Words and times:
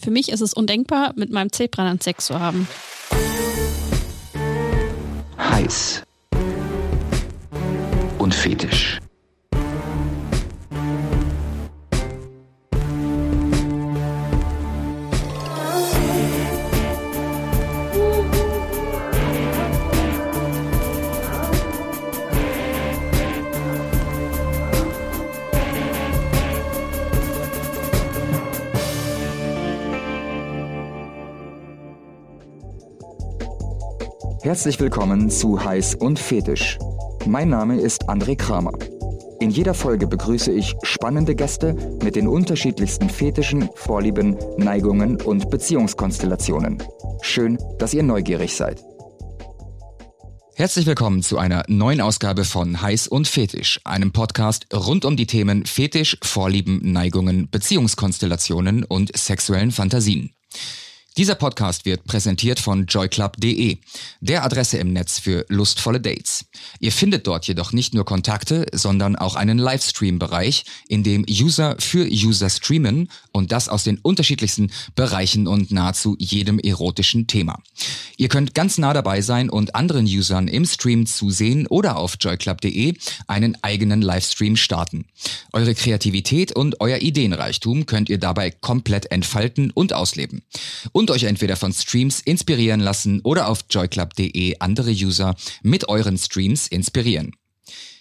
für 0.00 0.10
mich 0.10 0.30
ist 0.30 0.40
es 0.40 0.54
undenkbar, 0.54 1.12
mit 1.16 1.30
meinem 1.30 1.52
Zebra 1.52 1.84
dann 1.84 2.00
Sex 2.00 2.26
zu 2.26 2.40
haben. 2.40 2.66
Heiß. 5.38 6.02
Und 8.18 8.34
fetisch. 8.34 8.98
Herzlich 34.50 34.80
willkommen 34.80 35.30
zu 35.30 35.64
Heiß 35.64 35.94
und 35.94 36.18
Fetisch. 36.18 36.76
Mein 37.24 37.50
Name 37.50 37.80
ist 37.80 38.08
André 38.10 38.34
Kramer. 38.34 38.72
In 39.38 39.50
jeder 39.50 39.74
Folge 39.74 40.08
begrüße 40.08 40.50
ich 40.50 40.74
spannende 40.82 41.36
Gäste 41.36 41.76
mit 42.02 42.16
den 42.16 42.26
unterschiedlichsten 42.26 43.08
Fetischen, 43.08 43.70
Vorlieben, 43.76 44.36
Neigungen 44.56 45.22
und 45.22 45.50
Beziehungskonstellationen. 45.50 46.82
Schön, 47.22 47.58
dass 47.78 47.94
ihr 47.94 48.02
neugierig 48.02 48.56
seid. 48.56 48.82
Herzlich 50.56 50.86
willkommen 50.86 51.22
zu 51.22 51.38
einer 51.38 51.62
neuen 51.68 52.00
Ausgabe 52.00 52.44
von 52.44 52.82
Heiß 52.82 53.06
und 53.06 53.28
Fetisch, 53.28 53.80
einem 53.84 54.10
Podcast 54.10 54.66
rund 54.74 55.04
um 55.04 55.16
die 55.16 55.28
Themen 55.28 55.64
Fetisch, 55.64 56.18
Vorlieben, 56.24 56.80
Neigungen, 56.90 57.48
Beziehungskonstellationen 57.50 58.82
und 58.82 59.16
sexuellen 59.16 59.70
Fantasien. 59.70 60.34
Dieser 61.16 61.34
Podcast 61.34 61.86
wird 61.86 62.04
präsentiert 62.04 62.60
von 62.60 62.86
joyclub.de, 62.86 63.78
der 64.20 64.44
Adresse 64.44 64.78
im 64.78 64.92
Netz 64.92 65.18
für 65.18 65.44
lustvolle 65.48 66.00
Dates. 66.00 66.46
Ihr 66.78 66.92
findet 66.92 67.26
dort 67.26 67.48
jedoch 67.48 67.72
nicht 67.72 67.94
nur 67.94 68.04
Kontakte, 68.04 68.66
sondern 68.72 69.16
auch 69.16 69.34
einen 69.34 69.58
Livestream-Bereich, 69.58 70.64
in 70.86 71.02
dem 71.02 71.26
User 71.28 71.74
für 71.80 72.06
User 72.06 72.48
streamen 72.48 73.10
und 73.32 73.50
das 73.50 73.68
aus 73.68 73.82
den 73.82 73.98
unterschiedlichsten 73.98 74.70
Bereichen 74.94 75.48
und 75.48 75.72
nahezu 75.72 76.14
jedem 76.20 76.60
erotischen 76.60 77.26
Thema. 77.26 77.60
Ihr 78.16 78.28
könnt 78.28 78.54
ganz 78.54 78.78
nah 78.78 78.92
dabei 78.92 79.20
sein 79.20 79.50
und 79.50 79.74
anderen 79.74 80.06
Usern 80.06 80.46
im 80.46 80.64
Stream 80.64 81.06
zusehen 81.06 81.66
oder 81.66 81.96
auf 81.96 82.18
joyclub.de 82.20 82.94
einen 83.26 83.56
eigenen 83.62 84.00
Livestream 84.00 84.54
starten. 84.56 85.06
Eure 85.52 85.74
Kreativität 85.74 86.52
und 86.52 86.80
euer 86.80 86.98
Ideenreichtum 86.98 87.86
könnt 87.86 88.08
ihr 88.08 88.18
dabei 88.18 88.52
komplett 88.52 89.10
entfalten 89.10 89.72
und 89.72 89.92
ausleben 89.92 90.42
und 91.00 91.09
euch 91.10 91.24
entweder 91.24 91.56
von 91.56 91.72
Streams 91.72 92.20
inspirieren 92.20 92.80
lassen 92.80 93.20
oder 93.22 93.48
auf 93.48 93.64
joyclub.de 93.68 94.56
andere 94.58 94.90
User 94.90 95.34
mit 95.62 95.88
euren 95.88 96.18
Streams 96.18 96.66
inspirieren. 96.68 97.32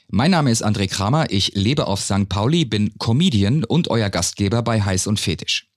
Mein 0.10 0.32
Name 0.32 0.50
ist 0.50 0.66
André 0.66 0.90
Kramer, 0.90 1.28
ich 1.30 1.52
lebe 1.54 1.86
auf 1.86 2.02
St. 2.02 2.28
Pauli, 2.30 2.66
bin 2.66 2.98
Comedian 2.98 3.64
und 3.64 3.90
euer 3.90 4.10
Gastgeber 4.10 4.64
bei 4.64 4.82
Heiß 4.82 5.06
und 5.06 5.20
Fetisch. 5.20 5.69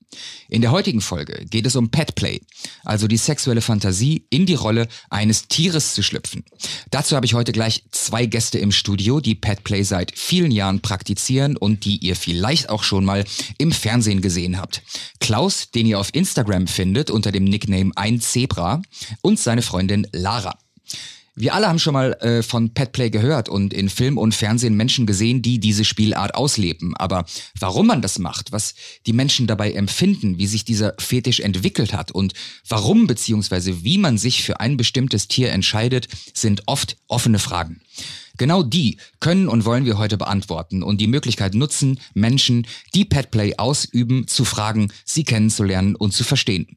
In 0.49 0.61
der 0.61 0.71
heutigen 0.71 1.01
Folge 1.01 1.45
geht 1.49 1.67
es 1.67 1.77
um 1.77 1.91
Petplay, 1.91 2.41
also 2.85 3.09
die 3.09 3.17
sexuelle 3.17 3.61
Fantasie, 3.61 4.25
in 4.31 4.47
die 4.47 4.55
Rolle 4.55 4.89
eines 5.11 5.49
Tieres 5.49 5.95
zu 5.95 6.03
schlüpfen. 6.03 6.45
Dazu 6.91 7.17
habe 7.17 7.27
ich 7.27 7.35
heute 7.35 7.53
gleich 7.53 7.85
zwei 7.91 8.27
Gäste 8.27 8.59
im 8.59 8.73
Studio, 8.73 9.21
die 9.21 9.35
Petplay 9.35 9.83
seit 9.83 10.13
vielen 10.17 10.51
Jahren 10.51 10.81
praktizieren 10.81 11.57
und 11.57 11.85
die 11.85 11.97
ihr 11.97 12.17
vielleicht 12.17 12.69
auch 12.69 12.83
schon 12.83 13.05
mal 13.05 13.25
im 13.59 13.73
Fernsehen 13.73 14.21
gesehen 14.21 14.59
habt. 14.59 14.83
Klaus, 15.21 15.71
den 15.71 15.87
ihr 15.87 15.99
auf 15.99 16.11
Instagram 16.13 16.67
findet 16.67 17.11
unter 17.11 17.33
dem 17.33 17.45
Nickname 17.45 17.93
ein 17.97 18.21
Zebra 18.21 18.83
und 19.23 19.39
seine 19.39 19.63
Freundin 19.63 20.07
Lara. 20.13 20.59
Wir 21.35 21.55
alle 21.55 21.67
haben 21.67 21.79
schon 21.79 21.95
mal 21.95 22.13
äh, 22.21 22.43
von 22.43 22.75
Petplay 22.75 23.09
gehört 23.09 23.49
und 23.49 23.73
in 23.73 23.89
Film 23.89 24.19
und 24.19 24.35
Fernsehen 24.35 24.77
Menschen 24.77 25.07
gesehen, 25.07 25.41
die 25.41 25.59
diese 25.59 25.85
Spielart 25.85 26.35
ausleben. 26.35 26.95
Aber 26.97 27.25
warum 27.59 27.87
man 27.87 28.03
das 28.03 28.19
macht, 28.19 28.53
was 28.53 28.75
die 29.07 29.15
Menschen 29.15 29.47
dabei 29.47 29.73
empfinden, 29.73 30.37
wie 30.37 30.47
sich 30.47 30.67
dieser 30.67 30.95
Fetisch 30.99 31.41
entwickelt 31.41 31.95
hat 31.95 32.11
und 32.11 32.35
warum 32.69 33.07
bzw. 33.07 33.77
wie 33.83 33.97
man 33.97 34.19
sich 34.19 34.43
für 34.43 34.61
ein 34.61 34.77
bestimmtes 34.77 35.27
Tier 35.27 35.53
entscheidet, 35.53 36.07
sind 36.35 36.65
oft 36.67 36.99
offene 37.09 37.39
Fragen. 37.39 37.81
Genau 38.37 38.63
die 38.63 38.99
können 39.21 39.49
und 39.49 39.65
wollen 39.65 39.87
wir 39.87 39.97
heute 39.99 40.19
beantworten 40.19 40.83
und 40.83 41.01
die 41.01 41.07
Möglichkeit 41.07 41.55
nutzen, 41.55 41.99
Menschen, 42.13 42.67
die 42.95 43.05
Petplay 43.05 43.57
ausüben, 43.57 44.27
zu 44.27 44.45
fragen, 44.45 44.93
sie 45.05 45.25
kennenzulernen 45.25 45.95
und 45.97 46.13
zu 46.13 46.25
verstehen. 46.25 46.77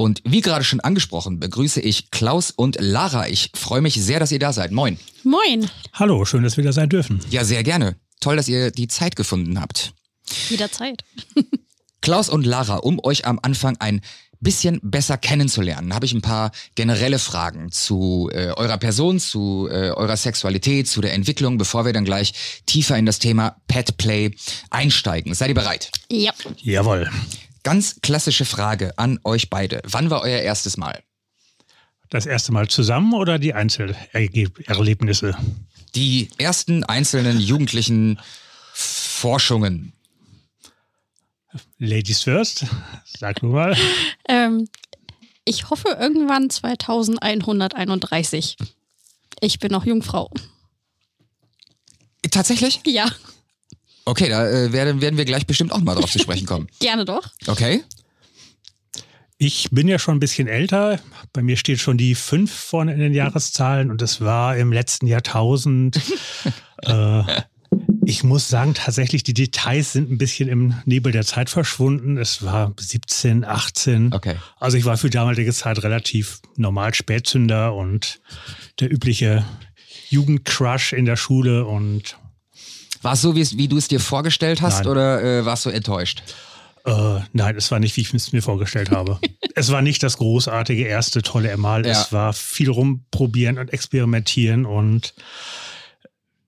Und 0.00 0.22
wie 0.24 0.42
gerade 0.42 0.64
schon 0.64 0.78
angesprochen, 0.78 1.40
begrüße 1.40 1.80
ich 1.80 2.12
Klaus 2.12 2.52
und 2.52 2.76
Lara. 2.78 3.26
Ich 3.26 3.50
freue 3.56 3.80
mich 3.80 3.94
sehr, 3.94 4.20
dass 4.20 4.30
ihr 4.30 4.38
da 4.38 4.52
seid. 4.52 4.70
Moin. 4.70 4.96
Moin. 5.24 5.68
Hallo, 5.92 6.24
schön, 6.24 6.44
dass 6.44 6.56
wir 6.56 6.62
da 6.62 6.72
sein 6.72 6.88
dürfen. 6.88 7.20
Ja, 7.30 7.44
sehr 7.44 7.64
gerne. 7.64 7.96
Toll, 8.20 8.36
dass 8.36 8.46
ihr 8.46 8.70
die 8.70 8.86
Zeit 8.86 9.16
gefunden 9.16 9.60
habt. 9.60 9.92
Jederzeit. 10.50 11.02
Klaus 12.00 12.28
und 12.28 12.46
Lara, 12.46 12.76
um 12.76 13.00
euch 13.02 13.26
am 13.26 13.40
Anfang 13.42 13.76
ein 13.80 14.00
bisschen 14.38 14.78
besser 14.84 15.18
kennenzulernen, 15.18 15.92
habe 15.92 16.06
ich 16.06 16.12
ein 16.12 16.22
paar 16.22 16.52
generelle 16.76 17.18
Fragen 17.18 17.72
zu 17.72 18.30
äh, 18.32 18.52
eurer 18.52 18.78
Person, 18.78 19.18
zu 19.18 19.68
äh, 19.68 19.90
eurer 19.90 20.16
Sexualität, 20.16 20.86
zu 20.86 21.00
der 21.00 21.12
Entwicklung, 21.12 21.58
bevor 21.58 21.84
wir 21.84 21.92
dann 21.92 22.04
gleich 22.04 22.62
tiefer 22.66 22.96
in 22.96 23.04
das 23.04 23.18
Thema 23.18 23.56
Pet 23.66 23.96
Play 23.96 24.30
einsteigen. 24.70 25.34
Seid 25.34 25.48
ihr 25.48 25.56
bereit? 25.56 25.90
Ja. 26.08 26.30
Jawohl. 26.62 27.10
Ganz 27.62 28.00
klassische 28.00 28.44
Frage 28.44 28.98
an 28.98 29.20
euch 29.24 29.50
beide. 29.50 29.80
Wann 29.84 30.10
war 30.10 30.22
euer 30.22 30.40
erstes 30.40 30.76
Mal? 30.76 31.02
Das 32.10 32.26
erste 32.26 32.52
Mal 32.52 32.68
zusammen 32.68 33.12
oder 33.12 33.38
die 33.38 33.54
Einzelerlebnisse? 33.54 35.36
Die 35.94 36.30
ersten 36.38 36.84
einzelnen 36.84 37.38
jugendlichen 37.38 38.18
Forschungen. 38.72 39.92
Ladies 41.78 42.22
first, 42.22 42.64
sag 43.04 43.42
nur 43.42 43.52
mal. 43.52 43.76
Ähm, 44.28 44.68
ich 45.44 45.68
hoffe 45.70 45.96
irgendwann 45.98 46.50
2131. 46.50 48.56
Ich 49.40 49.58
bin 49.58 49.72
noch 49.72 49.86
Jungfrau. 49.86 50.30
Tatsächlich? 52.30 52.80
Ja, 52.86 53.10
Okay, 54.08 54.30
da 54.30 54.48
äh, 54.48 54.72
werden, 54.72 55.02
werden 55.02 55.18
wir 55.18 55.26
gleich 55.26 55.46
bestimmt 55.46 55.70
auch 55.70 55.80
mal 55.80 55.94
drauf 55.94 56.10
zu 56.10 56.18
sprechen 56.18 56.46
kommen. 56.46 56.68
gerne 56.80 57.04
doch. 57.04 57.28
Okay? 57.46 57.82
Ich 59.36 59.68
bin 59.70 59.86
ja 59.86 59.98
schon 59.98 60.16
ein 60.16 60.20
bisschen 60.20 60.48
älter. 60.48 60.98
Bei 61.34 61.42
mir 61.42 61.58
steht 61.58 61.78
schon 61.78 61.98
die 61.98 62.14
5 62.14 62.50
vorne 62.50 62.94
in 62.94 63.00
den 63.00 63.12
Jahreszahlen 63.12 63.90
und 63.90 64.00
es 64.00 64.22
war 64.22 64.56
im 64.56 64.72
letzten 64.72 65.06
Jahrtausend. 65.06 66.00
äh, 66.84 67.22
ich 68.06 68.24
muss 68.24 68.48
sagen, 68.48 68.72
tatsächlich, 68.72 69.24
die 69.24 69.34
Details 69.34 69.92
sind 69.92 70.10
ein 70.10 70.16
bisschen 70.16 70.48
im 70.48 70.74
Nebel 70.86 71.12
der 71.12 71.26
Zeit 71.26 71.50
verschwunden. 71.50 72.16
Es 72.16 72.42
war 72.42 72.72
17, 72.80 73.44
18. 73.44 74.14
Okay. 74.14 74.36
Also 74.58 74.78
ich 74.78 74.86
war 74.86 74.96
für 74.96 75.10
damalige 75.10 75.52
Zeit 75.52 75.82
relativ 75.82 76.40
normal 76.56 76.94
Spätzünder 76.94 77.74
und 77.74 78.20
der 78.80 78.90
übliche 78.90 79.44
Jugendcrush 80.08 80.94
in 80.94 81.04
der 81.04 81.16
Schule 81.16 81.66
und 81.66 82.16
War 83.02 83.12
es 83.14 83.22
so, 83.22 83.34
wie, 83.36 83.68
du 83.68 83.76
es 83.76 83.88
dir 83.88 84.00
vorgestellt 84.00 84.62
hast 84.62 84.80
Nein. 84.80 84.88
oder 84.88 85.22
äh, 85.22 85.44
warst 85.44 85.66
du 85.66 85.70
enttäuscht? 85.70 86.22
Äh, 86.84 87.20
nein, 87.32 87.56
es 87.56 87.70
war 87.70 87.80
nicht, 87.80 87.96
wie 87.96 88.00
ich 88.00 88.14
es 88.14 88.32
mir 88.32 88.42
vorgestellt 88.42 88.90
habe. 88.90 89.18
es 89.54 89.70
war 89.70 89.82
nicht 89.82 90.02
das 90.02 90.16
großartige 90.16 90.84
erste 90.84 91.22
tolle 91.22 91.56
Mal. 91.56 91.84
Ja. 91.84 91.92
Es 91.92 92.12
war 92.12 92.32
viel 92.32 92.70
rumprobieren 92.70 93.58
und 93.58 93.72
experimentieren 93.72 94.64
und 94.64 95.14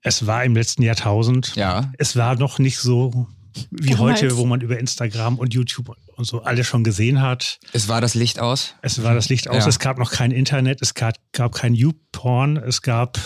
es 0.01 0.25
war 0.25 0.43
im 0.43 0.55
letzten 0.55 0.83
Jahrtausend. 0.83 1.55
Ja. 1.55 1.91
Es 1.97 2.15
war 2.15 2.35
noch 2.35 2.57
nicht 2.59 2.79
so 2.79 3.27
wie 3.69 3.91
Damals. 3.91 4.21
heute, 4.21 4.37
wo 4.37 4.45
man 4.45 4.61
über 4.61 4.79
Instagram 4.79 5.37
und 5.37 5.53
YouTube 5.53 5.95
und 6.15 6.25
so 6.25 6.41
alles 6.41 6.67
schon 6.67 6.83
gesehen 6.83 7.21
hat. 7.21 7.59
Es 7.73 7.87
war 7.87 8.01
das 8.01 8.15
Licht 8.15 8.39
aus? 8.39 8.75
Es 8.81 9.03
war 9.03 9.13
das 9.13 9.29
Licht 9.29 9.49
aus, 9.49 9.63
Ja. 9.63 9.69
es 9.69 9.79
gab 9.79 9.97
noch 9.99 10.11
kein 10.11 10.31
Internet, 10.31 10.81
es 10.81 10.93
gab, 10.93 11.15
gab 11.33 11.53
kein 11.53 11.73
YouPorn, 11.73 12.57
es 12.57 12.81
gab 12.81 13.19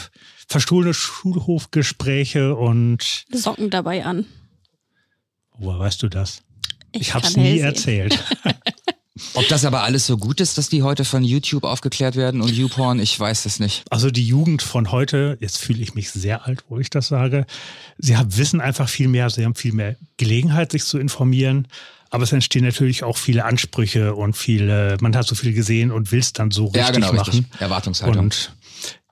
verstohlene 0.47 0.93
Schulhofgespräche 0.93 2.55
und 2.55 3.25
Socken 3.31 3.69
dabei 3.69 4.05
an. 4.05 4.25
woher 5.57 5.79
weißt 5.79 6.03
du 6.03 6.09
das? 6.09 6.41
Ich, 6.91 7.13
habe 7.13 7.27
es 7.27 7.35
nie 7.35 7.59
erzählt. 7.59 8.23
Ob 9.33 9.47
das 9.47 9.63
aber 9.63 9.83
alles 9.83 10.05
so 10.05 10.17
gut 10.17 10.41
ist, 10.41 10.57
dass 10.57 10.67
die 10.67 10.83
heute 10.83 11.05
von 11.05 11.23
YouTube 11.23 11.63
aufgeklärt 11.63 12.17
werden 12.17 12.41
und 12.41 12.51
YouPorn, 12.51 12.99
ich 12.99 13.17
weiß 13.17 13.45
es 13.45 13.61
nicht. 13.61 13.83
Also 13.89 14.11
die 14.11 14.25
Jugend 14.25 14.61
von 14.61 14.91
heute, 14.91 15.37
jetzt 15.39 15.57
fühle 15.57 15.81
ich 15.81 15.95
mich 15.95 16.11
sehr 16.11 16.45
alt, 16.45 16.65
wo 16.67 16.79
ich 16.79 16.89
das 16.89 17.07
sage, 17.07 17.45
sie 17.97 18.17
haben, 18.17 18.35
wissen 18.35 18.59
einfach 18.59 18.89
viel 18.89 19.07
mehr, 19.07 19.29
sie 19.29 19.45
haben 19.45 19.55
viel 19.55 19.71
mehr 19.71 19.95
Gelegenheit, 20.17 20.73
sich 20.73 20.83
zu 20.83 20.99
informieren. 20.99 21.69
Aber 22.09 22.23
es 22.23 22.31
entstehen 22.33 22.65
natürlich 22.65 23.03
auch 23.03 23.17
viele 23.17 23.45
Ansprüche 23.45 24.15
und 24.15 24.35
viele, 24.35 24.97
man 24.99 25.15
hat 25.15 25.27
so 25.27 25.35
viel 25.35 25.53
gesehen 25.53 25.91
und 25.91 26.11
will 26.11 26.19
es 26.19 26.33
dann 26.33 26.51
so 26.51 26.65
richtig 26.65 26.81
ja, 26.81 26.91
genau, 26.91 27.13
machen. 27.13 27.31
richtig. 27.31 27.61
Erwartungshaltung. 27.61 28.25
Und 28.25 28.53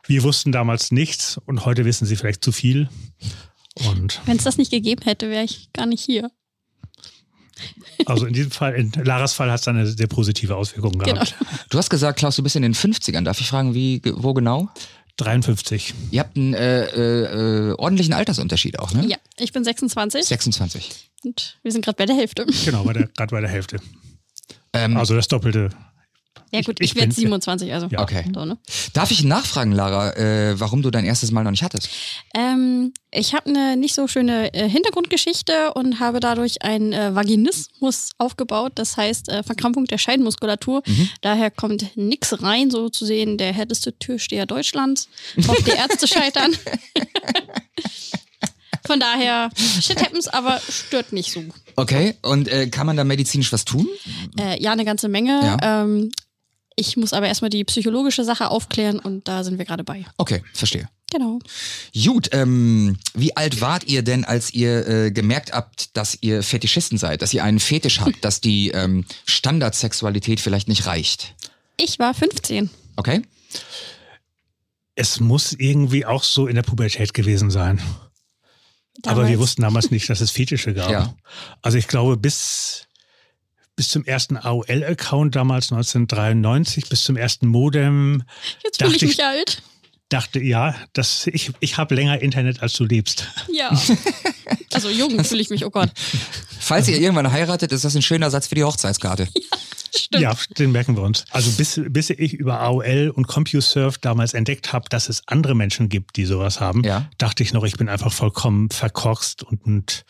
wir 0.07 0.23
wussten 0.23 0.51
damals 0.51 0.91
nichts 0.91 1.39
und 1.45 1.65
heute 1.65 1.85
wissen 1.85 2.05
sie 2.05 2.15
vielleicht 2.15 2.43
zu 2.43 2.51
viel. 2.51 2.89
Wenn 4.25 4.37
es 4.37 4.43
das 4.43 4.57
nicht 4.57 4.71
gegeben 4.71 5.01
hätte, 5.03 5.29
wäre 5.29 5.43
ich 5.43 5.71
gar 5.73 5.85
nicht 5.85 6.03
hier. 6.03 6.29
Also 8.05 8.25
in 8.25 8.33
diesem 8.33 8.51
Fall, 8.51 8.73
in 8.75 8.91
Laras 8.91 9.33
Fall 9.33 9.51
hat 9.51 9.61
es 9.61 9.67
eine 9.67 9.85
sehr 9.87 10.07
positive 10.07 10.55
Auswirkung 10.55 10.97
gehabt. 10.97 11.35
Genau. 11.39 11.51
Du 11.69 11.77
hast 11.77 11.89
gesagt, 11.89 12.19
Klaus, 12.19 12.35
du 12.35 12.43
bist 12.43 12.55
in 12.55 12.61
den 12.63 12.73
50ern. 12.73 13.23
Darf 13.23 13.39
ich 13.39 13.47
fragen, 13.47 13.73
wie, 13.73 14.01
wo 14.03 14.33
genau? 14.33 14.69
53. 15.17 15.93
Ihr 16.11 16.19
habt 16.21 16.35
einen 16.35 16.53
äh, 16.55 16.85
äh, 17.69 17.73
ordentlichen 17.77 18.13
Altersunterschied 18.13 18.79
auch, 18.79 18.91
ne? 18.93 19.05
Ja, 19.07 19.17
ich 19.37 19.53
bin 19.53 19.63
26 19.63 20.25
26. 20.25 21.11
und 21.23 21.59
wir 21.61 21.71
sind 21.71 21.85
gerade 21.85 21.95
bei 21.97 22.07
der 22.07 22.15
Hälfte. 22.15 22.45
Genau, 22.65 22.83
bei 22.83 22.93
der- 22.93 23.07
gerade 23.07 23.31
bei 23.31 23.41
der 23.41 23.49
Hälfte. 23.49 23.77
Ähm, 24.73 24.97
Also 24.97 25.15
das 25.15 25.27
Doppelte. 25.27 25.69
Ja 26.53 26.61
gut, 26.61 26.79
Ich- 26.79 26.85
ich, 26.85 26.91
ich 26.91 26.95
werde 26.95 27.07
bin- 27.07 27.15
27, 27.15 27.73
also. 27.73 27.87
Ja. 27.89 28.01
Okay. 28.01 28.23
So, 28.33 28.45
ne? 28.45 28.57
Darf 28.93 29.09
ich 29.11 29.23
nachfragen, 29.23 29.71
Lara, 29.71 30.11
äh, 30.15 30.59
warum 30.59 30.81
du 30.83 30.91
dein 30.91 31.03
erstes 31.03 31.31
Mal 31.31 31.43
noch 31.43 31.51
nicht 31.51 31.63
hattest? 31.63 31.89
ähm, 32.35 32.93
ich 33.15 33.33
habe 33.33 33.49
eine 33.49 33.75
nicht 33.77 33.93
so 33.95 34.07
schöne 34.07 34.53
äh, 34.53 34.67
Hintergrundgeschichte 34.69 35.73
und 35.73 35.99
habe 35.99 36.19
dadurch 36.19 36.61
einen 36.63 36.93
äh, 36.93 37.13
Vaginismus 37.15 38.11
aufgebaut. 38.17 38.73
Das 38.75 38.97
heißt 38.97 39.29
äh, 39.29 39.43
Verkrampfung 39.43 39.85
der 39.85 39.97
Scheidenmuskulatur. 39.97 40.81
Daher 41.21 41.49
kommt 41.51 41.95
nix 41.95 42.41
rein, 42.41 42.71
so 42.71 42.89
zu 42.89 43.05
sehen, 43.05 43.37
der 43.37 43.51
härteste 43.53 43.97
Türsteher 43.97 44.45
Deutschlands. 44.45 45.09
Hofft 45.47 45.65
die 45.67 45.71
Ärzte 45.71 46.07
scheitern. 46.07 46.55
Von 48.85 48.99
daher, 48.99 49.49
shit 49.81 50.01
happens, 50.01 50.27
aber 50.27 50.59
stört 50.69 51.13
nicht 51.13 51.31
so. 51.31 51.41
Okay, 51.77 52.15
und 52.21 52.49
äh, 52.49 52.67
kann 52.67 52.85
man 52.85 52.97
da 52.97 53.05
medizinisch 53.05 53.53
was 53.53 53.63
tun? 53.63 53.87
Äh, 54.37 54.61
ja, 54.61 54.73
eine 54.73 54.83
ganze 54.83 55.07
Menge. 55.07 55.39
Ja. 55.41 55.83
Ähm, 55.83 56.11
ich 56.75 56.97
muss 56.97 57.13
aber 57.13 57.27
erstmal 57.27 57.49
die 57.49 57.63
psychologische 57.63 58.23
Sache 58.23 58.49
aufklären 58.49 58.99
und 58.99 59.27
da 59.27 59.43
sind 59.43 59.57
wir 59.57 59.65
gerade 59.65 59.83
bei. 59.83 60.05
Okay, 60.17 60.43
verstehe. 60.53 60.89
Genau. 61.11 61.39
Gut, 61.93 62.29
ähm, 62.31 62.97
wie 63.13 63.37
alt 63.37 63.61
wart 63.61 63.83
ihr 63.83 64.01
denn, 64.01 64.25
als 64.25 64.51
ihr 64.51 64.87
äh, 64.87 65.11
gemerkt 65.11 65.53
habt, 65.53 65.95
dass 65.95 66.17
ihr 66.21 66.41
Fetischisten 66.41 66.97
seid, 66.97 67.21
dass 67.21 67.33
ihr 67.33 67.43
einen 67.43 67.59
Fetisch 67.59 67.99
habt, 67.99 68.25
dass 68.25 68.41
die 68.41 68.69
ähm, 68.69 69.05
Standardsexualität 69.25 70.39
vielleicht 70.39 70.67
nicht 70.67 70.87
reicht? 70.87 71.35
Ich 71.77 71.99
war 71.99 72.15
15. 72.15 72.71
Okay? 72.95 73.21
Es 74.95 75.19
muss 75.19 75.53
irgendwie 75.53 76.05
auch 76.05 76.23
so 76.23 76.47
in 76.47 76.55
der 76.55 76.63
Pubertät 76.63 77.13
gewesen 77.13 77.51
sein. 77.51 77.79
Aber 79.05 79.21
wir 79.21 79.23
Damals. 79.23 79.39
wussten 79.39 79.61
damals 79.63 79.91
nicht, 79.91 80.09
dass 80.09 80.21
es 80.21 80.31
Fetische 80.31 80.73
gab. 80.73 80.89
Ja. 80.89 81.13
Also 81.61 81.77
ich 81.77 81.87
glaube, 81.87 82.15
bis, 82.17 82.87
bis 83.75 83.89
zum 83.89 84.05
ersten 84.05 84.37
AOL-Account 84.37 85.35
damals 85.35 85.71
1993, 85.71 86.89
bis 86.89 87.03
zum 87.03 87.15
ersten 87.17 87.47
Modem, 87.47 88.23
Jetzt 88.63 88.77
fühle 88.81 88.91
ich 88.95 88.99
dachte 89.01 89.05
mich 89.05 89.17
ich- 89.19 89.23
alt. 89.25 89.63
dachte 90.09 90.39
ja, 90.41 90.75
dass 90.93 91.25
ich, 91.27 91.51
ich 91.59 91.77
habe 91.77 91.95
länger 91.95 92.21
Internet, 92.21 92.61
als 92.61 92.73
du 92.73 92.85
lebst. 92.85 93.27
Ja. 93.51 93.71
Also 94.73 94.89
jung 94.89 95.23
fühle 95.23 95.39
ich 95.39 95.51
mich, 95.51 95.65
oh 95.65 95.69
Gott. 95.69 95.91
Falls 96.59 96.87
ihr 96.87 96.99
irgendwann 96.99 97.31
heiratet, 97.31 97.71
ist 97.71 97.85
das 97.85 97.95
ein 97.95 98.01
schöner 98.01 98.31
Satz 98.31 98.47
für 98.47 98.55
die 98.55 98.63
Hochzeitskarte. 98.63 99.27
Stimmt. 99.95 100.23
Ja, 100.23 100.33
den 100.57 100.71
merken 100.71 100.95
wir 100.97 101.03
uns. 101.03 101.25
Also 101.29 101.51
bis, 101.51 101.79
bis 101.89 102.09
ich 102.09 102.33
über 102.33 102.59
AOL 102.59 103.11
und 103.13 103.27
CompuServe 103.27 103.99
damals 104.01 104.33
entdeckt 104.33 104.73
habe, 104.73 104.89
dass 104.89 105.09
es 105.09 105.21
andere 105.27 105.53
Menschen 105.53 105.89
gibt, 105.89 106.15
die 106.17 106.25
sowas 106.25 106.59
haben, 106.59 106.83
Ja. 106.83 107.07
dachte 107.19 107.43
ich 107.43 107.53
noch, 107.53 107.63
ich 107.65 107.77
bin 107.77 107.87
einfach 107.87 108.11
vollkommen 108.11 108.71
verkorkst 108.71 109.43
und, 109.43 109.63
und 109.63 110.05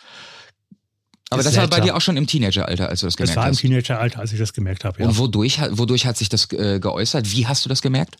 Aber 1.33 1.43
das 1.43 1.55
war 1.57 1.67
bei 1.67 1.79
dir 1.79 1.95
auch 1.95 2.01
schon 2.01 2.17
im 2.17 2.27
Teenageralter, 2.27 2.89
als 2.89 3.01
du 3.01 3.07
das 3.07 3.15
das 3.15 3.17
gemerkt 3.17 3.37
war 3.37 3.45
im 3.47 3.51
hast. 3.53 3.59
Teenageralter, 3.61 4.19
als 4.19 4.31
ich 4.33 4.39
das 4.39 4.53
gemerkt 4.53 4.85
habe. 4.85 5.01
Ja. 5.01 5.07
Und 5.09 5.17
wodurch, 5.17 5.59
hat- 5.59 5.77
wodurch 5.77 6.05
hat 6.05 6.17
sich 6.17 6.29
das 6.29 6.51
äh, 6.51 6.79
geäußert? 6.79 7.31
Wie 7.31 7.47
hast 7.47 7.65
du 7.65 7.69
das 7.69 7.81
gemerkt? 7.81 8.17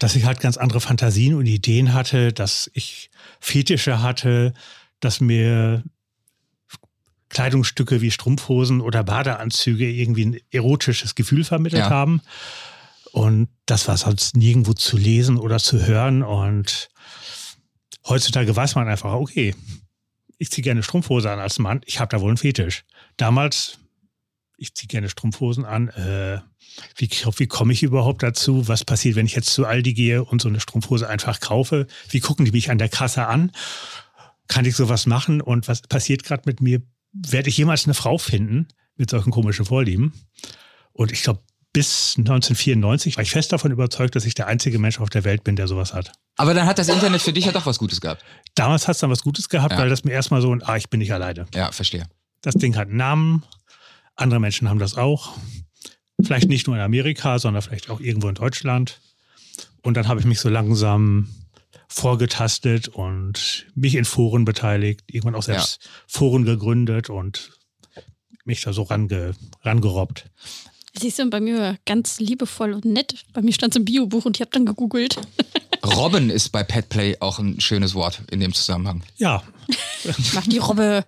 dass 0.00 0.16
ich 0.16 0.24
halt 0.24 0.40
ganz 0.40 0.56
andere 0.56 0.80
Fantasien 0.80 1.34
und 1.34 1.46
Ideen 1.46 1.94
hatte, 1.94 2.32
dass 2.32 2.68
ich 2.74 3.10
Fetische 3.38 4.02
hatte, 4.02 4.52
dass 4.98 5.20
mir 5.20 5.84
Kleidungsstücke 7.28 8.00
wie 8.00 8.10
Strumpfhosen 8.10 8.80
oder 8.80 9.04
Badeanzüge 9.04 9.88
irgendwie 9.88 10.26
ein 10.26 10.40
erotisches 10.50 11.14
Gefühl 11.14 11.44
vermittelt 11.44 11.84
Ja. 11.84 11.90
haben. 11.90 12.22
Und 13.12 13.48
das 13.66 13.86
war 13.86 13.96
sonst 13.96 14.36
nirgendwo 14.36 14.72
zu 14.72 14.96
lesen 14.96 15.36
oder 15.38 15.58
zu 15.60 15.86
hören. 15.86 16.22
Und 16.24 16.88
heutzutage 18.08 18.54
weiß 18.54 18.74
man 18.74 18.88
einfach, 18.88 19.12
okay, 19.12 19.54
ich 20.38 20.50
ziehe 20.50 20.62
gerne 20.62 20.82
Strumpfhose 20.82 21.30
an 21.30 21.38
als 21.38 21.58
Mann, 21.58 21.80
ich 21.84 22.00
habe 22.00 22.10
da 22.10 22.20
wohl 22.20 22.28
einen 22.28 22.36
Fetisch. 22.36 22.84
Damals, 23.16 23.78
ich 24.56 24.74
ziehe 24.74 24.88
gerne 24.88 25.08
Strumpfhosen 25.08 25.64
an, 25.64 25.88
äh, 25.88 26.40
wie, 26.96 27.08
wie 27.08 27.46
komme 27.46 27.72
ich 27.72 27.82
überhaupt 27.82 28.22
dazu? 28.22 28.66
Was 28.68 28.84
passiert, 28.84 29.16
wenn 29.16 29.26
ich 29.26 29.34
jetzt 29.34 29.52
zu 29.52 29.66
Aldi 29.66 29.94
gehe 29.94 30.24
und 30.24 30.40
so 30.40 30.48
eine 30.48 30.60
Strumpfhose 30.60 31.08
einfach 31.08 31.40
kaufe? 31.40 31.86
Wie 32.08 32.20
gucken 32.20 32.44
die 32.44 32.52
mich 32.52 32.70
an 32.70 32.78
der 32.78 32.88
Kasse 32.88 33.26
an? 33.26 33.52
Kann 34.48 34.64
ich 34.64 34.76
sowas 34.76 35.06
machen? 35.06 35.40
Und 35.40 35.68
was 35.68 35.82
passiert 35.82 36.24
gerade 36.24 36.42
mit 36.46 36.60
mir? 36.60 36.82
Werde 37.12 37.48
ich 37.48 37.56
jemals 37.56 37.84
eine 37.84 37.94
Frau 37.94 38.18
finden 38.18 38.68
mit 38.96 39.10
solchen 39.10 39.30
komischen 39.30 39.64
Vorlieben? 39.64 40.12
Und 40.92 41.12
ich 41.12 41.22
glaube, 41.22 41.42
bis 41.74 42.14
1994 42.16 43.16
war 43.16 43.22
ich 43.22 43.30
fest 43.32 43.52
davon 43.52 43.72
überzeugt, 43.72 44.14
dass 44.16 44.24
ich 44.24 44.34
der 44.34 44.46
einzige 44.46 44.78
Mensch 44.78 45.00
auf 45.00 45.10
der 45.10 45.24
Welt 45.24 45.44
bin, 45.44 45.56
der 45.56 45.66
sowas 45.68 45.92
hat. 45.92 46.12
Aber 46.36 46.54
dann 46.54 46.66
hat 46.66 46.78
das 46.78 46.88
Internet 46.88 47.20
für 47.20 47.32
dich 47.32 47.44
ja 47.46 47.52
doch 47.52 47.66
was 47.66 47.78
Gutes 47.78 48.00
gehabt. 48.00 48.24
Damals 48.54 48.86
hat 48.88 48.94
es 48.94 49.00
dann 49.00 49.10
was 49.10 49.22
Gutes 49.22 49.48
gehabt, 49.48 49.72
Ja. 49.72 49.78
weil 49.78 49.88
das 49.90 50.04
mir 50.04 50.12
erstmal 50.12 50.40
so, 50.40 50.54
ein, 50.54 50.62
ah, 50.62 50.76
ich 50.76 50.88
bin 50.88 51.00
nicht 51.00 51.12
alleine. 51.12 51.46
Ja, 51.52 51.72
verstehe. 51.72 52.06
Das 52.42 52.54
Ding 52.54 52.76
hat 52.76 52.88
einen 52.88 52.96
Namen. 52.96 53.42
Andere 54.14 54.38
Menschen 54.38 54.70
haben 54.70 54.78
das 54.78 54.96
auch. 54.96 55.36
Vielleicht 56.22 56.48
nicht 56.48 56.66
nur 56.68 56.76
in 56.76 56.82
Amerika, 56.82 57.38
sondern 57.40 57.60
vielleicht 57.62 57.90
auch 57.90 57.98
irgendwo 58.00 58.28
in 58.28 58.36
Deutschland. 58.36 59.00
Und 59.82 59.96
dann 59.96 60.06
habe 60.06 60.20
ich 60.20 60.26
mich 60.26 60.38
so 60.38 60.48
langsam 60.48 61.28
vorgetastet 61.88 62.86
und 62.88 63.66
mich 63.74 63.96
in 63.96 64.04
Foren 64.04 64.44
beteiligt, 64.44 65.02
irgendwann 65.08 65.34
auch 65.34 65.42
selbst 65.42 65.88
Foren 66.06 66.44
gegründet 66.44 67.10
und 67.10 67.50
mich 68.44 68.60
da 68.62 68.72
so 68.72 68.82
range, 68.82 69.34
rangerobbt. 69.62 70.30
Siehst 70.96 71.18
du, 71.18 71.28
bei 71.28 71.40
mir 71.40 71.58
war 71.58 71.76
ganz 71.86 72.20
liebevoll 72.20 72.72
und 72.72 72.84
nett. 72.84 73.24
Bei 73.32 73.42
mir 73.42 73.52
stand 73.52 73.74
es 73.74 73.76
im 73.78 73.84
Biobuch 73.84 74.24
und 74.24 74.36
ich 74.36 74.40
habe 74.40 74.50
dann 74.52 74.64
gegoogelt. 74.66 75.16
Robben 75.84 76.30
ist 76.30 76.50
bei 76.50 76.62
Petplay 76.62 77.16
auch 77.20 77.38
ein 77.38 77.60
schönes 77.60 77.94
Wort 77.94 78.22
in 78.30 78.40
dem 78.40 78.54
Zusammenhang. 78.54 79.02
Ja, 79.16 79.42
Mach 80.34 80.46
die 80.46 80.58
Robbe. 80.58 81.04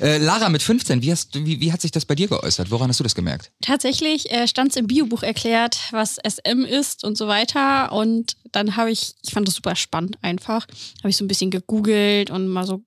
Äh, 0.00 0.18
Lara, 0.18 0.50
mit 0.50 0.62
15, 0.62 1.00
wie, 1.02 1.10
hast, 1.10 1.34
du- 1.34 1.44
wie, 1.46 1.58
wie 1.60 1.72
hat 1.72 1.80
sich 1.80 1.90
das 1.90 2.04
bei 2.04 2.14
dir 2.14 2.28
geäußert? 2.28 2.70
Woran 2.70 2.90
hast 2.90 3.00
du 3.00 3.04
das 3.04 3.14
gemerkt? 3.14 3.50
Tatsächlich 3.62 4.30
äh, 4.30 4.46
stand 4.46 4.70
es 4.72 4.76
im 4.76 4.86
Biobuch 4.86 5.22
erklärt, 5.22 5.78
was 5.90 6.16
SM 6.22 6.64
ist 6.66 7.02
und 7.02 7.16
so 7.16 7.28
weiter. 7.28 7.90
Und 7.92 8.36
dann 8.52 8.76
habe 8.76 8.90
ich, 8.90 9.14
ich 9.22 9.32
fand 9.32 9.48
das 9.48 9.54
super 9.54 9.74
spannend 9.74 10.18
einfach, 10.22 10.66
habe 10.98 11.08
ich 11.08 11.16
so 11.16 11.24
ein 11.24 11.28
bisschen 11.28 11.50
gegoogelt 11.50 12.30
und 12.30 12.46
mal 12.48 12.66
so 12.66 12.82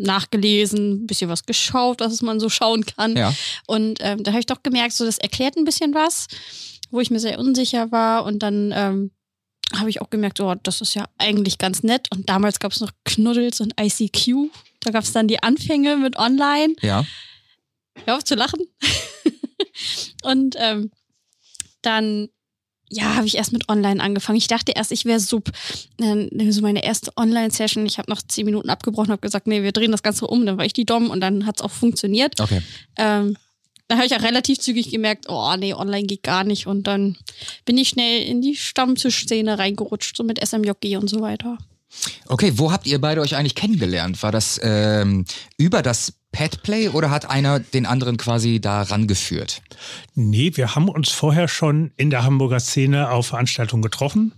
nachgelesen, 0.00 1.04
ein 1.04 1.06
bisschen 1.06 1.30
was 1.30 1.44
geschaut, 1.44 2.00
was 2.00 2.22
man 2.22 2.40
so 2.40 2.48
schauen 2.48 2.84
kann. 2.84 3.16
Ja. 3.16 3.34
Und 3.66 3.98
ähm, 4.00 4.22
da 4.22 4.32
habe 4.32 4.40
ich 4.40 4.46
doch 4.46 4.62
gemerkt, 4.62 4.94
so 4.94 5.04
das 5.04 5.18
erklärt 5.18 5.56
ein 5.56 5.64
bisschen 5.64 5.94
was, 5.94 6.26
wo 6.90 7.00
ich 7.00 7.10
mir 7.10 7.20
sehr 7.20 7.38
unsicher 7.38 7.92
war. 7.92 8.24
Und 8.24 8.42
dann 8.42 8.72
ähm, 8.74 9.10
habe 9.74 9.90
ich 9.90 10.00
auch 10.00 10.10
gemerkt, 10.10 10.40
oh, 10.40 10.54
das 10.62 10.80
ist 10.80 10.94
ja 10.94 11.08
eigentlich 11.18 11.58
ganz 11.58 11.82
nett. 11.82 12.08
Und 12.12 12.28
damals 12.28 12.58
gab 12.58 12.72
es 12.72 12.80
noch 12.80 12.90
Knuddels 13.04 13.60
und 13.60 13.74
ICQ. 13.80 14.50
Da 14.80 14.90
gab 14.90 15.04
es 15.04 15.12
dann 15.12 15.28
die 15.28 15.42
Anfänge 15.42 15.96
mit 15.96 16.16
Online. 16.16 16.74
Ja. 16.80 17.04
Hör 18.04 18.16
auf 18.16 18.24
zu 18.24 18.34
lachen. 18.34 18.66
und 20.22 20.56
ähm, 20.58 20.90
dann, 21.82 22.28
ja, 22.90 23.14
habe 23.14 23.26
ich 23.26 23.36
erst 23.36 23.52
mit 23.52 23.68
Online 23.68 24.02
angefangen. 24.02 24.36
Ich 24.36 24.48
dachte 24.48 24.72
erst, 24.72 24.90
ich 24.90 25.04
wäre 25.04 25.20
sub. 25.20 25.50
Dann 25.98 26.28
so 26.50 26.60
meine 26.60 26.82
erste 26.82 27.12
Online-Session. 27.16 27.86
Ich 27.86 27.98
habe 27.98 28.10
noch 28.10 28.20
zehn 28.20 28.44
Minuten 28.44 28.68
abgebrochen, 28.68 29.12
habe 29.12 29.20
gesagt, 29.20 29.46
nee, 29.46 29.62
wir 29.62 29.72
drehen 29.72 29.92
das 29.92 30.02
Ganze 30.02 30.26
um. 30.26 30.44
Dann 30.44 30.58
war 30.58 30.64
ich 30.64 30.72
die 30.72 30.84
Dom 30.84 31.08
und 31.08 31.20
dann 31.20 31.46
hat 31.46 31.56
es 31.56 31.62
auch 31.62 31.70
funktioniert. 31.70 32.40
Okay. 32.40 32.60
Ähm, 32.96 33.36
dann 33.86 33.98
habe 33.98 34.06
ich 34.06 34.14
auch 34.14 34.22
relativ 34.22 34.58
zügig 34.58 34.90
gemerkt, 34.90 35.26
oh 35.28 35.54
nee, 35.56 35.72
online 35.74 36.06
geht 36.06 36.22
gar 36.22 36.44
nicht. 36.44 36.66
Und 36.66 36.86
dann 36.86 37.16
bin 37.64 37.78
ich 37.78 37.88
schnell 37.88 38.22
in 38.22 38.40
die 38.40 38.56
Stammtischszene 38.56 39.58
reingerutscht, 39.58 40.16
so 40.16 40.24
mit 40.24 40.44
SMJG 40.44 40.96
und 40.96 41.08
so 41.08 41.20
weiter. 41.20 41.58
Okay, 42.26 42.52
wo 42.56 42.72
habt 42.72 42.86
ihr 42.86 43.00
beide 43.00 43.20
euch 43.20 43.36
eigentlich 43.36 43.54
kennengelernt? 43.54 44.22
War 44.22 44.32
das 44.32 44.60
ähm, 44.62 45.24
über 45.56 45.82
das 45.82 46.12
Petplay 46.32 46.88
oder 46.88 47.10
hat 47.10 47.28
einer 47.28 47.58
den 47.60 47.86
anderen 47.86 48.16
quasi 48.16 48.60
da 48.60 48.82
rangeführt? 48.82 49.62
nee, 50.14 50.52
wir 50.54 50.74
haben 50.74 50.88
uns 50.88 51.10
vorher 51.10 51.48
schon 51.48 51.90
in 51.96 52.10
der 52.10 52.22
Hamburger 52.24 52.60
Szene 52.60 53.10
auf 53.10 53.28
Veranstaltungen 53.28 53.82
getroffen. 53.82 54.32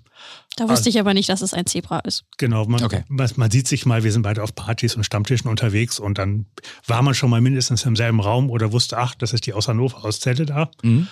Da 0.57 0.69
wusste 0.69 0.89
ich 0.89 1.01
aber 1.01 1.15
nicht, 1.15 1.29
dass 1.29 1.41
es 1.43 1.55
ein 1.55 1.67
Zebra 1.67 1.99
ist. 2.01 2.25
Genau, 2.37 2.65
man, 2.67 2.83
Okay. 2.85 3.03
man, 3.09 3.29
man 3.37 3.51
sieht 3.51 3.67
sich 3.67 3.87
mal, 3.87 4.05
wir 4.05 4.13
sind 4.13 4.23
beide 4.23 4.43
auf 4.43 4.55
Partys 4.55 4.95
und 4.95 5.05
Stammtischen 5.05 5.49
unterwegs 5.49 5.99
und 5.99 6.19
dann 6.19 6.47
war 6.87 7.03
man 7.03 7.15
schon 7.15 7.31
mal 7.31 7.41
mindestens 7.41 7.85
im 7.85 7.97
selben 7.97 8.21
Raum 8.21 8.51
oder 8.51 8.71
wusste, 8.71 8.99
ach, 8.99 9.15
das 9.15 9.33
ist 9.33 9.47
die 9.47 9.53
aus 9.55 9.69
Hannover 9.69 10.05
Auszelle 10.05 10.47
da. 10.47 10.71
Mhm. 10.83 11.09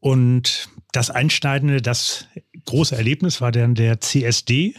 Und 0.00 0.68
das 0.94 1.10
Einschneidende, 1.10 1.82
das 1.82 2.26
große 2.66 2.94
Erlebnis 2.96 3.40
war 3.40 3.52
dann 3.52 3.74
der 3.74 4.00
CSD. 4.00 4.74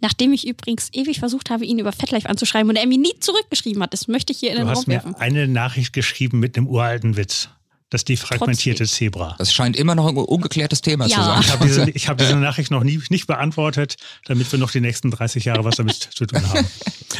Nachdem 0.00 0.32
ich 0.32 0.46
übrigens 0.46 0.88
ewig 0.92 1.20
versucht 1.20 1.48
habe, 1.48 1.64
ihn 1.64 1.78
über 1.78 1.92
FetLife 1.92 2.28
anzuschreiben 2.28 2.68
und 2.68 2.76
er 2.76 2.86
mir 2.86 2.98
nie 2.98 3.18
zurückgeschrieben 3.20 3.82
hat. 3.82 3.92
Das 3.92 4.08
möchte 4.08 4.32
ich 4.32 4.40
hier 4.40 4.50
in 4.50 4.56
Du 4.56 4.62
den 4.62 4.68
Raum 4.68 4.76
hast 4.76 4.86
mir 4.88 4.94
werfen. 4.94 5.14
eine 5.14 5.46
Nachricht 5.48 5.92
geschrieben 5.92 6.38
mit 6.40 6.56
einem 6.56 6.66
uralten 6.66 7.16
Witz. 7.16 7.48
Das 7.88 8.04
defragmentierte 8.04 8.86
Zebra. 8.86 9.34
Das 9.38 9.52
scheint 9.52 9.76
immer 9.76 9.96
noch 9.96 10.06
ein 10.06 10.16
ungeklärtes 10.16 10.80
Thema 10.80 11.06
Ja. 11.06 11.16
zu 11.16 11.22
sein. 11.24 11.40
Ich 11.40 11.50
habe 11.50 11.66
diese, 11.66 11.90
ich 11.90 12.08
hab 12.08 12.18
diese 12.18 12.36
Nachricht 12.36 12.70
noch 12.70 12.84
nie 12.84 13.00
nicht 13.10 13.26
beantwortet, 13.26 13.96
damit 14.26 14.50
wir 14.52 14.60
noch 14.60 14.70
die 14.70 14.80
nächsten 14.80 15.10
30 15.10 15.44
Jahre 15.44 15.64
was 15.64 15.74
damit 15.76 15.96
zu 15.96 16.24
tun 16.26 16.48
haben. 16.52 16.66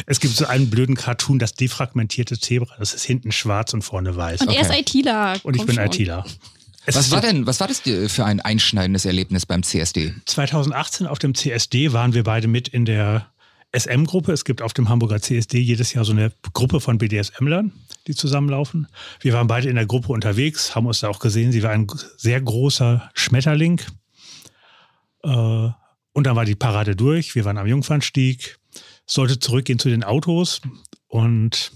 Es 0.05 0.21
gibt 0.21 0.33
so 0.35 0.45
einen 0.45 0.69
blöden 0.69 0.95
Cartoon, 0.95 1.39
das 1.39 1.53
defragmentierte 1.55 2.39
Zebra. 2.39 2.73
Das 2.79 2.93
ist 2.93 3.03
hinten 3.03 3.31
schwarz 3.33 3.73
und 3.73 3.81
vorne 3.81 4.15
weiß. 4.15 4.41
Und 4.41 4.49
er 4.49 4.61
ist 4.61 4.69
Okay. 4.69 4.79
ITler. 4.79 5.39
Und 5.43 5.55
ich 5.57 5.65
bin 5.65 5.75
schon. 5.75 5.85
ITler. 5.85 6.25
Es 6.85 6.95
Was 6.95 7.11
war 7.11 7.21
denn, 7.21 7.45
was 7.45 7.59
war 7.59 7.67
das 7.67 7.81
für 7.81 8.25
ein 8.25 8.39
einschneidendes 8.39 9.05
Erlebnis 9.05 9.45
beim 9.45 9.61
CSD? 9.61 10.15
2018 10.25 11.05
auf 11.05 11.19
dem 11.19 11.35
CSD 11.35 11.93
waren 11.93 12.13
wir 12.13 12.23
beide 12.23 12.47
mit 12.47 12.67
in 12.67 12.85
der 12.85 13.31
SM-Gruppe. 13.71 14.31
Es 14.31 14.45
gibt 14.45 14.61
auf 14.61 14.73
dem 14.73 14.89
Hamburger 14.89 15.21
CSD 15.21 15.59
jedes 15.59 15.93
Jahr 15.93 16.05
so 16.05 16.11
eine 16.11 16.31
Gruppe 16.53 16.81
von 16.81 16.97
BDSM-Lern, 16.97 17.71
die 18.07 18.15
zusammenlaufen. 18.15 18.87
Wir 19.19 19.33
waren 19.33 19.47
beide 19.47 19.69
in 19.69 19.75
der 19.75 19.85
Gruppe 19.85 20.11
unterwegs, 20.11 20.75
haben 20.75 20.87
uns 20.87 20.99
da 20.99 21.09
auch 21.09 21.19
gesehen. 21.19 21.51
Sie 21.51 21.63
war 21.63 21.71
ein 21.71 21.87
sehr 22.17 22.41
großer 22.41 23.09
Schmetterling. 23.13 23.79
Äh, 25.23 25.69
und 26.13 26.27
dann 26.27 26.35
war 26.35 26.45
die 26.45 26.55
Parade 26.55 26.95
durch. 26.95 27.35
Wir 27.35 27.45
waren 27.45 27.57
am 27.57 27.67
Jungfernstieg, 27.67 28.57
sollte 29.05 29.39
zurückgehen 29.39 29.79
zu 29.79 29.89
den 29.89 30.03
Autos. 30.03 30.61
Und 31.07 31.71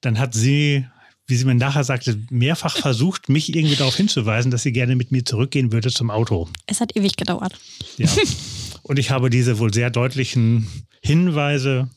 dann 0.00 0.18
hat 0.18 0.34
sie, 0.34 0.86
wie 1.26 1.36
sie 1.36 1.44
mir 1.44 1.54
nachher 1.54 1.84
sagte, 1.84 2.18
mehrfach 2.30 2.76
versucht, 2.76 3.28
mich 3.28 3.54
irgendwie 3.54 3.76
darauf 3.76 3.96
hinzuweisen, 3.96 4.50
dass 4.50 4.62
sie 4.62 4.72
gerne 4.72 4.96
mit 4.96 5.10
mir 5.10 5.24
zurückgehen 5.24 5.72
würde 5.72 5.90
zum 5.90 6.10
Auto. 6.10 6.48
Es 6.66 6.80
hat 6.80 6.96
ewig 6.96 7.16
gedauert. 7.16 7.54
Ja. 7.96 8.08
Und 8.82 8.98
ich 8.98 9.10
habe 9.10 9.30
diese 9.30 9.58
wohl 9.58 9.72
sehr 9.72 9.90
deutlichen 9.90 10.68
Hinweise 11.02 11.88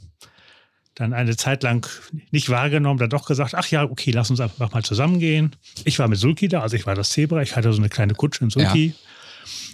dann 0.96 1.14
eine 1.14 1.36
Zeit 1.36 1.62
lang 1.64 1.88
nicht 2.32 2.50
wahrgenommen, 2.50 2.98
dann 3.00 3.10
doch 3.10 3.28
gesagt, 3.28 3.54
ach 3.54 3.68
ja, 3.68 3.84
okay, 3.84 4.12
lass 4.12 4.32
uns 4.32 4.40
einfach 4.40 4.72
mal 4.72 4.84
zusammengehen. 4.84 5.56
Ich 5.84 6.00
war 6.00 6.08
mit 6.08 6.18
Sulki 6.18 6.48
da, 6.48 6.62
also 6.62 6.76
ich 6.76 6.88
war 6.88 6.96
das 6.96 7.12
Zebra, 7.12 7.42
ich 7.42 7.56
hatte 7.56 7.72
so 7.72 7.78
eine 7.78 7.90
kleine 7.90 8.16
Kutsche 8.16 8.46
in 8.46 8.50
Sulki. 8.50 8.96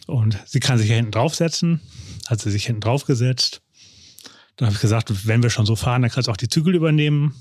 Und 0.06 0.38
sie 0.46 0.60
kann 0.60 0.78
sich 0.78 0.90
ja 0.90 0.96
hinten 0.96 1.12
draufsetzen, 1.12 1.80
hat 2.28 2.42
sie 2.42 2.52
sich 2.52 2.66
hinten 2.66 2.82
draufgesetzt. 2.82 3.62
Dann 4.58 4.68
habe 4.68 4.76
ich 4.76 4.82
gesagt, 4.82 5.28
wenn 5.28 5.42
wir 5.42 5.50
schon 5.50 5.66
so 5.66 5.76
fahren, 5.76 6.02
dann 6.02 6.12
kannst 6.12 6.28
du 6.28 6.32
auch 6.32 6.38
die 6.38 6.50
Zügel 6.50 6.76
übernehmen. 6.76 7.34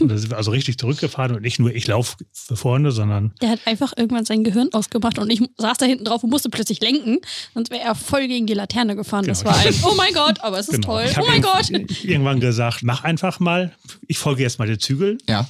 Und 0.00 0.08
da 0.08 0.16
sind 0.16 0.30
wir 0.30 0.36
also 0.36 0.50
richtig 0.50 0.78
zurückgefahren 0.78 1.34
und 1.36 1.42
nicht 1.42 1.58
nur 1.58 1.74
ich 1.74 1.86
laufe 1.86 2.16
vorne, 2.54 2.90
sondern 2.92 3.34
Der 3.42 3.50
hat 3.50 3.60
einfach 3.66 3.92
irgendwann 3.96 4.24
sein 4.24 4.44
Gehirn 4.44 4.68
ausgemacht 4.72 5.18
und 5.18 5.30
ich 5.30 5.40
saß 5.58 5.78
da 5.78 5.86
hinten 5.86 6.04
drauf 6.04 6.22
und 6.24 6.30
musste 6.30 6.48
plötzlich 6.50 6.80
lenken. 6.80 7.18
Sonst 7.54 7.70
wäre 7.70 7.82
er 7.82 7.94
voll 7.94 8.26
gegen 8.28 8.46
die 8.46 8.54
Laterne 8.54 8.96
gefahren. 8.96 9.26
Das 9.26 9.40
Genau. 9.44 9.52
war 9.54 9.60
ein, 9.60 9.74
oh 9.84 9.94
mein 9.96 10.12
Gott, 10.14 10.40
aber 10.40 10.58
es 10.58 10.68
ist 10.68 10.76
Genau. 10.76 10.86
toll. 10.98 11.04
Ich 11.10 11.18
Oh 11.18 11.24
mein 11.26 11.42
Gott. 11.42 11.70
irgend- 11.70 12.04
irgendwann 12.04 12.40
gesagt, 12.40 12.82
mach 12.82 13.04
einfach 13.04 13.40
mal. 13.40 13.72
Ich 14.08 14.18
folge 14.18 14.42
jetzt 14.42 14.58
mal 14.58 14.66
den 14.68 14.78
Zügeln. 14.78 15.18
Ja. 15.28 15.48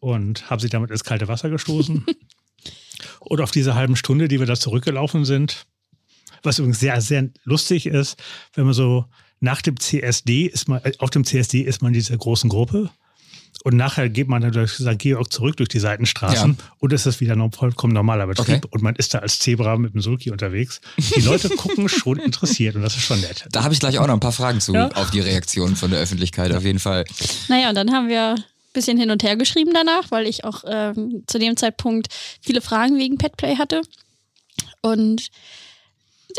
und 0.00 0.50
habe 0.50 0.60
sie 0.60 0.68
damit 0.68 0.90
ins 0.90 1.04
kalte 1.04 1.28
Wasser 1.28 1.48
gestoßen. 1.48 2.04
und 3.20 3.40
auf 3.40 3.50
diese 3.52 3.74
halben 3.74 3.94
Stunde, 3.96 4.26
die 4.28 4.40
wir 4.40 4.46
da 4.46 4.56
zurückgelaufen 4.56 5.24
sind, 5.24 5.66
was 6.42 6.58
übrigens 6.58 6.80
sehr, 6.80 7.00
sehr 7.00 7.28
lustig 7.44 7.86
ist, 7.86 8.16
wenn 8.54 8.64
man 8.64 8.74
so 8.74 9.04
nach 9.38 9.62
dem 9.62 9.78
CSD 9.78 10.46
ist 10.46 10.68
man, 10.68 10.82
äh, 10.84 10.92
auf 10.98 11.10
dem 11.10 11.24
CSD 11.24 11.60
ist 11.62 11.82
man 11.82 11.90
in 11.90 11.94
dieser 11.94 12.16
großen 12.16 12.50
Gruppe. 12.50 12.90
Und 13.64 13.76
nachher 13.76 14.08
geht 14.08 14.26
man 14.28 14.42
dann 14.42 14.50
durch 14.52 14.72
St. 14.72 14.98
Georg 14.98 15.32
zurück 15.32 15.56
durch 15.56 15.68
die 15.68 15.78
Seitenstraßen 15.78 16.56
Ja. 16.58 16.64
und 16.80 16.92
es 16.92 17.06
ist 17.06 17.20
wieder 17.20 17.36
noch 17.36 17.54
vollkommen 17.54 17.92
normaler 17.92 18.26
Betrieb. 18.26 18.56
Okay. 18.64 18.68
Und 18.70 18.82
man 18.82 18.96
ist 18.96 19.14
da 19.14 19.18
als 19.20 19.38
Zebra 19.38 19.76
mit 19.76 19.94
dem 19.94 20.00
Sulki 20.00 20.30
unterwegs. 20.32 20.80
Die 21.16 21.20
Leute 21.20 21.48
gucken 21.56 21.88
schon 21.88 22.18
interessiert 22.18 22.74
und 22.74 22.82
das 22.82 22.96
ist 22.96 23.04
schon 23.04 23.20
nett. 23.20 23.46
Da 23.52 23.62
habe 23.62 23.72
ich 23.72 23.78
gleich 23.80 23.98
auch 24.00 24.06
noch 24.06 24.14
ein 24.14 24.20
paar 24.20 24.32
Fragen 24.32 24.60
zu 24.60 24.74
Ja. 24.74 24.88
auf 24.92 25.10
die 25.12 25.20
Reaktionen 25.20 25.76
von 25.76 25.90
der 25.92 26.00
Öffentlichkeit, 26.00 26.52
auf 26.52 26.64
jeden 26.64 26.80
Fall. 26.80 27.04
Naja, 27.48 27.68
und 27.68 27.76
dann 27.76 27.92
haben 27.92 28.08
wir 28.08 28.34
ein 28.34 28.44
bisschen 28.72 28.98
hin 28.98 29.10
und 29.10 29.22
her 29.22 29.36
geschrieben 29.36 29.70
danach, 29.72 30.10
weil 30.10 30.26
ich 30.26 30.44
auch 30.44 30.64
ähm, 30.66 31.22
zu 31.28 31.38
dem 31.38 31.56
Zeitpunkt 31.56 32.08
viele 32.40 32.62
Fragen 32.62 32.98
wegen 32.98 33.16
Petplay 33.18 33.56
hatte. 33.58 33.82
Und 34.80 35.28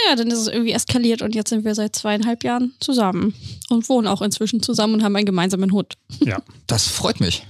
ja, 0.09 0.15
dann 0.15 0.27
ist 0.27 0.39
es 0.39 0.47
irgendwie 0.47 0.71
eskaliert 0.71 1.21
und 1.21 1.35
jetzt 1.35 1.49
sind 1.49 1.65
wir 1.65 1.75
seit 1.75 1.95
zweieinhalb 1.95 2.43
Jahren 2.43 2.73
zusammen 2.79 3.33
und 3.69 3.87
wohnen 3.89 4.07
auch 4.07 4.21
inzwischen 4.21 4.61
zusammen 4.61 4.95
und 4.95 5.03
haben 5.03 5.15
einen 5.15 5.25
gemeinsamen 5.25 5.71
Hund. 5.71 5.93
Ja, 6.23 6.41
Das 6.67 6.87
freut 6.87 7.19
mich. 7.19 7.45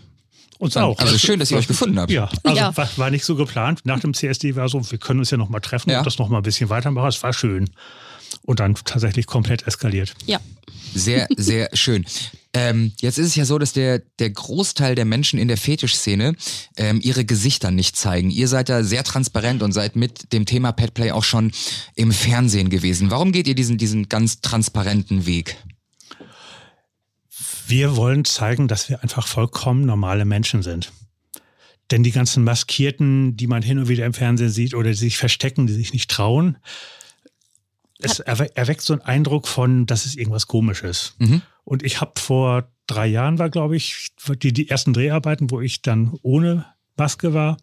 uns 0.60 0.78
auch. 0.78 0.98
Also 1.00 1.18
schön, 1.18 1.40
dass 1.40 1.52
ihr 1.52 1.58
euch 1.58 1.68
gefunden 1.68 2.00
habt. 2.00 2.12
Ja, 2.12 2.30
also 2.44 2.58
Ja. 2.58 2.76
War, 2.78 2.88
war 2.98 3.10
nicht 3.12 3.26
so 3.26 3.36
geplant. 3.36 3.82
Nach 3.86 4.00
dem 4.00 4.14
CSD 4.14 4.56
war 4.56 4.70
so, 4.70 4.90
wir 4.92 4.98
können 4.98 5.20
uns 5.20 5.30
ja 5.32 5.38
noch 5.38 5.50
mal 5.50 5.60
treffen 5.60 5.90
Ja. 5.90 6.00
und 6.00 6.06
das 6.06 6.18
noch 6.20 6.30
mal 6.30 6.38
ein 6.38 6.44
bisschen 6.44 6.70
weitermachen. 6.70 7.08
Es 7.10 7.22
war 7.24 7.34
schön. 7.34 7.70
Und 8.46 8.60
dann 8.60 8.76
tatsächlich 8.76 9.26
komplett 9.26 9.68
eskaliert. 9.68 10.14
Ja. 10.26 10.40
Sehr, 10.96 11.28
sehr 11.38 11.70
schön. 11.74 12.06
Ähm, 12.56 12.94
jetzt 13.00 13.18
ist 13.18 13.28
es 13.28 13.36
ja 13.36 13.46
so, 13.46 13.58
dass 13.58 13.74
der, 13.74 14.00
der 14.20 14.30
Großteil 14.30 14.94
der 14.94 15.06
Menschen 15.06 15.40
in 15.40 15.48
der 15.48 15.58
Fetischszene 15.58 16.36
ähm, 16.78 17.00
ihre 17.02 17.26
Gesichter 17.26 17.72
nicht 17.72 17.96
zeigen. 17.96 18.30
Ihr 18.30 18.48
seid 18.48 18.70
da 18.70 18.84
sehr 18.84 19.04
transparent 19.04 19.64
und 19.64 19.72
seid 19.72 19.96
mit 19.96 20.32
dem 20.34 20.46
Thema 20.46 20.72
Petplay 20.72 21.12
auch 21.12 21.24
schon 21.24 21.52
im 21.96 22.12
Fernsehen 22.12 22.70
gewesen. 22.70 23.10
Warum 23.10 23.32
geht 23.32 23.48
ihr 23.48 23.56
diesen, 23.56 23.80
diesen 23.80 24.08
ganz 24.08 24.42
transparenten 24.42 25.26
Weg? 25.26 25.58
Wir 27.66 27.96
wollen 27.96 28.24
zeigen, 28.24 28.68
dass 28.68 28.88
wir 28.88 29.02
einfach 29.02 29.26
vollkommen 29.26 29.86
normale 29.86 30.26
Menschen 30.26 30.62
sind. 30.62 30.92
Denn 31.90 32.04
die 32.04 32.12
ganzen 32.12 32.44
Maskierten, 32.44 33.36
die 33.36 33.48
man 33.48 33.64
hin 33.64 33.80
und 33.80 33.88
wieder 33.88 34.06
im 34.06 34.14
Fernsehen 34.14 34.50
sieht 34.50 34.76
oder 34.76 34.92
die 34.92 34.98
sich 34.98 35.18
verstecken, 35.18 35.66
die 35.66 35.74
sich 35.74 35.92
nicht 35.92 36.10
trauen, 36.10 36.58
es 38.04 38.20
erwe 38.20 38.56
erweckt 38.56 38.82
so 38.82 38.94
einen 38.94 39.02
Eindruck 39.02 39.48
von, 39.48 39.86
dass 39.86 40.06
es 40.06 40.16
irgendwas 40.16 40.48
Komisches. 40.48 41.16
Mhm. 41.20 41.42
Und 41.64 41.84
ich 41.84 42.02
habe 42.02 42.20
vor 42.20 42.70
drei 42.88 43.08
Jahren 43.08 43.40
war, 43.40 43.50
glaube 43.50 43.76
ich, 43.76 44.10
die, 44.42 44.54
die 44.54 44.70
ersten 44.70 44.94
Dreharbeiten, 44.94 45.50
wo 45.52 45.62
ich 45.62 45.82
dann 45.82 46.18
ohne 46.22 46.66
Maske 46.98 47.34
war. 47.34 47.58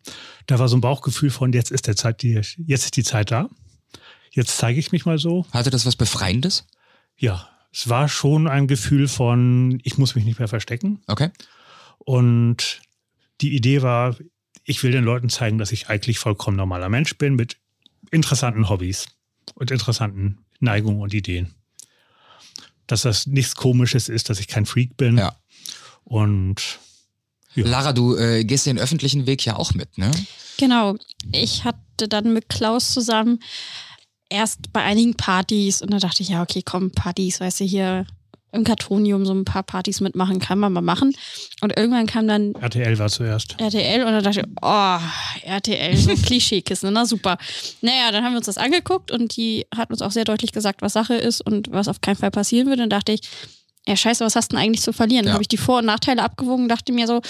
Da 0.47 0.59
war 0.59 0.69
so 0.69 0.77
ein 0.77 0.81
Bauchgefühl 0.81 1.31
von, 1.31 1.53
jetzt 1.53 1.71
ist 1.71 1.87
der 1.87 1.97
Zeit, 1.97 2.23
die, 2.23 2.33
jetzt 2.33 2.85
ist 2.85 2.97
die 2.97 3.05
Zeit 3.05 3.31
da. 3.31 3.49
Jetzt 4.31 4.57
zeige 4.57 4.79
ich 4.79 4.93
mich 4.93 5.07
mal 5.07 5.19
so. 5.19 5.47
Hatte 5.53 5.71
das 5.71 5.87
was 5.87 5.97
Befreiendes? 5.97 6.67
Ja, 7.17 7.49
es 7.73 7.89
war 7.89 8.09
schon 8.09 8.49
ein 8.49 8.67
Gefühl 8.67 9.09
von, 9.09 9.81
ich 9.85 9.99
muss 9.99 10.15
mich 10.15 10.25
nicht 10.25 10.39
mehr 10.39 10.49
verstecken. 10.49 11.03
Okay. 11.07 11.31
Und 11.99 12.81
die 13.41 13.55
Idee 13.55 13.83
war, 13.83 14.17
ich 14.65 14.83
will 14.83 14.93
den 14.93 15.05
Leuten 15.05 15.29
zeigen, 15.29 15.59
dass 15.59 15.73
ich 15.73 15.89
eigentlich 15.89 16.19
vollkommen 16.19 16.57
normaler 16.57 16.89
Mensch 16.89 17.17
bin 17.19 17.35
mit 17.35 17.57
interessanten 18.11 18.69
Hobbys 18.69 19.07
und 19.55 19.71
interessanten 19.71 20.39
Neigungen 20.61 21.01
und 21.01 21.15
Ideen. 21.15 21.55
Dass 22.87 23.03
das 23.03 23.27
nichts 23.27 23.55
Komisches 23.55 24.09
ist, 24.09 24.31
dass 24.31 24.41
ich 24.41 24.49
kein 24.49 24.67
Freak 24.67 24.97
bin. 24.97 25.19
Ja. 25.19 25.37
Und 26.05 26.79
Ja. 27.55 27.67
Lara, 27.67 27.93
du 27.93 28.17
äh, 28.17 28.45
gehst 28.45 28.67
den 28.67 28.79
öffentlichen 28.79 29.27
Weg 29.27 29.45
ja 29.45 29.57
auch 29.57 29.75
mit, 29.75 29.97
ne? 29.99 30.11
Genau. 30.59 30.97
Ich 31.33 31.65
hatte 31.65 32.09
dann 32.09 32.33
mit 32.33 32.49
Klaus 32.49 32.91
zusammen 32.93 33.41
erst 34.29 34.73
bei 34.73 34.83
einigen 34.83 35.15
Partys 35.17 35.83
und 35.83 35.91
da 35.93 35.99
dachte 35.99 36.23
ich, 36.23 36.29
ja, 36.31 36.43
okay, 36.43 36.63
komm, 36.65 36.93
Partys, 36.93 37.41
weißt 37.41 37.61
du, 37.61 37.65
hier 37.65 38.07
im 38.53 38.65
Kartonium 38.65 39.25
so 39.25 39.33
ein 39.33 39.45
paar 39.45 39.63
Partys 39.63 40.01
mitmachen, 40.01 40.39
kann 40.41 40.59
man 40.59 40.73
mal 40.73 40.81
machen. 40.81 41.15
Und 41.61 41.77
irgendwann 41.77 42.07
kam 42.07 42.27
dann 42.27 42.55
RTL 42.55 42.99
war 42.99 43.09
zuerst. 43.09 43.57
RTL 43.61 44.05
und 44.05 44.13
dann 44.13 44.25
dachte 44.25 44.41
ich, 44.41 44.47
oh, 44.61 45.49
RTL, 45.49 45.97
so 45.97 46.15
Klischeekissen, 46.27 46.93
na 46.93 47.07
super. 47.07 47.39
Naja, 47.81 48.11
dann 48.11 48.25
haben 48.25 48.33
wir 48.33 48.39
uns 48.39 48.47
das 48.47 48.59
angeguckt 48.59 49.11
und 49.11 49.37
die 49.37 49.67
hat 49.75 49.91
uns 49.91 50.03
auch 50.03 50.11
sehr 50.11 50.25
deutlich 50.25 50.53
gesagt, 50.53 50.83
was 50.83 50.93
Sache 50.93 51.15
ist 51.15 51.41
und 51.41 51.71
was 51.71 51.89
auf 51.89 52.01
keinen 52.01 52.17
Fall 52.17 52.31
passieren 52.31 52.67
würde. 52.67 52.83
Und 52.83 52.91
dachte 52.91 53.13
ich, 53.13 53.21
ja, 53.87 53.97
scheiße, 53.97 54.25
was 54.25 54.37
hast 54.37 54.53
du 54.53 54.57
denn 54.57 54.65
eigentlich 54.65 54.83
zu 54.83 54.93
verlieren? 54.93 55.25
Ja. 55.25 55.31
Dann 55.31 55.35
habe 55.35 55.43
ich 55.43 55.49
die 55.49 55.57
Vor- 55.57 55.79
und 55.79 55.87
Nachteile 55.87 56.23
abgewogen 56.23 56.65
und 56.65 56.69
dachte 56.69 56.93
mir 56.93 57.07
so, 57.07 57.21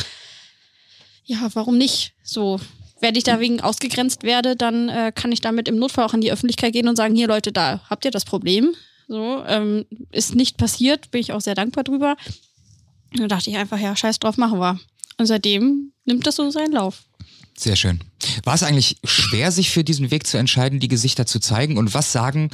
ja, 1.24 1.48
warum 1.54 1.78
nicht? 1.78 2.12
So, 2.22 2.58
wenn 3.00 3.14
ich 3.14 3.24
da 3.24 3.40
wegen 3.40 3.60
ausgegrenzt 3.60 4.22
werde, 4.22 4.56
dann 4.56 4.88
äh, 4.88 5.12
kann 5.14 5.32
ich 5.32 5.40
damit 5.40 5.68
im 5.68 5.76
Notfall 5.76 6.04
auch 6.04 6.14
an 6.14 6.20
die 6.20 6.32
Öffentlichkeit 6.32 6.72
gehen 6.72 6.88
und 6.88 6.96
sagen, 6.96 7.14
hier 7.14 7.28
Leute, 7.28 7.52
da 7.52 7.80
habt 7.88 8.04
ihr 8.04 8.10
das 8.10 8.24
Problem. 8.24 8.74
So, 9.10 9.42
ähm, 9.44 9.86
ist 10.12 10.36
nicht 10.36 10.56
passiert, 10.56 11.10
bin 11.10 11.20
ich 11.20 11.32
auch 11.32 11.40
sehr 11.40 11.56
dankbar 11.56 11.82
drüber. 11.82 12.16
Und 13.10 13.18
dann 13.18 13.28
dachte 13.28 13.50
ich 13.50 13.56
einfach, 13.56 13.80
ja, 13.80 13.96
scheiß 13.96 14.20
drauf, 14.20 14.36
machen 14.36 14.60
wir. 14.60 14.78
Und 15.18 15.26
seitdem 15.26 15.92
nimmt 16.04 16.28
das 16.28 16.36
so 16.36 16.48
seinen 16.52 16.70
Lauf. 16.70 17.02
Sehr 17.58 17.74
schön. 17.74 17.98
War 18.44 18.54
es 18.54 18.62
eigentlich 18.62 18.98
schwer, 19.02 19.50
sich 19.50 19.70
für 19.70 19.82
diesen 19.82 20.12
Weg 20.12 20.28
zu 20.28 20.38
entscheiden, 20.38 20.78
die 20.78 20.86
Gesichter 20.86 21.26
zu 21.26 21.40
zeigen? 21.40 21.76
Und 21.76 21.92
was 21.92 22.12
sagen 22.12 22.50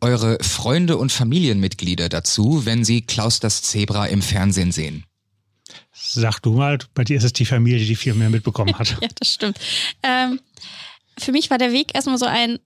eure 0.00 0.36
Freunde 0.42 0.96
und 0.96 1.12
Familienmitglieder 1.12 2.08
dazu, 2.08 2.66
wenn 2.66 2.84
sie 2.84 3.02
Klaus 3.02 3.38
das 3.38 3.62
Zebra 3.62 4.06
im 4.06 4.20
Fernsehen 4.20 4.72
sehen? 4.72 5.04
Sag 5.92 6.40
du 6.40 6.54
mal, 6.54 6.78
bei 6.92 7.04
dir 7.04 7.18
ist 7.18 7.24
es 7.24 7.34
die 7.34 7.46
Familie, 7.46 7.86
die 7.86 7.94
viel 7.94 8.14
mehr 8.14 8.30
mitbekommen 8.30 8.76
hat. 8.76 8.96
Ja, 9.00 9.08
das 9.14 9.32
stimmt. 9.32 9.60
Ähm, 10.02 10.40
für 11.16 11.30
mich 11.30 11.50
war 11.50 11.58
der 11.58 11.70
Weg 11.70 11.94
erstmal 11.94 12.18
so 12.18 12.26
ein, 12.26 12.58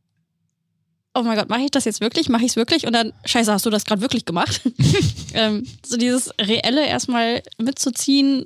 oh 1.14 1.22
mein 1.22 1.36
Gott, 1.36 1.48
mache 1.48 1.62
ich 1.62 1.70
das 1.70 1.84
jetzt 1.84 2.00
wirklich? 2.00 2.28
Mache 2.28 2.44
ich 2.44 2.50
es 2.50 2.56
wirklich? 2.56 2.86
Und 2.86 2.92
dann, 2.92 3.12
scheiße, 3.24 3.52
hast 3.52 3.64
du 3.64 3.70
das 3.70 3.84
gerade 3.84 4.02
wirklich 4.02 4.24
gemacht? 4.24 4.60
ähm, 5.34 5.66
so 5.84 5.96
dieses 5.96 6.30
Reelle 6.40 6.86
erstmal 6.86 7.42
mitzuziehen, 7.58 8.44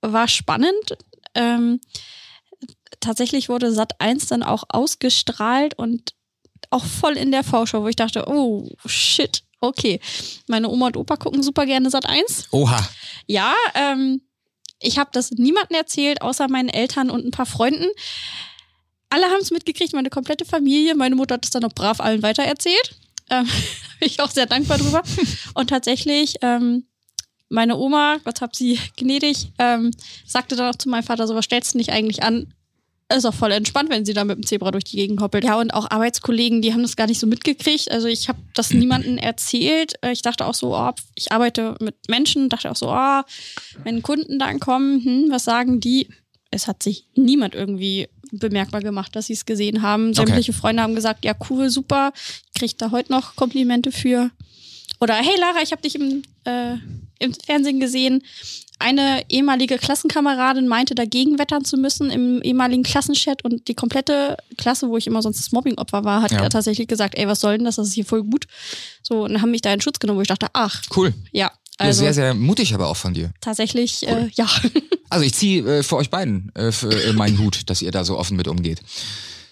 war 0.00 0.28
spannend. 0.28 0.96
Ähm, 1.34 1.80
tatsächlich 3.00 3.48
wurde 3.48 3.72
Sat 3.72 4.00
1 4.00 4.26
dann 4.26 4.42
auch 4.42 4.64
ausgestrahlt 4.68 5.74
und 5.78 6.14
auch 6.70 6.84
voll 6.84 7.16
in 7.16 7.32
der 7.32 7.44
Vorschau, 7.44 7.82
wo 7.82 7.88
ich 7.88 7.96
dachte, 7.96 8.28
oh 8.28 8.68
shit, 8.86 9.42
okay. 9.60 10.00
Meine 10.46 10.68
Oma 10.68 10.86
und 10.88 10.96
Opa 10.96 11.16
gucken 11.16 11.42
super 11.42 11.66
gerne 11.66 11.90
Sat 11.90 12.06
1. 12.06 12.48
Oha. 12.52 12.88
Ja, 13.26 13.54
ähm, 13.74 14.22
ich 14.80 14.98
habe 14.98 15.10
das 15.12 15.30
niemandem 15.32 15.76
erzählt, 15.76 16.22
außer 16.22 16.48
meinen 16.48 16.68
Eltern 16.68 17.10
und 17.10 17.24
ein 17.24 17.30
paar 17.30 17.46
Freunden. 17.46 17.86
Alle 19.14 19.26
haben 19.26 19.40
es 19.40 19.52
mitgekriegt, 19.52 19.92
meine 19.92 20.10
komplette 20.10 20.44
Familie. 20.44 20.96
Meine 20.96 21.14
Mutter 21.14 21.34
hat 21.34 21.44
es 21.44 21.50
dann 21.52 21.62
noch 21.62 21.72
brav 21.72 22.00
allen 22.00 22.22
weitererzählt. 22.22 22.96
Ähm, 23.30 23.44
bin 24.00 24.08
ich 24.08 24.20
auch 24.20 24.30
sehr 24.30 24.46
dankbar 24.46 24.78
drüber. 24.78 25.02
Und 25.54 25.70
tatsächlich, 25.70 26.34
ähm, 26.42 26.84
meine 27.48 27.76
Oma, 27.76 28.16
Gott 28.24 28.40
hab 28.40 28.56
sie 28.56 28.80
gnädig, 28.96 29.52
ähm, 29.60 29.92
sagte 30.26 30.56
dann 30.56 30.74
auch 30.74 30.78
zu 30.78 30.88
meinem 30.88 31.04
Vater, 31.04 31.28
so 31.28 31.36
was 31.36 31.44
stellst 31.44 31.74
du 31.74 31.78
nicht 31.78 31.90
eigentlich 31.90 32.24
an? 32.24 32.52
Ist 33.14 33.26
auch 33.26 33.34
voll 33.34 33.52
entspannt, 33.52 33.90
wenn 33.90 34.04
sie 34.04 34.14
da 34.14 34.24
mit 34.24 34.36
dem 34.36 34.46
Zebra 34.46 34.72
durch 34.72 34.84
die 34.84 34.96
Gegend 34.96 35.20
hoppelt. 35.20 35.44
Ja, 35.44 35.60
und 35.60 35.72
auch 35.72 35.88
Arbeitskollegen, 35.90 36.62
die 36.62 36.72
haben 36.72 36.82
das 36.82 36.96
gar 36.96 37.06
nicht 37.06 37.20
so 37.20 37.28
mitgekriegt. 37.28 37.92
Also 37.92 38.08
ich 38.08 38.28
habe 38.28 38.38
das 38.54 38.70
niemandem 38.74 39.18
erzählt. 39.18 39.92
Äh, 40.02 40.10
Ich 40.10 40.22
dachte 40.22 40.44
auch 40.44 40.54
so, 40.54 40.74
oh, 40.74 40.90
ich 41.14 41.30
arbeite 41.30 41.76
mit 41.80 41.94
Menschen, 42.08 42.48
dachte 42.48 42.68
auch 42.68 42.76
so, 42.76 42.90
oh, 42.90 43.22
wenn 43.84 44.02
Kunden 44.02 44.40
dann 44.40 44.58
kommen, 44.58 45.04
hm, 45.04 45.26
was 45.30 45.44
sagen 45.44 45.78
die? 45.78 46.08
Es 46.50 46.66
hat 46.66 46.82
sich 46.82 47.06
niemand 47.14 47.54
irgendwie 47.54 48.08
bemerkbar 48.38 48.80
gemacht, 48.80 49.14
dass 49.16 49.26
sie 49.26 49.32
es 49.34 49.44
gesehen 49.46 49.82
haben. 49.82 50.14
Sämtliche 50.14 50.52
Freunde 50.52 50.82
haben 50.82 50.94
gesagt, 50.94 51.24
ja 51.24 51.34
cool, 51.50 51.70
super, 51.70 52.12
kriegt 52.56 52.80
da 52.82 52.90
heute 52.90 53.12
noch 53.12 53.36
Komplimente 53.36 53.92
für. 53.92 54.30
Oder 55.00 55.14
hey 55.14 55.38
Lara, 55.38 55.62
ich 55.62 55.72
habe 55.72 55.82
dich 55.82 55.94
im, 55.96 56.22
äh, 56.44 56.74
im 57.18 57.34
Fernsehen 57.34 57.80
gesehen. 57.80 58.22
Eine 58.80 59.22
ehemalige 59.28 59.78
Klassenkameradin 59.78 60.66
meinte, 60.66 60.94
dagegen 60.94 61.38
wettern 61.38 61.64
zu 61.64 61.76
müssen 61.76 62.10
im 62.10 62.42
ehemaligen 62.42 62.82
Klassenchat 62.82 63.44
und 63.44 63.68
die 63.68 63.74
komplette 63.74 64.36
Klasse, 64.58 64.88
wo 64.88 64.96
ich 64.96 65.06
immer 65.06 65.22
sonst 65.22 65.38
das 65.38 65.52
Mobbing-Opfer 65.52 66.04
war, 66.04 66.22
hat 66.22 66.32
Ja. 66.32 66.48
tatsächlich 66.48 66.88
gesagt, 66.88 67.16
ey, 67.16 67.28
was 67.28 67.40
soll 67.40 67.56
denn 67.56 67.64
das? 67.64 67.76
Das 67.76 67.86
ist 67.88 67.94
hier 67.94 68.04
voll 68.04 68.24
gut. 68.24 68.46
So, 69.02 69.24
und 69.24 69.40
haben 69.40 69.52
mich 69.52 69.62
da 69.62 69.72
in 69.72 69.80
Schutz 69.80 70.00
genommen, 70.00 70.18
wo 70.18 70.22
ich 70.22 70.28
dachte, 70.28 70.48
ach, 70.54 70.82
Cool. 70.94 71.14
ja. 71.32 71.52
Also 71.78 72.00
sehr, 72.00 72.14
sehr 72.14 72.34
mutig 72.34 72.74
aber 72.74 72.88
auch 72.88 72.96
von 72.96 73.14
dir. 73.14 73.32
tatsächlich, 73.40 74.06
äh, 74.06 74.28
ja. 74.34 74.46
Also 75.10 75.24
ich 75.24 75.34
ziehe 75.34 75.78
äh, 75.78 75.82
für 75.82 75.96
euch 75.96 76.10
beiden 76.10 76.54
äh, 76.54 76.72
für, 76.72 76.90
äh, 76.90 77.12
meinen 77.12 77.38
Hut, 77.38 77.68
dass 77.70 77.82
ihr 77.82 77.90
da 77.90 78.04
so 78.04 78.18
offen 78.18 78.36
mit 78.36 78.48
umgeht. 78.48 78.80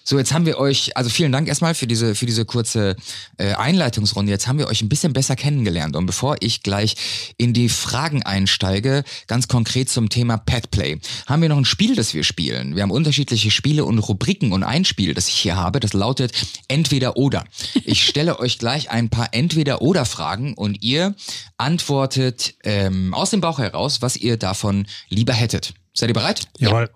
So, 0.05 0.17
jetzt 0.17 0.33
haben 0.33 0.45
wir 0.45 0.57
euch, 0.57 0.97
also 0.97 1.09
vielen 1.09 1.31
Dank 1.31 1.47
erstmal 1.47 1.75
für 1.75 1.87
diese, 1.87 2.13
für 2.13 2.25
diese 2.25 2.43
kurze 2.43 2.97
äh, 3.37 3.53
Einleitungsrunde. 3.53 4.31
Jetzt 4.31 4.47
haben 4.47 4.59
wir 4.59 4.67
euch 4.67 4.81
ein 4.81 4.89
bisschen 4.89 5.13
besser 5.13 5.37
kennengelernt. 5.37 5.95
Und 5.95 6.05
bevor 6.05 6.35
ich 6.41 6.61
gleich 6.61 6.95
in 7.37 7.53
die 7.53 7.69
Fragen 7.69 8.21
einsteige, 8.21 9.05
ganz 9.27 9.47
konkret 9.47 9.89
zum 9.89 10.09
Thema 10.09 10.37
Petplay, 10.37 10.99
haben 11.25 11.41
wir 11.41 11.47
noch 11.47 11.57
ein 11.57 11.63
Spiel, 11.63 11.95
das 11.95 12.13
wir 12.13 12.25
spielen. 12.25 12.75
Wir 12.75 12.83
haben 12.83 12.91
unterschiedliche 12.91 13.49
Spiele 13.49 13.85
und 13.85 13.99
Rubriken 13.99 14.51
und 14.51 14.63
ein 14.63 14.83
Spiel, 14.83 15.13
das 15.13 15.29
ich 15.29 15.35
hier 15.35 15.55
habe, 15.55 15.79
das 15.79 15.93
lautet 15.93 16.33
Entweder 16.67 17.15
oder. 17.15 17.45
Ich 17.85 18.03
stelle 18.07 18.39
euch 18.39 18.59
gleich 18.59 18.89
ein 18.89 19.09
paar 19.09 19.29
Entweder-oder-Fragen 19.31 20.53
und 20.53 20.83
ihr 20.83 21.15
antwortet 21.55 22.55
ähm, 22.63 23.13
aus 23.13 23.29
dem 23.29 23.39
Bauch 23.39 23.59
heraus, 23.59 24.01
was 24.01 24.17
ihr 24.17 24.35
davon 24.35 24.85
lieber 25.07 25.33
hättet. 25.33 25.73
Seid 25.93 26.09
ihr 26.09 26.13
bereit? 26.13 26.47
Jawohl. 26.59 26.89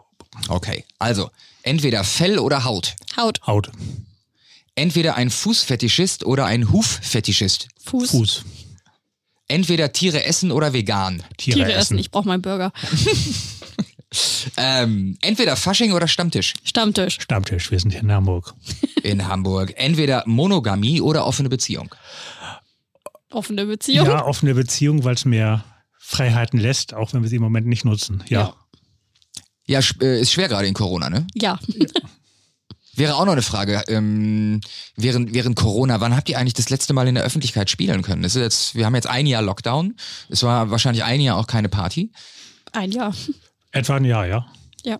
Okay, 0.49 0.83
also 0.99 1.29
entweder 1.67 2.03
Fell 2.03 2.39
oder 2.39 2.63
Haut. 2.63 2.95
Haut, 3.15 3.45
Haut. 3.45 3.71
Entweder 4.75 5.15
ein 5.15 5.29
Fußfetischist 5.29 6.25
oder 6.25 6.45
ein 6.45 6.71
Huffetischist. 6.71 7.67
Fuß, 7.83 8.11
Fuß. 8.11 8.45
Entweder 9.47 9.91
Tiere 9.91 10.23
essen 10.25 10.51
oder 10.51 10.73
vegan. 10.73 11.23
Tiere, 11.37 11.57
Tiere 11.57 11.69
essen. 11.73 11.79
essen. 11.79 11.97
Ich 11.99 12.11
brauche 12.11 12.27
meinen 12.27 12.41
Burger. 12.41 12.71
Ähm, 14.55 15.17
entweder 15.21 15.57
Fasching 15.57 15.91
oder 15.91 16.07
Stammtisch 16.07 16.53
Stammtisch. 16.63 17.17
Stammtisch. 17.19 17.71
Wir 17.71 17.79
sind 17.79 17.91
hier 17.91 18.01
in 18.01 18.11
Hamburg. 18.11 18.53
in 19.03 19.27
Hamburg. 19.27 19.73
Entweder 19.75 20.23
Monogamie 20.25 21.01
oder 21.01 21.25
offene 21.25 21.49
Beziehung. 21.49 21.93
Offene 23.29 23.65
Beziehung. 23.65 24.07
Ja, 24.07 24.23
offene 24.25 24.53
Beziehung, 24.55 25.03
weil 25.03 25.15
es 25.15 25.25
mehr 25.25 25.65
Freiheiten 25.99 26.57
lässt, 26.57 26.93
auch 26.93 27.13
wenn 27.13 27.21
wir 27.21 27.29
sie 27.29 27.35
im 27.35 27.41
Moment 27.41 27.67
nicht 27.67 27.83
nutzen. 27.83 28.23
Ja. 28.29 28.39
Ja. 28.41 28.55
Ja, 29.67 29.79
äh, 30.01 30.21
ist 30.21 30.31
schwer 30.31 30.47
gerade 30.47 30.67
in 30.67 30.73
Corona, 30.73 31.09
ne? 31.09 31.27
Ja. 31.35 31.59
Wäre 32.95 33.15
auch 33.15 33.25
noch 33.25 33.33
eine 33.33 33.43
Frage. 33.43 33.83
Ähm, 33.89 34.59
während, 34.95 35.31
während 35.33 35.55
Corona, 35.55 36.01
wann 36.01 36.15
habt 36.15 36.29
ihr 36.29 36.39
eigentlich 36.39 36.55
das 36.55 36.71
letzte 36.71 36.93
Mal 36.93 37.07
in 37.07 37.13
der 37.13 37.23
Öffentlichkeit 37.23 37.69
spielen 37.69 38.01
können? 38.01 38.23
Das 38.23 38.35
ist 38.35 38.41
jetzt, 38.41 38.75
wir 38.75 38.87
haben 38.87 38.95
jetzt 38.95 39.05
ein 39.05 39.27
Jahr 39.27 39.43
Lockdown. 39.43 39.95
Es 40.29 40.41
war 40.41 40.71
wahrscheinlich 40.71 41.03
ein 41.03 41.21
Jahr 41.21 41.37
auch 41.37 41.45
keine 41.45 41.69
Party. 41.69 42.11
Ein 42.71 42.91
Jahr. 42.91 43.13
Etwa 43.71 43.97
ein 43.97 44.05
Jahr, 44.05 44.25
ja. 44.25 44.47
Ja. 44.83 44.99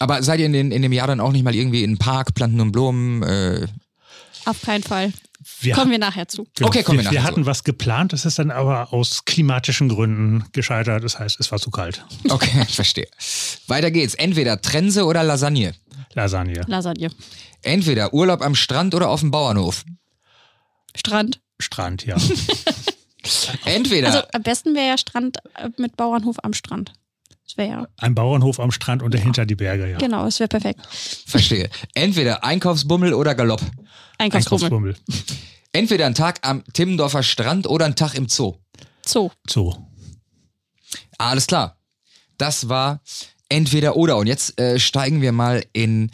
Aber 0.00 0.22
seid 0.24 0.40
ihr 0.40 0.46
in, 0.46 0.52
den, 0.52 0.72
in 0.72 0.82
dem 0.82 0.92
Jahr 0.92 1.06
dann 1.06 1.20
auch 1.20 1.30
nicht 1.30 1.44
mal 1.44 1.54
irgendwie 1.54 1.84
in 1.84 1.92
den 1.92 1.98
Park, 1.98 2.34
Planten 2.34 2.60
und 2.60 2.72
Blumen? 2.72 3.22
Äh, 3.22 3.68
Auf 4.46 4.62
keinen 4.62 4.82
Fall. 4.82 5.12
Wir 5.60 5.74
Kommen 5.74 5.90
wir 5.90 5.98
nachher 5.98 6.28
zu. 6.28 6.46
Genau. 6.54 6.68
Okay, 6.68 6.82
kommen 6.82 6.98
wir 6.98 7.04
wir, 7.04 7.04
nachher 7.04 7.14
wir 7.14 7.20
zu. 7.20 7.26
hatten 7.26 7.46
was 7.46 7.64
geplant, 7.64 8.12
das 8.12 8.24
ist 8.24 8.38
dann 8.38 8.50
aber 8.50 8.92
aus 8.92 9.24
klimatischen 9.24 9.88
Gründen 9.88 10.44
gescheitert. 10.52 11.02
Das 11.02 11.18
heißt, 11.18 11.40
es 11.40 11.50
war 11.50 11.58
zu 11.58 11.70
kalt. 11.70 12.04
okay, 12.28 12.64
ich 12.68 12.74
verstehe. 12.74 13.08
Weiter 13.66 13.90
geht's. 13.90 14.14
Entweder 14.14 14.60
Trense 14.60 15.06
oder 15.06 15.22
Lasagne. 15.22 15.74
Lasagne. 16.12 16.62
Lasagne. 16.66 17.10
Entweder 17.62 18.12
Urlaub 18.12 18.42
am 18.42 18.54
Strand 18.54 18.94
oder 18.94 19.08
auf 19.08 19.20
dem 19.20 19.30
Bauernhof. 19.30 19.84
Strand. 20.94 21.40
Strand, 21.58 22.04
ja. 22.04 22.16
Entweder. 23.64 24.08
Also 24.08 24.22
am 24.32 24.42
besten 24.42 24.74
wäre 24.74 24.88
ja 24.88 24.98
Strand 24.98 25.38
äh, 25.54 25.68
mit 25.78 25.96
Bauernhof 25.96 26.36
am 26.42 26.52
Strand. 26.52 26.92
Wäre 27.56 27.68
ja. 27.68 27.88
Ein 27.98 28.14
Bauernhof 28.14 28.60
am 28.60 28.70
Strand 28.70 29.02
und 29.02 29.14
dahinter 29.14 29.46
die 29.46 29.54
Berge, 29.56 29.90
ja. 29.90 29.98
Genau, 29.98 30.24
das 30.24 30.40
wäre 30.40 30.48
perfekt. 30.48 30.80
verstehe. 31.26 31.70
Entweder 31.94 32.44
Einkaufsbummel 32.44 33.14
oder 33.14 33.34
Galopp. 33.34 33.60
Einkaufsbummel. 34.18 34.64
Einkaufsbummel. 34.64 34.96
Entweder 35.72 36.06
ein 36.06 36.14
Tag 36.14 36.40
am 36.42 36.64
Timmendorfer 36.72 37.22
Strand 37.22 37.66
oder 37.68 37.86
ein 37.86 37.94
Tag 37.94 38.14
im 38.14 38.28
Zoo. 38.28 38.56
Zoo. 39.06 39.30
So. 39.48 39.86
Alles 41.18 41.46
klar. 41.46 41.76
Das 42.38 42.68
war 42.68 43.00
entweder 43.48 43.96
oder. 43.96 44.16
Und 44.16 44.26
jetzt 44.26 44.58
äh, 44.58 44.78
steigen 44.78 45.20
wir 45.20 45.32
mal 45.32 45.64
in 45.72 46.10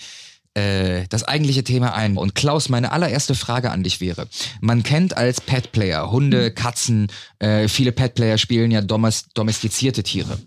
äh, 0.57 1.07
das 1.09 1.23
eigentliche 1.25 1.63
Thema 1.65 1.95
ein. 1.95 2.17
Und 2.17 2.35
Klaus, 2.35 2.69
meine 2.69 2.91
allererste 2.93 3.35
Frage 3.35 3.71
an 3.71 3.83
dich 3.83 4.01
wäre: 4.01 4.27
Man 4.61 4.83
kennt 4.83 5.17
als 5.17 5.41
Pet-Player 5.41 6.11
Hunde, 6.11 6.51
Katzen, 6.51 7.09
äh, 7.39 7.69
viele 7.69 7.93
Pet-Player 7.93 8.39
spielen 8.39 8.71
ja 8.71 8.81
domes 8.81 9.29
domestizierte 9.35 10.03
Tiere. 10.03 10.39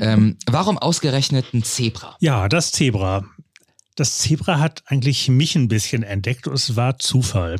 Ähm, 0.00 0.36
warum 0.46 0.78
ausgerechnet 0.78 1.46
ein 1.54 1.62
Zebra? 1.64 2.16
Ja, 2.20 2.48
das 2.48 2.72
Zebra. 2.72 3.24
Das 3.96 4.18
Zebra 4.18 4.58
hat 4.58 4.82
eigentlich 4.86 5.28
mich 5.28 5.54
ein 5.54 5.68
bisschen 5.68 6.02
entdeckt 6.02 6.48
und 6.48 6.54
es 6.54 6.74
war 6.74 6.98
Zufall. 6.98 7.56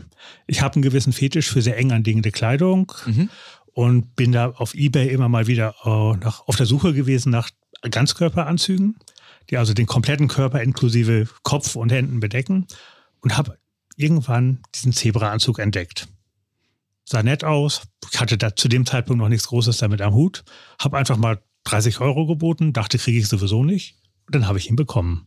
Ich 0.48 0.62
habe 0.62 0.74
einen 0.74 0.82
gewissen 0.82 1.12
Fetisch 1.12 1.48
für 1.48 1.62
sehr 1.62 1.76
eng 1.78 1.92
anliegende 1.92 2.32
Kleidung 2.32 2.92
Mhm. 3.06 3.30
und 3.72 4.16
bin 4.16 4.32
da 4.32 4.50
auf 4.50 4.74
Ebay 4.74 5.08
immer 5.10 5.28
mal 5.28 5.46
wieder 5.46 5.74
äh, 5.84 6.16
nach, 6.24 6.46
auf 6.48 6.56
der 6.56 6.66
Suche 6.66 6.92
gewesen 6.92 7.30
nach 7.30 7.50
Ganzkörperanzügen, 7.88 8.96
die 9.50 9.56
also 9.56 9.74
den 9.74 9.86
kompletten 9.86 10.28
Körper 10.28 10.62
inklusive 10.62 11.28
Kopf 11.42 11.76
und 11.76 11.92
Händen 11.92 12.20
bedecken 12.20 12.66
und 13.20 13.36
habe 13.36 13.58
irgendwann 13.96 14.60
diesen 14.74 14.92
Zebraanzug 14.92 15.58
entdeckt. 15.58 16.08
Sah 17.04 17.22
nett 17.22 17.44
aus, 17.44 17.82
hatte 18.16 18.38
da 18.38 18.56
zu 18.56 18.68
dem 18.68 18.86
Zeitpunkt 18.86 19.20
noch 19.20 19.28
nichts 19.28 19.48
Großes 19.48 19.76
damit 19.78 20.00
am 20.00 20.14
Hut, 20.14 20.44
habe 20.78 20.96
einfach 20.96 21.16
mal 21.16 21.42
30 21.64 22.00
Euro 22.00 22.26
geboten, 22.26 22.72
dachte, 22.72 22.98
kriege 22.98 23.18
ich 23.18 23.28
sowieso 23.28 23.64
nicht. 23.64 23.96
Und 24.26 24.34
dann 24.34 24.48
habe 24.48 24.58
ich 24.58 24.70
ihn 24.70 24.76
bekommen. 24.76 25.26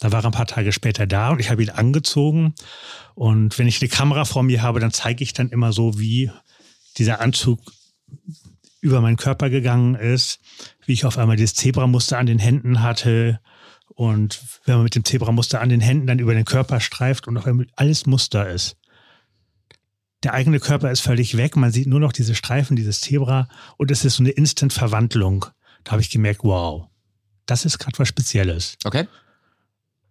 Da 0.00 0.12
war 0.12 0.22
er 0.22 0.26
ein 0.26 0.32
paar 0.32 0.46
Tage 0.46 0.72
später 0.72 1.06
da 1.06 1.30
und 1.30 1.40
ich 1.40 1.50
habe 1.50 1.62
ihn 1.62 1.70
angezogen. 1.70 2.54
Und 3.14 3.58
wenn 3.58 3.66
ich 3.66 3.80
eine 3.80 3.88
Kamera 3.88 4.24
vor 4.24 4.42
mir 4.42 4.62
habe, 4.62 4.80
dann 4.80 4.92
zeige 4.92 5.24
ich 5.24 5.32
dann 5.32 5.48
immer 5.48 5.72
so, 5.72 5.98
wie 5.98 6.30
dieser 6.98 7.20
Anzug 7.20 7.60
über 8.80 9.00
meinen 9.00 9.16
Körper 9.16 9.50
gegangen 9.50 9.94
ist, 9.94 10.40
wie 10.88 10.92
ich 10.92 11.04
auf 11.04 11.18
einmal 11.18 11.36
dieses 11.36 11.54
Zebramuster 11.54 12.18
an 12.18 12.26
den 12.26 12.38
Händen 12.38 12.82
hatte. 12.82 13.40
Und 13.88 14.40
wenn 14.64 14.76
man 14.76 14.84
mit 14.84 14.94
dem 14.94 15.04
Zebramuster 15.04 15.60
an 15.60 15.68
den 15.68 15.80
Händen 15.80 16.06
dann 16.06 16.18
über 16.18 16.34
den 16.34 16.44
Körper 16.44 16.80
streift 16.80 17.28
und 17.28 17.36
auf 17.36 17.46
einmal 17.46 17.66
alles 17.76 18.06
Muster 18.06 18.48
ist. 18.48 18.76
Der 20.24 20.34
eigene 20.34 20.58
Körper 20.58 20.90
ist 20.90 21.00
völlig 21.00 21.36
weg, 21.36 21.54
man 21.54 21.70
sieht 21.70 21.86
nur 21.86 22.00
noch 22.00 22.12
diese 22.12 22.34
Streifen, 22.34 22.74
dieses 22.74 23.00
Zebra 23.00 23.48
und 23.76 23.92
es 23.92 24.04
ist 24.04 24.16
so 24.16 24.22
eine 24.24 24.30
Instant-Verwandlung. 24.30 25.46
Da 25.84 25.92
habe 25.92 26.02
ich 26.02 26.10
gemerkt, 26.10 26.40
wow, 26.42 26.88
das 27.46 27.64
ist 27.64 27.78
gerade 27.78 27.96
was 28.00 28.08
Spezielles 28.08 28.76
Okay? 28.84 29.06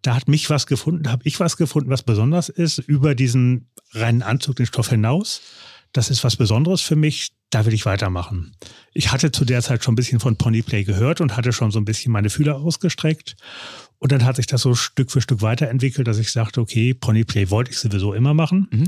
da 0.02 0.16
hat 0.16 0.28
mich 0.28 0.50
was 0.50 0.68
gefunden, 0.68 1.04
da 1.04 1.12
habe 1.12 1.24
ich 1.26 1.40
was 1.40 1.58
gefunden, 1.58 1.90
was 1.90 2.04
besonders 2.04 2.50
ist, 2.50 2.78
über 2.78 3.16
diesen 3.16 3.70
reinen 3.92 4.22
Anzug, 4.22 4.56
den 4.56 4.66
Stoff 4.66 4.90
hinaus. 4.90 5.42
Das 5.92 6.10
ist 6.10 6.24
was 6.24 6.36
Besonderes 6.36 6.82
für 6.82 6.96
mich, 6.96 7.32
da 7.50 7.66
will 7.66 7.74
ich 7.74 7.86
weitermachen. 7.86 8.56
Ich 8.94 9.12
hatte 9.12 9.32
zu 9.32 9.46
der 9.46 9.62
Zeit 9.62 9.84
schon 9.84 9.94
ein 9.94 9.96
bisschen 9.96 10.20
von 10.20 10.36
Ponyplay 10.36 10.84
gehört 10.84 11.22
und 11.22 11.38
hatte 11.38 11.54
schon 11.54 11.72
so 11.72 11.80
ein 11.80 11.86
bisschen 11.86 12.12
meine 12.12 12.30
Fühler 12.30 12.58
ausgestreckt. 12.58 13.36
Und 14.00 14.12
dann 14.12 14.26
hat 14.26 14.36
sich 14.36 14.48
das 14.48 14.62
so 14.62 14.76
Stück 14.76 15.12
für 15.12 15.22
Stück 15.22 15.42
weiterentwickelt, 15.42 16.08
dass 16.08 16.20
ich 16.20 16.32
sagte, 16.32 16.62
okay, 16.62 16.94
Ponyplay 16.94 17.50
wollte 17.50 17.72
ich 17.72 17.80
sowieso 17.80 18.14
immer 18.14 18.34
machen. 18.34 18.68
Mhm. 18.72 18.88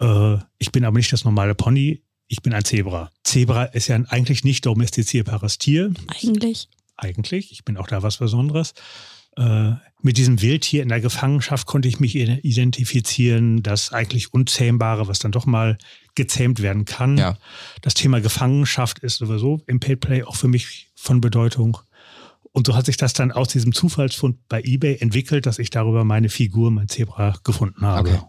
Äh, 0.00 0.38
ich 0.58 0.72
bin 0.72 0.84
aber 0.84 0.96
nicht 0.96 1.12
das 1.12 1.24
normale 1.24 1.54
Pony, 1.54 2.02
ich 2.28 2.40
bin 2.40 2.54
ein 2.54 2.64
Zebra. 2.64 3.10
Zebra 3.24 3.64
ist 3.64 3.88
ja 3.88 3.94
ein 3.94 4.06
eigentlich 4.06 4.42
nicht 4.42 4.64
domestizierbares 4.64 5.58
Tier 5.58 5.92
Eigentlich. 6.08 6.68
eigentlich. 6.96 7.52
Ich 7.52 7.64
bin 7.64 7.76
auch 7.76 7.86
da 7.86 8.02
was 8.02 8.16
Besonderes. 8.16 8.72
Äh, 9.36 9.72
mit 10.00 10.16
diesem 10.16 10.40
Wildtier 10.40 10.82
in 10.82 10.88
der 10.88 11.00
Gefangenschaft 11.00 11.66
konnte 11.66 11.88
ich 11.88 12.00
mich 12.00 12.16
identifizieren, 12.16 13.62
das 13.62 13.92
eigentlich 13.92 14.32
Unzähmbare, 14.32 15.08
was 15.08 15.18
dann 15.18 15.32
doch 15.32 15.46
mal 15.46 15.78
gezähmt 16.14 16.62
werden 16.62 16.84
kann. 16.84 17.16
Ja. 17.16 17.36
Das 17.80 17.94
Thema 17.94 18.20
Gefangenschaft 18.20 18.98
ist 19.00 19.18
sowieso 19.18 19.60
im 19.66 19.80
Paidplay 19.80 20.24
auch 20.24 20.36
für 20.36 20.48
mich 20.48 20.90
von 20.94 21.20
Bedeutung. 21.20 21.78
Und 22.52 22.66
so 22.66 22.76
hat 22.76 22.86
sich 22.86 22.98
das 22.98 23.14
dann 23.14 23.32
aus 23.32 23.48
diesem 23.48 23.72
Zufallsfund 23.72 24.36
bei 24.48 24.60
eBay 24.62 24.98
entwickelt, 25.00 25.46
dass 25.46 25.58
ich 25.58 25.70
darüber 25.70 26.04
meine 26.04 26.28
Figur, 26.28 26.70
mein 26.70 26.88
Zebra, 26.88 27.34
gefunden 27.44 27.80
habe. 27.82 28.10
Okay. 28.10 28.20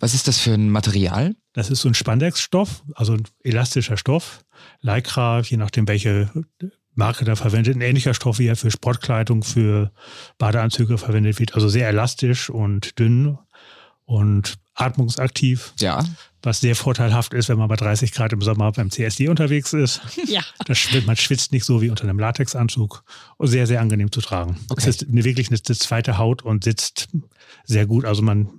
Was 0.00 0.14
ist 0.14 0.26
das 0.26 0.38
für 0.38 0.54
ein 0.54 0.70
Material? 0.70 1.36
Das 1.52 1.70
ist 1.70 1.82
so 1.82 1.88
ein 1.88 1.94
Spandex-Stoff, 1.94 2.82
also 2.94 3.12
ein 3.12 3.22
elastischer 3.44 3.96
Stoff. 3.96 4.44
Lycra, 4.80 5.40
je 5.40 5.56
nachdem 5.56 5.86
welche 5.86 6.30
Marke 6.94 7.24
da 7.24 7.36
verwendet, 7.36 7.76
ein 7.76 7.80
ähnlicher 7.80 8.14
Stoff, 8.14 8.40
wie 8.40 8.48
er 8.48 8.56
für 8.56 8.72
Sportkleidung, 8.72 9.44
für 9.44 9.92
Badeanzüge 10.38 10.98
verwendet 10.98 11.38
wird. 11.38 11.54
Also 11.54 11.68
sehr 11.68 11.88
elastisch 11.88 12.50
und 12.50 12.98
dünn 12.98 13.38
und 14.04 14.54
atmungsaktiv. 14.78 15.72
Ja. 15.80 16.04
Was 16.42 16.60
sehr 16.60 16.76
vorteilhaft 16.76 17.34
ist, 17.34 17.48
wenn 17.48 17.58
man 17.58 17.68
bei 17.68 17.76
30 17.76 18.12
Grad 18.12 18.32
im 18.32 18.40
Sommer 18.40 18.70
beim 18.72 18.90
CSD 18.90 19.28
unterwegs 19.28 19.72
ist. 19.72 20.00
Ja. 20.26 20.42
Das 20.66 20.78
schwitzt, 20.78 21.06
man 21.06 21.16
schwitzt 21.16 21.52
nicht 21.52 21.64
so 21.64 21.80
wie 21.80 21.90
unter 21.90 22.04
einem 22.04 22.18
Latexanzug. 22.18 23.02
Und 23.38 23.48
sehr, 23.48 23.66
sehr 23.66 23.80
angenehm 23.80 24.12
zu 24.12 24.20
tragen. 24.20 24.58
Okay. 24.68 24.82
Es 24.82 24.86
ist 24.86 25.08
eine, 25.08 25.24
wirklich 25.24 25.48
eine, 25.48 25.58
eine 25.66 25.76
zweite 25.76 26.18
Haut 26.18 26.42
und 26.42 26.64
sitzt 26.64 27.08
sehr 27.64 27.86
gut. 27.86 28.04
Also 28.04 28.22
man 28.22 28.50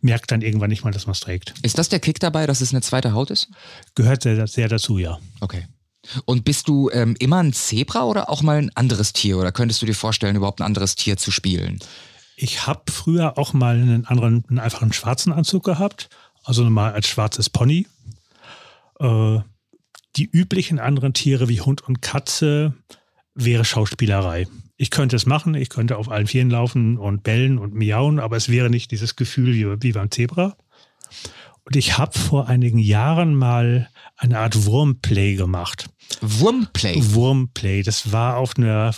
merkt 0.00 0.30
dann 0.30 0.42
irgendwann 0.42 0.70
nicht 0.70 0.84
mal, 0.84 0.90
dass 0.90 1.06
man 1.06 1.12
es 1.12 1.20
trägt. 1.20 1.54
Ist 1.62 1.78
das 1.78 1.88
der 1.88 2.00
Kick 2.00 2.20
dabei, 2.20 2.46
dass 2.46 2.60
es 2.60 2.72
eine 2.72 2.82
zweite 2.82 3.12
Haut 3.12 3.30
ist? 3.30 3.48
Gehört 3.94 4.22
sehr, 4.22 4.46
sehr 4.46 4.68
dazu, 4.68 4.98
ja. 4.98 5.18
Okay. 5.40 5.66
Und 6.24 6.44
bist 6.44 6.68
du 6.68 6.90
ähm, 6.90 7.16
immer 7.18 7.42
ein 7.42 7.52
Zebra 7.52 8.04
oder 8.04 8.30
auch 8.30 8.42
mal 8.42 8.58
ein 8.58 8.70
anderes 8.74 9.12
Tier? 9.12 9.38
Oder 9.38 9.52
könntest 9.52 9.82
du 9.82 9.86
dir 9.86 9.94
vorstellen, 9.94 10.36
überhaupt 10.36 10.60
ein 10.60 10.66
anderes 10.66 10.94
Tier 10.94 11.16
zu 11.16 11.30
spielen? 11.30 11.80
Ich 12.40 12.68
habe 12.68 12.92
früher 12.92 13.36
auch 13.36 13.52
mal 13.52 13.74
einen 13.74 14.04
anderen, 14.06 14.44
einen 14.48 14.60
einfachen 14.60 14.92
schwarzen 14.92 15.32
Anzug 15.32 15.64
gehabt. 15.64 16.08
Also 16.44 16.62
mal 16.70 16.92
als 16.92 17.08
schwarzes 17.08 17.50
Pony. 17.50 17.88
Äh, 19.00 19.40
die 20.14 20.24
üblichen 20.30 20.78
anderen 20.78 21.14
Tiere 21.14 21.48
wie 21.48 21.60
Hund 21.60 21.82
und 21.82 22.00
Katze 22.00 22.74
wäre 23.34 23.64
Schauspielerei. 23.64 24.46
Ich 24.76 24.90
könnte 24.90 25.16
es 25.16 25.26
machen, 25.26 25.54
ich 25.54 25.68
könnte 25.68 25.96
auf 25.96 26.08
allen 26.08 26.28
Vieren 26.28 26.50
laufen 26.50 26.96
und 26.96 27.24
bellen 27.24 27.58
und 27.58 27.74
miauen, 27.74 28.20
aber 28.20 28.36
es 28.36 28.48
wäre 28.48 28.70
nicht 28.70 28.92
dieses 28.92 29.16
Gefühl 29.16 29.54
wie, 29.54 29.82
wie 29.82 29.92
beim 29.92 30.12
Zebra. 30.12 30.56
Und 31.64 31.74
ich 31.74 31.98
habe 31.98 32.16
vor 32.16 32.48
einigen 32.48 32.78
Jahren 32.78 33.34
mal 33.34 33.90
eine 34.16 34.38
Art 34.38 34.64
Wurmplay 34.64 35.34
gemacht. 35.34 35.90
Wurmplay. 36.20 36.94
Wurmplay, 36.98 37.82
das 37.82 38.12
war 38.12 38.36
auf 38.36 38.56
einer 38.56 38.94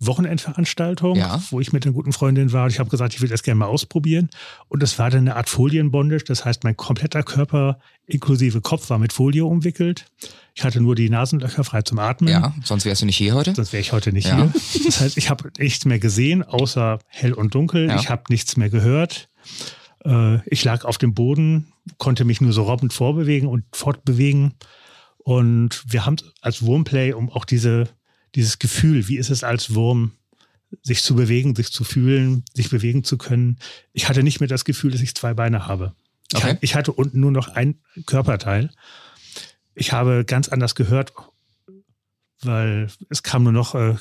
Wochenendveranstaltung, 0.00 1.16
Ja. 1.16 1.42
wo 1.50 1.60
ich 1.60 1.72
mit 1.72 1.84
einer 1.84 1.92
guten 1.92 2.12
Freundin 2.12 2.52
war. 2.52 2.68
Ich 2.68 2.78
habe 2.78 2.90
gesagt, 2.90 3.14
ich 3.14 3.20
will 3.20 3.28
das 3.28 3.42
gerne 3.42 3.58
mal 3.58 3.66
ausprobieren. 3.66 4.30
Und 4.68 4.82
das 4.82 4.98
war 4.98 5.10
dann 5.10 5.20
eine 5.20 5.36
Art 5.36 5.48
Folienbondage. 5.48 6.24
Das 6.24 6.44
heißt, 6.44 6.64
mein 6.64 6.76
kompletter 6.76 7.22
Körper 7.22 7.78
inklusive 8.06 8.60
Kopf 8.60 8.88
war 8.90 8.98
mit 8.98 9.12
Folie 9.12 9.44
umwickelt. 9.44 10.06
Ich 10.54 10.64
hatte 10.64 10.80
nur 10.80 10.94
die 10.94 11.10
Nasenlöcher 11.10 11.64
frei 11.64 11.82
zum 11.82 11.98
Atmen. 11.98 12.30
Ja, 12.30 12.54
sonst 12.64 12.84
wärst 12.84 13.02
du 13.02 13.06
nicht 13.06 13.16
hier 13.16 13.34
heute. 13.34 13.54
Sonst 13.54 13.72
wäre 13.72 13.80
ich 13.80 13.92
heute 13.92 14.12
nicht 14.12 14.28
Ja. 14.28 14.36
hier. 14.36 14.52
Das 14.86 15.00
heißt, 15.00 15.16
ich 15.18 15.30
habe 15.30 15.50
nichts 15.58 15.84
mehr 15.84 15.98
gesehen, 15.98 16.42
außer 16.42 16.98
hell 17.06 17.32
und 17.32 17.54
dunkel. 17.54 17.88
Ja. 17.88 17.96
Ich 17.96 18.08
habe 18.10 18.22
nichts 18.28 18.56
mehr 18.56 18.70
gehört. 18.70 19.28
Äh, 20.04 20.38
ich 20.48 20.64
lag 20.64 20.84
auf 20.84 20.98
dem 20.98 21.14
Boden, 21.14 21.72
konnte 21.98 22.24
mich 22.24 22.40
nur 22.40 22.52
so 22.52 22.62
robbend 22.62 22.92
vorbewegen 22.92 23.48
und 23.48 23.64
fortbewegen. 23.72 24.54
Und 25.18 25.82
wir 25.86 26.06
haben 26.06 26.16
als 26.40 26.62
Wurmplay, 26.62 27.12
um 27.12 27.30
auch 27.30 27.44
diese, 27.44 27.88
dieses 28.34 28.58
Gefühl, 28.58 29.08
wie 29.08 29.16
ist 29.18 29.30
es 29.30 29.44
als 29.44 29.74
Wurm, 29.74 30.12
sich 30.82 31.02
zu 31.02 31.14
bewegen, 31.14 31.54
sich 31.56 31.72
zu 31.72 31.82
fühlen, 31.82 32.44
sich 32.54 32.68
bewegen 32.68 33.02
zu 33.02 33.16
können. 33.16 33.58
Ich 33.94 34.08
hatte 34.08 34.22
nicht 34.22 34.40
mehr 34.40 34.48
das 34.48 34.64
Gefühl, 34.66 34.90
dass 34.90 35.00
ich 35.00 35.14
zwei 35.14 35.32
Beine 35.34 35.66
habe. 35.66 35.94
Ich, 36.30 36.36
Okay. 36.38 36.48
hatte, 36.50 36.58
ich 36.60 36.74
hatte 36.74 36.92
unten 36.92 37.20
nur 37.20 37.30
noch 37.32 37.48
ein 37.48 37.76
Körperteil. 38.04 38.70
Ich 39.74 39.92
habe 39.92 40.24
ganz 40.26 40.48
anders 40.48 40.74
gehört, 40.74 41.12
weil 42.42 42.88
es 43.08 43.22
kam 43.22 43.44
nur 43.44 43.52
noch 43.52 43.74
äh, 43.74 43.96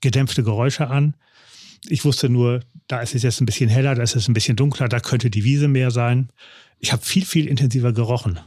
gedämpfte 0.00 0.42
Geräusche 0.42 0.88
an. 0.88 1.14
Ich 1.88 2.04
wusste 2.04 2.28
nur, 2.28 2.60
da 2.88 3.00
ist 3.00 3.14
es 3.14 3.22
jetzt 3.22 3.40
ein 3.40 3.46
bisschen 3.46 3.70
heller, 3.70 3.94
da 3.94 4.02
ist 4.02 4.14
es 4.14 4.28
ein 4.28 4.34
bisschen 4.34 4.56
dunkler, 4.56 4.88
da 4.88 5.00
könnte 5.00 5.30
die 5.30 5.44
Wiese 5.44 5.66
mehr 5.68 5.90
sein. 5.90 6.28
Ich 6.78 6.92
habe 6.92 7.02
viel, 7.04 7.24
viel 7.24 7.46
intensiver 7.46 7.92
gerochen. 7.92 8.38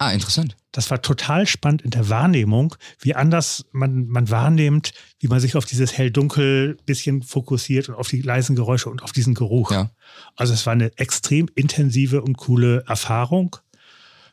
Ah, 0.00 0.12
interessant. 0.12 0.56
Das 0.70 0.92
war 0.92 1.02
total 1.02 1.44
spannend 1.48 1.82
in 1.82 1.90
der 1.90 2.08
Wahrnehmung, 2.08 2.76
wie 3.00 3.16
anders 3.16 3.64
man, 3.72 4.06
man 4.06 4.30
wahrnimmt, 4.30 4.92
wie 5.18 5.26
man 5.26 5.40
sich 5.40 5.56
auf 5.56 5.64
dieses 5.64 5.98
hell-dunkel 5.98 6.76
bisschen 6.86 7.24
fokussiert 7.24 7.88
und 7.88 7.96
auf 7.96 8.06
die 8.06 8.22
leisen 8.22 8.54
Geräusche 8.54 8.90
und 8.90 9.02
auf 9.02 9.10
diesen 9.10 9.34
Geruch. 9.34 9.72
Ja. 9.72 9.90
Also 10.36 10.54
es 10.54 10.64
war 10.66 10.72
eine 10.72 10.96
extrem 10.98 11.48
intensive 11.56 12.22
und 12.22 12.36
coole 12.36 12.84
Erfahrung, 12.86 13.56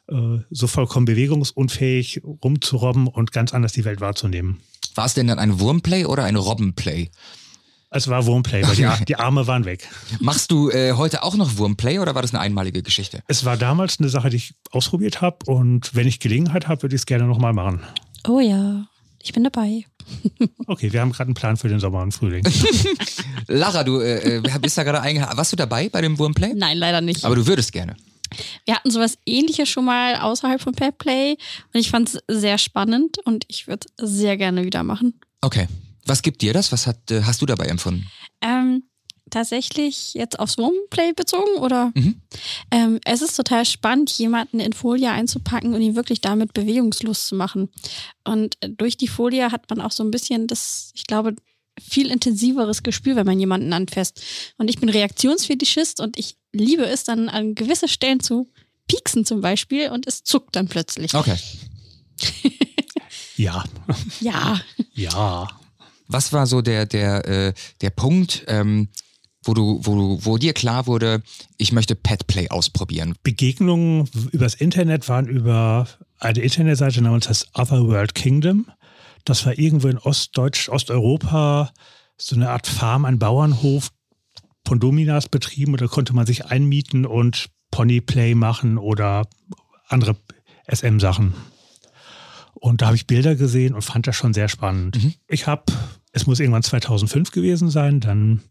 äh, 0.07 0.37
so 0.51 0.67
vollkommen 0.67 1.07
bewegungsunfähig 1.07 2.21
rumzurobben 2.23 3.07
und 3.07 3.31
ganz 3.31 3.51
anders 3.51 3.73
die 3.73 3.85
Welt 3.85 4.01
wahrzunehmen. 4.01 4.61
War 4.93 5.07
es 5.07 5.15
denn 5.15 5.25
dann 5.25 5.39
ein 5.39 5.59
Wurmplay 5.59 6.05
oder 6.05 6.25
ein 6.25 6.35
Robbenplay? 6.35 7.09
Es 7.89 8.07
war 8.07 8.25
Wurmplay, 8.25 8.63
weil 8.63 8.75
die, 8.75 8.87
die 9.07 9.15
Arme 9.15 9.47
waren 9.47 9.65
weg. 9.65 9.87
Machst 10.19 10.51
du 10.51 10.69
äh, 10.69 10.93
heute 10.93 11.23
auch 11.23 11.35
noch 11.35 11.57
Wurmplay 11.57 11.99
oder 11.99 12.15
war 12.15 12.21
das 12.21 12.33
eine 12.33 12.41
einmalige 12.41 12.83
Geschichte? 12.83 13.23
Es 13.27 13.45
war 13.45 13.57
damals 13.57 13.99
eine 13.99 14.09
Sache, 14.09 14.29
die 14.29 14.37
ich 14.37 14.55
ausprobiert 14.71 15.21
habe 15.21 15.37
und 15.45 15.95
wenn 15.95 16.07
ich 16.07 16.19
Gelegenheit 16.19 16.67
habe, 16.67 16.83
würde 16.83 16.95
ich 16.95 17.01
es 17.01 17.05
gerne 17.05 17.25
nochmal 17.25 17.53
machen. 17.53 17.81
Oh 18.27 18.39
ja, 18.39 18.85
ich 19.21 19.33
bin 19.33 19.43
dabei. 19.43 19.85
Okay, 20.67 20.91
wir 20.91 21.01
haben 21.01 21.11
gerade 21.11 21.27
einen 21.27 21.35
Plan 21.35 21.57
für 21.57 21.67
den 21.67 21.79
Sommer 21.79 22.01
und 22.01 22.11
Frühling. 22.11 22.43
Lara, 23.47 23.83
du 23.83 23.99
äh, 23.99 24.37
äh, 24.37 24.59
bist 24.59 24.77
da 24.77 24.83
gerade 24.83 25.01
eingeha 25.01 25.37
Warst 25.37 25.51
du 25.51 25.55
dabei 25.55 25.89
bei 25.89 26.01
dem 26.01 26.17
Wurmplay? 26.17 26.53
Nein, 26.55 26.77
leider 26.77 27.01
nicht. 27.01 27.23
Aber 27.23 27.35
du 27.35 27.45
würdest 27.45 27.71
gerne. 27.71 27.95
Wir 28.65 28.75
hatten 28.75 28.89
sowas 28.89 29.17
ähnliches 29.25 29.69
schon 29.69 29.85
mal 29.85 30.15
außerhalb 30.15 30.59
von 30.59 30.73
Pet 30.73 30.97
Play 30.97 31.37
und 31.73 31.79
ich 31.79 31.89
fand 31.89 32.09
es 32.09 32.23
sehr 32.27 32.57
spannend 32.57 33.17
und 33.25 33.45
ich 33.47 33.67
würde 33.67 33.87
es 33.97 34.09
sehr 34.09 34.37
gerne 34.37 34.65
wieder 34.65 34.83
machen. 34.83 35.19
Okay. 35.41 35.67
Was 36.05 36.21
gibt 36.21 36.41
dir 36.41 36.53
das? 36.53 36.71
Was 36.71 36.87
hat, 36.87 37.11
äh, 37.11 37.23
hast 37.23 37.41
du 37.41 37.45
dabei 37.45 37.65
empfunden? 37.65 38.07
Ähm, 38.41 38.83
tatsächlich 39.29 40.13
jetzt 40.13 40.39
aufs 40.39 40.57
Womanplay 40.57 41.13
bezogen 41.13 41.57
oder? 41.57 41.91
Mhm. 41.95 42.21
Ähm, 42.71 42.99
es 43.05 43.21
ist 43.21 43.35
total 43.35 43.65
spannend, 43.65 44.11
jemanden 44.11 44.59
in 44.59 44.73
Folie 44.73 45.11
einzupacken 45.11 45.73
und 45.73 45.81
ihn 45.81 45.95
wirklich 45.95 46.21
damit 46.21 46.53
bewegungslos 46.53 47.27
zu 47.27 47.35
machen. 47.35 47.69
Und 48.23 48.57
durch 48.67 48.97
die 48.97 49.07
Folie 49.07 49.51
hat 49.51 49.69
man 49.69 49.81
auch 49.81 49.91
so 49.91 50.03
ein 50.03 50.11
bisschen 50.11 50.47
das, 50.47 50.91
ich 50.93 51.05
glaube, 51.07 51.35
viel 51.81 52.09
intensiveres 52.09 52.83
Gespür, 52.83 53.15
wenn 53.15 53.25
man 53.25 53.39
jemanden 53.39 53.73
anfasst. 53.73 54.21
Und 54.57 54.69
ich 54.69 54.79
bin 54.79 54.89
Reaktionsfetischist 54.89 55.99
und 55.99 56.17
ich 56.17 56.37
liebe 56.53 56.85
es 56.85 57.03
dann 57.03 57.27
an 57.27 57.55
gewisse 57.55 57.87
Stellen 57.87 58.19
zu 58.21 58.47
pieksen 58.87 59.25
zum 59.25 59.41
Beispiel 59.41 59.89
und 59.89 60.07
es 60.07 60.23
zuckt 60.23 60.55
dann 60.55 60.67
plötzlich. 60.67 61.13
Okay. 61.13 61.35
Ja, 63.37 63.65
Ja, 64.21 64.61
ja. 64.93 65.47
Was 66.07 66.33
war 66.33 66.47
so 66.47 66.61
der, 66.61 66.85
der, 66.85 67.27
äh, 67.27 67.53
der 67.81 67.89
Punkt, 67.89 68.45
ähm, 68.47 68.89
wo 69.43 69.53
du, 69.53 69.79
wo 69.83 70.19
wo 70.25 70.37
dir 70.37 70.53
klar 70.53 70.87
wurde, 70.87 71.21
ich 71.57 71.71
möchte 71.71 71.95
Petplay 71.95 72.49
ausprobieren? 72.49 73.15
Begegnungen 73.23 74.09
übers 74.31 74.55
Internet 74.55 75.07
waren 75.07 75.27
über 75.27 75.87
eine 76.19 76.39
Internetseite 76.39 77.01
namens 77.01 77.27
das 77.27 77.47
Otherworld 77.53 78.15
Kingdom. 78.15 78.67
Das 79.23 79.45
war 79.45 79.57
irgendwo 79.57 79.87
in 79.87 79.97
Ostdeutsch, 79.97 80.69
Osteuropa, 80.69 81.71
so 82.17 82.35
eine 82.35 82.49
Art 82.49 82.67
Farm, 82.67 83.05
ein 83.05 83.19
Bauernhof, 83.19 83.89
Pondominas 84.63 85.29
betrieben. 85.29 85.73
Und 85.73 85.81
da 85.81 85.87
konnte 85.87 86.13
man 86.13 86.25
sich 86.25 86.45
einmieten 86.45 87.05
und 87.05 87.47
Ponyplay 87.71 88.35
machen 88.35 88.77
oder 88.77 89.27
andere 89.87 90.15
SM-Sachen. 90.67 91.33
Und 92.55 92.81
da 92.81 92.87
habe 92.87 92.95
ich 92.95 93.05
Bilder 93.05 93.35
gesehen 93.35 93.73
und 93.73 93.81
fand 93.81 94.07
das 94.07 94.15
schon 94.15 94.33
sehr 94.33 94.47
spannend. 94.47 94.95
Ich 95.27 95.45
habe, 95.47 95.63
es 96.13 96.25
muss 96.25 96.39
irgendwann 96.39 96.63
2005 96.63 97.31
gewesen 97.31 97.69
sein, 97.69 97.99
dann 97.99 98.41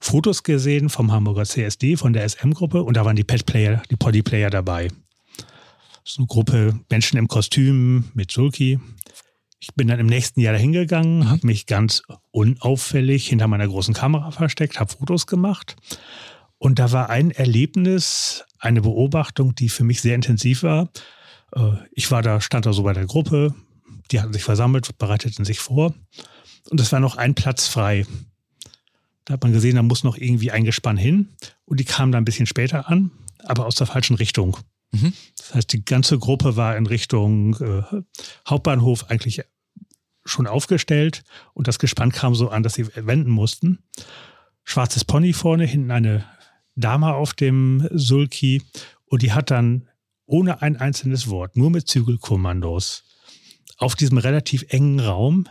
Fotos 0.00 0.42
gesehen 0.42 0.90
vom 0.90 1.12
Hamburger 1.12 1.44
CSD, 1.44 1.96
von 1.96 2.12
der 2.12 2.28
SM-Gruppe 2.28 2.82
und 2.82 2.96
da 2.96 3.04
waren 3.04 3.16
die 3.16 3.24
Pet-Player, 3.24 3.82
die 3.90 3.96
Poddy-Player 3.96 4.50
dabei. 4.50 4.88
So 6.04 6.20
eine 6.20 6.26
Gruppe 6.26 6.78
Menschen 6.90 7.16
im 7.16 7.26
Kostüm 7.26 8.04
mit 8.12 8.30
Sulki. 8.30 8.78
Ich 9.60 9.74
bin 9.74 9.88
dann 9.88 9.98
im 9.98 10.06
nächsten 10.06 10.40
Jahr 10.40 10.52
dahin 10.52 10.72
gegangen, 10.72 11.30
habe 11.30 11.46
mich 11.46 11.64
ganz 11.64 12.02
unauffällig 12.30 13.28
hinter 13.28 13.48
meiner 13.48 13.66
großen 13.66 13.94
Kamera 13.94 14.30
versteckt, 14.30 14.78
habe 14.78 14.92
Fotos 14.92 15.26
gemacht. 15.26 15.76
Und 16.58 16.78
da 16.78 16.92
war 16.92 17.08
ein 17.08 17.30
Erlebnis, 17.30 18.44
eine 18.58 18.82
Beobachtung, 18.82 19.54
die 19.54 19.70
für 19.70 19.84
mich 19.84 20.02
sehr 20.02 20.14
intensiv 20.14 20.62
war. 20.62 20.90
Äh, 21.54 21.72
Ich 21.92 22.10
war 22.10 22.22
da, 22.22 22.40
stand 22.40 22.66
da 22.66 22.72
so 22.72 22.82
bei 22.82 22.92
der 22.92 23.06
Gruppe, 23.06 23.54
die 24.10 24.20
hatten 24.20 24.32
sich 24.32 24.44
versammelt, 24.44 24.98
bereiteten 24.98 25.44
sich 25.44 25.58
vor. 25.58 25.94
Und 26.70 26.80
es 26.80 26.92
war 26.92 27.00
noch 27.00 27.16
ein 27.16 27.34
Platz 27.34 27.68
frei. 27.68 28.06
Da 29.24 29.34
hat 29.34 29.42
man 29.42 29.52
gesehen, 29.52 29.76
da 29.76 29.82
muss 29.82 30.04
noch 30.04 30.16
irgendwie 30.16 30.50
ein 30.50 30.64
Gespann 30.64 30.96
hin. 30.96 31.30
Und 31.64 31.80
die 31.80 31.84
kamen 31.84 32.12
da 32.12 32.18
ein 32.18 32.24
bisschen 32.24 32.46
später 32.46 32.88
an, 32.88 33.10
aber 33.44 33.66
aus 33.66 33.76
der 33.76 33.86
falschen 33.86 34.16
Richtung. 34.16 34.58
Mhm. 34.92 35.12
Das 35.36 35.54
heißt, 35.54 35.72
die 35.72 35.84
ganze 35.84 36.18
Gruppe 36.18 36.56
war 36.56 36.76
in 36.76 36.86
Richtung 36.86 37.56
äh, 37.60 37.82
Hauptbahnhof 38.48 39.10
eigentlich 39.10 39.42
schon 40.24 40.46
aufgestellt 40.46 41.22
und 41.52 41.68
das 41.68 41.78
Gespann 41.78 42.10
kam 42.10 42.34
so 42.34 42.48
an, 42.48 42.62
dass 42.62 42.74
sie 42.74 42.86
wenden 42.94 43.30
mussten. 43.30 43.80
Schwarzes 44.62 45.04
Pony 45.04 45.34
vorne, 45.34 45.66
hinten 45.66 45.90
eine 45.90 46.24
Dame 46.76 47.12
auf 47.14 47.34
dem 47.34 47.86
Sulki 47.92 48.62
und 49.04 49.22
die 49.22 49.32
hat 49.32 49.50
dann 49.50 49.88
ohne 50.26 50.62
ein 50.62 50.76
einzelnes 50.76 51.28
Wort, 51.28 51.56
nur 51.56 51.70
mit 51.70 51.88
Zügelkommandos, 51.88 53.04
auf 53.76 53.94
diesem 53.96 54.18
relativ 54.18 54.64
engen 54.68 55.00
Raum 55.00 55.46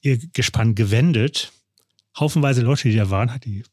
ihr 0.00 0.18
Gespann 0.18 0.74
gewendet. 0.74 1.52
Haufenweise 2.18 2.60
Leute, 2.62 2.88
die 2.88 2.96
da 2.96 3.10
waren, 3.10 3.32
hat 3.32 3.44
die 3.44 3.64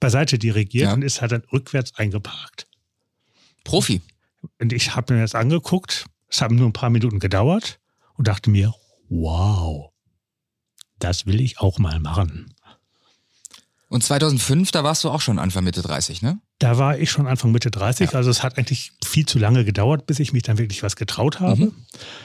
beiseite 0.00 0.38
dirigiert 0.38 0.88
Ja. 0.88 0.92
und 0.94 1.02
ist 1.02 1.20
halt 1.20 1.32
dann 1.32 1.42
rückwärts 1.52 1.94
eingeparkt. 1.94 2.66
Profi. 3.64 4.00
Und 4.60 4.72
ich 4.72 4.94
habe 4.94 5.14
mir 5.14 5.20
das 5.22 5.34
angeguckt. 5.34 6.06
Es 6.28 6.40
haben 6.42 6.56
nur 6.56 6.68
ein 6.68 6.72
paar 6.72 6.90
Minuten 6.90 7.18
gedauert 7.18 7.80
und 8.14 8.28
dachte 8.28 8.50
mir, 8.50 8.74
wow, 9.08 9.90
das 10.98 11.26
will 11.26 11.40
ich 11.40 11.58
auch 11.60 11.78
mal 11.78 11.98
machen. 12.00 12.54
Und 13.88 14.04
2005, 14.04 14.70
da 14.70 14.84
warst 14.84 15.02
du 15.04 15.10
auch 15.10 15.20
schon 15.22 15.38
Anfang 15.38 15.64
Mitte 15.64 15.80
30, 15.82 16.20
ne? 16.22 16.40
Da 16.60 16.76
war 16.76 16.98
ich 16.98 17.10
schon 17.10 17.28
Anfang 17.28 17.52
Mitte 17.52 17.70
30, 17.70 18.10
Ja. 18.10 18.16
also 18.18 18.30
es 18.30 18.42
hat 18.42 18.58
eigentlich 18.58 18.90
viel 19.04 19.26
zu 19.26 19.38
lange 19.38 19.64
gedauert, 19.64 20.06
bis 20.06 20.18
ich 20.18 20.32
mich 20.32 20.42
dann 20.42 20.58
wirklich 20.58 20.82
was 20.82 20.96
getraut 20.96 21.38
habe. 21.38 21.70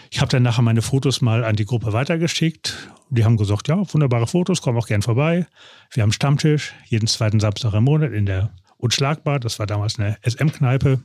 Ich 0.10 0.22
habe 0.22 0.30
dann 0.30 0.42
nachher 0.42 0.64
meine 0.64 0.82
Fotos 0.82 1.22
mal 1.22 1.44
an 1.44 1.56
die 1.56 1.66
Gruppe 1.66 1.94
weitergeschickt. 1.94 2.90
Die 3.12 3.26
haben 3.26 3.38
gesagt, 3.38 3.68
ja, 3.68 3.78
wunderbare 3.94 4.26
Fotos, 4.26 4.62
komm 4.64 4.76
auch 4.78 4.88
gern 4.88 5.04
vorbei. 5.04 5.46
Wir 5.92 6.02
haben 6.02 6.12
Stammtisch, 6.12 6.74
jeden 6.88 7.06
zweiten 7.06 7.40
Samstag 7.40 7.74
im 7.76 7.84
Monat 7.84 8.12
in 8.12 8.26
der 8.26 8.56
Unschlagbar. 8.78 9.40
Das 9.40 9.60
war 9.60 9.68
damals 9.68 10.00
eine 10.00 10.18
SM-Kneipe. 10.24 11.02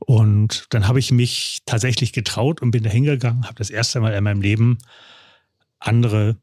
Und 0.00 0.66
dann 0.70 0.86
habe 0.86 0.98
ich 0.98 1.10
mich 1.12 1.60
tatsächlich 1.64 2.12
getraut 2.12 2.60
und 2.60 2.72
bin 2.72 2.82
da 2.82 2.90
hingegangen, 2.90 3.44
habe 3.44 3.54
das 3.54 3.70
erste 3.70 4.00
Mal 4.00 4.12
in 4.12 4.22
meinem 4.22 4.42
Leben 4.42 4.78
andere, 5.78 6.36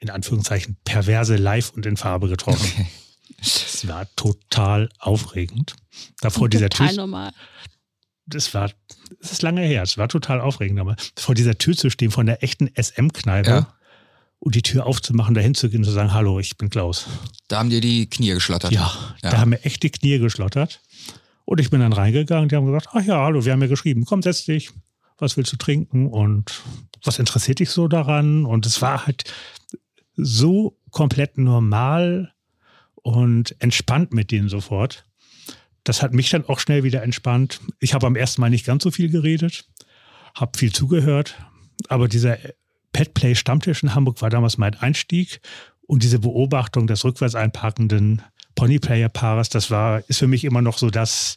in 0.00 0.10
Anführungszeichen, 0.10 0.76
perverse 0.84 1.36
live 1.36 1.70
und 1.70 1.86
in 1.86 1.96
Farbe 1.96 2.28
getroffen. 2.28 2.86
Es 3.40 3.86
war 3.86 4.06
total 4.16 4.88
aufregend. 4.98 5.74
Davor 6.20 6.48
dieser 6.48 6.68
Total 6.68 6.88
Tür, 6.88 6.96
normal. 6.96 7.32
das 8.26 8.52
war, 8.54 8.70
das 9.20 9.32
ist 9.32 9.42
lange 9.42 9.62
her, 9.62 9.82
es 9.82 9.98
war 9.98 10.08
total 10.08 10.40
aufregend, 10.40 10.80
aber 10.80 10.96
vor 11.16 11.34
dieser 11.34 11.56
Tür 11.58 11.76
zu 11.76 11.90
stehen, 11.90 12.10
von 12.10 12.26
der 12.26 12.42
echten 12.42 12.68
SM-Kneipe 12.74 13.48
Ja. 13.50 13.74
und 14.38 14.54
die 14.54 14.62
Tür 14.62 14.86
aufzumachen, 14.86 15.34
dahin 15.34 15.54
zu 15.54 15.68
gehen 15.70 15.80
und 15.80 15.84
zu 15.84 15.90
sagen, 15.92 16.12
hallo, 16.12 16.38
ich 16.40 16.56
bin 16.56 16.70
Klaus. 16.70 17.06
Da 17.48 17.58
haben 17.58 17.70
dir 17.70 17.80
die 17.80 18.08
Knie 18.08 18.30
geschlottert. 18.34 18.72
Ja, 18.72 18.92
Ja. 19.22 19.30
da 19.30 19.38
haben 19.38 19.50
mir 19.50 19.62
echt 19.64 19.82
die 19.82 19.90
Knie 19.90 20.18
geschlottert. 20.18 20.80
Und 21.44 21.60
ich 21.60 21.70
bin 21.70 21.80
dann 21.80 21.92
reingegangen, 21.94 22.48
die 22.48 22.56
haben 22.56 22.66
gesagt, 22.66 22.88
ach 22.92 23.02
ja, 23.04 23.22
hallo, 23.22 23.44
wir 23.44 23.52
haben 23.52 23.62
ja 23.62 23.68
geschrieben, 23.68 24.04
komm, 24.04 24.22
setz 24.22 24.44
dich, 24.44 24.70
was 25.16 25.36
willst 25.36 25.52
du 25.52 25.56
trinken 25.56 26.06
und 26.08 26.60
was 27.04 27.18
interessiert 27.18 27.58
dich 27.60 27.70
so 27.70 27.88
daran? 27.88 28.44
Und 28.44 28.66
es 28.66 28.82
war 28.82 29.06
halt 29.06 29.24
so 30.14 30.78
komplett 30.90 31.38
normal 31.38 32.32
und 33.02 33.56
entspannt 33.60 34.12
mit 34.12 34.30
denen 34.30 34.48
sofort. 34.48 35.04
Das 35.84 36.02
hat 36.02 36.12
mich 36.12 36.30
dann 36.30 36.44
auch 36.44 36.60
schnell 36.60 36.84
wieder 36.84 37.02
entspannt. 37.02 37.60
Ich 37.80 37.94
habe 37.94 38.06
am 38.06 38.16
ersten 38.16 38.40
Mal 38.40 38.50
nicht 38.50 38.66
ganz 38.66 38.82
so 38.82 38.90
viel 38.90 39.08
geredet, 39.08 39.64
habe 40.34 40.58
viel 40.58 40.72
zugehört, 40.72 41.36
aber 41.88 42.08
dieser 42.08 42.38
Petplay 42.92 43.34
Stammtisch 43.34 43.82
in 43.82 43.94
Hamburg 43.94 44.20
war 44.22 44.30
damals 44.30 44.58
mein 44.58 44.74
Einstieg 44.74 45.40
und 45.86 46.02
diese 46.02 46.18
Beobachtung 46.18 46.86
des 46.86 47.04
rückwärts 47.04 47.34
einparkenden 47.34 48.22
Ponyplayer-Paares, 48.54 49.48
das 49.48 49.70
war, 49.70 50.02
ist 50.08 50.18
für 50.18 50.26
mich 50.26 50.44
immer 50.44 50.62
noch 50.62 50.78
so 50.78 50.90
das, 50.90 51.36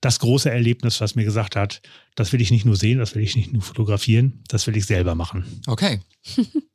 das 0.00 0.18
große 0.20 0.50
Erlebnis, 0.50 1.00
was 1.00 1.14
mir 1.14 1.24
gesagt 1.24 1.56
hat, 1.56 1.82
das 2.14 2.32
will 2.32 2.40
ich 2.40 2.50
nicht 2.50 2.64
nur 2.64 2.76
sehen, 2.76 2.98
das 2.98 3.14
will 3.14 3.22
ich 3.22 3.36
nicht 3.36 3.52
nur 3.52 3.62
fotografieren, 3.62 4.42
das 4.48 4.66
will 4.66 4.76
ich 4.76 4.86
selber 4.86 5.14
machen. 5.14 5.62
Okay. 5.66 6.00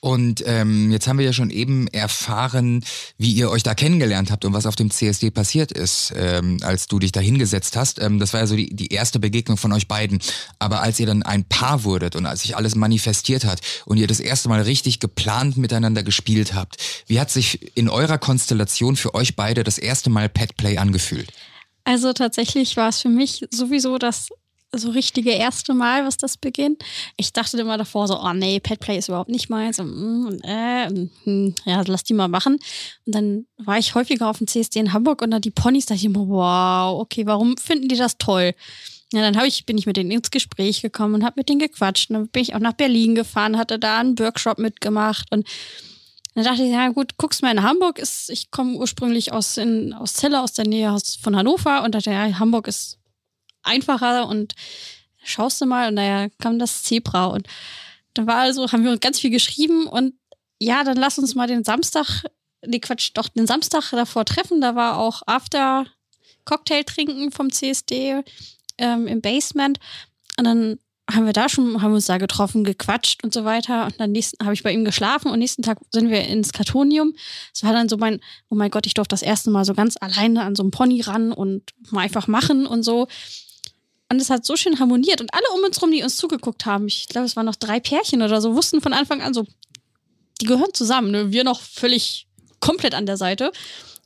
Und 0.00 0.44
ähm, 0.46 0.92
jetzt 0.92 1.08
haben 1.08 1.16
wir 1.18 1.24
ja 1.24 1.32
schon 1.32 1.48
eben 1.48 1.88
erfahren, 1.88 2.84
wie 3.16 3.32
ihr 3.32 3.50
euch 3.50 3.62
da 3.62 3.74
kennengelernt 3.74 4.30
habt 4.30 4.44
und 4.44 4.52
was 4.52 4.66
auf 4.66 4.76
dem 4.76 4.90
CSD 4.90 5.30
passiert 5.30 5.72
ist, 5.72 6.12
ähm, 6.14 6.58
als 6.62 6.88
du 6.88 6.98
dich 6.98 7.10
da 7.10 7.20
hingesetzt 7.20 7.74
hast. 7.74 8.02
Ähm, 8.02 8.18
das 8.18 8.34
war 8.34 8.40
ja 8.40 8.46
so 8.46 8.54
die, 8.54 8.74
die 8.76 8.88
erste 8.88 9.18
Begegnung 9.18 9.56
von 9.56 9.72
euch 9.72 9.88
beiden. 9.88 10.18
Aber 10.58 10.82
als 10.82 11.00
ihr 11.00 11.06
dann 11.06 11.22
ein 11.22 11.44
Paar 11.44 11.84
wurdet 11.84 12.16
und 12.16 12.26
als 12.26 12.42
sich 12.42 12.54
alles 12.54 12.74
manifestiert 12.74 13.46
hat 13.46 13.60
und 13.86 13.96
ihr 13.96 14.06
das 14.06 14.20
erste 14.20 14.50
Mal 14.50 14.60
richtig 14.60 15.00
geplant 15.00 15.56
miteinander 15.56 16.02
gespielt 16.02 16.52
habt, 16.52 16.76
wie 17.06 17.18
hat 17.18 17.30
sich 17.30 17.74
in 17.74 17.88
eurer 17.88 18.18
Konstellation 18.18 18.96
für 18.96 19.14
euch 19.14 19.36
beide 19.36 19.64
das 19.64 19.78
erste 19.78 20.10
Mal 20.10 20.28
Petplay 20.28 20.76
angefühlt? 20.76 21.32
Also 21.84 22.12
tatsächlich 22.12 22.76
war 22.76 22.88
es 22.88 23.00
für 23.00 23.08
mich 23.08 23.46
sowieso 23.50 23.98
das 23.98 24.28
so 24.78 24.90
richtige 24.90 25.30
erste 25.30 25.74
Mal, 25.74 26.04
was 26.04 26.16
das 26.16 26.36
beginnt. 26.36 26.82
Ich 27.16 27.32
dachte 27.32 27.58
immer 27.58 27.78
davor 27.78 28.08
so, 28.08 28.20
oh 28.20 28.32
nee, 28.32 28.60
Petplay 28.60 28.98
ist 28.98 29.08
überhaupt 29.08 29.30
nicht 29.30 29.48
meins. 29.48 29.78
Und, 29.78 29.90
mm, 29.94 30.26
und, 30.26 30.40
äh, 30.44 30.86
und, 30.88 31.10
hm, 31.24 31.54
ja, 31.64 31.82
lass 31.86 32.04
die 32.04 32.14
mal 32.14 32.28
machen. 32.28 32.58
Und 33.06 33.14
dann 33.14 33.46
war 33.58 33.78
ich 33.78 33.94
häufiger 33.94 34.28
auf 34.28 34.38
dem 34.38 34.46
CSD 34.46 34.80
in 34.80 34.92
Hamburg 34.92 35.22
und 35.22 35.30
da 35.30 35.38
die 35.38 35.50
Ponys, 35.50 35.86
dachte 35.86 35.98
ich 35.98 36.04
immer, 36.04 36.28
wow, 36.28 37.00
okay, 37.00 37.26
warum 37.26 37.56
finden 37.56 37.88
die 37.88 37.96
das 37.96 38.18
toll? 38.18 38.54
Ja, 39.12 39.30
dann 39.30 39.46
ich, 39.46 39.64
bin 39.64 39.78
ich 39.78 39.86
mit 39.86 39.96
denen 39.96 40.10
ins 40.10 40.30
Gespräch 40.30 40.82
gekommen 40.82 41.14
und 41.14 41.24
habe 41.24 41.34
mit 41.36 41.48
denen 41.48 41.60
gequatscht. 41.60 42.10
Und 42.10 42.14
dann 42.14 42.28
bin 42.28 42.42
ich 42.42 42.54
auch 42.54 42.60
nach 42.60 42.72
Berlin 42.72 43.14
gefahren, 43.14 43.56
hatte 43.56 43.78
da 43.78 43.98
einen 43.98 44.18
Workshop 44.18 44.58
mitgemacht 44.58 45.30
und 45.30 45.46
dann 46.34 46.44
dachte 46.44 46.64
ich, 46.64 46.72
ja 46.72 46.88
gut, 46.88 47.16
guckst 47.16 47.42
mal 47.42 47.52
in 47.52 47.62
Hamburg. 47.62 47.98
Ist, 47.98 48.28
ich 48.28 48.50
komme 48.50 48.74
ursprünglich 48.74 49.32
aus, 49.32 49.56
in, 49.56 49.92
aus 49.92 50.14
Celle, 50.14 50.42
aus 50.42 50.52
der 50.52 50.66
Nähe 50.66 50.90
aus- 50.90 51.14
von 51.14 51.36
Hannover 51.36 51.84
und 51.84 51.94
dachte, 51.94 52.10
ja, 52.10 52.38
Hamburg 52.38 52.66
ist 52.66 52.98
einfacher 53.64 54.28
und 54.28 54.54
schaust 55.22 55.60
du 55.60 55.66
mal 55.66 55.88
und 55.88 55.94
naja, 55.94 56.28
kam 56.40 56.58
das 56.58 56.82
Zebra 56.82 57.26
und 57.26 57.46
da 58.14 58.26
war 58.26 58.36
also, 58.36 58.70
haben 58.70 58.84
wir 58.84 58.96
ganz 58.98 59.20
viel 59.20 59.30
geschrieben 59.30 59.86
und 59.86 60.14
ja, 60.60 60.84
dann 60.84 60.96
lass 60.96 61.18
uns 61.18 61.34
mal 61.34 61.48
den 61.48 61.64
Samstag, 61.64 62.24
nee 62.64 62.78
Quatsch, 62.78 63.10
doch 63.14 63.28
den 63.28 63.46
Samstag 63.46 63.90
davor 63.90 64.24
treffen. 64.24 64.60
Da 64.60 64.76
war 64.76 64.98
auch 64.98 65.22
After 65.26 65.86
Cocktail 66.44 66.84
trinken 66.84 67.32
vom 67.32 67.50
CSD 67.50 68.22
ähm, 68.78 69.06
im 69.06 69.20
Basement 69.20 69.78
und 70.38 70.44
dann 70.44 70.78
haben 71.12 71.26
wir 71.26 71.34
da 71.34 71.48
schon, 71.48 71.82
haben 71.82 71.92
uns 71.92 72.06
da 72.06 72.16
getroffen, 72.16 72.64
gequatscht 72.64 73.24
und 73.24 73.34
so 73.34 73.44
weiter. 73.44 73.84
Und 73.84 74.00
dann 74.00 74.12
nächsten 74.12 74.42
habe 74.42 74.54
ich 74.54 74.62
bei 74.62 74.72
ihm 74.72 74.84
geschlafen 74.84 75.30
und 75.30 75.38
nächsten 75.38 75.62
Tag 75.62 75.78
sind 75.92 76.08
wir 76.08 76.26
ins 76.26 76.52
Kartonium. 76.52 77.14
Es 77.52 77.62
war 77.62 77.72
dann 77.72 77.90
so 77.90 77.98
mein, 77.98 78.20
oh 78.48 78.54
mein 78.54 78.70
Gott, 78.70 78.86
ich 78.86 78.94
durfte 78.94 79.12
das 79.12 79.22
erste 79.22 79.50
Mal 79.50 79.66
so 79.66 79.74
ganz 79.74 79.96
alleine 80.00 80.42
an 80.42 80.56
so 80.56 80.62
einem 80.62 80.70
Pony 80.70 81.02
ran 81.02 81.32
und 81.32 81.74
mal 81.90 82.00
einfach 82.00 82.26
machen 82.26 82.66
und 82.66 82.84
so. 82.84 83.06
Und 84.14 84.20
es 84.20 84.30
hat 84.30 84.46
so 84.46 84.54
schön 84.56 84.78
harmoniert. 84.78 85.20
Und 85.20 85.34
alle 85.34 85.44
um 85.56 85.64
uns 85.64 85.82
rum, 85.82 85.90
die 85.90 86.04
uns 86.04 86.14
zugeguckt 86.16 86.66
haben, 86.66 86.86
ich 86.86 87.08
glaube, 87.08 87.26
es 87.26 87.34
waren 87.34 87.46
noch 87.46 87.56
drei 87.56 87.80
Pärchen 87.80 88.22
oder 88.22 88.40
so, 88.40 88.54
wussten 88.54 88.80
von 88.80 88.92
Anfang 88.92 89.20
an 89.22 89.34
so, 89.34 89.44
die 90.40 90.46
gehören 90.46 90.72
zusammen. 90.72 91.10
Ne? 91.10 91.32
Wir 91.32 91.42
noch 91.42 91.60
völlig 91.60 92.28
komplett 92.60 92.94
an 92.94 93.06
der 93.06 93.16
Seite. 93.16 93.50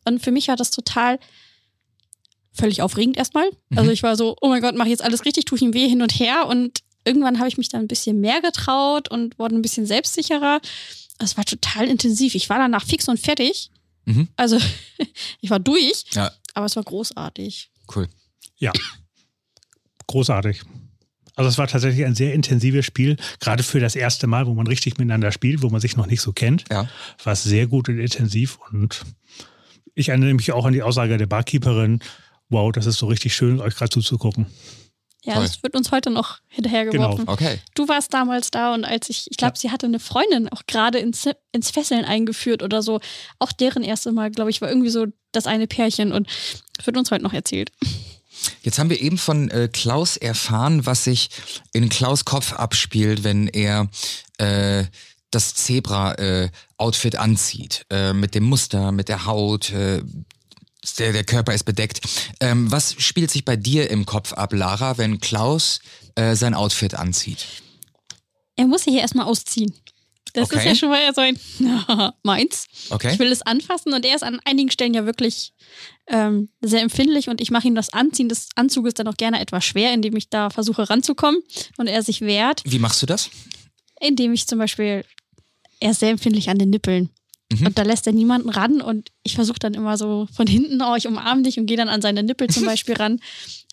Und 0.06 0.22
für 0.24 0.30
mich 0.30 0.48
war 0.48 0.56
das 0.56 0.70
total 0.70 1.18
völlig 2.52 2.80
aufregend 2.80 3.18
erstmal. 3.18 3.50
Also 3.76 3.90
ich 3.90 4.02
war 4.02 4.16
so, 4.16 4.34
oh 4.40 4.48
mein 4.48 4.62
Gott, 4.62 4.74
mache 4.74 4.88
ich 4.88 4.92
jetzt 4.92 5.04
alles 5.04 5.26
richtig, 5.26 5.44
tue 5.44 5.56
ich 5.56 5.62
ihm 5.62 5.74
weh 5.74 5.86
hin 5.88 6.00
und 6.00 6.18
her. 6.18 6.46
Und 6.46 6.80
irgendwann 7.04 7.38
habe 7.38 7.48
ich 7.48 7.58
mich 7.58 7.68
dann 7.68 7.82
ein 7.82 7.88
bisschen 7.88 8.18
mehr 8.20 8.40
getraut 8.40 9.10
und 9.10 9.38
wurde 9.38 9.54
ein 9.56 9.62
bisschen 9.62 9.84
selbstsicherer. 9.86 10.60
Es 11.18 11.36
war 11.36 11.44
total 11.44 11.86
intensiv. 11.86 12.34
Ich 12.34 12.48
war 12.48 12.58
danach 12.58 12.86
fix 12.86 13.08
und 13.08 13.20
fertig. 13.20 13.70
Mhm. 14.06 14.28
Also 14.36 14.58
ich 15.42 15.50
war 15.50 15.60
durch, 15.60 16.04
Ja, 16.12 16.32
aber 16.54 16.66
es 16.66 16.76
war 16.76 16.82
großartig. 16.84 17.70
cool. 17.94 18.08
Ja, 18.56 18.72
großartig. 20.08 20.62
Also 21.36 21.48
es 21.48 21.56
war 21.56 21.68
tatsächlich 21.68 22.04
ein 22.04 22.16
sehr 22.16 22.34
intensives 22.34 22.84
Spiel, 22.84 23.16
gerade 23.38 23.62
für 23.62 23.78
das 23.78 23.94
erste 23.94 24.26
Mal, 24.26 24.48
wo 24.48 24.54
man 24.54 24.66
richtig 24.66 24.98
miteinander 24.98 25.30
spielt, 25.30 25.62
wo 25.62 25.68
man 25.68 25.80
sich 25.80 25.96
noch 25.96 26.06
nicht 26.06 26.20
so 26.20 26.32
kennt. 26.32 26.64
Ja. 26.68 26.88
War 27.22 27.32
es 27.32 27.44
sehr 27.44 27.68
gut 27.68 27.88
und 27.88 28.00
intensiv 28.00 28.58
und 28.72 29.04
ich 29.94 30.08
erinnere 30.08 30.34
mich 30.34 30.50
auch 30.50 30.64
an 30.64 30.72
die 30.72 30.82
Aussage 30.82 31.16
der 31.16 31.26
Barkeeperin, 31.26 32.00
wow, 32.48 32.72
das 32.72 32.86
ist 32.86 32.98
so 32.98 33.06
richtig 33.06 33.34
schön, 33.34 33.60
euch 33.60 33.76
gerade 33.76 33.90
zuzugucken. 33.90 34.46
Ja, 35.24 35.34
Toll. 35.34 35.42
das 35.42 35.62
wird 35.62 35.76
uns 35.76 35.90
heute 35.90 36.10
noch 36.10 36.38
hinterhergeworfen. 36.48 37.18
Genau. 37.26 37.32
Okay. 37.32 37.58
Du 37.74 37.86
warst 37.88 38.14
damals 38.14 38.50
da 38.50 38.72
und 38.74 38.84
als 38.84 39.10
ich, 39.10 39.30
ich 39.30 39.36
glaube, 39.36 39.58
sie 39.58 39.70
hatte 39.70 39.86
eine 39.86 39.98
Freundin 39.98 40.48
auch 40.48 40.62
gerade 40.66 40.98
ins, 40.98 41.28
ins 41.52 41.70
Fesseln 41.70 42.04
eingeführt 42.04 42.62
oder 42.62 42.82
so. 42.82 43.00
Auch 43.38 43.52
deren 43.52 43.82
erste 43.82 44.12
Mal, 44.12 44.30
glaube 44.30 44.50
ich, 44.50 44.60
war 44.60 44.68
irgendwie 44.68 44.90
so 44.90 45.06
das 45.32 45.46
eine 45.46 45.66
Pärchen 45.66 46.12
und 46.12 46.28
das 46.76 46.86
wird 46.86 46.96
uns 46.96 47.10
heute 47.10 47.24
noch 47.24 47.32
erzählt. 47.32 47.70
Jetzt 48.62 48.78
haben 48.78 48.90
wir 48.90 49.00
eben 49.00 49.18
von 49.18 49.50
äh, 49.50 49.68
Klaus 49.72 50.16
erfahren, 50.16 50.86
was 50.86 51.04
sich 51.04 51.30
in 51.72 51.88
Klaus 51.88 52.24
Kopf 52.24 52.52
abspielt, 52.52 53.24
wenn 53.24 53.48
er 53.48 53.88
äh, 54.38 54.84
das 55.30 55.54
Zebra-Outfit 55.54 57.16
anzieht. 57.16 57.84
Äh, 57.90 58.12
mit 58.12 58.34
dem 58.34 58.44
Muster, 58.44 58.92
mit 58.92 59.08
der 59.08 59.26
Haut. 59.26 59.70
Äh, 59.70 60.02
der, 60.98 61.12
der 61.12 61.24
Körper 61.24 61.52
ist 61.52 61.64
bedeckt. 61.64 62.00
Ähm, 62.40 62.70
was 62.70 62.94
spielt 62.98 63.30
sich 63.30 63.44
bei 63.44 63.56
dir 63.56 63.90
im 63.90 64.06
Kopf 64.06 64.32
ab, 64.32 64.52
Lara, 64.52 64.96
wenn 64.96 65.20
Klaus 65.20 65.80
äh, 66.14 66.34
sein 66.34 66.54
Outfit 66.54 66.94
anzieht? 66.94 67.46
Er 68.56 68.66
muss 68.66 68.84
sich 68.84 68.92
hier 68.94 69.02
erstmal 69.02 69.26
ausziehen. 69.26 69.72
Das 70.32 70.44
Okay. 70.44 70.58
ist 70.58 70.64
ja 70.64 70.74
schon 70.74 70.88
mal 70.90 71.14
so 71.14 71.20
ein 71.20 71.38
meins. 72.22 72.66
Okay. 72.90 73.12
Ich 73.12 73.18
will 73.18 73.32
es 73.32 73.42
anfassen 73.42 73.92
und 73.94 74.04
er 74.04 74.14
ist 74.16 74.22
an 74.22 74.40
einigen 74.44 74.70
Stellen 74.70 74.94
ja 74.94 75.06
wirklich 75.06 75.52
ähm, 76.06 76.48
sehr 76.60 76.82
empfindlich 76.82 77.28
und 77.28 77.40
ich 77.40 77.50
mache 77.50 77.68
ihm 77.68 77.74
das 77.74 77.92
Anziehen 77.92 78.28
des 78.28 78.48
Anzuges 78.54 78.94
dann 78.94 79.08
auch 79.08 79.16
gerne 79.16 79.40
etwas 79.40 79.64
schwer, 79.64 79.92
indem 79.92 80.16
ich 80.16 80.28
da 80.30 80.50
versuche 80.50 80.88
ranzukommen 80.88 81.40
und 81.76 81.86
er 81.86 82.02
sich 82.02 82.20
wehrt, 82.20 82.62
Wie 82.64 82.78
machst 82.78 83.02
du 83.02 83.06
das? 83.06 83.30
indem 84.00 84.32
ich 84.32 84.46
zum 84.46 84.58
Beispiel, 84.58 85.04
er 85.80 85.90
ist 85.90 86.00
sehr 86.00 86.10
empfindlich 86.10 86.48
an 86.50 86.58
den 86.58 86.70
Nippeln. 86.70 87.10
Mhm. 87.52 87.66
Und 87.66 87.78
da 87.78 87.82
lässt 87.82 88.06
er 88.06 88.12
niemanden 88.12 88.50
ran 88.50 88.80
und 88.80 89.10
ich 89.22 89.34
versuche 89.34 89.58
dann 89.58 89.74
immer 89.74 89.96
so 89.96 90.28
von 90.34 90.46
hinten, 90.46 90.80
oh, 90.82 90.94
ich 90.96 91.06
umarme 91.08 91.42
dich 91.42 91.58
und 91.58 91.66
gehe 91.66 91.76
dann 91.78 91.88
an 91.88 92.02
seine 92.02 92.22
Nippel 92.22 92.48
zum 92.48 92.64
Beispiel 92.66 92.94
ran, 92.94 93.20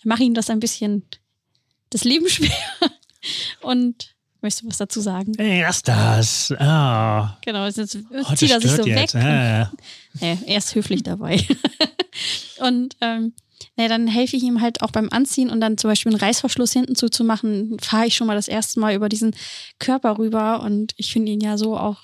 mache 0.04 0.24
ihm 0.24 0.34
das 0.34 0.50
ein 0.50 0.60
bisschen 0.60 1.04
das 1.90 2.04
Leben 2.06 2.28
schwer 2.30 2.50
und 3.62 4.15
Möchtest 4.46 4.64
du 4.64 4.70
was 4.70 4.78
dazu 4.78 5.02
sagen? 5.02 5.34
Lass 5.40 5.82
das. 5.82 6.52
Ah. 6.60 7.36
Genau, 7.44 7.66
jetzt 7.66 7.80
Oh, 8.30 8.36
zieht 8.36 8.52
er 8.52 8.62
sich 8.62 8.70
so 8.72 8.86
jetzt. 8.86 9.16
weg. 9.16 9.24
Äh. 9.24 9.66
Nee, 10.22 10.38
er 10.46 10.58
ist 10.60 10.76
höflich 10.76 11.02
dabei. 11.02 11.44
und 12.60 12.96
ähm, 13.02 13.34
nee, 13.76 13.88
dann 13.88 14.06
helfe 14.08 14.38
ich 14.38 14.44
ihm 14.44 14.62
halt 14.62 14.84
auch 14.84 14.92
beim 14.92 15.10
Anziehen 15.10 15.50
und 15.50 15.60
dann 15.62 15.80
zum 15.80 15.90
Beispiel 15.90 16.12
einen 16.12 16.22
Reißverschluss 16.22 16.74
hinten 16.74 16.96
zuzumachen, 16.96 17.78
fahre 17.82 18.06
ich 18.06 18.16
schon 18.16 18.28
mal 18.28 18.36
das 18.36 18.48
erste 18.48 18.80
Mal 18.80 18.94
über 18.94 19.10
diesen 19.10 19.36
Körper 19.80 20.20
rüber 20.20 20.62
und 20.62 20.94
ich 20.98 21.12
finde 21.12 21.32
ihn 21.32 21.42
ja 21.42 21.58
so 21.58 21.76
auch 21.76 21.98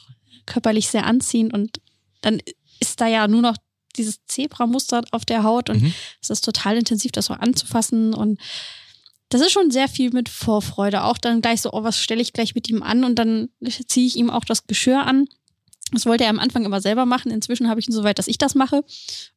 körperlich 0.48 0.88
sehr 0.90 1.06
anziehend 1.06 1.54
und 1.54 1.80
dann 2.22 2.42
ist 2.80 3.00
da 3.00 3.06
ja 3.08 3.28
nur 3.28 3.42
noch 3.44 3.56
dieses 3.98 4.26
Zebramuster 4.26 5.02
auf 5.12 5.26
der 5.26 5.44
Haut 5.44 5.70
und 5.70 5.82
Mhm. 5.84 5.94
es 6.22 6.32
ist 6.32 6.44
total 6.44 6.76
intensiv, 6.78 7.12
das 7.12 7.26
so 7.28 7.34
anzufassen 7.36 8.14
und 8.16 8.40
das 9.32 9.42
ist 9.42 9.52
schon 9.52 9.72
sehr 9.72 9.88
viel 9.88 10.12
mit 10.12 10.30
Vorfreude. 10.30 11.04
Auch 11.04 11.18
dann 11.18 11.42
gleich 11.42 11.62
so, 11.62 11.72
oh, 11.72 11.84
was 11.84 11.98
stelle 11.98 12.22
ich 12.22 12.34
gleich 12.34 12.54
mit 12.54 12.70
ihm 12.70 12.84
an? 12.84 13.04
Und 13.04 13.16
dann 13.16 13.50
ziehe 13.88 14.06
ich 14.06 14.18
ihm 14.18 14.30
auch 14.30 14.46
das 14.46 14.68
Geschirr 14.68 15.06
an. 15.06 15.28
Das 15.94 16.06
wollte 16.06 16.26
er 16.26 16.30
am 16.30 16.40
Anfang 16.40 16.66
immer 16.66 16.82
selber 16.82 17.06
machen. 17.06 17.32
Inzwischen 17.32 17.70
habe 17.70 17.80
ich 17.80 17.88
ihn 17.88 17.94
so 17.94 18.04
weit, 18.04 18.20
dass 18.20 18.28
ich 18.28 18.38
das 18.38 18.56
mache. 18.56 18.84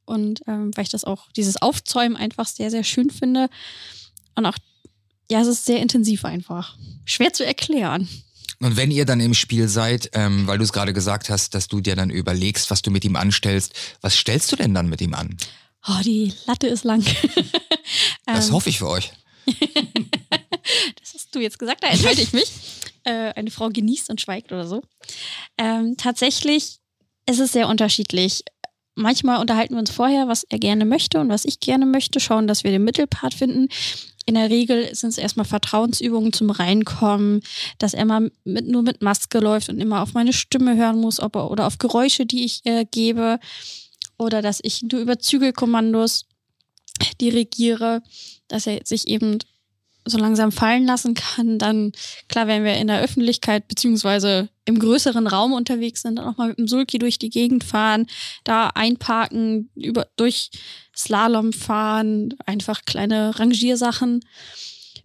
Und 0.04 0.42
ähm, 0.46 0.70
weil 0.76 0.82
ich 0.84 0.90
das 0.90 1.04
auch, 1.04 1.30
dieses 1.36 1.60
Aufzäumen 1.62 2.16
einfach 2.16 2.46
sehr, 2.46 2.70
sehr 2.70 2.84
schön 2.84 3.10
finde. 3.10 3.48
Und 4.34 4.46
auch, 4.46 4.56
ja, 5.30 5.40
es 5.40 5.48
ist 5.48 5.64
sehr 5.64 5.80
intensiv 5.80 6.24
einfach. 6.24 6.76
Schwer 7.04 7.32
zu 7.32 7.46
erklären. 7.46 8.08
Und 8.60 8.76
wenn 8.76 8.90
ihr 8.90 9.04
dann 9.04 9.20
im 9.20 9.34
Spiel 9.34 9.68
seid, 9.68 10.10
ähm, 10.14 10.46
weil 10.46 10.58
du 10.58 10.64
es 10.64 10.72
gerade 10.72 10.92
gesagt 10.92 11.30
hast, 11.30 11.54
dass 11.54 11.68
du 11.68 11.80
dir 11.80 11.96
dann 11.96 12.10
überlegst, 12.10 12.70
was 12.70 12.82
du 12.82 12.90
mit 12.90 13.04
ihm 13.04 13.16
anstellst, 13.16 13.74
was 14.00 14.16
stellst 14.16 14.50
du 14.52 14.56
denn 14.56 14.74
dann 14.74 14.88
mit 14.88 15.00
ihm 15.00 15.14
an? 15.14 15.36
Oh, 15.86 16.00
die 16.04 16.32
Latte 16.46 16.66
ist 16.66 16.84
lang. 16.84 17.04
Das 18.26 18.48
Ähm, 18.48 18.54
hoffe 18.54 18.70
ich 18.70 18.78
für 18.78 18.88
euch. 18.88 19.12
Das 20.98 21.12
hast 21.12 21.34
du 21.34 21.40
jetzt 21.40 21.58
gesagt, 21.58 21.84
da 21.84 21.88
enthalte 21.88 22.22
ich 22.22 22.32
mich. 22.32 22.50
Äh, 23.04 23.34
eine 23.34 23.50
Frau 23.50 23.68
genießt 23.68 24.08
und 24.08 24.20
schweigt 24.20 24.50
oder 24.50 24.66
so. 24.66 24.82
Ähm, 25.58 25.96
tatsächlich 25.98 26.78
ist 27.28 27.38
es 27.38 27.52
sehr 27.52 27.68
unterschiedlich. 27.68 28.44
Manchmal 28.94 29.40
unterhalten 29.40 29.74
wir 29.74 29.80
uns 29.80 29.90
vorher, 29.90 30.28
was 30.28 30.44
er 30.44 30.58
gerne 30.58 30.84
möchte 30.84 31.20
und 31.20 31.28
was 31.28 31.44
ich 31.44 31.60
gerne 31.60 31.84
möchte, 31.84 32.20
schauen, 32.20 32.46
dass 32.46 32.64
wir 32.64 32.70
den 32.70 32.84
Mittelpart 32.84 33.34
finden. 33.34 33.68
In 34.26 34.34
der 34.36 34.48
Regel 34.48 34.94
sind 34.94 35.10
es 35.10 35.18
erstmal 35.18 35.44
Vertrauensübungen 35.44 36.32
zum 36.32 36.48
Reinkommen, 36.48 37.42
dass 37.78 37.92
er 37.92 38.06
mal 38.06 38.30
mit, 38.44 38.66
nur 38.66 38.82
mit 38.82 39.02
Maske 39.02 39.38
läuft 39.38 39.68
und 39.68 39.80
immer 39.80 40.00
auf 40.00 40.14
meine 40.14 40.32
Stimme 40.32 40.76
hören 40.76 40.98
muss 40.98 41.20
ob 41.20 41.36
er, 41.36 41.50
oder 41.50 41.66
auf 41.66 41.78
Geräusche, 41.78 42.24
die 42.24 42.44
ich 42.44 42.62
äh, 42.64 42.86
gebe. 42.90 43.38
Oder 44.16 44.40
dass 44.40 44.60
ich 44.62 44.82
nur 44.82 45.00
über 45.00 45.18
Zügelkommandos 45.18 46.24
dirigiere, 47.20 48.02
dass 48.48 48.66
er 48.66 48.80
sich 48.84 49.08
eben 49.08 49.38
so 50.06 50.18
langsam 50.18 50.52
fallen 50.52 50.84
lassen 50.84 51.14
kann, 51.14 51.58
dann 51.58 51.92
klar, 52.28 52.46
wenn 52.46 52.64
wir 52.64 52.74
in 52.76 52.88
der 52.88 53.00
Öffentlichkeit 53.00 53.68
beziehungsweise 53.68 54.50
im 54.66 54.78
größeren 54.78 55.26
Raum 55.26 55.52
unterwegs 55.52 56.02
sind, 56.02 56.16
dann 56.16 56.26
auch 56.26 56.36
mal 56.36 56.48
mit 56.48 56.58
dem 56.58 56.68
Sulki 56.68 56.98
durch 56.98 57.18
die 57.18 57.30
Gegend 57.30 57.64
fahren, 57.64 58.06
da 58.44 58.68
einparken, 58.68 59.70
über, 59.74 60.06
durch 60.16 60.50
Slalom 60.94 61.52
fahren, 61.52 62.34
einfach 62.44 62.84
kleine 62.84 63.38
Rangiersachen. 63.38 64.24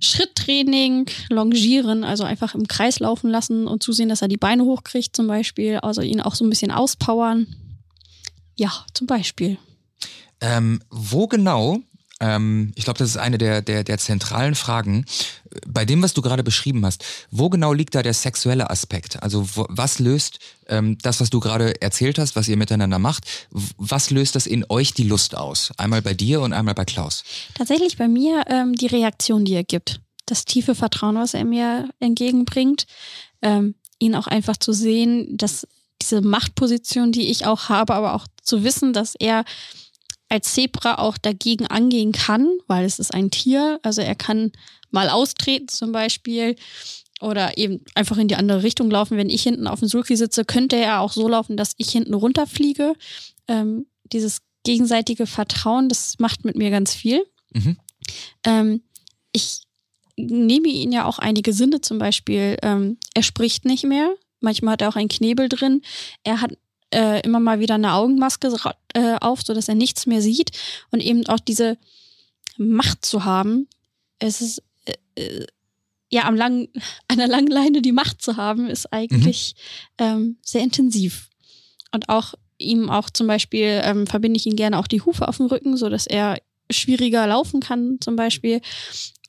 Schritttraining, 0.02 1.10
Longieren, 1.30 2.06
also 2.06 2.23
einfach 2.23 2.56
im 2.56 2.67
Kreis 2.67 2.99
laufen 2.99 3.30
lassen 3.30 3.67
und 3.67 3.84
zusehen, 3.84 4.08
dass 4.08 4.21
er 4.21 4.30
die 4.30 4.38
Beine 4.38 4.63
hochkriegt 4.63 5.13
zum 5.13 5.28
Beispiel, 5.28 5.78
also 5.78 6.02
ihn 6.02 6.21
auch 6.21 6.36
so 6.36 6.45
ein 6.45 6.49
bisschen 6.49 6.71
auspowern. 6.71 7.47
Ja, 8.56 8.71
zum 8.93 9.08
Beispiel. 9.08 9.58
Ähm, 10.39 10.82
wo 10.89 11.28
genau, 11.28 11.80
ähm, 12.19 12.73
ich 12.75 12.84
glaube, 12.84 12.99
das 12.99 13.10
ist 13.10 13.17
eine 13.17 13.38
der, 13.38 13.62
der, 13.62 13.84
der 13.84 13.97
zentralen 13.97 14.55
Fragen, 14.55 15.05
äh, 15.51 15.60
bei 15.67 15.86
dem, 15.86 16.01
was 16.01 16.13
du 16.13 16.21
gerade 16.21 16.43
beschrieben 16.43 16.86
hast, 16.86 17.03
wo 17.32 17.49
genau 17.49 17.73
liegt 17.73 17.95
da 17.95 18.03
der 18.03 18.13
sexuelle 18.13 18.69
Aspekt? 18.69 19.21
Also 19.23 19.47
wo, 19.55 19.65
was 19.69 19.99
löst 19.99 20.39
ähm, 20.67 20.97
das, 21.01 21.21
was 21.21 21.29
du 21.29 21.39
gerade 21.39 21.82
erzählt 21.82 22.19
hast, 22.19 22.36
was 22.36 22.47
ihr 22.47 22.58
miteinander 22.58 22.99
macht, 22.99 23.25
was 23.49 24.10
löst 24.10 24.36
das 24.36 24.47
in 24.47 24.65
euch 24.69 24.93
die 24.93 25.03
Lust 25.03 25.36
aus? 25.36 25.71
Einmal 25.77 26.01
bei 26.01 26.13
dir 26.13 26.41
und 26.41 26.53
einmal 26.53 26.75
bei 26.75 26.86
Klaus. 26.86 27.23
Tatsächlich 27.53 27.97
bei 27.97 28.08
mir 28.08 28.43
ähm, 28.47 28.75
die 28.75 28.88
Reaktion, 28.88 29.45
die 29.45 29.53
er 29.53 29.63
gibt. 29.63 30.01
Das 30.25 30.45
tiefe 30.45 30.75
Vertrauen, 30.75 31.15
was 31.15 31.34
er 31.34 31.45
mir 31.45 31.89
entgegenbringt. 31.99 32.86
Ähm, 33.41 33.75
ihn 33.99 34.15
auch 34.15 34.27
einfach 34.27 34.58
zu 34.58 34.73
sehen, 34.73 35.38
dass 35.38 35.67
diese 36.01 36.21
Machtposition, 36.21 37.12
die 37.12 37.29
ich 37.29 37.45
auch 37.45 37.69
habe, 37.69 37.93
aber 37.93 38.13
auch 38.13 38.27
zu 38.41 38.63
wissen, 38.63 38.93
dass 38.93 39.15
er 39.15 39.43
als 40.29 40.53
Zebra 40.53 40.95
auch 40.95 41.17
dagegen 41.17 41.67
angehen 41.67 42.11
kann, 42.11 42.47
weil 42.67 42.85
es 42.85 42.99
ist 42.99 43.13
ein 43.13 43.31
Tier. 43.31 43.79
Also 43.83 44.01
er 44.01 44.15
kann 44.15 44.51
mal 44.91 45.09
austreten 45.09 45.67
zum 45.67 45.91
Beispiel 45.91 46.55
oder 47.19 47.57
eben 47.57 47.83
einfach 47.95 48.17
in 48.17 48.27
die 48.27 48.35
andere 48.35 48.63
Richtung 48.63 48.89
laufen. 48.89 49.17
Wenn 49.17 49.29
ich 49.29 49.43
hinten 49.43 49.67
auf 49.67 49.79
dem 49.79 49.89
Sulki 49.89 50.15
sitze, 50.15 50.45
könnte 50.45 50.77
er 50.77 51.01
auch 51.01 51.11
so 51.11 51.27
laufen, 51.27 51.57
dass 51.57 51.73
ich 51.77 51.89
hinten 51.89 52.13
runterfliege. 52.13 52.93
Ähm, 53.47 53.87
dieses 54.03 54.41
gegenseitige 54.63 55.25
Vertrauen, 55.27 55.89
das 55.89 56.19
macht 56.19 56.45
mit 56.45 56.55
mir 56.55 56.69
ganz 56.69 56.93
viel. 56.93 57.25
Mhm. 57.53 57.77
Ähm, 58.45 58.83
ich 59.31 59.61
nehme 60.15 60.67
ihn 60.67 60.91
ja 60.91 61.05
auch 61.05 61.19
einige 61.19 61.53
Sinne, 61.53 61.81
zum 61.81 61.97
Beispiel, 61.97 62.57
ähm, 62.61 62.97
er 63.13 63.23
spricht 63.23 63.65
nicht 63.65 63.83
mehr. 63.83 64.13
Manchmal 64.41 64.73
hat 64.73 64.81
er 64.81 64.89
auch 64.89 64.95
einen 64.95 65.09
Knebel 65.09 65.49
drin. 65.49 65.81
Er 66.23 66.41
hat 66.41 66.57
äh, 66.93 67.21
immer 67.21 67.39
mal 67.39 67.60
wieder 67.60 67.75
eine 67.75 67.93
Augenmaske 67.93 68.56
äh, 68.93 69.15
auf, 69.21 69.41
sodass 69.41 69.67
er 69.67 69.75
nichts 69.75 70.06
mehr 70.06 70.21
sieht. 70.21 70.52
Und 70.91 71.02
eben 71.02 71.25
auch 71.28 71.39
diese 71.39 71.78
Macht 72.58 73.06
zu 73.06 73.25
haben. 73.25 73.67
Es 74.19 74.41
ist 74.41 74.62
äh, 74.86 74.93
äh, 75.15 75.47
ja 76.10 76.25
am 76.25 76.36
langen, 76.36 76.67
an 77.08 77.17
der 77.17 77.28
langen 77.28 77.47
Leine 77.47 77.82
die 77.82 77.91
Macht 77.91 78.21
zu 78.21 78.38
haben, 78.38 78.67
ist 78.67 78.91
eigentlich 78.91 79.56
ähm, 79.97 80.38
sehr 80.43 80.62
intensiv. 80.62 81.30
Und 81.91 82.10
auch 82.10 82.34
ihm 82.58 82.89
auch 82.89 83.10
zum 83.10 83.28
Beispiel 83.28 83.82
ähm, 83.84 84.06
verbinde 84.06 84.38
ich 84.38 84.45
ihm 84.45 84.56
gerne 84.56 84.78
auch 84.78 84.88
die 84.88 85.02
Hufe 85.02 85.28
auf 85.28 85.38
dem 85.38 85.47
Rücken, 85.47 85.78
so 85.78 85.89
dass 85.89 86.06
er 86.06 86.38
schwieriger 86.71 87.25
laufen 87.28 87.62
kann 87.62 87.97
zum 88.02 88.15
Beispiel. 88.15 88.62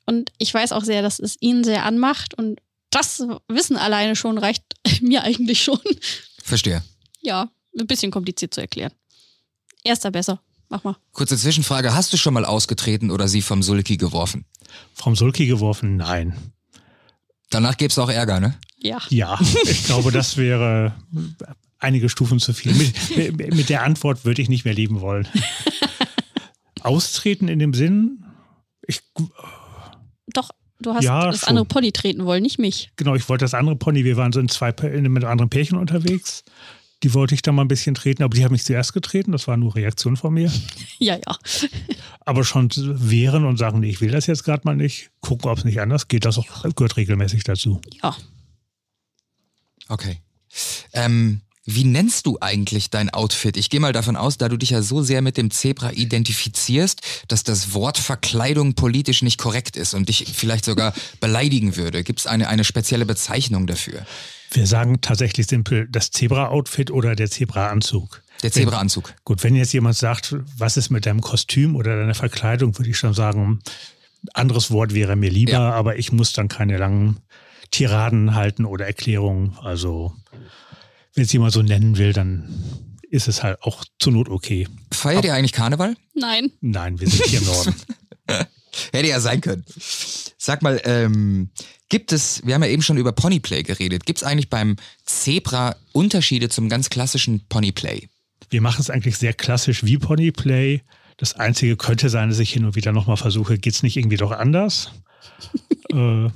Und 0.06 0.32
ich 0.38 0.52
weiß 0.52 0.72
auch 0.72 0.84
sehr, 0.84 1.02
dass 1.02 1.18
es 1.20 1.36
ihn 1.40 1.62
sehr 1.62 1.84
anmacht 1.84 2.34
und 2.34 2.60
das 2.90 3.24
Wissen 3.48 3.76
alleine 3.76 4.16
schon 4.16 4.38
reicht 4.38 4.64
mir 5.00 5.22
eigentlich 5.22 5.62
schon. 5.62 5.80
Verstehe. 6.42 6.82
Ja, 7.22 7.50
ein 7.78 7.86
bisschen 7.86 8.10
kompliziert 8.10 8.54
zu 8.54 8.60
erklären. 8.60 8.92
Erster 9.84 10.10
besser. 10.10 10.40
Mach 10.68 10.84
mal. 10.84 10.96
Kurze 11.12 11.36
Zwischenfrage, 11.36 11.94
hast 11.94 12.12
du 12.12 12.16
schon 12.16 12.32
mal 12.34 12.44
ausgetreten 12.44 13.10
oder 13.10 13.26
sie 13.28 13.42
vom 13.42 13.62
Sulki 13.62 13.96
geworfen? 13.96 14.44
Vom 14.94 15.16
Sulki 15.16 15.46
geworfen? 15.46 15.96
Nein. 15.96 16.34
Danach 17.50 17.76
gäbe 17.76 17.90
es 17.90 17.98
auch 17.98 18.08
Ärger, 18.08 18.38
ne? 18.38 18.56
Ja. 18.78 18.98
Ja, 19.08 19.38
ich 19.64 19.84
glaube, 19.84 20.12
das 20.12 20.36
wäre 20.36 20.94
einige 21.78 22.08
Stufen 22.08 22.38
zu 22.38 22.52
viel. 22.52 22.72
Mit, 22.74 23.54
mit, 23.54 23.68
der 23.68 23.82
Antwort 23.82 24.24
würde 24.24 24.40
ich 24.42 24.48
nicht 24.48 24.64
mehr 24.64 24.74
leben 24.74 25.00
wollen. 25.00 25.26
Austreten 26.82 27.48
in 27.48 27.58
dem 27.58 27.74
Sinn, 27.74 28.24
ich, 28.86 29.00
Doch, 30.32 30.50
du 30.80 30.94
hast 30.94 31.04
Ja, 31.04 31.26
das 31.26 31.40
schon. 31.40 31.48
andere 31.50 31.64
Pony 31.66 31.92
treten 31.92 32.24
wollen, 32.24 32.42
nicht 32.42 32.58
mich. 32.58 32.90
genau, 32.96 33.14
ich 33.14 33.28
wollte 33.28 33.44
das 33.44 33.54
andere 33.54 33.76
Pony, 33.76 34.04
wir 34.04 34.16
waren 34.16 34.32
so 34.32 34.40
in 34.40 34.48
zwei, 34.48 34.70
Pär- 34.70 34.92
in, 34.92 35.10
mit 35.12 35.24
anderen 35.24 35.50
Pärchen 35.50 35.76
unterwegs. 35.78 36.42
Die 37.02 37.14
wollte 37.14 37.34
ich 37.34 37.42
da 37.42 37.52
mal 37.52 37.62
ein 37.62 37.68
bisschen 37.68 37.94
treten, 37.94 38.22
aber 38.22 38.34
die 38.34 38.44
haben 38.44 38.52
mich 38.52 38.64
zuerst 38.64 38.92
getreten, 38.92 39.32
das 39.32 39.48
war 39.48 39.56
nur 39.56 39.74
Reaktion 39.74 40.16
von 40.16 40.34
mir. 40.34 40.52
Ja, 40.98 41.14
ja. 41.16 41.38
Aber 42.26 42.44
schon 42.44 42.70
wehren 42.76 43.46
und 43.46 43.56
sagen, 43.56 43.80
nee, 43.80 43.88
ich 43.88 44.02
will 44.02 44.10
das 44.10 44.26
jetzt 44.26 44.44
gerade 44.44 44.62
mal 44.64 44.76
nicht, 44.76 45.10
gucken, 45.20 45.50
ob 45.50 45.56
es 45.56 45.64
nicht 45.64 45.80
anders 45.80 46.08
geht, 46.08 46.26
das 46.26 46.36
auch, 46.36 46.62
gehört 46.74 46.98
regelmäßig 46.98 47.42
dazu. 47.42 47.80
Ja. 48.02 48.14
Okay. 49.88 50.18
Ähm, 50.92 51.40
wie 51.74 51.84
nennst 51.84 52.26
du 52.26 52.38
eigentlich 52.40 52.90
dein 52.90 53.10
Outfit? 53.10 53.56
Ich 53.56 53.70
gehe 53.70 53.80
mal 53.80 53.92
davon 53.92 54.16
aus, 54.16 54.38
da 54.38 54.48
du 54.48 54.56
dich 54.56 54.70
ja 54.70 54.82
so 54.82 55.02
sehr 55.02 55.22
mit 55.22 55.36
dem 55.36 55.50
Zebra 55.50 55.92
identifizierst, 55.92 57.00
dass 57.28 57.44
das 57.44 57.74
Wort 57.74 57.98
Verkleidung 57.98 58.74
politisch 58.74 59.22
nicht 59.22 59.38
korrekt 59.38 59.76
ist 59.76 59.94
und 59.94 60.08
dich 60.08 60.26
vielleicht 60.34 60.64
sogar 60.64 60.92
beleidigen 61.20 61.76
würde. 61.76 62.02
Gibt 62.04 62.20
es 62.20 62.26
eine, 62.26 62.48
eine 62.48 62.64
spezielle 62.64 63.06
Bezeichnung 63.06 63.66
dafür? 63.66 64.04
Wir 64.52 64.66
sagen 64.66 65.00
tatsächlich 65.00 65.46
simpel 65.46 65.86
das 65.88 66.10
Zebra-Outfit 66.10 66.90
oder 66.90 67.14
der 67.14 67.30
Zebra-Anzug. 67.30 68.22
Der 68.42 68.50
Zebra-Anzug. 68.50 69.14
Gut, 69.24 69.44
wenn 69.44 69.54
jetzt 69.54 69.72
jemand 69.72 69.96
sagt, 69.96 70.34
was 70.56 70.76
ist 70.76 70.90
mit 70.90 71.06
deinem 71.06 71.20
Kostüm 71.20 71.76
oder 71.76 71.96
deiner 71.96 72.14
Verkleidung, 72.14 72.76
würde 72.78 72.90
ich 72.90 72.98
schon 72.98 73.14
sagen, 73.14 73.60
anderes 74.34 74.70
Wort 74.70 74.94
wäre 74.94 75.14
mir 75.14 75.30
lieber, 75.30 75.52
Ja. 75.52 75.70
aber 75.72 75.98
ich 75.98 76.10
muss 76.10 76.32
dann 76.32 76.48
keine 76.48 76.78
langen 76.78 77.18
Tiraden 77.70 78.34
halten 78.34 78.64
oder 78.64 78.86
Erklärungen. 78.86 79.56
Also, 79.62 80.12
wenn 81.20 81.26
es 81.26 81.32
jemand 81.34 81.52
so 81.52 81.60
nennen 81.60 81.98
will, 81.98 82.14
dann 82.14 82.48
ist 83.10 83.28
es 83.28 83.42
halt 83.42 83.60
auch 83.62 83.84
zur 83.98 84.14
Not 84.14 84.30
okay. 84.30 84.66
Feiert 84.90 85.26
ihr 85.26 85.34
eigentlich 85.34 85.52
Karneval? 85.52 85.94
Nein. 86.14 86.50
Nein, 86.62 86.98
wir 86.98 87.10
sind 87.10 87.26
hier 87.26 87.40
im 87.40 87.44
Norden. 87.44 87.74
Hätte 88.92 89.06
ja 89.06 89.20
sein 89.20 89.42
können. 89.42 89.62
Sag 90.38 90.62
mal, 90.62 90.80
ähm, 90.84 91.50
gibt 91.90 92.12
es, 92.12 92.40
wir 92.46 92.54
haben 92.54 92.62
ja 92.62 92.70
eben 92.70 92.80
schon 92.80 92.96
über 92.96 93.12
Ponyplay 93.12 93.62
geredet, 93.64 94.06
gibt 94.06 94.20
es 94.20 94.24
eigentlich 94.24 94.48
beim 94.48 94.76
Zebra 95.04 95.76
Unterschiede 95.92 96.48
zum 96.48 96.70
ganz 96.70 96.88
klassischen 96.88 97.46
Ponyplay? 97.50 98.08
Wir 98.48 98.62
machen 98.62 98.80
es 98.80 98.88
eigentlich 98.88 99.18
sehr 99.18 99.34
klassisch 99.34 99.84
wie 99.84 99.98
Ponyplay. 99.98 100.80
Das 101.18 101.34
Einzige 101.34 101.76
könnte 101.76 102.08
sein, 102.08 102.30
dass 102.30 102.38
ich 102.38 102.50
hin 102.50 102.64
und 102.64 102.76
wieder 102.76 102.92
nochmal 102.92 103.18
versuche, 103.18 103.58
geht's 103.58 103.82
nicht 103.82 103.98
irgendwie 103.98 104.16
doch 104.16 104.30
anders? 104.30 104.90
äh, 105.90 106.30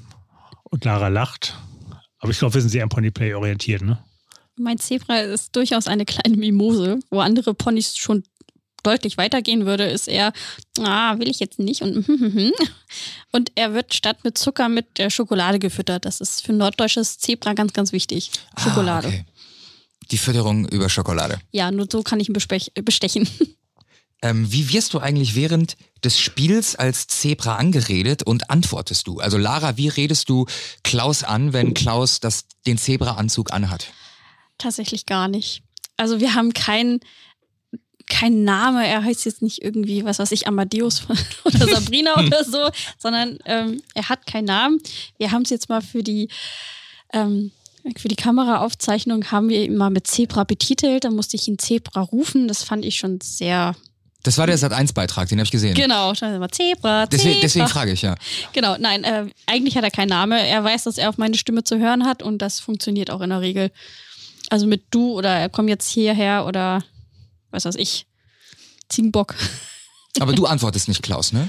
und 0.64 0.84
Lara 0.84 1.08
lacht. 1.08 1.56
Aber 2.18 2.32
ich 2.32 2.38
glaube, 2.38 2.52
wir 2.52 2.60
sind 2.60 2.68
sehr 2.68 2.82
am 2.82 2.90
Ponyplay 2.90 3.32
orientiert, 3.32 3.80
ne? 3.80 3.98
Mein 4.56 4.78
Zebra 4.78 5.18
ist 5.18 5.56
durchaus 5.56 5.86
eine 5.86 6.04
kleine 6.04 6.36
Mimose, 6.36 7.00
wo 7.10 7.20
andere 7.20 7.54
Ponys 7.54 7.96
schon 7.96 8.22
deutlich 8.84 9.16
weitergehen 9.16 9.66
würde, 9.66 9.84
ist 9.84 10.08
er, 10.08 10.32
ah, 10.80 11.18
will 11.18 11.28
ich 11.28 11.40
jetzt 11.40 11.58
nicht 11.58 11.82
und 11.82 12.06
und 13.32 13.52
er 13.54 13.74
wird 13.74 13.94
statt 13.94 14.18
mit 14.24 14.38
Zucker 14.38 14.68
mit 14.68 14.98
der 14.98 15.10
Schokolade 15.10 15.58
gefüttert. 15.58 16.04
Das 16.04 16.20
ist 16.20 16.44
für 16.44 16.52
ein 16.52 16.58
norddeutsches 16.58 17.18
Zebra 17.18 17.54
ganz, 17.54 17.72
ganz 17.72 17.92
wichtig. 17.92 18.30
Ah, 18.54 18.62
Schokolade. 18.62 19.08
Ah, 19.08 19.10
okay. 19.10 19.24
Die 20.10 20.18
Fütterung 20.18 20.68
über 20.68 20.88
Schokolade. 20.90 21.40
Ja, 21.50 21.70
nur 21.70 21.86
so 21.90 22.02
kann 22.02 22.20
ich 22.20 22.28
ihn 22.28 22.34
bestechen. 22.34 23.28
Ähm, 24.22 24.50
wie 24.50 24.72
wirst 24.72 24.94
du 24.94 25.00
eigentlich 25.00 25.34
während 25.34 25.76
des 26.02 26.18
Spiels 26.18 26.76
als 26.76 27.08
Zebra 27.08 27.56
angeredet 27.56 28.22
und 28.22 28.48
antwortest 28.48 29.06
du? 29.06 29.18
Also 29.20 29.36
Lara, 29.36 29.76
wie 29.76 29.88
redest 29.88 30.30
du 30.30 30.46
Klaus 30.82 31.24
an, 31.24 31.52
wenn 31.52 31.74
Klaus 31.74 32.20
das, 32.20 32.46
den 32.66 32.78
Zebra-Anzug 32.78 33.52
anhat? 33.52 33.88
Tatsächlich 34.58 35.06
gar 35.06 35.28
nicht. 35.28 35.62
Also 35.96 36.20
wir 36.20 36.34
haben 36.34 36.52
keinen 36.52 37.00
kein 38.06 38.44
Name, 38.44 38.86
er 38.86 39.02
heißt 39.02 39.24
jetzt 39.24 39.40
nicht 39.40 39.62
irgendwie, 39.62 40.04
was 40.04 40.18
weiß 40.18 40.32
ich, 40.32 40.46
Amadeus 40.46 41.06
oder 41.44 41.66
Sabrina 41.66 42.18
oder 42.26 42.44
so, 42.44 42.68
sondern 42.98 43.38
ähm, 43.46 43.80
er 43.94 44.08
hat 44.08 44.26
keinen 44.26 44.44
Namen. 44.44 44.78
Wir 45.18 45.30
haben 45.30 45.42
es 45.42 45.50
jetzt 45.50 45.68
mal 45.68 45.80
für 45.80 46.02
die 46.02 46.28
ähm, 47.12 47.50
für 47.96 48.08
die 48.08 48.16
Kameraaufzeichnung 48.16 49.30
haben 49.30 49.50
wir 49.50 49.62
ihn 49.62 49.76
mal 49.76 49.90
mit 49.90 50.06
Zebra 50.06 50.44
betitelt. 50.44 51.04
Da 51.04 51.10
musste 51.10 51.36
ich 51.36 51.46
ihn 51.48 51.58
Zebra 51.58 52.00
rufen. 52.00 52.48
Das 52.48 52.62
fand 52.62 52.84
ich 52.84 52.96
schon 52.96 53.20
sehr. 53.20 53.74
Das 54.22 54.38
war 54.38 54.46
der 54.46 54.58
Sat1-Beitrag, 54.58 55.28
den 55.28 55.38
habe 55.38 55.44
ich 55.44 55.50
gesehen. 55.50 55.74
Genau, 55.74 56.14
schon 56.14 56.32
immer 56.32 56.48
Zebra, 56.48 57.04
Zebra. 57.04 57.06
Deswegen, 57.06 57.40
deswegen 57.42 57.68
frage 57.68 57.92
ich 57.92 58.00
ja. 58.00 58.14
Genau, 58.54 58.76
nein, 58.78 59.04
äh, 59.04 59.26
eigentlich 59.44 59.76
hat 59.76 59.84
er 59.84 59.90
keinen 59.90 60.08
Namen. 60.08 60.38
Er 60.38 60.64
weiß, 60.64 60.84
dass 60.84 60.96
er 60.96 61.10
auf 61.10 61.18
meine 61.18 61.36
Stimme 61.36 61.62
zu 61.62 61.78
hören 61.78 62.06
hat 62.06 62.22
und 62.22 62.38
das 62.38 62.58
funktioniert 62.58 63.10
auch 63.10 63.20
in 63.20 63.28
der 63.28 63.42
Regel. 63.42 63.70
Also 64.54 64.68
mit 64.68 64.84
du 64.92 65.18
oder 65.18 65.48
komm 65.48 65.66
jetzt 65.66 65.90
hierher 65.90 66.46
oder 66.46 66.84
was 67.50 67.64
weiß 67.64 67.74
ich, 67.74 68.06
Ziegenbock. 68.88 69.34
Aber 70.20 70.32
du 70.32 70.46
antwortest 70.46 70.86
nicht, 70.86 71.02
Klaus, 71.02 71.32
ne? 71.32 71.48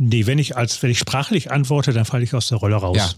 Nee, 0.00 0.26
wenn 0.26 0.40
ich 0.40 0.56
als 0.56 0.82
wenn 0.82 0.90
ich 0.90 0.98
sprachlich 0.98 1.52
antworte, 1.52 1.92
dann 1.92 2.04
falle 2.04 2.24
ich 2.24 2.34
aus 2.34 2.48
der 2.48 2.58
Rolle 2.58 2.74
raus. 2.74 2.96
Ja. 2.96 3.08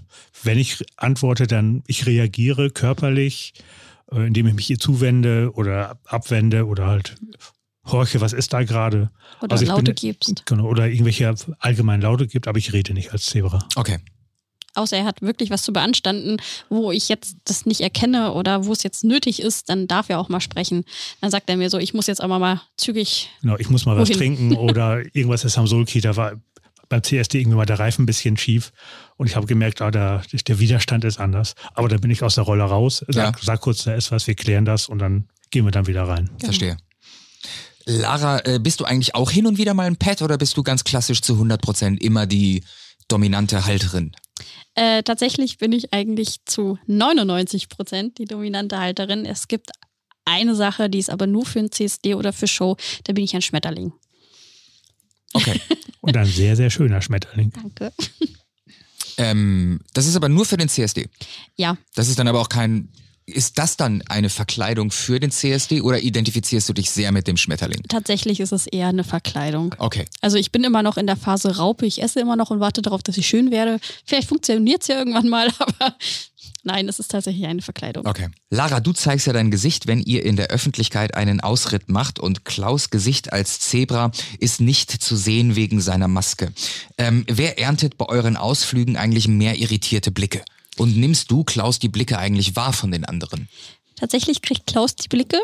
Wenn 0.42 0.58
ich 0.58 0.84
antworte, 0.98 1.46
dann 1.46 1.82
ich 1.86 2.04
reagiere 2.04 2.68
körperlich, 2.68 3.54
äh, 4.12 4.26
indem 4.26 4.48
ich 4.48 4.54
mich 4.54 4.68
ihr 4.68 4.78
zuwende 4.78 5.50
oder 5.54 5.98
abwende 6.04 6.66
oder 6.66 6.86
halt 6.86 7.14
horche, 7.86 8.20
was 8.20 8.34
ist 8.34 8.52
da 8.52 8.64
gerade. 8.64 9.10
Oder 9.40 9.52
also 9.52 9.64
Laute 9.64 9.82
bin, 9.84 9.94
gibst. 9.94 10.44
Genau, 10.44 10.66
oder 10.66 10.88
irgendwelche 10.88 11.34
allgemeinen 11.58 12.02
Laute 12.02 12.26
gibt, 12.26 12.48
aber 12.48 12.58
ich 12.58 12.74
rede 12.74 12.92
nicht 12.92 13.12
als 13.12 13.24
Zebra. 13.24 13.66
Okay 13.76 13.98
außer 14.74 14.96
er 14.96 15.04
hat 15.04 15.22
wirklich 15.22 15.50
was 15.50 15.62
zu 15.62 15.72
beanstanden, 15.72 16.38
wo 16.68 16.92
ich 16.92 17.08
jetzt 17.08 17.36
das 17.44 17.66
nicht 17.66 17.80
erkenne 17.80 18.32
oder 18.32 18.66
wo 18.66 18.72
es 18.72 18.82
jetzt 18.82 19.04
nötig 19.04 19.40
ist, 19.40 19.68
dann 19.68 19.86
darf 19.86 20.08
er 20.08 20.18
auch 20.18 20.28
mal 20.28 20.40
sprechen. 20.40 20.84
Dann 21.20 21.30
sagt 21.30 21.48
er 21.50 21.56
mir 21.56 21.70
so, 21.70 21.78
ich 21.78 21.94
muss 21.94 22.06
jetzt 22.06 22.22
aber 22.22 22.38
mal 22.38 22.60
zügig. 22.76 23.30
Genau, 23.42 23.56
ich 23.58 23.70
muss 23.70 23.86
mal 23.86 23.96
wohin? 23.96 24.08
was 24.08 24.16
trinken 24.16 24.56
oder 24.56 25.02
irgendwas 25.14 25.44
ist 25.44 25.58
am 25.58 25.66
Solki, 25.66 26.00
da 26.00 26.16
war 26.16 26.34
beim 26.88 27.02
CSD 27.02 27.40
irgendwie 27.40 27.56
mal 27.56 27.66
der 27.66 27.78
Reifen 27.78 28.02
ein 28.02 28.06
bisschen 28.06 28.36
schief 28.36 28.72
und 29.16 29.28
ich 29.28 29.36
habe 29.36 29.46
gemerkt, 29.46 29.80
ah, 29.80 29.90
der, 29.90 30.22
der 30.32 30.58
Widerstand 30.58 31.04
ist 31.04 31.20
anders. 31.20 31.54
Aber 31.74 31.88
da 31.88 31.96
bin 31.96 32.10
ich 32.10 32.22
aus 32.22 32.34
der 32.34 32.44
Rolle 32.44 32.64
raus, 32.64 33.04
sag, 33.08 33.36
ja. 33.36 33.42
sag 33.42 33.60
kurz, 33.60 33.84
da 33.84 33.94
ist 33.94 34.10
was, 34.10 34.26
wir 34.26 34.34
klären 34.34 34.64
das 34.64 34.88
und 34.88 34.98
dann 34.98 35.28
gehen 35.50 35.64
wir 35.64 35.70
dann 35.70 35.86
wieder 35.86 36.02
rein. 36.02 36.26
Genau. 36.26 36.38
Verstehe. 36.38 36.76
Lara, 37.86 38.44
äh, 38.44 38.58
bist 38.58 38.80
du 38.80 38.84
eigentlich 38.84 39.14
auch 39.14 39.30
hin 39.30 39.46
und 39.46 39.56
wieder 39.56 39.72
mal 39.74 39.86
ein 39.86 39.96
Pet 39.96 40.20
oder 40.22 40.36
bist 40.36 40.56
du 40.56 40.62
ganz 40.62 40.84
klassisch 40.84 41.22
zu 41.22 41.34
100 41.34 41.62
Prozent 41.62 42.02
immer 42.02 42.26
die 42.26 42.62
dominante 43.08 43.64
Halterin? 43.64 44.12
Äh, 44.74 45.02
tatsächlich 45.02 45.58
bin 45.58 45.72
ich 45.72 45.92
eigentlich 45.92 46.44
zu 46.44 46.78
99 46.86 47.68
Prozent 47.68 48.18
die 48.18 48.24
dominante 48.24 48.78
Halterin. 48.78 49.24
Es 49.24 49.48
gibt 49.48 49.70
eine 50.24 50.54
Sache, 50.54 50.88
die 50.88 50.98
ist 50.98 51.10
aber 51.10 51.26
nur 51.26 51.44
für 51.44 51.58
ein 51.58 51.72
CSD 51.72 52.14
oder 52.14 52.32
für 52.32 52.46
Show. 52.46 52.76
Da 53.04 53.12
bin 53.12 53.24
ich 53.24 53.34
ein 53.34 53.42
Schmetterling. 53.42 53.92
Okay. 55.32 55.60
Und 56.00 56.16
ein 56.16 56.26
sehr, 56.26 56.56
sehr 56.56 56.70
schöner 56.70 57.02
Schmetterling. 57.02 57.52
Danke. 57.52 57.92
Ähm, 59.16 59.80
das 59.92 60.06
ist 60.06 60.16
aber 60.16 60.28
nur 60.28 60.46
für 60.46 60.56
den 60.56 60.68
CSD. 60.68 61.08
Ja. 61.56 61.76
Das 61.94 62.08
ist 62.08 62.18
dann 62.18 62.28
aber 62.28 62.40
auch 62.40 62.48
kein 62.48 62.88
ist 63.30 63.58
das 63.58 63.76
dann 63.76 64.02
eine 64.08 64.28
Verkleidung 64.28 64.90
für 64.90 65.20
den 65.20 65.30
CSD 65.30 65.80
oder 65.80 66.00
identifizierst 66.00 66.68
du 66.68 66.72
dich 66.72 66.90
sehr 66.90 67.12
mit 67.12 67.26
dem 67.26 67.36
Schmetterling? 67.36 67.82
Tatsächlich 67.88 68.40
ist 68.40 68.52
es 68.52 68.66
eher 68.66 68.88
eine 68.88 69.04
Verkleidung. 69.04 69.74
Okay. 69.78 70.06
Also 70.20 70.36
ich 70.36 70.52
bin 70.52 70.64
immer 70.64 70.82
noch 70.82 70.96
in 70.96 71.06
der 71.06 71.16
Phase 71.16 71.56
Raupe. 71.56 71.86
Ich 71.86 72.02
esse 72.02 72.20
immer 72.20 72.36
noch 72.36 72.50
und 72.50 72.60
warte 72.60 72.82
darauf, 72.82 73.02
dass 73.02 73.16
ich 73.16 73.26
schön 73.26 73.50
werde. 73.50 73.80
Vielleicht 74.04 74.28
funktioniert 74.28 74.82
es 74.82 74.88
ja 74.88 74.98
irgendwann 74.98 75.28
mal, 75.28 75.48
aber 75.58 75.96
nein, 76.62 76.88
es 76.88 76.98
ist 76.98 77.10
tatsächlich 77.10 77.46
eine 77.46 77.62
Verkleidung. 77.62 78.06
Okay. 78.06 78.28
Lara, 78.50 78.80
du 78.80 78.92
zeigst 78.92 79.26
ja 79.26 79.32
dein 79.32 79.50
Gesicht, 79.50 79.86
wenn 79.86 80.00
ihr 80.00 80.24
in 80.24 80.36
der 80.36 80.48
Öffentlichkeit 80.48 81.14
einen 81.14 81.40
Ausritt 81.40 81.88
macht 81.88 82.18
und 82.18 82.44
Klaus 82.44 82.90
Gesicht 82.90 83.32
als 83.32 83.60
Zebra 83.60 84.10
ist 84.38 84.60
nicht 84.60 84.90
zu 84.90 85.16
sehen 85.16 85.56
wegen 85.56 85.80
seiner 85.80 86.08
Maske. 86.08 86.52
Ähm, 86.98 87.24
wer 87.28 87.58
erntet 87.58 87.98
bei 87.98 88.06
euren 88.06 88.36
Ausflügen 88.36 88.96
eigentlich 88.96 89.28
mehr 89.28 89.56
irritierte 89.58 90.10
Blicke? 90.10 90.42
Und 90.76 90.96
nimmst 90.96 91.30
du, 91.30 91.44
Klaus, 91.44 91.78
die 91.78 91.88
Blicke 91.88 92.18
eigentlich 92.18 92.56
wahr 92.56 92.72
von 92.72 92.90
den 92.90 93.04
anderen? 93.04 93.48
Tatsächlich 93.96 94.40
kriegt 94.40 94.66
Klaus 94.66 94.96
die 94.96 95.08
Blicke, 95.08 95.38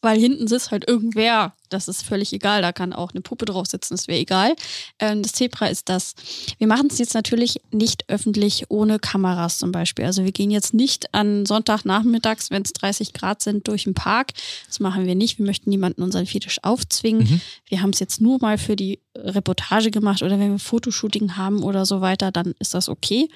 weil 0.00 0.18
hinten 0.18 0.48
sitzt 0.48 0.70
halt 0.70 0.88
irgendwer. 0.88 1.54
Das 1.68 1.88
ist 1.88 2.02
völlig 2.02 2.32
egal. 2.32 2.60
Da 2.60 2.72
kann 2.72 2.92
auch 2.92 3.12
eine 3.12 3.20
Puppe 3.20 3.44
drauf 3.44 3.66
sitzen, 3.66 3.94
das 3.94 4.08
wäre 4.08 4.18
egal. 4.18 4.56
Ähm, 4.98 5.22
das 5.22 5.32
Zebra 5.32 5.66
ist 5.66 5.88
das. 5.88 6.14
Wir 6.58 6.66
machen 6.66 6.88
es 6.90 6.98
jetzt 6.98 7.14
natürlich 7.14 7.60
nicht 7.70 8.08
öffentlich 8.08 8.64
ohne 8.68 8.98
Kameras 8.98 9.58
zum 9.58 9.72
Beispiel. 9.72 10.04
Also 10.04 10.24
wir 10.24 10.32
gehen 10.32 10.50
jetzt 10.50 10.74
nicht 10.74 11.14
an 11.14 11.46
Sonntagnachmittags, 11.46 12.50
wenn 12.50 12.62
es 12.62 12.72
30 12.72 13.12
Grad 13.12 13.42
sind, 13.42 13.68
durch 13.68 13.84
den 13.84 13.94
Park. 13.94 14.32
Das 14.66 14.80
machen 14.80 15.06
wir 15.06 15.14
nicht. 15.14 15.38
Wir 15.38 15.46
möchten 15.46 15.70
niemanden 15.70 16.02
unseren 16.02 16.26
Fetisch 16.26 16.58
aufzwingen. 16.62 17.24
Mhm. 17.24 17.40
Wir 17.66 17.82
haben 17.82 17.90
es 17.90 18.00
jetzt 18.00 18.20
nur 18.20 18.38
mal 18.40 18.58
für 18.58 18.74
die 18.74 19.00
Reportage 19.14 19.90
gemacht 19.90 20.22
oder 20.22 20.38
wenn 20.38 20.50
wir 20.50 20.58
Fotoshooting 20.58 21.36
haben 21.36 21.62
oder 21.62 21.86
so 21.86 22.00
weiter, 22.00 22.32
dann 22.32 22.54
ist 22.58 22.74
das 22.74 22.88
okay. 22.88 23.28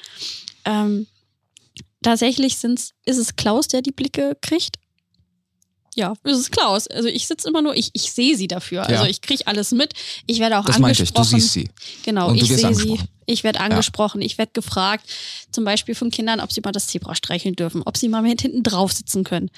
Ähm, 0.64 1.06
tatsächlich 2.06 2.56
sind's, 2.56 2.92
ist 3.04 3.18
es 3.18 3.34
Klaus, 3.34 3.66
der 3.66 3.82
die 3.82 3.90
Blicke 3.90 4.36
kriegt. 4.40 4.76
Ja, 5.96 6.12
ist 6.24 6.38
es 6.38 6.50
Klaus. 6.50 6.86
Also 6.88 7.08
ich 7.08 7.26
sitze 7.26 7.48
immer 7.48 7.62
nur, 7.62 7.74
ich, 7.74 7.90
ich 7.94 8.12
sehe 8.12 8.36
sie 8.36 8.48
dafür. 8.48 8.82
Ja. 8.82 8.98
Also 8.98 9.06
ich 9.06 9.22
kriege 9.22 9.46
alles 9.46 9.72
mit. 9.72 9.94
Ich 10.26 10.38
werde 10.38 10.58
auch 10.58 10.64
das 10.66 10.76
angesprochen. 10.76 11.22
Ich. 11.22 11.30
Du 11.30 11.40
siehst 11.40 11.52
sie. 11.52 11.70
Genau, 12.04 12.32
ich 12.34 12.46
sehe 12.46 12.74
sie. 12.74 13.00
Ich 13.24 13.42
werde 13.44 13.60
angesprochen. 13.60 14.20
Ja. 14.20 14.26
Ich 14.26 14.38
werde 14.38 14.52
gefragt, 14.52 15.08
zum 15.50 15.64
Beispiel 15.64 15.94
von 15.94 16.10
Kindern, 16.10 16.40
ob 16.40 16.52
sie 16.52 16.60
mal 16.62 16.72
das 16.72 16.86
Zebra 16.86 17.14
streicheln 17.14 17.56
dürfen, 17.56 17.82
ob 17.84 17.96
sie 17.96 18.08
mal 18.08 18.22
mit 18.22 18.42
hinten 18.42 18.62
drauf 18.62 18.92
sitzen 18.92 19.24
können, 19.24 19.50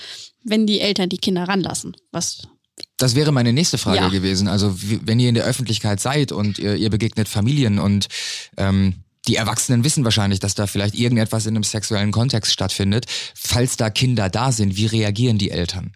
wenn 0.44 0.66
die 0.66 0.80
Eltern 0.80 1.08
die 1.08 1.18
Kinder 1.18 1.44
ranlassen. 1.48 1.96
Was 2.12 2.48
das 2.96 3.16
wäre 3.16 3.32
meine 3.32 3.52
nächste 3.52 3.76
Frage 3.76 3.98
ja. 3.98 4.08
gewesen. 4.08 4.46
Also 4.46 4.74
wenn 4.78 5.18
ihr 5.18 5.28
in 5.28 5.34
der 5.34 5.44
Öffentlichkeit 5.44 6.00
seid 6.00 6.30
und 6.30 6.58
ihr, 6.60 6.76
ihr 6.76 6.90
begegnet 6.90 7.28
Familien 7.28 7.80
und 7.80 8.06
ähm, 8.56 9.02
die 9.28 9.36
Erwachsenen 9.36 9.84
wissen 9.84 10.04
wahrscheinlich, 10.04 10.40
dass 10.40 10.54
da 10.54 10.66
vielleicht 10.66 10.94
irgendetwas 10.94 11.46
in 11.46 11.54
einem 11.54 11.62
sexuellen 11.62 12.10
Kontext 12.12 12.52
stattfindet. 12.52 13.06
Falls 13.34 13.76
da 13.76 13.90
Kinder 13.90 14.30
da 14.30 14.50
sind, 14.52 14.76
wie 14.76 14.86
reagieren 14.86 15.38
die 15.38 15.50
Eltern? 15.50 15.92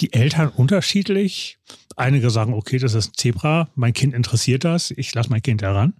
Die 0.00 0.12
Eltern 0.12 0.48
unterschiedlich. 0.48 1.58
Einige 1.96 2.30
sagen, 2.30 2.54
okay, 2.54 2.78
das 2.78 2.94
ist 2.94 3.10
ein 3.10 3.14
Zebra, 3.16 3.68
mein 3.74 3.92
Kind 3.92 4.14
interessiert 4.14 4.64
das, 4.64 4.90
ich 4.92 5.14
lasse 5.14 5.30
mein 5.30 5.42
Kind 5.42 5.62
heran. 5.62 5.94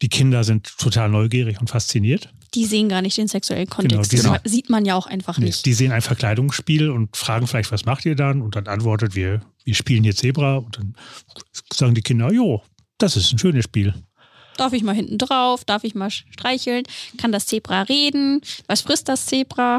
Die 0.00 0.08
Kinder 0.08 0.44
sind 0.44 0.72
total 0.78 1.08
neugierig 1.08 1.60
und 1.60 1.68
fasziniert. 1.68 2.32
Die 2.54 2.64
sehen 2.64 2.88
gar 2.88 3.02
nicht 3.02 3.18
den 3.18 3.28
sexuellen 3.28 3.68
Kontext. 3.68 4.10
Genau, 4.10 4.36
das 4.42 4.50
sieht 4.50 4.70
man 4.70 4.84
ja 4.84 4.94
auch 4.94 5.06
einfach 5.06 5.38
nicht. 5.38 5.66
Die 5.66 5.74
sehen 5.74 5.92
ein 5.92 6.02
Verkleidungsspiel 6.02 6.88
und 6.88 7.16
fragen 7.16 7.46
vielleicht, 7.46 7.72
was 7.72 7.84
macht 7.84 8.06
ihr 8.06 8.14
dann? 8.14 8.40
Und 8.40 8.56
dann 8.56 8.68
antwortet, 8.68 9.14
wir, 9.16 9.42
wir 9.64 9.74
spielen 9.74 10.04
hier 10.04 10.14
Zebra. 10.14 10.56
Und 10.56 10.78
dann 10.78 10.94
sagen 11.74 11.94
die 11.94 12.00
Kinder, 12.00 12.32
jo, 12.32 12.62
das 12.96 13.16
ist 13.16 13.32
ein 13.32 13.38
schönes 13.38 13.64
Spiel. 13.64 13.92
Darf 14.58 14.72
ich 14.72 14.82
mal 14.82 14.94
hinten 14.94 15.18
drauf? 15.18 15.64
Darf 15.64 15.84
ich 15.84 15.94
mal 15.94 16.10
streicheln? 16.10 16.84
Kann 17.16 17.32
das 17.32 17.46
Zebra 17.46 17.82
reden? 17.82 18.40
Was 18.66 18.82
frisst 18.82 19.08
das 19.08 19.26
Zebra? 19.26 19.78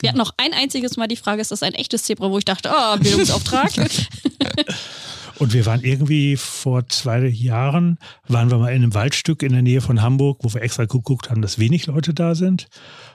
Wir 0.00 0.10
hatten 0.10 0.18
noch 0.18 0.34
ein 0.36 0.52
einziges 0.52 0.96
Mal 0.96 1.06
die 1.06 1.16
Frage, 1.16 1.40
ist 1.40 1.52
das 1.52 1.62
ein 1.62 1.74
echtes 1.74 2.02
Zebra, 2.02 2.30
wo 2.30 2.38
ich 2.38 2.44
dachte, 2.44 2.70
oh, 2.74 2.98
Bildungsauftrag. 2.98 3.72
Und 5.38 5.52
wir 5.52 5.66
waren 5.66 5.82
irgendwie 5.82 6.36
vor 6.36 6.88
zwei 6.88 7.26
Jahren, 7.26 7.98
waren 8.26 8.50
wir 8.50 8.58
mal 8.58 8.70
in 8.70 8.82
einem 8.82 8.94
Waldstück 8.94 9.42
in 9.42 9.52
der 9.52 9.62
Nähe 9.62 9.80
von 9.80 10.00
Hamburg, 10.00 10.38
wo 10.42 10.52
wir 10.52 10.62
extra 10.62 10.86
geguckt 10.86 11.30
haben, 11.30 11.42
dass 11.42 11.58
wenig 11.58 11.86
Leute 11.86 12.14
da 12.14 12.34
sind 12.34 12.68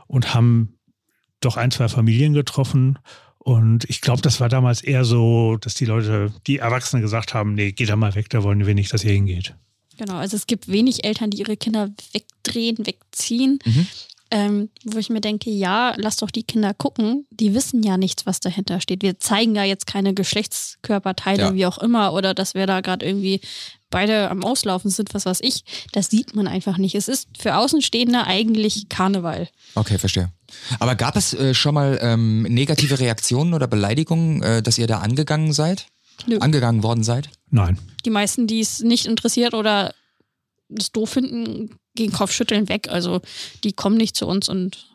und 0.07 0.34
haben 0.34 0.78
doch 1.39 1.57
ein, 1.57 1.72
zwei 1.72 1.89
Familien 1.89 2.34
getroffen. 2.34 2.99
Und 3.39 3.89
ich 3.89 4.01
glaube, 4.01 4.22
das 4.22 4.39
war 4.39 4.49
damals 4.49 4.82
eher 4.82 5.03
so, 5.03 5.57
dass 5.57 5.74
die 5.74 5.86
Leute, 5.86 6.32
die 6.45 6.59
Erwachsenen 6.59 7.01
gesagt 7.01 7.34
haben, 7.34 7.55
nee, 7.55 7.72
geht 7.72 7.89
da 7.89 7.95
mal 7.95 8.14
weg, 8.14 8.30
da 8.30 8.43
wollen 8.43 8.66
wir 8.68 8.76
nicht, 8.76 8.93
dass 8.93 9.03
ihr 9.03 9.14
hingeht. 9.14 9.55
Genau, 10.02 10.16
also 10.16 10.36
es 10.36 10.47
gibt 10.47 10.68
wenig 10.68 11.04
Eltern, 11.04 11.30
die 11.30 11.38
ihre 11.38 11.56
Kinder 11.58 11.91
wegdrehen, 12.12 12.88
wegziehen. 12.88 13.60
Mhm. 13.64 13.88
ähm, 14.32 14.70
wo 14.86 14.97
ich 14.97 15.10
mir 15.10 15.20
denke, 15.22 15.49
ja, 15.52 15.93
lass 15.97 16.16
doch 16.16 16.32
die 16.32 16.43
Kinder 16.43 16.74
gucken. 16.74 17.28
Die 17.32 17.54
wissen 17.54 17.84
ja 17.84 17.97
nichts, 17.97 18.26
was 18.26 18.39
dahinter 18.39 18.80
steht. 18.80 19.04
Wir 19.04 19.20
zeigen 19.20 19.54
ja 19.56 19.64
jetzt 19.66 19.86
keine 19.86 20.14
Geschlechtskörperteile, 20.14 21.43
Ja. 21.43 21.54
wie 21.54 21.66
auch 21.66 21.78
immer, 21.80 22.14
oder 22.14 22.34
dass 22.34 22.54
wir 22.56 22.66
da 22.66 22.80
gerade 22.82 23.06
irgendwie 23.06 23.41
beide 23.89 24.32
am 24.32 24.43
Auslaufen 24.43 24.89
sind, 24.89 25.14
was 25.14 25.26
weiß 25.26 25.39
ich. 25.41 25.66
Das 25.91 26.10
sieht 26.10 26.34
man 26.34 26.47
einfach 26.47 26.78
nicht. 26.78 26.95
Es 26.95 27.08
ist 27.10 27.28
für 27.38 27.58
Außenstehende 27.58 28.26
eigentlich 28.26 28.88
Karneval. 28.89 29.49
Okay, 29.76 29.97
verstehe. 29.99 30.32
Aber 30.80 30.95
gab 30.95 31.16
es 31.18 31.34
äh, 31.34 31.54
schon 31.54 31.76
mal 31.76 31.99
ähm, 32.02 32.43
negative 32.43 32.99
Reaktionen 32.99 33.54
oder 33.54 33.68
Beleidigungen, 33.68 34.41
äh, 34.41 34.64
dass 34.64 34.78
ihr 34.78 34.88
da 34.88 34.99
angegangen 34.99 35.52
seid? 35.54 35.88
Nö. 36.26 36.38
Angegangen 36.39 36.84
worden 36.84 37.04
seid? 37.04 37.30
Nein. 37.52 37.78
Die 38.06 38.10
meisten, 38.10 38.47
die 38.47 38.62
es 38.62 38.80
nicht 38.80 39.06
interessiert 39.06 39.54
oder 39.54 39.93
es 40.70 40.91
doof 40.91 41.12
finden, 41.12 41.78
gehen 41.95 42.12
Kopfschütteln 42.12 42.70
weg. 42.70 42.88
Also 42.89 43.22
die 43.64 43.74
kommen 43.74 43.97
nicht 43.97 44.16
zu 44.16 44.26
uns 44.26 44.49
und 44.49 44.88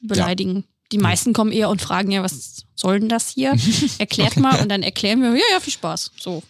beleidigen. 0.00 0.64
Die 0.92 0.98
meisten 0.98 1.32
kommen 1.32 1.52
eher 1.52 1.70
und 1.70 1.80
fragen 1.80 2.10
ja, 2.10 2.22
was 2.22 2.64
soll 2.74 3.00
denn 3.00 3.08
das 3.08 3.30
hier? 3.30 3.54
Erklärt 3.98 4.36
mal 4.36 4.60
und 4.60 4.68
dann 4.68 4.82
erklären 4.82 5.22
wir, 5.22 5.30
ja, 5.30 5.44
ja, 5.52 5.60
viel 5.60 5.72
Spaß. 5.72 6.12
So. 6.18 6.42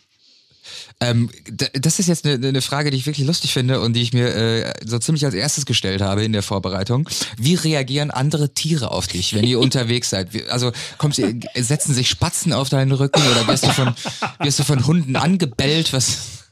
Ähm, 1.01 1.31
das 1.75 1.99
ist 1.99 2.09
jetzt 2.09 2.27
eine, 2.27 2.47
eine 2.47 2.63
Frage, 2.63 2.91
die 2.91 2.97
ich 2.97 3.07
wirklich 3.07 3.27
lustig 3.27 3.53
finde 3.53 3.81
und 3.81 3.95
die 3.95 4.03
ich 4.03 4.13
mir 4.13 4.35
äh, 4.35 4.73
so 4.85 4.99
ziemlich 4.99 5.25
als 5.25 5.35
erstes 5.35 5.67
gestellt 5.67 6.01
habe 6.01 6.25
in 6.25 6.33
der 6.33 6.43
Vorbereitung. 6.43 7.09
Wie 7.37 7.55
reagieren 7.55 8.11
andere 8.11 8.55
Tiere 8.55 8.91
auf 8.91 9.07
dich, 9.07 9.35
wenn 9.35 9.45
ihr 9.45 9.61
unterwegs 9.61 10.11
seid? 10.11 10.29
Also 10.51 10.73
kommst 10.99 11.21
setzen 11.55 11.95
sich 11.95 12.09
Spatzen 12.09 12.53
auf 12.53 12.69
deinen 12.69 12.93
Rücken 12.93 13.23
oder 13.23 13.47
wirst 13.47 13.67
du 13.67 13.73
von, 13.73 13.95
wirst 14.41 14.59
du 14.59 14.65
von 14.65 14.87
Hunden 14.87 15.17
angebellt? 15.17 15.93
Was? 15.93 16.45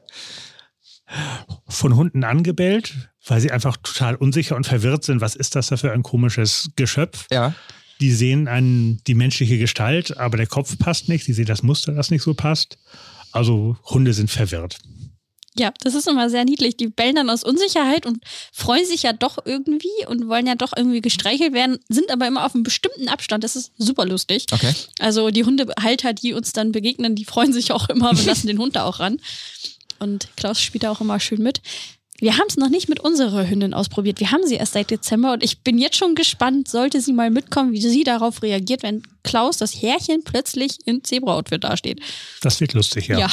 Von 1.69 1.97
Hunden 1.97 2.25
angebellt, 2.25 2.95
weil 3.27 3.41
sie 3.41 3.51
einfach 3.51 3.77
total 3.77 4.17
unsicher 4.17 4.57
und 4.57 4.67
verwirrt 4.67 5.05
sind. 5.05 5.21
Was 5.21 5.37
ist 5.37 5.57
das 5.57 5.69
da 5.69 5.77
für 5.77 5.93
ein 5.93 6.03
komisches 6.03 6.71
Geschöpf? 6.77 7.27
Ja. 7.31 7.55
Die 8.01 8.13
sehen 8.13 8.49
einen, 8.49 9.03
die 9.07 9.15
menschliche 9.15 9.59
Gestalt, 9.59 10.17
aber 10.19 10.37
der 10.37 10.47
Kopf 10.47 10.77
passt 10.79 11.09
nicht. 11.09 11.27
Die 11.27 11.33
sehen 11.33 11.47
das 11.47 11.63
Muster, 11.63 11.93
das 11.93 12.11
nicht 12.11 12.23
so 12.23 12.35
passt. 12.35 12.79
Also 13.33 13.77
Hunde 13.85 14.13
sind 14.13 14.31
verwirrt. 14.31 14.79
Ja, 15.55 15.73
das 15.81 15.95
ist 15.95 16.09
immer 16.09 16.31
sehr 16.31 16.45
niedlich. 16.45 16.79
Die 16.79 16.89
bellen 16.89 17.17
dann 17.17 17.29
aus 17.29 17.45
Unsicherheit 17.45 18.07
und 18.07 18.25
freuen 18.53 18.87
sich 18.87 19.03
ja 19.03 19.13
doch 19.13 19.39
irgendwie 19.45 20.07
und 20.07 20.27
wollen 20.27 20.47
ja 20.47 20.55
doch 20.55 20.73
irgendwie 20.75 21.03
gestreichelt 21.03 21.53
werden, 21.53 21.79
sind 21.89 22.11
aber 22.11 22.27
immer 22.27 22.47
auf 22.47 22.55
einem 22.55 22.65
bestimmten 22.65 23.09
Abstand. 23.09 23.45
Das 23.45 23.55
ist 23.55 23.71
super 23.77 24.07
lustig. 24.07 24.47
Okay. 24.51 24.73
Also 24.99 25.31
die 25.31 25.45
Hundehalter, 25.45 26.15
die 26.15 26.33
uns 26.33 26.53
dann 26.53 26.73
begegnen, 26.73 27.15
die 27.15 27.27
freuen 27.27 27.53
sich 27.53 27.71
auch 27.73 27.91
immer 27.91 28.11
und 28.11 28.25
lassen 28.25 28.47
den 28.47 28.59
Hund 28.59 28.77
da 28.77 28.85
auch 28.85 28.99
ran. 28.99 29.19
Und 29.99 30.29
Klaus 30.37 30.61
spielt 30.61 30.85
da 30.85 30.91
auch 30.91 31.03
immer 31.03 31.21
schön 31.21 31.43
mit. 31.43 31.61
Wir 32.19 32.39
haben 32.39 32.47
es 32.49 32.57
noch 32.57 32.69
nicht 32.69 32.89
mit 32.89 33.01
unserer 33.01 33.49
Hündin 33.49 33.75
ausprobiert. 33.75 34.21
Wir 34.21 34.31
haben 34.31 34.47
sie 34.47 34.55
erst 34.55 34.75
seit 34.75 34.91
Dezember 34.91 35.33
und 35.33 35.43
ich 35.43 35.61
bin 35.63 35.79
jetzt 35.79 35.97
schon 35.97 36.15
gespannt, 36.15 36.69
sollte 36.69 37.01
sie 37.01 37.13
mal 37.13 37.31
mitkommen, 37.31 37.73
wie 37.73 37.81
sie 37.81 38.05
darauf 38.05 38.43
reagiert, 38.43 38.83
wenn 38.85 39.03
Klaus, 39.25 39.57
das 39.57 39.75
Härchen, 39.75 40.23
plötzlich 40.23 40.79
in 40.85 41.03
Zebra-Outfit 41.03 41.65
dasteht. 41.65 42.01
Das 42.41 42.61
wird 42.61 42.75
lustig, 42.75 43.09
ja. 43.09 43.19
Ja. 43.19 43.31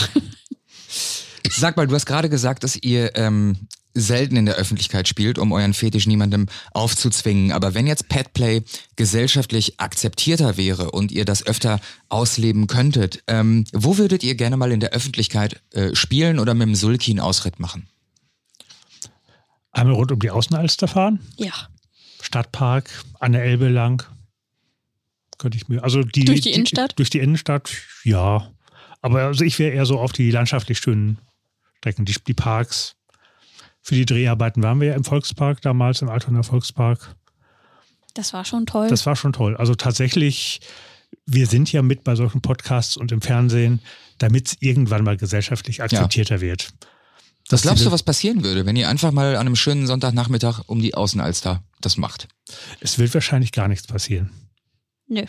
Sag 1.52 1.78
mal, 1.78 1.88
du 1.88 1.94
hast 1.94 2.06
gerade 2.06 2.30
gesagt, 2.30 2.64
dass 2.64 2.76
ihr 2.76 3.16
ähm, 3.16 3.68
selten 3.94 4.36
in 4.36 4.46
der 4.46 4.56
Öffentlichkeit 4.56 5.08
spielt, 5.08 5.38
um 5.38 5.52
euren 5.52 5.74
Fetisch 5.74 6.08
niemandem 6.08 6.48
aufzuzwingen. 6.74 7.52
Aber 7.52 7.74
wenn 7.74 7.88
jetzt 7.88 8.10
Petplay 8.10 8.64
gesellschaftlich 8.96 9.80
akzeptierter 9.80 10.58
wäre 10.58 10.92
und 10.92 11.12
ihr 11.12 11.26
das 11.26 11.46
öfter 11.46 11.80
ausleben 12.08 12.68
könntet, 12.68 13.24
ähm, 13.28 13.66
wo 13.74 13.98
würdet 13.98 14.24
ihr 14.24 14.36
gerne 14.36 14.58
mal 14.58 14.72
in 14.72 14.80
der 14.80 14.92
Öffentlichkeit 14.92 15.62
äh, 15.72 15.96
spielen 15.96 16.40
oder 16.40 16.54
mit 16.54 16.68
dem 16.68 16.76
Sulki 16.76 17.12
einen 17.12 17.20
Ausritt 17.20 17.60
machen? 17.60 17.88
Einmal 19.72 19.96
rund 19.96 20.12
um 20.12 20.20
die 20.20 20.32
Außenalster 20.32 20.88
fahren, 20.88 21.20
Ja. 21.38 21.54
Stadtpark, 22.22 22.90
an 23.20 23.32
der 23.32 23.44
Elbe 23.44 23.70
lang. 23.70 24.04
Könnte 25.38 25.58
ich 25.58 25.70
mir. 25.70 25.84
Also 25.84 26.04
die, 26.04 26.26
Durch 26.26 26.42
die 26.42 26.52
Innenstadt? 26.52 27.00
durch 27.00 27.10
die 27.10 27.20
Innenstadt, 27.20 27.72
ja. 28.04 28.52
Aber 29.02 29.22
also 29.24 29.46
ich 29.46 29.58
wäre 29.58 29.74
eher 29.74 29.86
so 29.86 30.00
auf 30.00 30.12
die 30.12 30.30
landschaftlich 30.32 30.80
schönen 30.80 31.18
Strecken, 31.78 32.04
die, 32.04 32.16
die 32.28 32.34
Parks. 32.34 32.96
Für 33.82 33.96
die 33.96 34.06
Dreharbeiten 34.06 34.62
waren 34.62 34.82
wir 34.82 34.90
ja 34.90 34.96
im 34.96 35.06
Volkspark 35.06 35.62
damals, 35.62 36.02
im 36.02 36.10
Altonaer 36.10 36.44
Volkspark. 36.44 37.16
Das 38.14 38.34
war 38.34 38.44
schon 38.44 38.66
toll. 38.66 38.90
Das 38.90 39.06
war 39.06 39.16
schon 39.16 39.32
toll. 39.32 39.56
Also 39.56 39.76
tatsächlich, 39.76 40.60
wir 41.26 41.48
sind 41.48 41.72
ja 41.72 41.82
mit 41.82 42.04
bei 42.04 42.16
solchen 42.16 42.42
Podcasts 42.42 42.98
und 42.98 43.14
im 43.14 43.22
Fernsehen, 43.22 43.80
damit 44.18 44.48
es 44.48 44.58
irgendwann 44.60 45.06
mal 45.06 45.16
gesellschaftlich 45.16 45.82
akzeptierter 45.82 46.42
wird. 46.42 46.74
Was 47.50 47.64
glaubst 47.64 47.86
du, 47.86 47.92
was 47.92 48.04
passieren 48.04 48.44
würde, 48.44 48.66
wenn 48.66 48.76
ihr 48.76 48.88
einfach 48.88 49.12
mal 49.12 49.36
an 49.36 49.48
einem 49.48 49.56
schönen 49.56 49.88
Sonntagnachmittag 49.88 50.62
um 50.68 50.82
die 50.82 50.94
Außenalster 50.94 51.64
das 51.82 51.98
macht? 51.98 52.28
Es 52.80 53.00
wird 53.00 53.14
wahrscheinlich 53.14 53.52
gar 53.52 53.68
nichts 53.68 53.88
passieren. 53.88 54.30
Nö. 55.08 55.24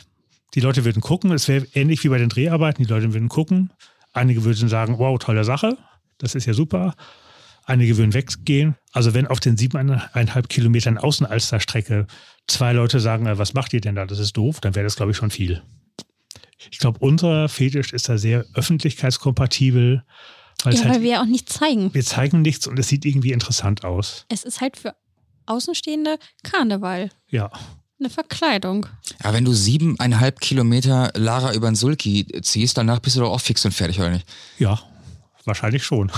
Die 0.54 0.60
Leute 0.60 0.84
würden 0.84 1.00
gucken, 1.00 1.32
es 1.32 1.48
wäre 1.48 1.66
ähnlich 1.74 2.04
wie 2.04 2.08
bei 2.08 2.18
den 2.18 2.28
Dreharbeiten, 2.28 2.82
die 2.82 2.90
Leute 2.90 3.12
würden 3.14 3.28
gucken. 3.28 3.72
Einige 4.12 4.44
würden 4.44 4.68
sagen, 4.68 4.98
wow, 4.98 5.18
tolle 5.18 5.44
Sache, 5.44 5.78
das 6.18 6.34
ist 6.34 6.46
ja 6.46 6.52
super. 6.52 6.94
Einige 7.64 7.96
würden 7.96 8.12
weggehen. 8.12 8.74
Also 8.92 9.14
wenn 9.14 9.26
auf 9.26 9.40
den 9.40 9.56
siebeneinhalb 9.56 10.48
Kilometern 10.48 10.98
Außenalsterstrecke 10.98 12.06
zwei 12.48 12.72
Leute 12.72 13.00
sagen, 13.00 13.26
äh, 13.26 13.38
was 13.38 13.54
macht 13.54 13.72
ihr 13.72 13.80
denn 13.80 13.94
da, 13.94 14.06
das 14.06 14.18
ist 14.18 14.36
doof, 14.36 14.60
dann 14.60 14.74
wäre 14.74 14.84
das, 14.84 14.96
glaube 14.96 15.12
ich, 15.12 15.16
schon 15.16 15.30
viel. 15.30 15.62
Ich 16.70 16.78
glaube, 16.78 16.98
unser 16.98 17.48
Fetisch 17.48 17.92
ist 17.92 18.08
da 18.08 18.18
sehr 18.18 18.44
öffentlichkeitskompatibel, 18.54 20.04
weil 20.64 20.74
Ja, 20.74 20.80
weil 20.84 20.90
halt, 20.90 21.02
wir 21.02 21.10
ja 21.10 21.22
auch 21.22 21.26
nichts 21.26 21.54
zeigen. 21.54 21.92
wir 21.94 22.04
zeigen 22.04 22.42
nichts 22.42 22.66
und 22.66 22.78
es 22.78 22.88
sieht 22.88 23.04
irgendwie 23.04 23.32
interessant 23.32 23.84
aus. 23.84 24.24
Es 24.28 24.44
ist 24.44 24.60
halt 24.60 24.76
für 24.76 24.94
Außenstehende 25.46 26.18
Karneval. 26.42 27.10
Ja, 27.28 27.50
Eine 27.98 28.08
Verkleidung. 28.10 28.86
Ja, 29.24 29.32
wenn 29.32 29.44
du 29.44 29.52
siebeneinhalb 29.52 30.40
Kilometer 30.40 31.10
Lara 31.16 31.52
über 31.54 31.68
den 31.70 31.74
Sulki 31.74 32.26
ziehst, 32.42 32.78
danach 32.78 33.00
bist 33.00 33.16
du 33.16 33.20
doch 33.20 33.30
auch 33.30 33.40
fix 33.40 33.64
und 33.64 33.72
fertig, 33.72 33.98
oder 33.98 34.10
nicht? 34.10 34.26
ja, 34.58 34.80
wahrscheinlich 35.44 35.84
schon. 35.84 36.10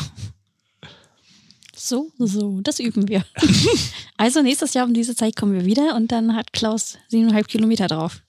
So, 1.74 2.12
so, 2.18 2.60
das 2.62 2.78
üben 2.78 3.08
wir. 3.08 3.24
also 4.16 4.42
nächstes 4.42 4.74
Jahr 4.74 4.86
um 4.86 4.94
diese 4.94 5.16
Zeit 5.16 5.34
kommen 5.34 5.54
wir 5.54 5.64
wieder 5.64 5.96
und 5.96 6.12
dann 6.12 6.36
hat 6.36 6.52
Klaus 6.52 6.98
siebeneinhalb 7.08 7.48
Kilometer 7.48 7.88
drauf. 7.88 8.22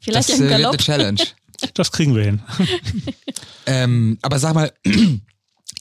Vielleicht 0.00 0.28
das 0.28 0.38
im 0.38 0.46
äh, 0.46 0.50
wird 0.50 0.58
Galopp. 0.58 0.72
eine 0.74 0.78
Challenge. 0.82 1.22
Das 1.72 1.90
kriegen 1.92 2.14
wir 2.14 2.24
hin. 2.24 2.42
Ähm, 3.66 4.18
aber 4.20 4.38
sag 4.38 4.54
mal, 4.54 4.70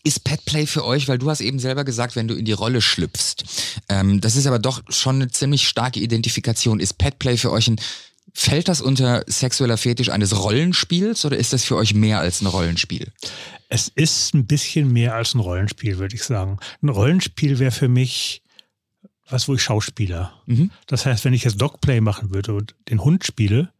ist 0.04 0.24
Petplay 0.24 0.66
für 0.66 0.86
euch, 0.86 1.08
weil 1.08 1.18
du 1.18 1.30
hast 1.30 1.42
eben 1.42 1.60
selber 1.60 1.86
gesagt, 1.86 2.16
wenn 2.16 2.28
du 2.28 2.36
in 2.36 2.46
die 2.46 2.52
Rolle 2.52 2.82
schlüpfst. 2.82 3.44
Ähm, 3.90 4.20
das 4.20 4.36
ist 4.36 4.48
aber 4.48 4.60
doch 4.60 4.84
schon 4.90 5.16
eine 5.16 5.30
ziemlich 5.30 5.68
starke 5.68 6.00
Identifikation. 6.00 6.80
Ist 6.80 6.98
Petplay 6.98 7.38
für 7.38 7.52
euch 7.52 7.68
ein, 7.70 7.80
fällt 8.34 8.68
das 8.68 8.82
unter 8.82 9.24
sexueller 9.28 9.78
Fetisch 9.78 10.10
eines 10.10 10.38
Rollenspiels 10.38 11.24
oder 11.24 11.38
ist 11.38 11.54
das 11.54 11.64
für 11.64 11.78
euch 11.78 11.94
mehr 11.94 12.20
als 12.20 12.42
ein 12.42 12.48
Rollenspiel? 12.48 13.12
Es 13.70 13.88
ist 13.96 14.34
ein 14.34 14.46
bisschen 14.46 14.92
mehr 14.92 15.16
als 15.16 15.36
ein 15.36 15.40
Rollenspiel, 15.40 15.98
würde 15.98 16.16
ich 16.16 16.24
sagen. 16.24 16.60
Ein 16.82 16.90
Rollenspiel 16.90 17.60
wäre 17.60 17.72
für 17.72 17.88
mich 17.88 18.42
was, 19.30 19.48
wo 19.48 19.56
ich 19.56 19.64
Schauspieler. 19.64 20.34
Mhm. 20.46 20.70
Das 20.86 21.06
heißt, 21.06 21.24
wenn 21.24 21.34
ich 21.34 21.46
jetzt 21.46 21.62
Dogplay 21.62 22.02
machen 22.02 22.34
würde 22.34 22.54
und 22.54 22.76
den 22.90 23.04
Hund 23.04 23.24
spiele, 23.24 23.72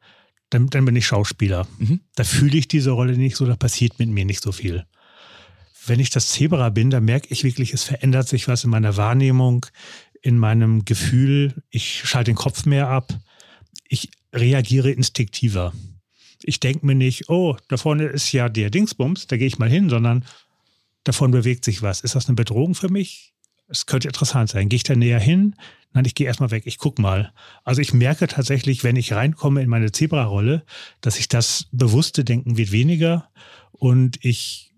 dann, 0.50 0.68
dann 0.68 0.86
bin 0.86 0.96
ich 0.96 1.06
Schauspieler. 1.06 1.68
Mhm. 1.80 2.00
Da 2.16 2.24
fühle 2.24 2.58
ich 2.58 2.68
diese 2.70 2.92
Rolle 2.92 3.18
nicht 3.18 3.36
so, 3.36 3.46
da 3.46 3.56
passiert 3.56 4.00
mit 4.00 4.10
mir 4.10 4.24
nicht 4.24 4.42
so 4.42 4.52
viel. 4.52 4.86
Wenn 5.86 6.00
ich 6.00 6.10
das 6.10 6.28
Zebra 6.28 6.70
bin, 6.70 6.90
dann 6.90 7.06
merke 7.06 7.28
ich 7.30 7.44
wirklich, 7.44 7.74
es 7.74 7.84
verändert 7.84 8.28
sich 8.28 8.48
was 8.48 8.64
in 8.64 8.70
meiner 8.70 8.98
Wahrnehmung, 8.98 9.66
in 10.22 10.38
meinem 10.38 10.86
Gefühl. 10.86 11.64
Ich 11.70 12.02
schalte 12.06 12.32
den 12.32 12.38
Kopf 12.38 12.66
mehr 12.66 12.88
ab. 12.88 13.14
Ich 13.88 14.10
reagiere 14.34 14.92
instinktiver. 14.92 15.74
Ich 16.42 16.60
denke 16.60 16.86
mir 16.86 16.96
nicht, 16.96 17.30
oh, 17.30 17.58
da 17.68 17.78
vorne 17.78 18.06
ist 18.06 18.32
ja 18.32 18.50
der 18.50 18.70
Dingsbums, 18.70 19.28
da 19.28 19.38
gehe 19.38 19.48
ich 19.48 19.60
mal 19.60 19.70
hin, 19.70 19.90
sondern 19.90 20.26
davon 21.04 21.32
bewegt 21.32 21.66
sich 21.66 21.82
was. 21.82 22.02
Ist 22.02 22.16
das 22.16 22.28
eine 22.28 22.36
Bedrohung 22.36 22.76
für 22.76 22.90
mich? 22.90 23.34
Es 23.68 23.86
könnte 23.86 24.08
interessant 24.08 24.50
sein. 24.50 24.70
Gehe 24.70 24.78
ich 24.78 24.84
da 24.84 24.96
näher 24.96 25.20
hin? 25.20 25.56
Nein, 25.94 26.06
ich 26.06 26.16
gehe 26.16 26.28
erstmal 26.28 26.52
weg, 26.52 26.64
ich 26.66 26.78
guck 26.78 27.00
mal. 27.00 27.32
Also 27.64 27.82
ich 27.82 27.94
merke 27.94 28.28
tatsächlich, 28.28 28.84
wenn 28.84 28.96
ich 28.96 29.14
reinkomme 29.14 29.62
in 29.62 29.70
meine 29.70 29.92
Zebra-Rolle, 29.92 30.66
dass 31.02 31.20
ich 31.20 31.28
das 31.28 31.68
bewusste 31.72 32.26
Denken 32.26 32.58
wird 32.58 32.72
weniger 32.72 33.30
und 33.72 34.24
ich 34.24 34.73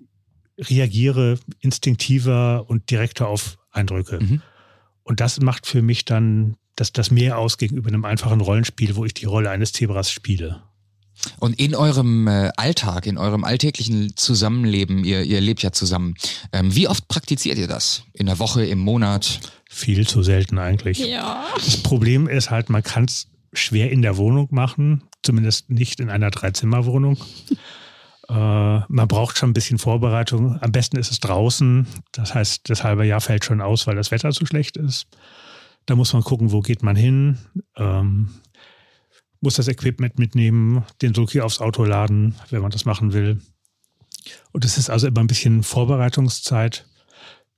reagiere 0.58 1.40
instinktiver 1.60 2.70
und 2.70 2.90
direkter 2.90 3.28
auf 3.28 3.58
Eindrücke. 3.72 4.20
Mhm. 4.22 4.42
Und 5.04 5.20
das 5.20 5.40
macht 5.40 5.68
für 5.68 5.82
mich 5.82 6.06
dann 6.06 6.56
das, 6.76 6.92
das 6.92 7.12
mehr 7.12 7.38
aus 7.38 7.58
gegenüber 7.58 7.90
einem 7.90 8.06
einfachen 8.06 8.42
Rollenspiel, 8.42 8.96
wo 8.96 9.06
ich 9.06 9.14
die 9.14 9.26
Rolle 9.26 9.50
eines 9.50 9.72
Zebras 9.74 10.12
spiele. 10.12 10.64
Und 11.40 11.60
in 11.60 11.76
eurem 11.76 12.28
äh, 12.28 12.52
Alltag, 12.58 13.06
in 13.06 13.18
eurem 13.18 13.44
alltäglichen 13.44 14.16
Zusammenleben, 14.18 15.04
ihr, 15.06 15.24
ihr 15.24 15.40
lebt 15.40 15.64
ja 15.64 15.72
zusammen, 15.72 16.16
ähm, 16.52 16.76
wie 16.76 16.88
oft 16.88 17.08
praktiziert 17.08 17.58
ihr 17.58 17.68
das? 17.68 18.04
In 18.14 18.26
der 18.26 18.40
Woche, 18.40 18.66
im 18.66 18.80
Monat? 18.80 19.40
Viel 19.70 20.06
zu 20.08 20.24
selten 20.24 20.58
eigentlich. 20.60 21.00
Ja. 21.00 21.46
Das 21.56 21.78
Problem 21.78 22.28
ist 22.28 22.50
halt, 22.50 22.70
man 22.70 22.84
kann 22.84 23.06
es 23.06 23.28
schwer 23.54 23.92
in 23.92 24.02
der 24.02 24.18
Wohnung 24.18 24.50
machen, 24.52 25.04
zumindest 25.24 25.70
nicht 25.70 26.00
in 26.00 26.10
einer 26.10 26.32
Dreizimmerwohnung. 26.32 27.18
Äh, 28.28 28.34
man 28.34 29.08
braucht 29.08 29.38
schon 29.38 29.52
ein 29.52 29.54
bisschen 29.54 29.78
Vorbereitung. 29.78 30.60
Am 30.62 30.72
besten 30.72 30.98
ist 30.98 31.12
es 31.12 31.20
draußen. 31.20 31.88
Das 32.12 32.34
heißt, 32.34 32.70
das 32.70 32.84
halbe 32.84 33.06
Jahr 33.06 33.22
fällt 33.22 33.46
schon 33.46 33.62
aus, 33.62 33.88
weil 33.88 33.96
das 33.96 34.12
Wetter 34.12 34.32
zu 34.32 34.46
schlecht 34.46 34.78
ist. 34.78 35.08
Da 35.86 35.96
muss 35.96 36.14
man 36.14 36.24
gucken, 36.24 36.52
wo 36.52 36.62
geht 36.62 36.82
man 36.82 36.96
hin, 36.96 37.38
ähm, 37.76 38.30
muss 39.40 39.56
das 39.56 39.68
Equipment 39.68 40.18
mitnehmen, 40.18 40.84
den 41.04 41.14
Sulki 41.14 41.42
aufs 41.42 41.62
Auto 41.62 41.84
laden, 41.84 42.36
wenn 42.50 42.62
man 42.62 42.72
das 42.72 42.86
machen 42.86 43.14
will. 43.14 43.40
Und 44.52 44.66
es 44.66 44.80
ist 44.80 44.90
also 44.90 45.08
immer 45.08 45.20
ein 45.20 45.28
bisschen 45.28 45.62
Vorbereitungszeit. 45.62 46.88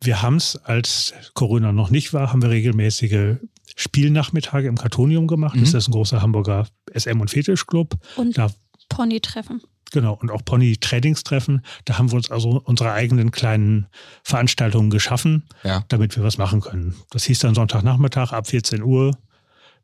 Wir 0.01 0.21
haben 0.21 0.35
es, 0.35 0.57
als 0.57 1.13
Corona 1.33 1.71
noch 1.71 1.89
nicht 1.89 2.13
war, 2.13 2.33
haben 2.33 2.41
wir 2.41 2.49
regelmäßige 2.49 3.37
Spielnachmittage 3.77 4.67
im 4.67 4.77
Kartonium 4.77 5.27
gemacht. 5.27 5.55
Mhm. 5.55 5.61
Das 5.61 5.73
ist 5.73 5.87
ein 5.87 5.93
großer 5.93 6.21
Hamburger 6.21 6.67
SM- 6.93 7.21
und 7.21 7.29
Fetischclub. 7.29 7.95
Und 8.17 8.37
Da 8.37 8.51
Pony-Treffen. 8.89 9.61
Genau, 9.91 10.13
und 10.13 10.31
auch 10.31 10.43
Pony-Trainingstreffen. 10.43 11.61
Da 11.85 11.97
haben 11.97 12.11
wir 12.11 12.15
uns 12.17 12.29
also 12.31 12.61
unsere 12.65 12.91
eigenen 12.91 13.31
kleinen 13.31 13.87
Veranstaltungen 14.23 14.89
geschaffen, 14.89 15.43
Ja. 15.63 15.83
damit 15.87 16.15
wir 16.17 16.23
was 16.23 16.37
machen 16.37 16.61
können. 16.61 16.95
Das 17.11 17.23
hieß 17.25 17.39
dann 17.39 17.55
Sonntagnachmittag 17.55 18.31
ab 18.33 18.47
14 18.47 18.83
Uhr 18.83 19.17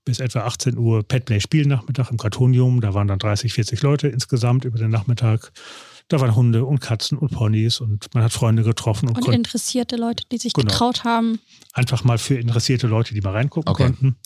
bis 0.05 0.19
etwa 0.19 0.41
18 0.41 0.77
Uhr 0.77 1.03
Petplay-Spielnachmittag 1.03 2.11
im 2.11 2.17
Kartonium. 2.17 2.81
Da 2.81 2.93
waren 2.93 3.07
dann 3.07 3.19
30, 3.19 3.53
40 3.53 3.81
Leute 3.81 4.09
insgesamt 4.09 4.65
über 4.65 4.77
den 4.77 4.89
Nachmittag. 4.91 5.51
Da 6.09 6.19
waren 6.19 6.35
Hunde 6.35 6.65
und 6.65 6.81
Katzen 6.81 7.17
und 7.17 7.31
Ponys 7.31 7.79
und 7.79 8.13
man 8.13 8.25
hat 8.25 8.33
Freunde 8.33 8.63
getroffen 8.63 9.07
und, 9.07 9.25
Und 9.25 9.33
interessierte 9.33 9.95
Leute, 9.95 10.25
die 10.29 10.37
sich 10.37 10.51
Genau. 10.51 10.67
getraut 10.69 11.05
haben. 11.05 11.39
einfach 11.71 12.03
mal 12.03 12.17
für 12.17 12.35
interessierte 12.35 12.87
Leute, 12.87 13.13
die 13.13 13.21
mal 13.21 13.31
reingucken 13.31 13.71
Okay. 13.71 13.83
konnten. 13.85 14.17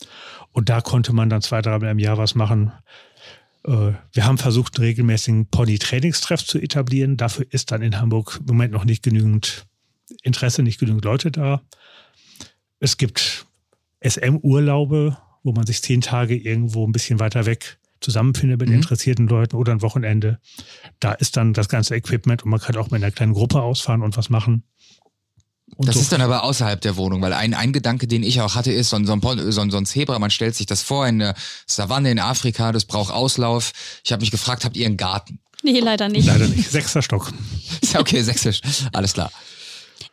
Und 0.50 0.68
da 0.68 0.80
konnte 0.80 1.12
man 1.12 1.30
dann 1.30 1.40
zwei, 1.42 1.62
dreimal 1.62 1.90
im 1.92 2.00
Jahr 2.00 2.18
was 2.18 2.34
machen. 2.34 2.72
Äh, 3.64 3.92
Wir 4.12 4.24
haben 4.24 4.38
versucht, 4.38 4.76
einen 4.78 4.86
regelmäßigen 4.86 5.46
Pony-Trainingstreff 5.46 6.44
zu 6.44 6.58
etablieren. 6.58 7.16
Dafür 7.16 7.46
ist 7.50 7.70
dann 7.72 7.82
in 7.82 8.00
Hamburg 8.00 8.38
im 8.40 8.46
Moment 8.46 8.72
noch 8.72 8.84
nicht 8.84 9.02
genügend 9.02 9.66
Interesse, 10.22 10.62
nicht 10.62 10.80
genügend 10.80 11.04
Leute 11.04 11.30
da. 11.30 11.62
Es 12.80 12.96
gibt 12.96 13.46
SM-Urlaube, 14.00 15.16
wo 15.42 15.52
man 15.52 15.66
sich 15.66 15.82
zehn 15.82 16.00
Tage 16.00 16.36
irgendwo 16.36 16.86
ein 16.86 16.92
bisschen 16.92 17.20
weiter 17.20 17.46
weg 17.46 17.78
zusammenfindet 18.00 18.60
mit 18.60 18.68
Mhm. 18.68 18.76
interessierten 18.76 19.26
Leuten 19.26 19.56
oder 19.56 19.72
ein 19.72 19.82
Wochenende. 19.82 20.38
Da 21.00 21.12
ist 21.12 21.36
dann 21.36 21.52
das 21.52 21.68
ganze 21.68 21.96
Equipment 21.96 22.44
und 22.44 22.50
man 22.50 22.60
kann 22.60 22.76
auch 22.76 22.90
mit 22.90 23.02
einer 23.02 23.10
kleinen 23.10 23.32
Gruppe 23.32 23.60
ausfahren 23.60 24.02
und 24.02 24.16
was 24.16 24.30
machen. 24.30 24.62
Und 25.76 25.86
Das 25.88 25.94
so- 25.94 26.00
ist 26.00 26.12
dann 26.12 26.20
aber 26.20 26.42
außerhalb 26.44 26.80
der 26.80 26.96
Wohnung, 26.96 27.22
weil 27.22 27.32
ein, 27.32 27.54
ein 27.54 27.72
Gedanke, 27.72 28.06
den 28.08 28.22
ich 28.22 28.40
auch 28.40 28.54
hatte, 28.54 28.72
ist 28.72 28.90
so 28.90 28.96
ein, 28.96 29.06
so, 29.06 29.12
ein, 29.12 29.52
so, 29.52 29.60
ein, 29.76 29.86
Zebra, 29.86 30.18
man 30.18 30.30
stellt 30.30 30.54
sich 30.56 30.66
das 30.66 30.82
vor 30.82 31.06
in 31.06 31.18
der 31.20 31.34
Savanne 31.66 32.10
in 32.10 32.18
Afrika, 32.18 32.72
das 32.72 32.84
braucht 32.84 33.12
Auslauf. 33.12 33.72
Ich 34.04 34.10
habe 34.12 34.20
mich 34.20 34.30
gefragt, 34.30 34.64
habt 34.64 34.76
ihr 34.76 34.86
einen 34.86 34.96
Garten? 34.96 35.38
Nee, 35.62 35.80
leider 35.80 36.08
nicht. 36.08 36.26
Leider 36.26 36.48
nicht. 36.48 36.70
Sechster 36.70 37.02
Stock. 37.02 37.32
Ist 37.80 37.92
ja 37.94 38.00
okay, 38.00 38.22
sächsisch, 38.22 38.60
alles 38.92 39.12
klar. 39.12 39.30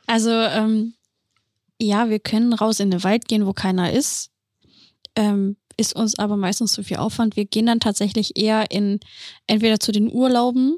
Also, 0.08 0.30
ähm, 0.32 0.94
ja, 1.82 2.10
wir 2.10 2.20
können 2.20 2.54
raus 2.54 2.80
in 2.80 2.92
den 2.92 3.04
Wald 3.04 3.28
gehen, 3.28 3.46
wo 3.46 3.54
keiner 3.54 3.92
ist. 3.92 4.30
Ähm, 5.16 5.58
ist 5.78 5.96
uns 5.96 6.18
aber 6.18 6.38
meistens 6.38 6.72
zu 6.74 6.84
viel 6.84 6.98
Aufwand. 6.98 7.36
Wir 7.36 7.46
gehen 7.46 7.66
dann 7.66 7.80
tatsächlich 7.80 8.38
eher 8.38 8.72
in 8.72 9.00
entweder 9.48 9.80
zu 9.80 9.92
den 9.92 10.10
Urlauben, 10.12 10.78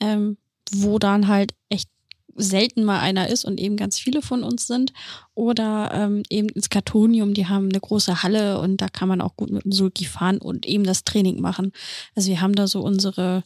ähm, 0.00 0.36
wo 0.72 0.98
dann 0.98 1.28
halt 1.28 1.54
echt 1.68 1.88
selten 2.36 2.84
mal 2.84 3.00
einer 3.00 3.28
ist 3.28 3.44
und 3.44 3.60
eben 3.60 3.76
ganz 3.76 3.98
viele 3.98 4.22
von 4.22 4.42
uns 4.42 4.66
sind, 4.66 4.92
oder 5.34 5.90
ähm, 5.94 6.22
eben 6.30 6.48
ins 6.48 6.70
Kartonium, 6.70 7.34
die 7.34 7.46
haben 7.46 7.68
eine 7.68 7.80
große 7.80 8.22
Halle 8.22 8.58
und 8.60 8.78
da 8.78 8.88
kann 8.88 9.08
man 9.08 9.20
auch 9.20 9.36
gut 9.36 9.50
mit 9.50 9.64
dem 9.64 9.72
Sulki 9.72 10.04
fahren 10.04 10.38
und 10.38 10.66
eben 10.66 10.84
das 10.84 11.04
Training 11.04 11.40
machen. 11.40 11.72
Also 12.14 12.28
wir 12.28 12.40
haben 12.40 12.54
da 12.54 12.66
so 12.66 12.80
unsere 12.80 13.44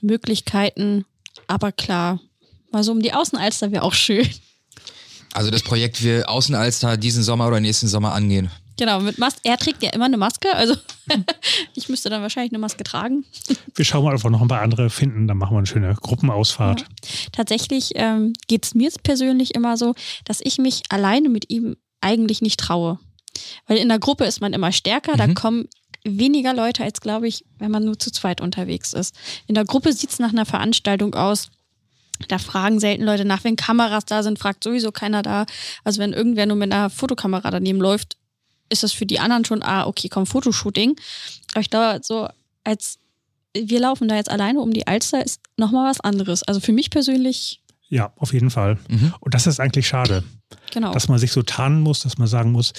Möglichkeiten, 0.00 1.04
aber 1.46 1.72
klar, 1.72 2.20
mal 2.70 2.84
so 2.84 2.92
um 2.92 3.00
die 3.00 3.12
Außenalster 3.12 3.72
wäre 3.72 3.82
auch 3.82 3.94
schön. 3.94 4.28
Also 5.32 5.50
das 5.50 5.62
Projekt 5.62 6.02
wir 6.02 6.28
Außenalster 6.28 6.96
diesen 6.96 7.22
Sommer 7.22 7.48
oder 7.48 7.60
nächsten 7.60 7.88
Sommer 7.88 8.12
angehen. 8.12 8.50
Genau, 8.76 9.00
mit 9.00 9.18
Maske. 9.18 9.40
Er 9.44 9.56
trägt 9.56 9.82
ja 9.82 9.90
immer 9.90 10.06
eine 10.06 10.16
Maske, 10.16 10.52
also 10.54 10.74
ich 11.74 11.88
müsste 11.88 12.10
dann 12.10 12.22
wahrscheinlich 12.22 12.52
eine 12.52 12.58
Maske 12.58 12.82
tragen. 12.84 13.24
Wir 13.74 13.84
schauen 13.84 14.04
mal, 14.04 14.14
ob 14.14 14.22
wir 14.24 14.30
noch 14.30 14.42
ein 14.42 14.48
paar 14.48 14.62
andere 14.62 14.90
finden. 14.90 15.28
Dann 15.28 15.36
machen 15.38 15.54
wir 15.54 15.58
eine 15.58 15.66
schöne 15.66 15.94
Gruppenausfahrt. 15.94 16.80
Ja. 16.80 16.86
Tatsächlich 17.32 17.92
ähm, 17.94 18.32
geht 18.48 18.64
es 18.64 18.74
mir 18.74 18.90
persönlich 19.02 19.54
immer 19.54 19.76
so, 19.76 19.94
dass 20.24 20.40
ich 20.42 20.58
mich 20.58 20.82
alleine 20.88 21.28
mit 21.28 21.50
ihm 21.50 21.76
eigentlich 22.00 22.42
nicht 22.42 22.58
traue. 22.60 22.98
Weil 23.66 23.78
in 23.78 23.88
der 23.88 23.98
Gruppe 23.98 24.24
ist 24.24 24.40
man 24.40 24.52
immer 24.52 24.72
stärker, 24.72 25.16
da 25.16 25.26
Mhm. 25.26 25.34
kommen 25.34 25.68
weniger 26.04 26.52
Leute 26.52 26.84
als, 26.84 27.00
glaube 27.00 27.28
ich, 27.28 27.44
wenn 27.58 27.70
man 27.70 27.84
nur 27.84 27.98
zu 27.98 28.10
zweit 28.12 28.40
unterwegs 28.40 28.92
ist. 28.92 29.14
In 29.46 29.54
der 29.54 29.64
Gruppe 29.64 29.92
sieht 29.92 30.10
es 30.10 30.18
nach 30.18 30.32
einer 30.32 30.44
Veranstaltung 30.46 31.14
aus. 31.14 31.48
Da 32.28 32.38
fragen 32.38 32.78
selten 32.78 33.04
Leute 33.04 33.24
nach, 33.24 33.42
wenn 33.42 33.56
Kameras 33.56 34.04
da 34.04 34.22
sind, 34.22 34.38
fragt 34.38 34.62
sowieso 34.62 34.92
keiner 34.92 35.22
da. 35.22 35.46
Also 35.82 36.00
wenn 36.00 36.12
irgendwer 36.12 36.46
nur 36.46 36.56
mit 36.56 36.72
einer 36.72 36.90
Fotokamera 36.90 37.50
daneben 37.50 37.80
läuft, 37.80 38.16
ist 38.68 38.82
das 38.82 38.92
für 38.92 39.06
die 39.06 39.18
anderen 39.20 39.44
schon, 39.44 39.62
ah, 39.62 39.86
okay, 39.86 40.08
komm, 40.08 40.26
Fotoshooting. 40.26 40.96
Aber 41.52 41.60
ich 41.60 41.70
glaube, 41.70 42.00
so 42.02 42.28
als 42.64 42.98
wir 43.56 43.78
laufen 43.80 44.08
da 44.08 44.16
jetzt 44.16 44.30
alleine 44.30 44.60
um 44.60 44.72
die 44.72 44.86
Alster, 44.86 45.24
ist 45.24 45.40
nochmal 45.56 45.88
was 45.88 46.00
anderes. 46.00 46.42
Also 46.42 46.60
für 46.60 46.72
mich 46.72 46.90
persönlich, 46.90 47.60
Ja, 47.88 48.12
auf 48.16 48.32
jeden 48.32 48.50
Fall. 48.50 48.78
Mhm. 48.88 49.14
Und 49.20 49.34
das 49.34 49.46
ist 49.46 49.60
eigentlich 49.60 49.86
schade, 49.86 50.24
genau. 50.72 50.92
dass 50.92 51.08
man 51.08 51.18
sich 51.18 51.30
so 51.30 51.42
tarnen 51.42 51.80
muss, 51.80 52.00
dass 52.00 52.18
man 52.18 52.26
sagen 52.26 52.50
muss, 52.50 52.72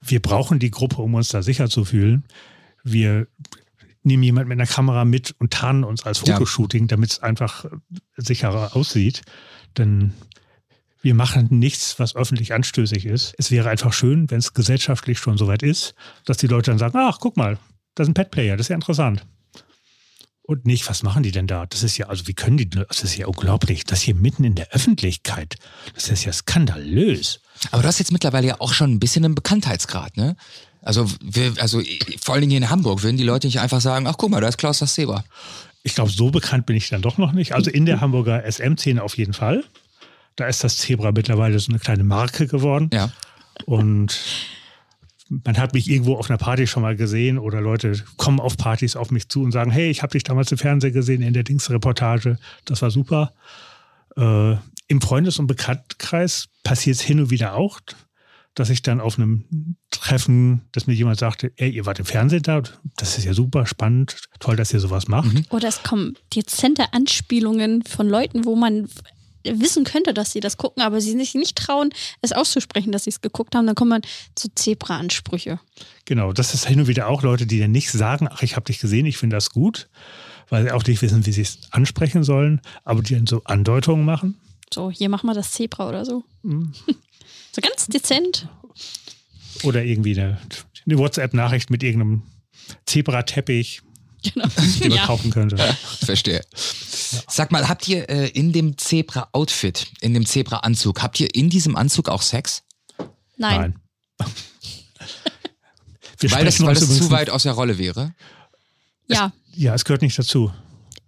wir 0.00 0.20
brauchen 0.20 0.58
die 0.58 0.70
Gruppe, 0.70 1.00
um 1.02 1.14
uns 1.14 1.28
da 1.28 1.42
sicher 1.42 1.68
zu 1.68 1.84
fühlen. 1.84 2.24
Wir 2.82 3.28
nehmen 4.02 4.22
jemand 4.22 4.48
mit 4.48 4.58
einer 4.58 4.68
Kamera 4.68 5.04
mit 5.04 5.34
und 5.38 5.52
tarnen 5.52 5.84
uns 5.84 6.04
als 6.04 6.22
Ja. 6.24 6.34
Fotoshooting, 6.34 6.88
damit 6.88 7.12
es 7.12 7.22
einfach 7.22 7.66
sicherer 8.16 8.74
aussieht. 8.74 9.22
Denn 9.78 10.12
wir 11.06 11.14
machen 11.14 11.46
nichts, 11.50 12.00
was 12.00 12.16
öffentlich 12.16 12.52
anstößig 12.52 13.06
ist. 13.06 13.32
Es 13.38 13.52
wäre 13.52 13.70
einfach 13.70 13.92
schön, 13.92 14.28
wenn 14.28 14.40
es 14.40 14.54
gesellschaftlich 14.54 15.20
schon 15.20 15.38
soweit 15.38 15.62
ist, 15.62 15.94
dass 16.24 16.36
die 16.36 16.48
Leute 16.48 16.72
dann 16.72 16.78
sagen, 16.78 16.98
ach, 16.98 17.18
guck 17.20 17.36
mal, 17.36 17.58
das 17.94 18.06
ist 18.06 18.10
ein 18.10 18.14
Pet-Player, 18.14 18.56
das 18.56 18.66
ist 18.66 18.70
ja 18.70 18.74
interessant. 18.74 19.24
Und 20.42 20.66
nicht, 20.66 20.88
was 20.88 21.04
machen 21.04 21.22
die 21.22 21.30
denn 21.30 21.46
da? 21.46 21.64
Das 21.66 21.84
ist 21.84 21.96
ja, 21.96 22.08
also 22.08 22.26
wie 22.26 22.34
können 22.34 22.56
die, 22.56 22.68
das 22.68 23.04
ist 23.04 23.16
ja 23.16 23.28
unglaublich, 23.28 23.84
das 23.84 24.00
hier 24.00 24.16
mitten 24.16 24.42
in 24.42 24.56
der 24.56 24.70
Öffentlichkeit, 24.72 25.54
das 25.94 26.08
ist 26.08 26.24
ja 26.24 26.32
skandalös. 26.32 27.38
Aber 27.70 27.82
du 27.82 27.88
hast 27.88 28.00
jetzt 28.00 28.10
mittlerweile 28.10 28.48
ja 28.48 28.56
auch 28.58 28.72
schon 28.72 28.90
ein 28.90 28.98
bisschen 28.98 29.24
einen 29.24 29.36
Bekanntheitsgrad, 29.36 30.16
ne? 30.16 30.34
Also, 30.82 31.08
wir, 31.22 31.52
also 31.60 31.80
vor 32.20 32.34
allen 32.34 32.42
Dingen 32.42 32.50
hier 32.50 32.58
in 32.58 32.70
Hamburg 32.70 33.04
würden 33.04 33.16
die 33.16 33.22
Leute 33.22 33.46
nicht 33.46 33.60
einfach 33.60 33.80
sagen, 33.80 34.08
ach 34.08 34.16
guck 34.18 34.30
mal, 34.30 34.40
da 34.40 34.48
ist 34.48 34.58
Klaus 34.58 34.80
das 34.80 34.94
Zebra. 34.94 35.24
Ich 35.84 35.94
glaube, 35.94 36.10
so 36.10 36.32
bekannt 36.32 36.66
bin 36.66 36.74
ich 36.74 36.88
dann 36.88 37.02
doch 37.02 37.16
noch 37.16 37.30
nicht. 37.30 37.52
Also 37.52 37.70
in 37.70 37.86
der 37.86 38.00
Hamburger 38.00 38.42
SM-Szene 38.44 39.00
auf 39.00 39.16
jeden 39.16 39.34
Fall. 39.34 39.62
Da 40.36 40.46
ist 40.46 40.62
das 40.62 40.76
Zebra 40.78 41.12
mittlerweile 41.12 41.58
so 41.58 41.70
eine 41.70 41.78
kleine 41.78 42.04
Marke 42.04 42.46
geworden. 42.46 42.90
Ja. 42.92 43.10
Und 43.64 44.20
man 45.28 45.58
hat 45.58 45.74
mich 45.74 45.90
irgendwo 45.90 46.16
auf 46.16 46.30
einer 46.30 46.38
Party 46.38 46.66
schon 46.66 46.82
mal 46.82 46.96
gesehen 46.96 47.38
oder 47.38 47.60
Leute 47.60 48.04
kommen 48.16 48.38
auf 48.40 48.56
Partys 48.56 48.96
auf 48.96 49.10
mich 49.10 49.28
zu 49.28 49.42
und 49.42 49.52
sagen, 49.52 49.70
hey, 49.70 49.90
ich 49.90 50.02
habe 50.02 50.12
dich 50.12 50.22
damals 50.22 50.52
im 50.52 50.58
Fernsehen 50.58 50.92
gesehen 50.92 51.22
in 51.22 51.32
der 51.32 51.42
Dings-Reportage. 51.42 52.38
Das 52.64 52.82
war 52.82 52.90
super. 52.90 53.32
Äh, 54.16 54.56
Im 54.88 55.00
Freundes- 55.00 55.38
und 55.38 55.46
Bekanntenkreis 55.46 56.48
passiert 56.62 56.96
es 56.96 57.02
hin 57.02 57.18
und 57.18 57.30
wieder 57.30 57.54
auch, 57.54 57.80
dass 58.54 58.70
ich 58.70 58.82
dann 58.82 59.00
auf 59.00 59.18
einem 59.18 59.76
Treffen, 59.90 60.62
dass 60.72 60.86
mir 60.86 60.94
jemand 60.94 61.18
sagte, 61.18 61.52
ey, 61.56 61.70
ihr 61.70 61.86
wart 61.86 61.98
im 61.98 62.06
Fernsehen 62.06 62.42
da, 62.42 62.62
das 62.96 63.18
ist 63.18 63.24
ja 63.24 63.34
super 63.34 63.66
spannend, 63.66 64.16
toll, 64.38 64.56
dass 64.56 64.72
ihr 64.72 64.80
sowas 64.80 65.08
macht. 65.08 65.32
Mhm. 65.32 65.44
Oder 65.50 65.68
es 65.68 65.82
kommen 65.82 66.14
dezente 66.34 66.92
Anspielungen 66.92 67.82
von 67.82 68.08
Leuten, 68.08 68.44
wo 68.44 68.54
man 68.54 68.88
wissen 69.54 69.84
könnte, 69.84 70.14
dass 70.14 70.32
sie 70.32 70.40
das 70.40 70.56
gucken, 70.56 70.82
aber 70.82 71.00
sie 71.00 71.12
sich 71.12 71.34
nicht 71.34 71.56
trauen, 71.56 71.90
es 72.22 72.32
auszusprechen, 72.32 72.92
dass 72.92 73.04
sie 73.04 73.10
es 73.10 73.20
geguckt 73.20 73.54
haben. 73.54 73.66
Dann 73.66 73.74
kommt 73.74 73.90
man 73.90 74.02
zu 74.34 74.48
Zebra-Ansprüche. 74.54 75.58
Genau, 76.04 76.32
das 76.32 76.54
ist 76.54 76.66
hin 76.66 76.80
und 76.80 76.88
wieder 76.88 77.08
auch 77.08 77.22
Leute, 77.22 77.46
die 77.46 77.60
dann 77.60 77.72
nicht 77.72 77.90
sagen, 77.90 78.28
ach, 78.30 78.42
ich 78.42 78.56
habe 78.56 78.66
dich 78.66 78.78
gesehen, 78.78 79.06
ich 79.06 79.18
finde 79.18 79.36
das 79.36 79.50
gut, 79.50 79.88
weil 80.48 80.64
sie 80.64 80.72
auch 80.72 80.84
nicht 80.84 81.02
wissen, 81.02 81.26
wie 81.26 81.32
sie 81.32 81.42
es 81.42 81.58
ansprechen 81.70 82.22
sollen, 82.22 82.60
aber 82.84 83.02
die 83.02 83.14
dann 83.14 83.26
so 83.26 83.42
Andeutungen 83.44 84.04
machen. 84.04 84.40
So, 84.72 84.90
hier 84.90 85.08
machen 85.08 85.28
wir 85.28 85.34
das 85.34 85.52
Zebra 85.52 85.88
oder 85.88 86.04
so. 86.04 86.24
Mhm. 86.42 86.72
So 87.52 87.62
ganz 87.62 87.86
dezent. 87.86 88.48
Oder 89.62 89.82
irgendwie 89.82 90.12
eine, 90.12 90.38
eine 90.84 90.98
WhatsApp-Nachricht 90.98 91.70
mit 91.70 91.82
irgendeinem 91.82 92.22
Zebrateppich, 92.84 93.80
Genau. 94.34 94.46
den 94.80 94.88
man 94.88 94.98
ja. 94.98 95.06
kaufen 95.06 95.30
könnte. 95.30 95.56
Verstehe. 96.04 96.42
Sag 97.28 97.52
mal, 97.52 97.68
habt 97.68 97.86
ihr 97.88 98.08
äh, 98.08 98.28
in 98.28 98.52
dem 98.52 98.78
Zebra-Outfit, 98.78 99.88
in 100.00 100.14
dem 100.14 100.26
Zebra-Anzug, 100.26 101.02
habt 101.02 101.20
ihr 101.20 101.34
in 101.34 101.50
diesem 101.50 101.76
Anzug 101.76 102.08
auch 102.08 102.22
Sex? 102.22 102.62
Nein. 103.36 103.78
Wir 106.18 106.30
Weil 106.30 106.44
das, 106.44 106.60
weil 106.60 106.74
das 106.74 106.96
zu 106.96 107.10
weit 107.10 107.30
aus 107.30 107.42
der 107.42 107.52
Rolle 107.52 107.78
wäre? 107.78 108.14
Ja, 109.08 109.32
Ja, 109.54 109.74
es 109.74 109.84
gehört 109.84 110.02
nicht 110.02 110.18
dazu. 110.18 110.50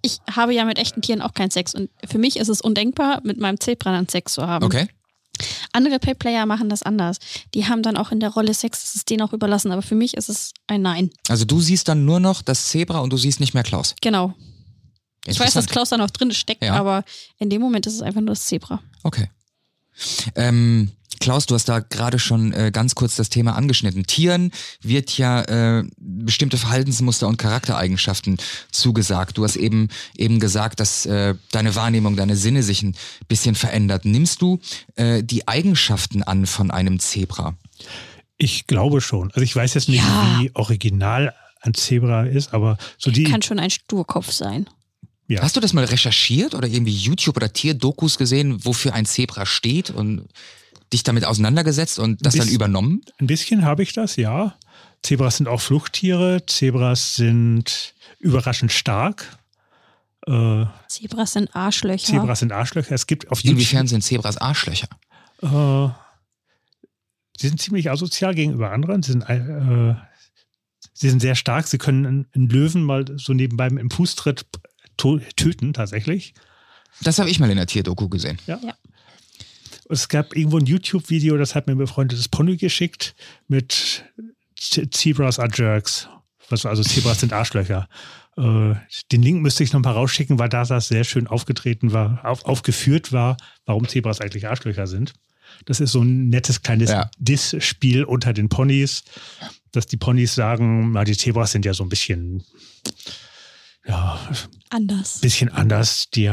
ich 0.02 0.18
habe 0.30 0.54
ja 0.54 0.64
mit 0.64 0.78
echten 0.78 1.02
Tieren 1.02 1.22
auch 1.22 1.34
keinen 1.34 1.50
Sex. 1.50 1.74
Und 1.74 1.90
für 2.06 2.18
mich 2.18 2.36
ist 2.36 2.48
es 2.48 2.60
undenkbar, 2.60 3.20
mit 3.24 3.38
meinem 3.38 3.58
Zebra 3.58 3.92
dann 3.92 4.08
Sex 4.08 4.34
zu 4.34 4.46
haben. 4.46 4.64
Okay. 4.64 4.88
Andere 5.78 5.98
Pay-Player 6.00 6.44
machen 6.44 6.68
das 6.68 6.82
anders. 6.82 7.18
Die 7.54 7.66
haben 7.68 7.82
dann 7.82 7.96
auch 7.96 8.10
in 8.12 8.18
der 8.20 8.30
Rolle 8.30 8.52
Sex, 8.52 8.82
das 8.82 8.94
ist 8.96 9.08
denen 9.10 9.22
auch 9.22 9.32
überlassen. 9.32 9.70
Aber 9.72 9.80
für 9.82 9.94
mich 9.94 10.14
ist 10.16 10.28
es 10.28 10.52
ein 10.66 10.82
Nein. 10.82 11.10
Also 11.28 11.44
du 11.44 11.60
siehst 11.60 11.86
dann 11.88 12.04
nur 12.04 12.18
noch 12.20 12.42
das 12.42 12.64
Zebra 12.66 12.98
und 12.98 13.12
du 13.12 13.16
siehst 13.16 13.38
nicht 13.40 13.54
mehr 13.54 13.62
Klaus. 13.62 13.94
Genau. 14.02 14.34
Ich 15.26 15.38
weiß, 15.38 15.54
dass. 15.54 15.66
Klaus 15.66 15.90
da 15.90 15.96
noch 15.96 16.10
drin 16.10 16.32
steckt, 16.32 16.64
Ja. 16.64 16.74
aber 16.74 17.04
in 17.38 17.48
dem 17.50 17.60
Moment 17.62 17.86
ist 17.86 17.94
es 17.94 18.02
einfach 18.02 18.20
nur 18.20 18.30
das 18.34 18.44
Zebra. 18.44 18.80
Okay. 19.02 19.28
Ähm, 20.34 20.90
Klaus, 21.18 21.46
du 21.46 21.54
hast 21.54 21.68
da 21.68 21.80
gerade 21.80 22.18
schon 22.18 22.52
äh, 22.52 22.70
ganz 22.72 22.94
kurz 22.94 23.16
das 23.16 23.28
Thema 23.28 23.54
angeschnitten. 23.56 24.06
Tieren 24.06 24.52
wird 24.82 25.16
ja 25.18 25.42
äh, 25.42 25.84
bestimmte 25.98 26.56
Verhaltensmuster 26.58 27.26
und 27.28 27.36
Charaktereigenschaften 27.38 28.36
zugesagt. 28.70 29.38
Du 29.38 29.44
hast 29.44 29.56
eben 29.56 29.88
eben 30.16 30.40
gesagt, 30.40 30.80
dass 30.80 31.06
äh, 31.06 31.34
deine 31.52 31.74
Wahrnehmung, 31.74 32.16
deine 32.16 32.36
Sinne 32.36 32.62
sich 32.62 32.82
ein 32.82 32.94
bisschen 33.28 33.54
verändert. 33.54 34.04
Nimmst 34.04 34.42
du 34.42 34.60
äh, 34.96 35.22
die 35.22 35.46
Eigenschaften 35.48 36.22
an 36.22 36.46
von 36.46 36.70
einem 36.70 36.98
Zebra? 37.00 37.54
Ich 38.36 38.66
glaube 38.66 39.00
schon. 39.00 39.28
Also 39.32 39.40
ich 39.42 39.54
weiß 39.54 39.74
jetzt 39.74 39.88
nicht, 39.88 39.98
Ja. 40.04 40.38
wie 40.40 40.50
original 40.54 41.34
ein 41.60 41.74
Zebra 41.74 42.24
ist, 42.24 42.54
aber 42.54 42.78
so 42.98 43.10
die. 43.10 43.24
Kann 43.24 43.42
schon 43.42 43.58
ein 43.58 43.70
Sturkopf 43.70 44.30
sein. 44.30 44.68
ja. 45.26 45.42
Hast 45.42 45.56
du 45.56 45.60
das 45.60 45.72
mal 45.72 45.84
recherchiert 45.84 46.54
oder 46.54 46.68
irgendwie 46.68 46.94
YouTube 46.94 47.36
oder 47.36 47.52
Tierdokus 47.52 48.16
gesehen, 48.16 48.64
wofür 48.64 48.94
ein 48.94 49.06
Zebra 49.06 49.44
steht 49.44 49.90
und 49.90 50.26
dich 50.92 51.02
damit 51.02 51.24
auseinandergesetzt 51.24 51.98
und 51.98 52.24
das 52.24 52.34
dann 52.34 52.46
Bis- 52.46 52.54
übernommen? 52.54 53.02
Ein 53.18 53.26
bisschen 53.26 53.64
habe 53.64 53.82
ich 53.82 53.92
das, 53.92 54.16
ja. 54.16 54.56
Zebras 55.02 55.36
sind 55.36 55.48
auch 55.48 55.60
Fluchttiere. 55.60 56.44
Zebras 56.46 57.14
sind 57.14 57.94
überraschend 58.18 58.72
stark. 58.72 59.38
Äh, 60.26 60.66
Zebras 60.88 61.32
sind 61.32 61.54
Arschlöcher. 61.54 62.12
Zebras 62.12 62.40
sind 62.40 62.52
Arschlöcher. 62.52 62.94
Es 62.94 63.06
gibt 63.06 63.30
auf 63.30 63.40
YouTube. 63.40 63.58
Inwiefern 63.58 63.86
sind 63.86 64.02
Zebras 64.02 64.36
Arschlöcher? 64.36 64.88
Äh, 65.42 65.88
sie 67.38 67.48
sind 67.48 67.60
ziemlich 67.60 67.90
asozial 67.90 68.34
gegenüber 68.34 68.72
anderen. 68.72 69.02
Sie 69.02 69.12
sind, 69.12 69.22
äh, 69.22 69.94
sie 70.92 71.10
sind 71.10 71.20
sehr 71.20 71.34
stark. 71.34 71.66
Sie 71.68 71.78
können 71.78 72.26
einen, 72.34 72.48
Löwen 72.48 72.82
mal 72.82 73.04
so 73.16 73.32
nebenbei 73.32 73.68
im 73.68 73.90
Fußtritt 73.90 74.46
töten, 74.96 75.72
tatsächlich. 75.72 76.34
Das 77.02 77.20
habe 77.20 77.30
ich 77.30 77.38
mal 77.38 77.48
in 77.50 77.56
der 77.56 77.66
Tierdoku 77.66 78.08
gesehen. 78.08 78.38
Ja. 78.46 78.58
Ja. 78.62 78.74
Es 79.88 80.08
gab 80.08 80.36
irgendwo 80.36 80.58
ein 80.58 80.66
YouTube-Video, 80.66 81.36
das 81.36 81.54
hat 81.54 81.66
mir 81.66 81.72
ein 81.74 81.78
befreundetes 81.78 82.28
Pony 82.28 82.56
geschickt 82.56 83.14
mit 83.46 84.04
Zebras 84.56 85.38
are 85.38 85.50
Jerks. 85.52 86.08
Was, 86.50 86.66
also 86.66 86.82
Zebras 86.82 87.20
sind 87.20 87.32
Arschlöcher. 87.32 87.88
Äh, 88.36 88.74
den 89.12 89.22
Link 89.22 89.42
müsste 89.42 89.64
ich 89.64 89.72
noch 89.72 89.80
mal 89.80 89.92
rausschicken, 89.92 90.38
weil 90.38 90.48
da 90.48 90.64
das 90.64 90.88
sehr 90.88 91.04
schön 91.04 91.26
aufgetreten 91.26 91.92
war, 91.92 92.24
auf, 92.24 92.44
aufgeführt 92.44 93.12
war, 93.12 93.36
warum 93.66 93.86
Zebras 93.88 94.20
eigentlich 94.20 94.48
Arschlöcher 94.48 94.86
sind. 94.86 95.14
Das 95.64 95.80
ist 95.80 95.92
so 95.92 96.02
ein 96.02 96.28
nettes 96.28 96.62
kleines 96.62 96.90
Ja. 96.90 97.10
Diss-Spiel 97.18 98.04
unter 98.04 98.32
den 98.32 98.48
Ponys, 98.48 99.04
dass 99.72 99.86
die 99.86 99.96
Ponys 99.96 100.34
sagen, 100.34 100.92
na, 100.92 101.04
die 101.04 101.16
Zebras 101.16 101.52
sind 101.52 101.64
ja 101.64 101.74
so 101.74 101.84
ein 101.84 101.88
bisschen, 101.88 102.44
ja, 103.86 104.18
Anders. 104.70 105.20
bisschen 105.20 105.48
anders. 105.50 106.10
Die 106.10 106.30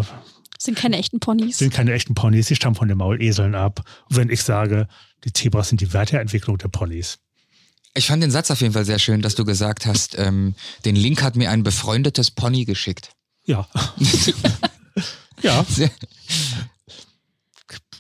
Sind 0.60 0.78
keine 0.78 0.98
echten 0.98 1.20
Ponys. 1.20 1.58
sind 1.58 1.74
keine 1.74 1.94
echten 1.94 2.16
Ponys, 2.16 2.48
sie 2.48 2.56
stammen 2.56 2.76
von 2.76 2.88
den 2.88 2.98
Mauleseln 2.98 3.56
ab. 3.56 3.84
Und 4.10 4.18
wenn 4.18 4.30
ich 4.30 4.42
sage, 4.44 4.88
die 5.24 5.34
Zebras 5.34 5.70
sind 5.70 5.82
die 5.82 5.94
Weiterentwicklung 5.94 6.58
der 6.58 6.68
Ponys. 6.70 7.20
Ich 7.94 8.08
fand 8.08 8.22
den 8.22 8.32
Satz 8.32 8.52
auf 8.52 8.62
jeden 8.62 8.74
Fall 8.74 8.86
sehr 8.86 9.00
schön, 9.00 9.22
dass 9.22 9.36
du 9.36 9.46
gesagt 9.46 9.86
hast, 9.86 10.18
ähm, 10.18 10.56
den 10.84 10.96
Link 10.96 11.24
hat 11.24 11.36
mir 11.36 11.50
ein 11.50 11.64
befreundetes 11.64 12.32
Pony 12.32 12.66
geschickt. 12.66 13.12
Ja. 13.46 13.68
ja, 15.42 15.64
Sehr, 15.70 15.92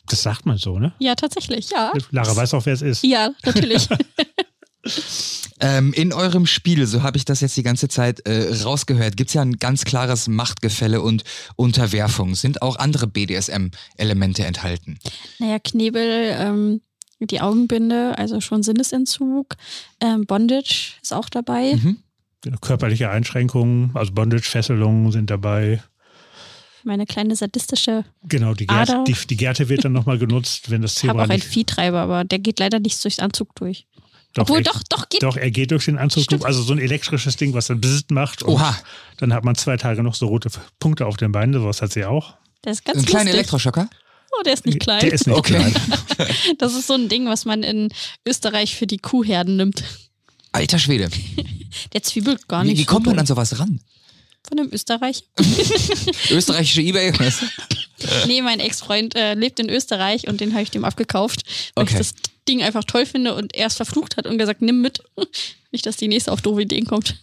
das 0.08 0.22
sagt 0.22 0.45
man 0.45 0.58
so, 0.58 0.80
ne? 0.80 0.93
Ja, 0.99 1.16
tatsächlich, 1.16 1.72
ja. 1.72 1.91
Lara 2.12 2.36
weiß 2.36 2.53
auch, 2.53 2.66
wer 2.66 2.74
es 2.74 2.82
ist. 2.82 3.03
Ja, 3.03 3.32
natürlich. 3.43 3.88
Ähm, 5.66 5.93
in 5.93 6.13
eurem 6.13 6.45
Spiel, 6.45 6.86
so 6.86 7.01
habe 7.01 7.18
ich 7.18 7.26
das 7.26 7.41
jetzt 7.41 7.57
die 7.57 7.63
ganze 7.63 7.88
Zeit 7.88 8.20
äh, 8.28 8.53
rausgehört, 8.63 9.18
gibt's 9.18 9.34
ja 9.34 9.41
ein 9.41 9.57
ganz 9.57 9.84
klares 9.84 10.28
Machtgefälle 10.28 11.01
und 11.01 11.24
Unterwerfung. 11.55 12.36
Sind 12.36 12.61
auch 12.61 12.78
andere 12.78 13.07
BDSM-Elemente 13.07 14.45
enthalten? 14.45 14.99
naja, 15.39 15.57
Knebel, 15.57 16.36
ähm, 16.38 16.82
die 17.20 17.41
Augenbinde, 17.41 18.16
also 18.16 18.41
schon 18.41 18.61
Sinnesentzug. 18.61 19.55
Ähm, 20.01 20.28
Bondage 20.28 20.93
ist 21.01 21.13
auch 21.13 21.30
dabei. 21.30 21.74
Mhm. 21.76 21.97
Körperliche 22.61 23.09
Einschränkungen, 23.09 23.89
also 23.95 24.11
Bondage, 24.11 24.47
Fesselungen 24.47 25.11
sind 25.11 25.32
dabei. 25.32 25.82
Meine 26.84 27.07
kleine 27.07 27.36
sadistische. 27.36 28.05
Genau, 28.22 28.53
die 28.53 28.70
Ader. 28.70 29.03
Gerte, 29.03 29.11
die, 29.11 29.28
die 29.28 29.38
Gerte 29.38 29.70
wird 29.70 29.84
dann 29.84 29.93
nochmal 29.93 30.20
genutzt, 30.20 30.70
wenn 30.70 30.84
das 30.84 30.97
Ich 30.97 31.09
habe 31.09 31.13
Zebra 31.13 31.26
auch 31.26 31.30
einen. 31.30 31.41
Viehtreiber, 31.41 32.01
aber 32.01 32.24
der 32.24 32.38
geht 32.38 32.59
leider 32.59 32.80
nicht 32.80 33.03
durchs 33.03 33.18
Anzug 33.18 33.55
durch. 33.55 33.88
Doch, 34.36 34.43
Obwohl, 34.43 34.57
er- 34.59 34.63
doch, 34.63 34.83
doch, 34.89 35.09
geht. 35.09 35.23
Doch, 35.23 35.38
er 35.38 35.49
geht 35.49 35.71
durch 35.71 35.86
den 35.86 35.97
Anzug, 35.97 36.23
Stimmt. 36.25 36.45
also 36.45 36.61
so 36.61 36.73
ein 36.73 36.79
elektrisches 36.79 37.36
Ding, 37.38 37.53
was 37.53 37.67
dann 37.67 37.81
Bzzzt 37.81 38.11
macht. 38.11 38.43
Und 38.43 38.53
Oha, 38.53 38.77
Dann 39.17 39.33
hat 39.33 39.43
man 39.43 39.55
zwei 39.55 39.77
Tage 39.77 40.03
noch 40.03 40.13
so 40.13 40.27
rote 40.27 40.49
Punkte 40.79 41.05
auf 41.07 41.17
den 41.17 41.31
Beinen, 41.31 41.53
sowas 41.53 41.81
hat 41.81 41.91
sie 41.93 42.05
auch. 42.05 42.36
Der 42.63 42.73
ist 42.73 42.86
ganz 42.86 42.99
ein 42.99 43.05
kleiner. 43.05 43.31
Elektroschocker? 43.31 43.89
Oh, 44.38 44.43
der 44.43 44.53
ist 44.53 44.65
nicht 44.65 44.79
klein. 44.81 44.99
Der 44.99 45.13
ist 45.13 45.25
nicht 45.27 45.38
Okay. 45.38 45.53
klein. 45.53 45.73
Das 46.59 46.73
ist 46.75 46.88
so 46.88 46.93
ein 46.93 47.07
Ding, 47.09 47.27
was 47.27 47.45
man 47.45 47.63
in 47.63 47.89
Österreich 48.27 48.75
für 48.75 48.88
die 48.88 48.97
Kuhherden 48.97 49.55
nimmt. 49.57 49.83
Alter 50.51 50.79
Schwede. 50.79 51.09
Der 51.93 52.03
zwiebelt 52.03 52.47
gar 52.47 52.63
Wie, 52.63 52.69
nicht. 52.69 52.77
wie 52.79 52.83
so 52.83 52.88
kommt 52.89 53.05
man 53.05 53.17
an 53.19 53.25
sowas 53.25 53.57
ran? 53.59 53.79
Von 54.47 54.59
einem 54.59 54.69
Österreich? 54.73 55.23
Österreichische 56.29 56.81
Ebay? 56.81 57.11
Nee, 58.27 58.41
mein 58.41 58.59
Ex-Freund 58.59 59.15
äh, 59.15 59.33
lebt 59.35 59.59
in 59.59 59.69
Österreich 59.69 60.27
und 60.27 60.41
den 60.41 60.53
habe 60.53 60.63
ich 60.63 60.71
dem 60.71 60.83
abgekauft, 60.85 61.43
weil 61.75 61.83
Okay. 61.83 61.93
ich 61.93 61.97
das 61.99 62.13
Ding 62.47 62.61
einfach 62.61 62.83
toll 62.83 63.05
finde 63.05 63.33
und 63.35 63.55
er 63.55 63.67
es 63.67 63.75
verflucht 63.75 64.17
hat 64.17 64.27
und 64.27 64.37
gesagt, 64.37 64.61
nimm 64.61 64.81
mit. 64.81 65.01
Nicht, 65.71 65.85
dass 65.85 65.97
die 65.97 66.07
nächste 66.07 66.31
auf 66.31 66.41
doofe 66.41 66.61
Ideen 66.61 66.85
kommt. 66.85 67.15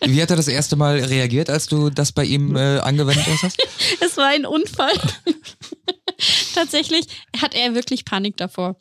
Wie 0.00 0.22
hat 0.22 0.30
er 0.30 0.36
das 0.36 0.46
erste 0.48 0.76
Mal 0.76 0.98
reagiert, 1.02 1.50
als 1.50 1.66
du 1.66 1.90
das 1.90 2.12
bei 2.12 2.24
ihm 2.24 2.54
äh, 2.54 2.78
angewendet 2.78 3.26
hast? 3.42 3.56
Es 4.00 4.16
war 4.16 4.26
ein 4.28 4.46
Unfall. 4.46 4.92
Tatsächlich 6.54 7.06
hat 7.40 7.54
er 7.54 7.74
wirklich 7.74 8.04
Panik 8.04 8.36
davor. 8.36 8.80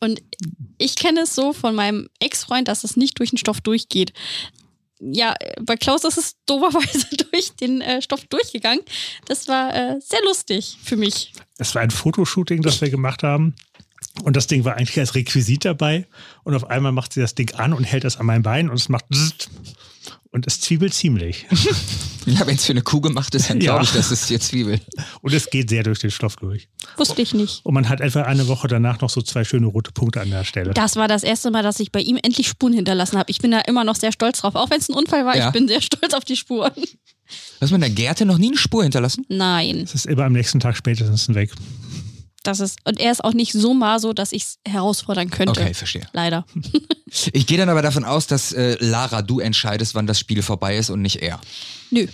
Und 0.00 0.22
ich 0.78 0.96
kenne 0.96 1.20
es 1.22 1.34
so 1.34 1.52
von 1.52 1.74
meinem 1.74 2.08
Ex-Freund, 2.20 2.68
dass 2.68 2.84
es 2.84 2.96
nicht 2.96 3.18
durch 3.18 3.30
den 3.30 3.38
Stoff 3.38 3.60
durchgeht. 3.60 4.12
Ja, 5.12 5.34
bei 5.60 5.76
Klaus 5.76 6.04
ist 6.04 6.18
es 6.18 6.36
doberweise 6.46 7.06
durch 7.30 7.54
den 7.56 7.80
äh, 7.80 8.00
Stoff 8.02 8.24
durchgegangen. 8.26 8.84
Das 9.26 9.48
war 9.48 9.74
äh, 9.74 10.00
sehr 10.00 10.22
lustig 10.24 10.78
für 10.82 10.96
mich. 10.96 11.32
Es 11.58 11.74
war 11.74 11.82
ein 11.82 11.90
Fotoshooting, 11.90 12.62
das 12.62 12.80
wir 12.80 12.90
gemacht 12.90 13.22
haben. 13.22 13.54
Und 14.22 14.36
das 14.36 14.46
Ding 14.46 14.64
war 14.64 14.76
eigentlich 14.76 14.98
als 14.98 15.14
Requisit 15.14 15.64
dabei. 15.64 16.06
Und 16.44 16.54
auf 16.54 16.70
einmal 16.70 16.92
macht 16.92 17.12
sie 17.12 17.20
das 17.20 17.34
Ding 17.34 17.52
an 17.54 17.72
und 17.72 17.84
hält 17.84 18.04
das 18.04 18.16
an 18.16 18.26
mein 18.26 18.42
Bein 18.42 18.68
und 18.70 18.76
es 18.76 18.88
macht 18.88 19.08
Bzzzt. 19.08 19.50
Und 20.30 20.46
es 20.46 20.60
zwiebelt 20.60 20.94
ziemlich. 20.94 21.46
Ja, 22.26 22.46
wenn 22.46 22.56
es 22.56 22.64
für 22.64 22.72
eine 22.72 22.80
Kuh 22.80 23.02
gemacht 23.02 23.34
ist, 23.34 23.50
dann 23.50 23.60
Ja. 23.60 23.72
glaube 23.72 23.84
ich, 23.84 23.90
das 23.92 24.10
ist 24.10 24.30
jetzt 24.30 24.48
Zwiebel. 24.48 24.80
Und 25.20 25.34
es 25.34 25.50
geht 25.50 25.68
sehr 25.68 25.82
durch 25.82 25.98
den 25.98 26.10
Stoff 26.10 26.36
durch. 26.36 26.68
Wusste 26.96 27.20
ich 27.20 27.34
nicht. 27.34 27.60
Und 27.66 27.74
man 27.74 27.90
hat 27.90 28.00
etwa 28.00 28.22
eine 28.22 28.48
Woche 28.48 28.66
danach 28.66 28.98
noch 29.02 29.10
so 29.10 29.20
zwei 29.20 29.44
schöne 29.44 29.66
rote 29.66 29.92
Punkte 29.92 30.22
an 30.22 30.30
der 30.30 30.42
Stelle. 30.44 30.72
Das 30.72 30.96
war 30.96 31.06
das 31.06 31.22
erste 31.22 31.50
Mal, 31.50 31.62
dass 31.62 31.80
ich 31.80 31.92
bei 31.92 32.00
ihm 32.00 32.18
endlich 32.22 32.48
Spuren 32.48 32.72
hinterlassen 32.72 33.18
habe. 33.18 33.30
Ich 33.30 33.40
bin 33.42 33.50
da 33.50 33.60
immer 33.60 33.84
noch 33.84 33.94
sehr 33.96 34.10
stolz 34.10 34.38
drauf. 34.40 34.54
Auch 34.54 34.70
wenn 34.70 34.78
es 34.80 34.88
ein 34.88 34.94
Unfall 34.94 35.26
war, 35.26 35.36
Ja. 35.36 35.48
ich 35.48 35.52
bin 35.52 35.68
sehr 35.68 35.82
stolz 35.82 36.14
auf 36.14 36.24
die 36.24 36.36
Spuren. 36.36 36.72
Hast 37.60 37.70
du 37.70 37.74
mit 37.74 37.82
der 37.82 37.90
Gerte 37.90 38.24
noch 38.24 38.38
nie 38.38 38.48
eine 38.48 38.56
Spur 38.56 38.84
hinterlassen? 38.84 39.26
Nein, 39.28 39.80
Es 39.80 39.94
ist 39.94 40.06
immer 40.06 40.24
am 40.24 40.32
nächsten 40.32 40.60
Tag 40.60 40.78
spätestens 40.78 41.28
weg. 41.34 41.50
Das 42.44 42.60
ist. 42.60 42.78
Und 42.84 43.00
er 43.00 43.10
ist 43.10 43.24
auch 43.24 43.32
nicht 43.34 43.52
so 43.52 43.74
maso, 43.74 44.12
dass 44.12 44.32
ich 44.32 44.42
es 44.44 44.58
herausfordern 44.66 45.30
könnte. 45.30 45.60
Okay, 45.60 45.74
verstehe. 45.74 46.06
Leider. 46.12 46.44
Ich 47.32 47.46
gehe 47.46 47.58
dann 47.58 47.68
aber 47.68 47.80
davon 47.80 48.02
aus, 48.04 48.26
dass 48.26 48.50
äh, 48.52 48.76
Lara, 48.80 49.22
du 49.22 49.38
entscheidest, 49.38 49.94
wann 49.94 50.08
das 50.08 50.18
Spiel 50.18 50.42
vorbei 50.42 50.76
ist 50.76 50.90
und 50.90 51.00
nicht 51.00 51.22
er. 51.22 51.40
Nö. 51.92 52.08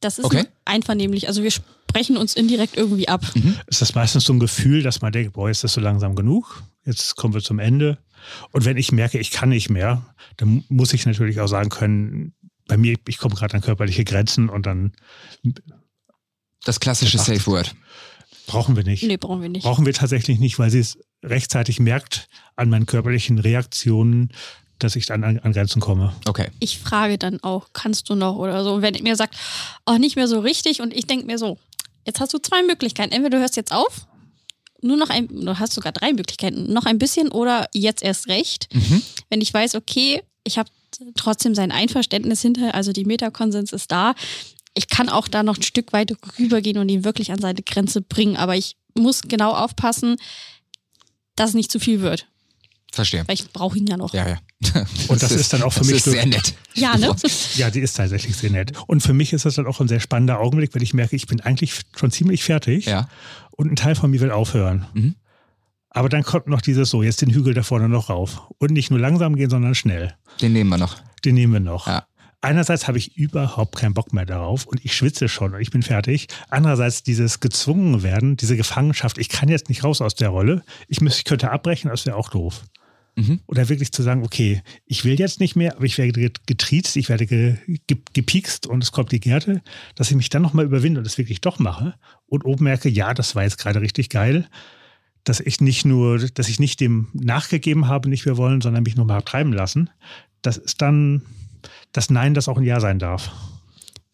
Das 0.00 0.18
ist 0.18 0.24
Okay. 0.26 0.44
einvernehmlich. 0.66 1.28
Also 1.28 1.42
wir 1.42 1.50
sprechen 1.50 2.18
uns 2.18 2.34
indirekt 2.36 2.76
irgendwie 2.76 3.08
ab. 3.08 3.22
Ist 3.68 3.80
das 3.80 3.94
meistens 3.94 4.24
so 4.24 4.34
ein 4.34 4.40
Gefühl, 4.40 4.82
dass 4.82 5.00
man 5.00 5.12
denkt, 5.12 5.32
boah, 5.32 5.48
ist 5.48 5.64
das 5.64 5.72
so 5.72 5.80
langsam 5.80 6.14
genug? 6.14 6.62
Jetzt 6.84 7.16
kommen 7.16 7.32
wir 7.32 7.40
zum 7.40 7.58
Ende. 7.58 7.96
Und 8.52 8.66
wenn 8.66 8.76
ich 8.76 8.92
merke, 8.92 9.18
ich 9.18 9.30
kann 9.30 9.48
nicht 9.48 9.70
mehr, 9.70 10.04
dann 10.36 10.62
muss 10.68 10.92
ich 10.92 11.06
natürlich 11.06 11.40
auch 11.40 11.48
sagen 11.48 11.70
können, 11.70 12.34
bei 12.68 12.76
mir, 12.76 12.96
ich 13.08 13.16
komme 13.16 13.34
gerade 13.36 13.54
an 13.54 13.62
körperliche 13.62 14.04
Grenzen 14.04 14.50
und 14.50 14.66
dann 14.66 14.92
Das 16.64 16.80
klassische. 16.80 17.16
Safe 17.18 17.46
Word. 17.46 17.74
Brauchen 18.46 18.76
wir 18.76 18.84
nicht. 18.84 19.02
Nee, 19.02 19.16
brauchen 19.16 19.42
wir 19.42 19.48
nicht. 19.48 19.64
Brauchen 19.64 19.86
wir 19.86 19.92
tatsächlich 19.92 20.38
nicht, 20.38 20.58
weil 20.58 20.70
sie 20.70 20.80
es 20.80 20.98
rechtzeitig 21.22 21.80
merkt 21.80 22.28
an 22.56 22.68
meinen 22.68 22.86
körperlichen 22.86 23.38
Reaktionen, 23.38 24.30
dass 24.78 24.96
ich 24.96 25.06
dann 25.06 25.24
an, 25.24 25.38
an 25.38 25.52
Grenzen 25.52 25.80
komme. 25.80 26.12
Okay. 26.26 26.48
Ich 26.60 26.78
frage 26.78 27.18
dann 27.18 27.42
auch, 27.42 27.68
kannst 27.72 28.08
du 28.10 28.14
noch 28.14 28.36
oder 28.36 28.64
so. 28.64 28.74
Und 28.74 28.82
wenn 28.82 28.94
er 28.94 29.02
mir 29.02 29.16
sagt, 29.16 29.36
oh, 29.86 29.94
nicht 29.94 30.16
mehr 30.16 30.28
so 30.28 30.40
richtig 30.40 30.80
und 30.80 30.92
ich 30.92 31.06
denke 31.06 31.26
mir 31.26 31.38
so, 31.38 31.58
jetzt 32.06 32.20
hast 32.20 32.34
du 32.34 32.38
zwei 32.38 32.62
Möglichkeiten. 32.62 33.12
Entweder 33.12 33.38
du 33.38 33.40
hörst 33.40 33.56
jetzt 33.56 33.72
auf, 33.72 34.06
nur 34.82 34.96
noch 34.96 35.08
ein, 35.08 35.28
du 35.28 35.58
hast 35.58 35.72
sogar 35.72 35.92
drei 35.92 36.12
Möglichkeiten, 36.12 36.72
noch 36.72 36.84
ein 36.84 36.98
bisschen 36.98 37.28
oder 37.28 37.68
jetzt 37.72 38.02
erst 38.02 38.28
recht. 38.28 38.68
Mhm. 38.74 39.02
Wenn 39.30 39.40
ich 39.40 39.52
weiß, 39.52 39.74
okay, 39.76 40.22
ich 40.44 40.58
habe 40.58 40.68
trotzdem 41.14 41.54
sein 41.54 41.72
Einverständnis 41.72 42.42
hinter, 42.42 42.74
also 42.74 42.92
die 42.92 43.04
Metakonsens 43.04 43.72
ist 43.72 43.90
da. 43.90 44.14
Ich 44.74 44.88
kann 44.88 45.08
auch 45.08 45.28
da 45.28 45.42
noch 45.42 45.56
ein 45.56 45.62
Stück 45.62 45.92
weit 45.92 46.12
rübergehen 46.38 46.78
und 46.78 46.88
ihn 46.88 47.04
wirklich 47.04 47.30
an 47.32 47.40
seine 47.40 47.62
Grenze 47.62 48.00
bringen, 48.02 48.36
aber 48.36 48.56
ich 48.56 48.76
muss 48.96 49.22
genau 49.22 49.52
aufpassen, 49.52 50.16
dass 51.36 51.50
es 51.50 51.54
nicht 51.54 51.70
zu 51.70 51.78
viel 51.80 52.00
wird, 52.00 52.26
Verstehe. 52.92 53.24
weil 53.26 53.34
ich 53.34 53.50
brauche 53.52 53.76
ihn 53.78 53.86
ja 53.86 53.96
noch. 53.96 54.14
Ja, 54.14 54.28
ja. 54.28 54.38
Und 55.08 55.22
das 55.22 55.32
ist 55.32 55.52
dann 55.52 55.62
auch 55.62 55.72
für 55.72 55.80
das 55.80 55.88
mich 55.88 55.96
ist 55.96 56.04
so- 56.04 56.10
sehr 56.12 56.26
nett. 56.26 56.54
Ja, 56.74 56.96
ne? 56.96 57.14
Ja, 57.56 57.70
die 57.70 57.80
ist 57.80 57.94
tatsächlich 57.96 58.36
sehr 58.36 58.50
nett. 58.50 58.72
Und 58.86 59.02
für 59.02 59.12
mich 59.12 59.32
ist 59.32 59.44
das 59.44 59.54
dann 59.56 59.66
auch 59.66 59.80
ein 59.80 59.88
sehr 59.88 60.00
spannender 60.00 60.40
Augenblick, 60.40 60.74
wenn 60.74 60.82
ich 60.82 60.94
merke, 60.94 61.14
ich 61.16 61.26
bin 61.26 61.40
eigentlich 61.40 61.72
schon 61.96 62.10
ziemlich 62.10 62.42
fertig 62.44 62.86
Ja. 62.86 63.08
und 63.52 63.70
ein 63.70 63.76
Teil 63.76 63.94
von 63.94 64.10
mir 64.10 64.20
will 64.20 64.30
aufhören. 64.30 64.86
Mhm. 64.94 65.14
Aber 65.90 66.08
dann 66.08 66.24
kommt 66.24 66.48
noch 66.48 66.60
dieses 66.60 66.90
so, 66.90 67.04
jetzt 67.04 67.20
den 67.20 67.30
Hügel 67.30 67.54
da 67.54 67.62
vorne 67.62 67.88
noch 67.88 68.10
rauf. 68.10 68.42
Und 68.58 68.72
nicht 68.72 68.90
nur 68.90 68.98
langsam 68.98 69.36
gehen, 69.36 69.50
sondern 69.50 69.76
schnell. 69.76 70.14
Den 70.40 70.52
nehmen 70.52 70.70
wir 70.70 70.78
noch. 70.78 70.96
Den 71.24 71.36
nehmen 71.36 71.52
wir 71.52 71.60
noch. 71.60 71.86
Ja. 71.86 72.06
Einerseits 72.44 72.86
habe 72.86 72.98
ich 72.98 73.16
überhaupt 73.16 73.76
keinen 73.76 73.94
Bock 73.94 74.12
mehr 74.12 74.26
darauf 74.26 74.66
und 74.66 74.84
ich 74.84 74.94
schwitze 74.94 75.30
schon 75.30 75.54
und 75.54 75.60
ich 75.62 75.70
bin 75.70 75.82
fertig. 75.82 76.28
Andererseits 76.50 77.02
dieses 77.02 77.40
gezwungen 77.40 78.02
werden, 78.02 78.36
diese 78.36 78.54
Gefangenschaft, 78.54 79.16
ich 79.16 79.30
kann 79.30 79.48
jetzt 79.48 79.70
nicht 79.70 79.82
raus 79.82 80.02
aus 80.02 80.14
der 80.14 80.28
Rolle. 80.28 80.62
Ich, 80.86 81.00
müsste, 81.00 81.20
ich 81.20 81.24
könnte 81.24 81.50
abbrechen, 81.50 81.88
das 81.88 82.04
wäre 82.04 82.16
auch 82.16 82.28
doof. 82.28 82.64
Mhm. 83.16 83.40
Oder 83.46 83.70
wirklich 83.70 83.92
zu 83.92 84.02
sagen, 84.02 84.24
okay, 84.24 84.62
ich 84.84 85.06
will 85.06 85.18
jetzt 85.18 85.40
nicht 85.40 85.56
mehr, 85.56 85.76
aber 85.76 85.86
ich 85.86 85.96
werde 85.96 86.32
getriezt, 86.44 86.96
ich 86.96 87.08
werde 87.08 87.24
ge, 87.24 87.56
ge, 87.86 87.96
gepiekst 88.12 88.66
und 88.66 88.82
es 88.82 88.92
kommt 88.92 89.12
die 89.12 89.20
Gerte, 89.20 89.62
dass 89.94 90.10
ich 90.10 90.16
mich 90.16 90.28
dann 90.28 90.42
nochmal 90.42 90.66
überwinde 90.66 91.00
und 91.00 91.06
es 91.06 91.16
wirklich 91.16 91.40
doch 91.40 91.58
mache 91.58 91.94
und 92.26 92.44
oben 92.44 92.64
merke, 92.64 92.90
ja, 92.90 93.14
das 93.14 93.34
war 93.34 93.44
jetzt 93.44 93.56
gerade 93.56 93.80
richtig 93.80 94.10
geil, 94.10 94.46
dass 95.24 95.40
ich 95.40 95.62
nicht 95.62 95.86
nur, 95.86 96.18
dass 96.18 96.50
ich 96.50 96.60
nicht 96.60 96.80
dem 96.80 97.08
nachgegeben 97.14 97.88
habe, 97.88 98.10
nicht 98.10 98.26
mehr 98.26 98.36
wollen, 98.36 98.60
sondern 98.60 98.82
mich 98.82 98.96
nochmal 98.96 99.22
treiben 99.22 99.54
lassen. 99.54 99.88
Das 100.42 100.58
ist 100.58 100.82
dann 100.82 101.22
das 101.94 102.10
Nein, 102.10 102.34
das 102.34 102.46
auch 102.48 102.58
ein 102.58 102.64
Ja 102.64 102.80
sein 102.80 102.98
darf. 102.98 103.30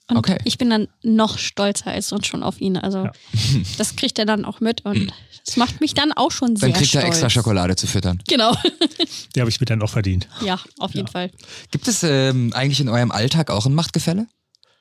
Und 0.08 0.16
Okay. 0.18 0.38
ich 0.44 0.58
bin 0.58 0.70
dann 0.70 0.88
noch 1.04 1.38
stolzer 1.38 1.90
als 1.92 2.08
sonst 2.08 2.26
schon 2.26 2.42
auf 2.42 2.60
ihn. 2.60 2.76
Also 2.76 3.04
Ja. 3.04 3.12
das 3.78 3.96
kriegt 3.96 4.18
er 4.18 4.26
dann 4.26 4.44
auch 4.44 4.60
mit 4.60 4.84
und 4.84 5.12
das 5.46 5.56
macht 5.56 5.80
mich 5.80 5.94
dann 5.94 6.12
auch 6.12 6.30
schon 6.32 6.56
sehr 6.56 6.68
Dann 6.68 6.76
kriegt 6.78 6.90
stolz. 6.90 7.04
er 7.04 7.08
extra 7.08 7.30
Schokolade 7.30 7.74
zu 7.76 7.86
füttern. 7.86 8.20
Genau. 8.28 8.54
Die 9.34 9.40
habe 9.40 9.48
ich 9.50 9.60
mir 9.60 9.66
dann 9.66 9.80
auch 9.82 9.90
verdient. 9.90 10.28
ja, 10.44 10.58
auf 10.78 10.94
jeden 10.94 11.08
Fall. 11.08 11.30
Gibt 11.70 11.86
es 11.88 12.02
ähm, 12.02 12.52
eigentlich 12.54 12.80
in 12.80 12.88
eurem 12.88 13.10
Alltag 13.12 13.50
auch 13.50 13.66
ein 13.66 13.74
Machtgefälle? 13.74 14.26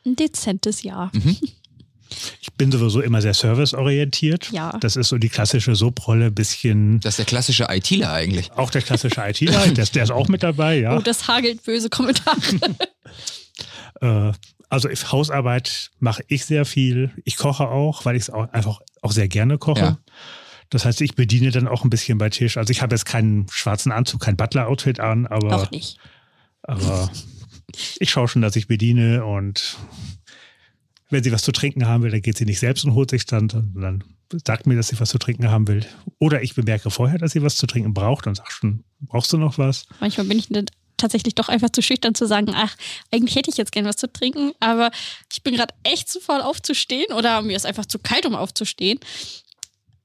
Ein 0.05 0.15
dezentes 0.15 0.81
Jahr. 0.83 1.11
Ich 2.41 2.51
bin 2.53 2.71
sowieso 2.71 3.01
immer 3.01 3.21
sehr 3.21 3.33
serviceorientiert. 3.33 4.51
Ja. 4.51 4.77
Das 4.81 4.95
ist 4.95 5.09
so 5.09 5.17
die 5.17 5.29
klassische 5.29 5.75
Sub-Rolle, 5.75 6.31
bisschen 6.31 6.99
Das 7.01 7.13
ist 7.13 7.19
der 7.19 7.25
klassische 7.25 7.67
ITler 7.69 8.11
eigentlich. 8.11 8.51
auch 8.53 8.69
der 8.71 8.81
klassische 8.81 9.21
ITler, 9.21 9.67
der, 9.67 9.85
der 9.85 10.03
ist 10.03 10.11
auch 10.11 10.27
mit 10.27 10.43
dabei, 10.43 10.79
ja. 10.79 10.97
Oh, 10.97 11.01
das 11.01 11.27
hagelt 11.27 11.63
böse 11.63 11.89
Kommentare. 11.89 12.37
Äh, 14.01 14.31
also 14.69 14.87
Hausarbeit 14.87 15.89
mache 15.99 16.23
ich 16.27 16.45
sehr 16.45 16.63
viel. 16.63 17.11
Ich 17.25 17.35
koche 17.37 17.67
auch, 17.67 18.05
weil 18.05 18.15
ich 18.15 18.23
es 18.23 18.29
auch 18.29 18.47
einfach 18.53 18.79
auch 19.01 19.11
sehr 19.11 19.27
gerne 19.27 19.57
koche. 19.57 19.81
Ja. 19.81 19.97
Das 20.69 20.85
heißt, 20.85 21.01
ich 21.01 21.15
bediene 21.15 21.51
dann 21.51 21.67
auch 21.67 21.83
ein 21.83 21.89
bisschen 21.89 22.17
bei 22.17 22.29
Tisch. 22.29 22.55
Also 22.57 22.71
ich 22.71 22.81
habe 22.81 22.93
jetzt 22.95 23.05
keinen 23.05 23.47
schwarzen 23.49 23.91
Anzug, 23.91 24.21
kein 24.21 24.37
Butler-Outfit 24.37 24.99
an, 24.99 25.25
aber, 25.25 25.49
Doch 25.49 25.71
nicht. 25.71 25.97
aber 26.61 27.09
ich 27.99 28.09
schaue 28.11 28.27
schon, 28.27 28.41
dass 28.43 28.55
ich 28.55 28.67
bediene 28.67 29.25
und 29.25 29.77
wenn 31.09 31.23
sie 31.23 31.31
was 31.31 31.43
zu 31.43 31.51
trinken 31.51 31.87
haben 31.87 32.03
will, 32.03 32.11
dann 32.11 32.21
geht 32.21 32.37
sie 32.37 32.45
nicht 32.45 32.59
selbst 32.59 32.85
und 32.85 32.93
holt 32.93 33.09
sich 33.09 33.25
dann, 33.25 33.49
sondern 33.49 34.03
sagt 34.45 34.67
mir, 34.67 34.75
dass 34.75 34.89
sie 34.89 34.99
was 34.99 35.09
zu 35.09 35.17
trinken 35.17 35.49
haben 35.49 35.67
will. 35.67 35.85
Oder 36.19 36.43
ich 36.43 36.55
bemerke 36.55 36.91
vorher, 36.91 37.17
dass 37.17 37.31
sie 37.31 37.41
was 37.41 37.57
zu 37.57 37.67
trinken 37.67 37.93
braucht 37.93 38.27
und 38.27 38.35
sag 38.35 38.51
schon, 38.51 38.83
brauchst 39.01 39.33
du 39.33 39.37
noch 39.37 39.57
was? 39.57 39.85
Manchmal 39.99 40.27
bin 40.27 40.37
ich 40.37 40.49
dann 40.49 40.65
tatsächlich 40.97 41.33
doch 41.33 41.49
einfach 41.49 41.69
zu 41.69 41.81
schüchtern 41.81 42.13
zu 42.13 42.27
sagen, 42.27 42.51
ach, 42.53 42.75
eigentlich 43.11 43.35
hätte 43.35 43.49
ich 43.49 43.57
jetzt 43.57 43.71
gern 43.71 43.85
was 43.85 43.95
zu 43.95 44.11
trinken, 44.11 44.51
aber 44.59 44.91
ich 45.31 45.41
bin 45.41 45.55
gerade 45.55 45.73
echt 45.83 46.09
zu 46.09 46.19
faul 46.19 46.41
aufzustehen 46.41 47.11
oder 47.13 47.41
mir 47.41 47.55
ist 47.55 47.65
einfach 47.65 47.85
zu 47.85 47.99
kalt, 47.99 48.25
um 48.25 48.35
aufzustehen. 48.35 48.99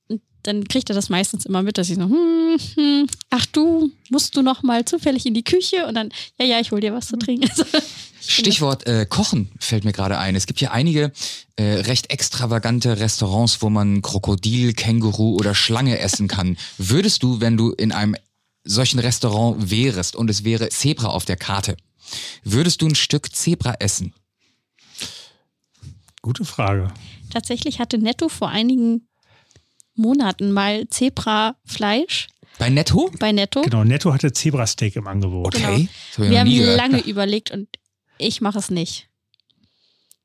Und 0.09 0.23
dann 0.45 0.67
kriegt 0.69 0.89
er 0.89 0.95
das 0.95 1.09
meistens 1.09 1.45
immer 1.45 1.63
mit, 1.63 1.77
dass 1.77 1.91
ich 1.91 1.97
so, 1.97 2.05
hm, 2.05 2.57
hm, 2.77 3.07
ach 3.31 3.47
du, 3.47 3.91
musst 4.11 4.37
du 4.37 4.43
noch 4.43 4.63
mal 4.63 4.85
zufällig 4.85 5.27
in 5.27 5.35
die 5.35 5.45
Küche 5.45 5.87
und 5.87 5.95
dann, 5.95 6.11
ja, 6.39 6.47
ja, 6.47 6.61
ich 6.61 6.71
hol 6.71 6.81
dir 6.81 6.95
was 6.95 7.09
zu 7.09 7.17
trinken. 7.17 7.51
Also, 7.51 7.65
Stichwort 8.27 8.87
äh, 8.87 9.07
Kochen 9.09 9.51
fällt 9.59 9.85
mir 9.85 9.93
gerade 9.93 10.19
ein. 10.19 10.35
Es 10.35 10.47
gibt 10.47 10.61
ja 10.61 10.71
einige 10.71 11.13
äh, 11.57 11.63
recht 11.63 12.11
extravagante 12.11 12.99
Restaurants, 12.99 13.61
wo 13.63 13.71
man 13.71 14.03
Krokodil, 14.03 14.73
Känguru 14.73 15.35
oder 15.37 15.55
Schlange 15.55 15.99
essen 15.99 16.29
kann. 16.29 16.57
Würdest 16.79 17.23
du, 17.23 17.41
wenn 17.41 17.57
du 17.57 17.71
in 17.73 17.93
einem 17.93 18.17
solchen 18.65 18.99
Restaurant 18.99 19.71
wärest 19.71 20.17
und 20.17 20.31
es 20.31 20.43
wäre 20.45 20.69
Zebra 20.71 21.09
auf 21.09 21.25
der 21.27 21.37
Karte, 21.37 21.77
würdest 22.43 22.81
du 22.83 22.87
ein 22.87 22.95
Stück 22.95 23.35
Zebra 23.35 23.75
essen? 23.79 24.15
Gute 26.23 26.45
Frage. 26.45 26.89
tatsächlich 27.31 27.79
hatte 27.81 27.99
Netto 27.99 28.29
vor 28.31 28.49
einigen 28.49 29.07
Monaten 29.95 30.51
mal 30.53 30.89
Zebra-Fleisch 30.89 32.29
Bei 32.59 32.71
Netto? 32.71 33.11
bei 33.19 33.33
Netto. 33.33 33.63
Genau, 33.63 33.85
Netto 33.85 34.13
hatte 34.13 34.33
Zebrasteak 34.33 34.97
im 34.97 35.07
Angebot. 35.07 35.55
Okay. 35.55 35.89
Hab 36.17 36.25
ich 36.25 36.31
Wir 36.31 36.41
haben 36.41 36.51
gehört. 36.51 36.77
lange 36.79 37.01
überlegt 37.01 37.51
und 37.51 37.69
ich 38.19 38.41
mache 38.41 38.59
es 38.59 38.71
nicht. 38.71 39.09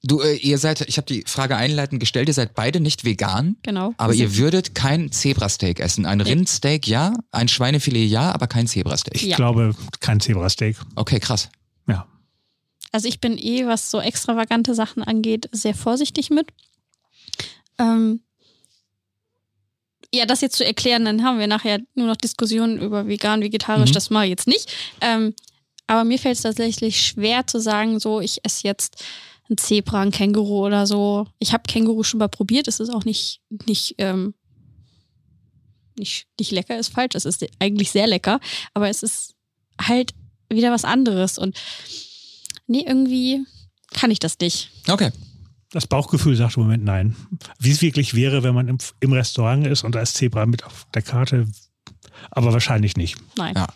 Du, 0.02 0.22
äh, 0.22 0.36
ihr 0.38 0.58
seid, 0.58 0.80
ich 0.88 0.96
habe 0.98 1.08
die 1.08 1.24
Frage 1.28 1.58
einleitend 1.58 2.00
gestellt, 2.00 2.30
ihr 2.30 2.34
seid 2.34 2.56
beide 2.56 2.80
nicht 2.80 3.04
vegan, 3.04 3.58
Genau. 3.64 3.94
aber 3.98 4.14
ihr 4.14 4.38
würdet 4.38 4.74
kein 4.74 5.12
Zebrasteak 5.12 5.82
essen. 5.82 6.06
Ein 6.06 6.22
Rindsteak 6.22 6.88
ja, 6.88 7.14
ein 7.32 7.50
Schweinefilet 7.50 8.08
ja, 8.08 8.32
aber 8.32 8.48
kein 8.48 8.66
Zebrasteak. 8.68 9.16
Ich 9.16 9.24
Ja. 9.24 9.36
glaube, 9.36 9.76
kein 10.00 10.22
Zebrasteak. 10.22 10.78
Okay, 10.96 11.20
krass. 11.20 11.50
Ja. 11.88 12.08
also 12.94 13.08
ich 13.10 13.20
bin 13.20 13.38
eh, 13.38 13.66
was 13.68 13.92
so 13.92 14.00
extravagante 14.00 14.74
Sachen 14.74 15.04
angeht, 15.04 15.50
sehr 15.52 15.76
vorsichtig 15.76 16.30
mit. 16.30 16.48
Ähm, 17.78 18.22
ja, 20.14 20.26
das 20.26 20.42
jetzt 20.42 20.56
zu 20.56 20.66
erklären, 20.66 21.06
dann 21.06 21.24
haben 21.24 21.40
wir 21.40 21.48
nachher 21.48 21.80
nur 21.94 22.08
noch 22.08 22.16
Diskussionen 22.16 22.80
über 22.82 23.08
vegan, 23.08 23.42
vegetarisch, 23.42 23.90
Mhm. 23.92 23.94
das 23.94 24.10
mache 24.10 24.26
ich 24.26 24.30
jetzt 24.32 24.48
nicht. 24.48 24.74
Ähm, 25.02 25.36
aber 25.90 26.04
mir 26.04 26.20
fällt 26.20 26.36
es 26.36 26.44
tatsächlich 26.44 27.02
schwer 27.02 27.48
zu 27.48 27.60
sagen, 27.60 28.00
so, 28.00 28.22
ich 28.22 28.46
esse 28.46 28.68
jetzt 28.68 29.04
ein 29.50 29.58
Zebra, 29.58 30.02
ein 30.02 30.12
Känguru 30.12 30.68
oder 30.68 30.86
so. 30.86 31.26
Ich 31.40 31.52
habe 31.52 31.64
Känguru 31.68 32.04
schon 32.04 32.20
mal 32.20 32.28
probiert, 32.28 32.68
es 32.68 32.80
ist 32.80 32.92
auch 32.92 33.06
nicht, 33.06 33.42
nicht, 33.66 33.96
ähm, 33.98 34.36
nicht, 35.98 36.28
nicht 36.40 36.52
lecker, 36.52 36.78
ist 36.78 36.94
falsch, 36.94 37.16
es 37.16 37.26
ist 37.26 37.44
eigentlich 37.58 37.90
sehr 37.90 38.06
lecker, 38.06 38.40
aber 38.76 38.88
es 38.88 39.02
ist 39.02 39.34
halt 39.82 40.14
wieder 40.48 40.72
was 40.72 40.86
anderes 40.86 41.40
und 41.40 41.60
nee, 42.68 42.86
irgendwie 42.88 43.44
kann 43.90 44.12
ich 44.12 44.20
das 44.20 44.38
nicht. 44.40 44.70
Okay. 44.88 45.10
Das 45.72 45.88
Bauchgefühl 45.88 46.36
sagt 46.36 46.58
im 46.58 46.64
Moment 46.64 46.84
nein. 46.84 47.16
Wie 47.58 47.72
es 47.72 47.82
wirklich 47.82 48.14
wäre, 48.14 48.44
wenn 48.44 48.54
man 48.54 48.68
im, 48.68 48.78
im 49.00 49.14
Restaurant 49.14 49.66
ist 49.66 49.84
und 49.84 49.96
da 49.96 50.02
ist 50.02 50.14
Zebra 50.14 50.46
mit 50.46 50.64
auf 50.64 50.86
der 50.94 51.02
Karte, 51.02 51.48
aber 52.30 52.54
wahrscheinlich 52.54 52.96
nicht. 52.96 53.18
Nein. 53.36 53.56
Ja. 53.56 53.68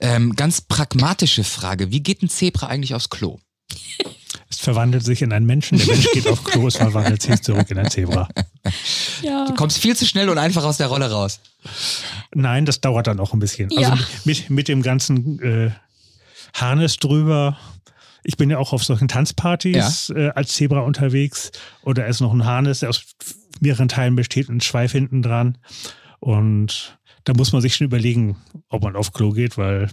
Ähm, 0.00 0.36
ganz 0.36 0.60
pragmatische 0.60 1.44
Frage. 1.44 1.90
Wie 1.90 2.02
geht 2.02 2.22
ein 2.22 2.28
Zebra 2.28 2.66
eigentlich 2.66 2.94
aufs 2.94 3.10
Klo? 3.10 3.38
Es 4.50 4.58
verwandelt 4.58 5.04
sich 5.04 5.22
in 5.22 5.32
einen 5.32 5.46
Menschen, 5.46 5.78
der 5.78 5.86
Mensch 5.86 6.10
geht 6.12 6.28
auf 6.28 6.44
Klo, 6.44 6.68
es 6.68 6.76
verwandelt 6.76 7.22
sich 7.22 7.42
zurück 7.42 7.70
in 7.70 7.78
ein 7.78 7.90
Zebra. 7.90 8.28
Ja. 9.22 9.46
Du 9.46 9.54
kommst 9.54 9.78
viel 9.78 9.96
zu 9.96 10.06
schnell 10.06 10.28
und 10.28 10.38
einfach 10.38 10.64
aus 10.64 10.76
der 10.76 10.86
Rolle 10.86 11.10
raus. 11.10 11.40
Nein, 12.34 12.66
das 12.66 12.80
dauert 12.80 13.06
dann 13.06 13.20
auch 13.20 13.32
ein 13.32 13.38
bisschen. 13.38 13.70
Ja. 13.70 13.90
Also 13.90 14.04
mit, 14.24 14.50
mit 14.50 14.68
dem 14.68 14.82
ganzen 14.82 15.40
äh, 15.40 15.70
Harness 16.54 16.96
drüber. 16.96 17.58
Ich 18.22 18.36
bin 18.36 18.50
ja 18.50 18.58
auch 18.58 18.72
auf 18.72 18.84
solchen 18.84 19.08
Tanzpartys 19.08 20.10
äh, 20.14 20.30
als 20.34 20.52
Zebra 20.52 20.80
unterwegs. 20.80 21.52
Oder 21.82 22.06
ist 22.06 22.20
noch 22.20 22.32
ein 22.32 22.44
Harness, 22.44 22.80
der 22.80 22.88
aus 22.88 23.04
mehreren 23.60 23.88
Teilen 23.88 24.16
besteht 24.16 24.48
und 24.48 24.56
ein 24.56 24.60
Schweif 24.60 24.92
hinten 24.92 25.22
dran. 25.22 25.58
Und 26.20 26.98
da 27.24 27.34
muss 27.34 27.52
man 27.52 27.62
sich 27.62 27.74
schon 27.76 27.86
überlegen, 27.86 28.36
ob 28.68 28.82
man 28.82 28.96
auf 28.96 29.12
Klo 29.12 29.32
geht, 29.32 29.56
weil 29.58 29.90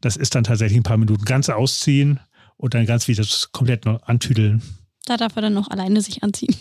das 0.00 0.16
ist 0.16 0.34
dann 0.34 0.44
tatsächlich 0.44 0.78
ein 0.78 0.84
paar 0.84 0.96
Minuten 0.96 1.24
ganz 1.24 1.48
ausziehen 1.48 2.20
und 2.56 2.74
dann 2.74 2.86
ganz 2.86 3.08
wieder 3.08 3.22
das 3.22 3.52
komplett 3.52 3.84
noch 3.84 4.02
antüdeln. 4.04 4.62
Da 5.06 5.16
darf 5.16 5.36
er 5.36 5.42
dann 5.42 5.54
noch 5.54 5.68
alleine 5.68 6.00
sich 6.00 6.22
anziehen. 6.22 6.54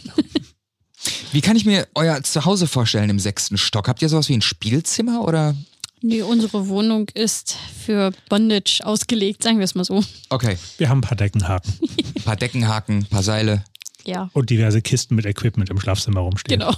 Wie 1.31 1.41
kann 1.41 1.55
ich 1.55 1.65
mir 1.65 1.87
euer 1.95 2.23
Zuhause 2.23 2.67
vorstellen 2.67 3.09
im 3.09 3.19
sechsten 3.19 3.57
Stock? 3.57 3.87
Habt 3.87 4.01
ihr 4.01 4.09
sowas 4.09 4.29
wie 4.29 4.33
ein 4.33 4.41
Spielzimmer 4.41 5.23
oder? 5.23 5.55
Nee, 6.01 6.21
unsere 6.21 6.67
Wohnung 6.67 7.09
ist 7.13 7.55
für 7.85 8.11
Bondage 8.29 8.81
ausgelegt, 8.83 9.43
sagen 9.43 9.59
wir 9.59 9.65
es 9.65 9.75
mal 9.75 9.83
so. 9.83 10.03
Okay. 10.29 10.57
Wir 10.77 10.89
haben 10.89 10.99
ein 10.99 11.01
paar 11.01 11.17
Deckenhaken 11.17 11.73
Ein 12.15 12.23
paar 12.23 12.35
Deckenhaken, 12.35 12.97
ein 12.99 13.05
paar 13.05 13.23
Seile. 13.23 13.63
Ja, 14.05 14.29
und 14.33 14.49
diverse 14.49 14.81
Kisten 14.81 15.15
mit 15.15 15.25
Equipment 15.25 15.69
im 15.69 15.79
Schlafzimmer 15.79 16.21
rumstehen. 16.21 16.59
genau. 16.59 16.73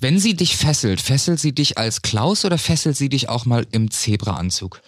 Wenn 0.00 0.18
sie 0.18 0.34
dich 0.34 0.56
fesselt, 0.56 1.00
fesselt 1.00 1.40
sie 1.40 1.52
dich 1.54 1.78
als 1.78 2.02
Klaus 2.02 2.44
oder 2.44 2.58
fesselt 2.58 2.96
sie 2.96 3.08
dich 3.08 3.28
auch 3.28 3.46
mal 3.46 3.66
im 3.72 3.90
Zebraanzug? 3.90 4.82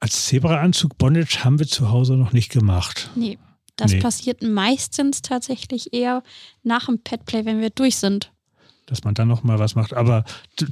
Als 0.00 0.26
Zebraanzug 0.26 0.98
Bondage 0.98 1.44
haben 1.44 1.58
wir 1.58 1.66
zu 1.68 1.90
Hause 1.90 2.14
noch 2.14 2.32
nicht 2.32 2.50
gemacht. 2.50 3.10
Nee, 3.14 3.38
das 3.76 3.92
Nee. 3.92 4.00
passiert 4.00 4.42
meistens 4.42 5.22
tatsächlich 5.22 5.92
eher 5.92 6.22
nach 6.62 6.86
dem 6.86 7.02
Petplay, 7.02 7.44
wenn 7.44 7.60
wir 7.60 7.70
durch 7.70 7.96
sind. 7.96 8.32
dass 8.86 9.04
man 9.04 9.14
dann 9.14 9.28
noch 9.28 9.44
mal 9.44 9.60
was 9.60 9.76
macht. 9.76 9.94
Aber 9.94 10.24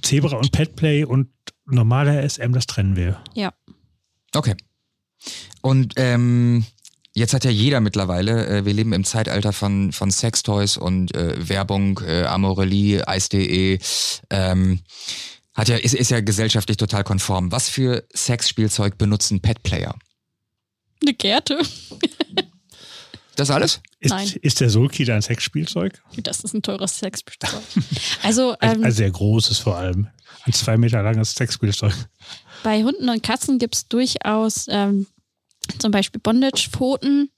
Zebra 0.02 0.36
und 0.38 0.50
Petplay 0.50 1.04
und 1.04 1.28
normaler 1.66 2.28
SM, 2.28 2.52
das 2.52 2.66
trennen 2.66 2.96
wir. 2.96 3.22
Ja. 3.34 3.52
Okay. 4.34 4.56
Und 5.60 5.92
ähm, 5.96 6.64
jetzt 7.18 7.34
hat 7.34 7.44
ja 7.44 7.50
jeder 7.50 7.80
mittlerweile, 7.80 8.46
äh, 8.46 8.64
wir 8.64 8.72
leben 8.72 8.92
im 8.92 9.04
Zeitalter 9.04 9.52
von, 9.52 9.92
von 9.92 10.10
Sextoys 10.10 10.76
und 10.76 11.14
äh, 11.14 11.48
Werbung, 11.48 12.00
äh, 12.06 12.24
Amorelie, 12.24 13.04
Ice.de, 13.06 13.78
ähm, 14.30 14.80
hat 15.54 15.68
ja, 15.68 15.76
ist, 15.76 15.94
ist 15.94 16.10
ja 16.10 16.20
gesellschaftlich 16.20 16.76
total 16.76 17.04
konform. 17.04 17.50
Was 17.50 17.68
für 17.68 18.04
Sexspielzeug 18.14 18.96
benutzen 18.96 19.40
Petplayer? 19.40 19.96
Eine 21.02 21.14
Gerte. 21.14 21.60
Das 23.34 23.50
alles? 23.50 23.80
Ist, 24.00 24.10
Nein. 24.10 24.32
ist 24.42 24.60
der 24.60 24.70
Sulki 24.70 25.04
dein 25.04 25.22
Sexspielzeug? 25.22 26.02
Das 26.16 26.40
ist 26.40 26.54
ein 26.54 26.62
teures 26.62 26.98
Sexspielzeug. 26.98 27.62
Also 28.22 28.56
Ein, 28.60 28.78
ähm, 28.78 28.84
ein 28.84 28.92
sehr 28.92 29.10
großes 29.10 29.58
vor 29.58 29.76
allem. 29.76 30.08
Ein 30.44 30.52
zwei 30.52 30.76
Meter 30.76 31.02
langes 31.02 31.34
Sexspielzeug. 31.34 31.94
bei 32.62 32.82
Hunden 32.82 33.08
und 33.08 33.22
Katzen 33.22 33.58
gibt 33.58 33.76
es 33.76 33.88
durchaus 33.88 34.66
ähm, 34.68 35.06
zum 35.78 35.90
Beispiel 35.90 36.20
Bondage-Pfoten, 36.20 37.30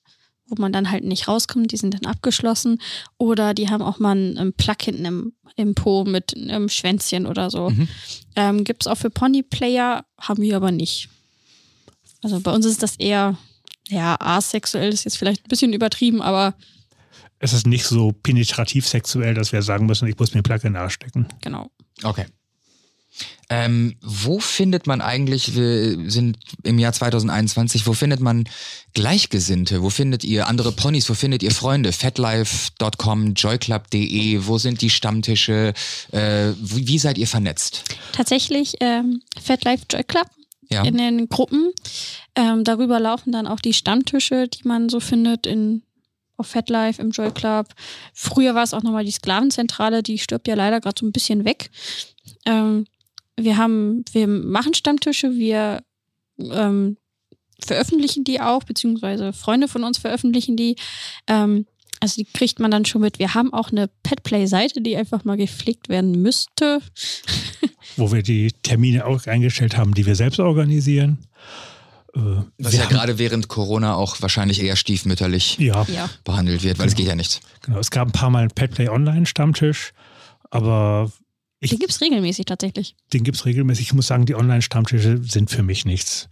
wo 0.46 0.60
man 0.60 0.72
dann 0.72 0.90
halt 0.90 1.04
nicht 1.04 1.28
rauskommt, 1.28 1.72
die 1.72 1.76
sind 1.76 1.94
dann 1.94 2.10
abgeschlossen. 2.10 2.80
Oder 3.18 3.54
die 3.54 3.68
haben 3.68 3.82
auch 3.82 3.98
mal 3.98 4.12
einen, 4.12 4.52
Plug 4.52 4.76
hinten 4.82 5.04
im, 5.04 5.32
im 5.56 5.74
Po 5.74 6.04
mit 6.04 6.36
einem 6.36 6.68
Schwänzchen 6.68 7.26
oder 7.26 7.50
so. 7.50 7.70
Mhm. 7.70 7.88
Ähm, 8.36 8.64
gibt 8.64 8.82
es 8.82 8.86
auch 8.86 8.96
für 8.96 9.10
Pony-Player, 9.10 10.04
haben 10.18 10.42
wir 10.42 10.56
aber 10.56 10.72
nicht. 10.72 11.08
Also 12.22 12.40
bei 12.40 12.52
uns 12.52 12.66
ist 12.66 12.82
das 12.82 12.96
eher, 12.96 13.36
ja, 13.88 14.16
asexuell 14.20 14.92
ist 14.92 15.04
jetzt 15.04 15.16
vielleicht 15.16 15.44
ein 15.44 15.48
bisschen 15.48 15.72
übertrieben, 15.72 16.20
aber 16.20 16.54
Es 17.38 17.52
ist 17.52 17.66
nicht 17.66 17.84
so 17.84 18.12
penetrativ 18.12 18.86
sexuell, 18.86 19.34
dass 19.34 19.52
wir 19.52 19.62
sagen 19.62 19.86
müssen, 19.86 20.06
ich 20.08 20.18
muss 20.18 20.34
mir 20.34 20.42
Plug 20.42 20.56
in 20.56 20.74
den 20.74 20.76
Arsch 20.76 20.94
stecken. 20.94 21.26
genau. 21.40 21.70
Okay. 22.02 22.26
Ähm, 23.48 23.96
wo 24.00 24.38
findet 24.38 24.86
man 24.86 25.00
eigentlich, 25.00 25.54
wir 25.56 26.10
sind 26.10 26.38
im 26.62 26.78
Jahr 26.78 26.92
2021, 26.92 27.86
wo 27.86 27.92
findet 27.92 28.20
man 28.20 28.48
Gleichgesinnte? 28.94 29.82
Wo 29.82 29.90
findet 29.90 30.22
ihr 30.24 30.46
andere 30.46 30.72
Ponys? 30.72 31.08
Wo 31.10 31.14
findet 31.14 31.42
ihr 31.42 31.50
Freunde? 31.50 31.92
Fatlife.com, 31.92 33.34
joyclub.de, 33.34 34.46
wo 34.46 34.58
sind 34.58 34.80
die 34.80 34.90
Stammtische? 34.90 35.74
Äh, 36.12 36.52
wie, 36.60 36.86
wie 36.86 36.98
seid 36.98 37.18
ihr 37.18 37.26
vernetzt? 37.26 37.84
Tatsächlich 38.12 38.74
ähm, 38.80 39.22
Fat 39.40 39.64
Life 39.64 39.84
Joy 39.90 40.04
Club 40.04 40.26
Ja. 40.68 40.82
in 40.84 40.96
den 40.96 41.28
Gruppen. 41.28 41.72
Ähm, 42.36 42.62
darüber 42.64 43.00
laufen 43.00 43.32
dann 43.32 43.46
auch 43.48 43.60
die 43.60 43.74
Stammtische, 43.74 44.46
die 44.48 44.66
man 44.66 44.88
so 44.88 45.00
findet 45.00 45.46
in 45.46 45.82
auf 46.36 46.46
Fat 46.46 46.70
Life 46.70 47.02
im 47.02 47.10
Joy 47.10 47.30
Club. 47.32 47.66
Früher 48.14 48.54
war 48.54 48.62
es 48.62 48.72
auch 48.72 48.82
nochmal 48.82 49.04
die 49.04 49.10
Sklavenzentrale, 49.10 50.02
die 50.02 50.18
stirbt 50.18 50.48
ja 50.48 50.54
leider 50.54 50.80
gerade 50.80 50.98
so 50.98 51.04
ein 51.06 51.12
bisschen 51.12 51.44
weg. 51.44 51.70
Ähm, 52.46 52.86
wir 53.44 53.56
haben, 53.56 54.04
wir 54.12 54.26
machen 54.26 54.74
Stammtische, 54.74 55.34
wir 55.36 55.82
ähm, 56.38 56.96
veröffentlichen 57.62 58.24
die 58.24 58.40
auch, 58.40 58.62
beziehungsweise 58.64 59.32
Freunde 59.32 59.68
von 59.68 59.84
uns 59.84 59.98
veröffentlichen 59.98 60.56
die. 60.56 60.76
Ähm, 61.26 61.66
also 62.02 62.14
die 62.22 62.24
kriegt 62.24 62.58
man 62.60 62.70
dann 62.70 62.86
schon 62.86 63.02
mit. 63.02 63.18
Wir 63.18 63.34
haben 63.34 63.52
auch 63.52 63.70
eine 63.70 63.90
Petplay-Seite, 64.02 64.80
die 64.80 64.96
einfach 64.96 65.24
mal 65.24 65.36
gepflegt 65.36 65.90
werden 65.90 66.22
müsste. 66.22 66.80
Wo 67.96 68.10
wir 68.10 68.22
die 68.22 68.52
Termine 68.62 69.04
auch 69.04 69.26
eingestellt 69.26 69.76
haben, 69.76 69.92
die 69.92 70.06
wir 70.06 70.14
selbst 70.16 70.40
organisieren. 70.40 71.18
Äh, 72.14 72.20
Was 72.58 72.72
ja 72.72 72.84
haben- 72.84 72.88
gerade 72.88 73.18
während 73.18 73.48
Corona 73.48 73.94
auch 73.96 74.22
wahrscheinlich 74.22 74.62
eher 74.62 74.76
stiefmütterlich 74.76 75.58
Ja, 75.58 75.84
behandelt 76.24 76.62
wird, 76.62 76.78
weil 76.78 76.88
es 76.88 76.94
geht 76.94 77.06
ja 77.06 77.14
nicht. 77.14 77.40
genau. 77.60 77.78
Es 77.78 77.90
gab 77.90 78.08
ein 78.08 78.12
paar 78.12 78.30
Mal 78.30 78.40
einen 78.40 78.50
Petplay 78.50 78.88
Online 78.88 79.26
Stammtisch, 79.26 79.92
aber 80.50 81.12
ich, 81.60 81.70
Die 81.70 81.78
gibt's 81.78 82.00
regelmäßig 82.00 82.46
tatsächlich. 82.46 82.96
den 83.12 83.22
gibt 83.22 83.36
es 83.36 83.44
regelmäßig. 83.44 83.86
Ich 83.86 83.92
muss 83.94 84.06
sagen, 84.06 84.26
die 84.26 84.34
Online-Stammtische 84.34 85.22
sind 85.22 85.50
für 85.50 85.62
mich 85.62 85.84
nichts. 85.84 86.28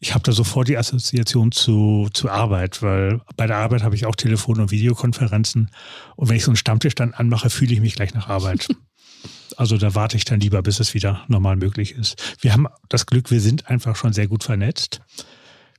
Ich 0.00 0.14
habe 0.14 0.22
da 0.22 0.32
sofort 0.32 0.68
die 0.68 0.76
Assoziation 0.76 1.50
zu, 1.50 2.08
zu 2.12 2.30
Arbeit, 2.30 2.82
weil 2.82 3.20
bei 3.36 3.46
der 3.46 3.56
Arbeit 3.56 3.82
habe 3.82 3.96
ich 3.96 4.06
auch 4.06 4.14
Telefon- 4.14 4.60
und 4.60 4.70
Videokonferenzen. 4.70 5.70
Und 6.16 6.28
wenn 6.28 6.36
ich 6.36 6.44
so 6.44 6.50
einen 6.50 6.56
Stammtisch 6.56 6.94
dann 6.94 7.14
anmache, 7.14 7.50
fühle 7.50 7.72
ich 7.72 7.80
mich 7.80 7.96
gleich 7.96 8.14
nach 8.14 8.28
Arbeit. 8.28 8.68
also 9.56 9.76
da 9.76 9.94
warte 9.94 10.16
ich 10.16 10.24
dann 10.24 10.38
lieber, 10.40 10.62
bis 10.62 10.78
es 10.78 10.94
wieder 10.94 11.24
normal 11.28 11.56
möglich 11.56 11.92
ist. 11.92 12.36
Wir 12.40 12.52
haben 12.52 12.66
das 12.88 13.06
Glück, 13.06 13.30
wir 13.32 13.40
sind 13.40 13.68
einfach 13.68 13.96
schon 13.96 14.12
sehr 14.12 14.28
gut 14.28 14.44
vernetzt. 14.44 15.00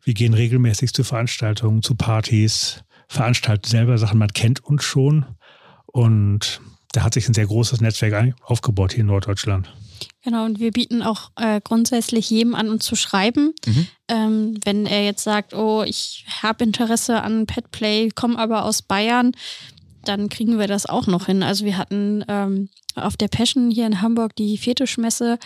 Wir 0.03 0.13
gehen 0.13 0.33
regelmäßig 0.33 0.93
zu 0.93 1.03
Veranstaltungen, 1.03 1.81
zu 1.81 1.95
Partys, 1.95 2.83
veranstalten 3.07 3.69
selber 3.69 3.97
Sachen, 3.97 4.19
man 4.19 4.33
kennt 4.33 4.63
uns 4.63 4.83
schon. 4.83 5.25
Und 5.85 6.61
da 6.91 7.03
hat 7.03 7.13
sich 7.13 7.27
ein 7.27 7.33
sehr 7.33 7.47
großes 7.47 7.81
Netzwerk 7.81 8.33
aufgebaut 8.41 8.93
hier 8.93 9.01
in 9.01 9.07
Norddeutschland. 9.07 9.71
Genau, 10.23 10.45
und 10.45 10.59
wir 10.59 10.71
bieten 10.71 11.01
auch 11.01 11.31
äh, 11.35 11.61
grundsätzlich 11.63 12.29
jedem 12.29 12.55
an, 12.55 12.69
uns 12.69 12.85
zu 12.85 12.95
schreiben. 12.95 13.53
Mhm. 13.65 13.87
Ähm, 14.07 14.59
wenn 14.65 14.85
er 14.85 15.05
jetzt 15.05 15.23
sagt, 15.23 15.53
oh, 15.53 15.83
ich 15.83 16.25
habe 16.41 16.63
Interesse 16.63 17.21
an 17.21 17.45
Petplay, 17.45 18.09
komme 18.09 18.37
aber 18.37 18.65
aus 18.65 18.81
Bayern, 18.81 19.31
dann 20.03 20.29
kriegen 20.29 20.57
wir 20.59 20.67
das 20.67 20.85
auch 20.85 21.07
noch 21.07 21.27
hin. 21.27 21.43
Also 21.43 21.65
wir 21.65 21.77
hatten 21.77 22.23
ähm, 22.27 22.69
auf 22.95 23.17
der 23.17 23.27
Passion 23.27 23.71
hier 23.71 23.85
in 23.85 24.01
Hamburg 24.01 24.35
die 24.35 24.57
Fetischmesse. 24.57 25.37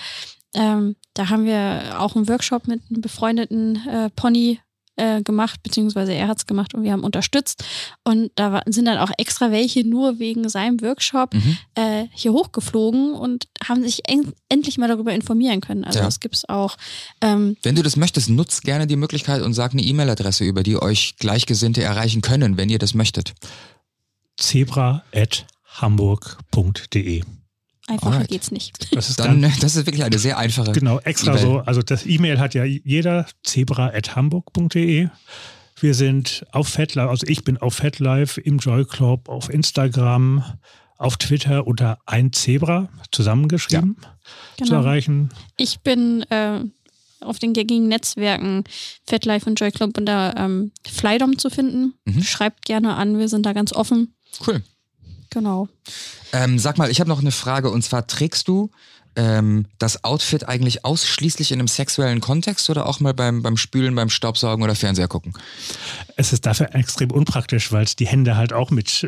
Ähm, 0.55 0.95
da 1.13 1.29
haben 1.29 1.45
wir 1.45 1.99
auch 1.99 2.15
einen 2.15 2.27
Workshop 2.27 2.67
mit 2.67 2.81
einem 2.89 3.01
befreundeten 3.01 3.87
äh, 3.87 4.09
Pony 4.15 4.59
äh, 4.95 5.21
gemacht, 5.23 5.61
beziehungsweise 5.63 6.13
er 6.13 6.27
hat's 6.27 6.45
gemacht 6.45 6.73
und 6.73 6.83
wir 6.83 6.91
haben 6.91 7.03
unterstützt. 7.03 7.63
Und 8.03 8.31
da 8.35 8.51
war, 8.51 8.63
sind 8.67 8.85
dann 8.85 8.97
auch 8.97 9.11
extra 9.17 9.51
welche 9.51 9.87
nur 9.87 10.19
wegen 10.19 10.47
seinem 10.49 10.81
Workshop 10.81 11.33
Mhm. 11.33 11.57
äh, 11.75 12.05
hier 12.13 12.33
hochgeflogen 12.33 13.13
und 13.13 13.47
haben 13.67 13.83
sich 13.83 14.01
en 14.07 14.33
endlich 14.49 14.77
mal 14.77 14.87
darüber 14.87 15.13
informieren 15.13 15.61
können. 15.61 15.83
Also 15.83 15.99
Ja. 15.99 16.05
das 16.05 16.19
gibt's 16.19 16.47
auch. 16.47 16.77
Ähm, 17.21 17.57
Wenn 17.63 17.75
du 17.75 17.83
das 17.83 17.95
möchtest, 17.95 18.29
nutzt 18.29 18.63
gerne 18.63 18.87
die 18.87 18.95
Möglichkeit 18.95 19.41
und 19.41 19.53
sag 19.53 19.71
eine 19.73 19.81
E-Mail-Adresse, 19.81 20.43
über 20.43 20.63
die 20.63 20.81
euch 20.81 21.15
Gleichgesinnte 21.17 21.83
erreichen 21.83 22.21
können, 22.21 22.57
wenn 22.57 22.69
ihr 22.69 22.79
das 22.79 22.93
möchtet. 22.93 23.33
zebra.hamburg.de. 24.37 27.23
einfacher 27.87 28.13
Alright. 28.13 28.29
geht's 28.29 28.51
nicht. 28.51 28.93
Das 28.95 29.09
ist 29.09 29.19
Dann, 29.19 29.41
dann, 29.41 29.53
das 29.61 29.75
ist 29.75 29.85
wirklich 29.85 30.03
eine 30.03 30.17
sehr 30.19 30.37
einfache. 30.37 30.71
genau 30.71 30.99
extra 30.99 31.31
E-Mail. 31.33 31.41
so. 31.45 31.57
Also 31.59 31.81
das 31.81 32.05
E-Mail 32.05 32.39
hat 32.39 32.53
ja 32.53 32.63
jeder, 32.63 33.25
zebra.hamburg.de. 33.43 35.09
Wir 35.79 35.93
sind 35.93 36.45
auf 36.51 36.69
FatLife, 36.69 37.09
also 37.09 37.25
ich 37.27 37.43
bin 37.43 37.57
auf 37.57 37.75
FatLife 37.75 38.39
im 38.39 38.57
Joy 38.59 38.85
Club, 38.85 39.27
auf 39.27 39.49
Instagram, 39.49 40.43
auf 40.97 41.17
Twitter 41.17 41.67
unter 41.67 41.97
ein 42.05 42.31
Zebra 42.31 42.87
zusammengeschrieben 43.11 43.97
zu 44.57 44.63
Genau. 44.65 44.77
erreichen. 44.77 45.29
Ich 45.57 45.81
bin 45.81 46.21
äh, 46.29 46.61
auf 47.19 47.39
den 47.39 47.51
gängigen 47.53 47.87
Netzwerken 47.89 48.63
FatLife 49.09 49.49
und 49.49 49.59
Joy 49.59 49.71
Club 49.71 49.97
unter 49.97 50.35
ähm, 50.37 50.71
Flydom 50.89 51.37
zu 51.37 51.49
finden. 51.49 51.95
Mhm. 52.05 52.23
Schreibt 52.23 52.65
gerne 52.65 52.95
an, 52.95 53.17
wir 53.17 53.27
sind 53.27 53.45
da 53.45 53.51
ganz 53.53 53.73
offen. 53.73 54.13
Cool. 54.47 54.63
Genau. 55.33 55.67
Ähm, 56.31 56.59
sag 56.59 56.77
mal, 56.77 56.91
ich 56.91 56.99
habe 56.99 57.09
noch 57.09 57.19
eine 57.19 57.31
Frage 57.31 57.71
und 57.71 57.83
zwar 57.83 58.05
trägst 58.05 58.47
du 58.47 58.69
ähm, 59.15 59.65
das 59.79 60.03
Outfit 60.03 60.47
eigentlich 60.47 60.85
ausschließlich 60.85 61.51
in 61.51 61.59
einem 61.59 61.67
sexuellen 61.67 62.21
Kontext 62.21 62.69
oder 62.69 62.85
auch 62.85 62.99
mal 62.99 63.13
beim, 63.13 63.41
beim 63.41 63.57
Spülen, 63.57 63.95
beim 63.95 64.09
Staubsaugen 64.09 64.63
oder 64.63 64.75
Fernseher 64.75 65.07
gucken? 65.07 65.33
Es 66.15 66.33
ist 66.33 66.45
dafür 66.45 66.73
extrem 66.75 67.11
unpraktisch, 67.11 67.71
weil 67.71 67.83
es 67.83 67.95
die 67.95 68.07
Hände 68.07 68.37
halt 68.37 68.53
auch 68.53 68.71
mit, 68.71 69.07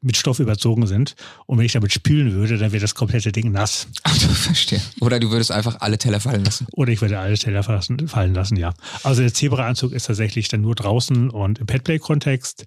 mit 0.00 0.16
Stoff 0.16 0.38
überzogen 0.38 0.86
sind. 0.86 1.14
Und 1.46 1.58
wenn 1.58 1.64
ich 1.64 1.72
damit 1.72 1.92
spülen 1.92 2.32
würde, 2.32 2.58
dann 2.58 2.72
wäre 2.72 2.80
das 2.80 2.94
komplette 2.94 3.32
Ding 3.32 3.50
nass. 3.52 3.88
Ach, 4.04 4.16
du 4.16 4.28
verstehe. 4.28 4.80
Oder 5.00 5.18
du 5.18 5.30
würdest 5.30 5.50
einfach 5.50 5.80
alle 5.80 5.98
Teller 5.98 6.20
fallen 6.20 6.44
lassen. 6.44 6.66
Oder 6.72 6.92
ich 6.92 7.00
würde 7.00 7.18
alle 7.18 7.36
Teller 7.36 7.62
fallen 7.62 8.34
lassen, 8.34 8.56
ja. 8.56 8.74
Also 9.02 9.22
der 9.22 9.32
Zebra-Anzug 9.32 9.92
ist 9.92 10.06
tatsächlich 10.06 10.48
dann 10.48 10.60
nur 10.60 10.74
draußen 10.74 11.30
und 11.30 11.58
im 11.58 11.66
Petplay-Kontext. 11.66 12.66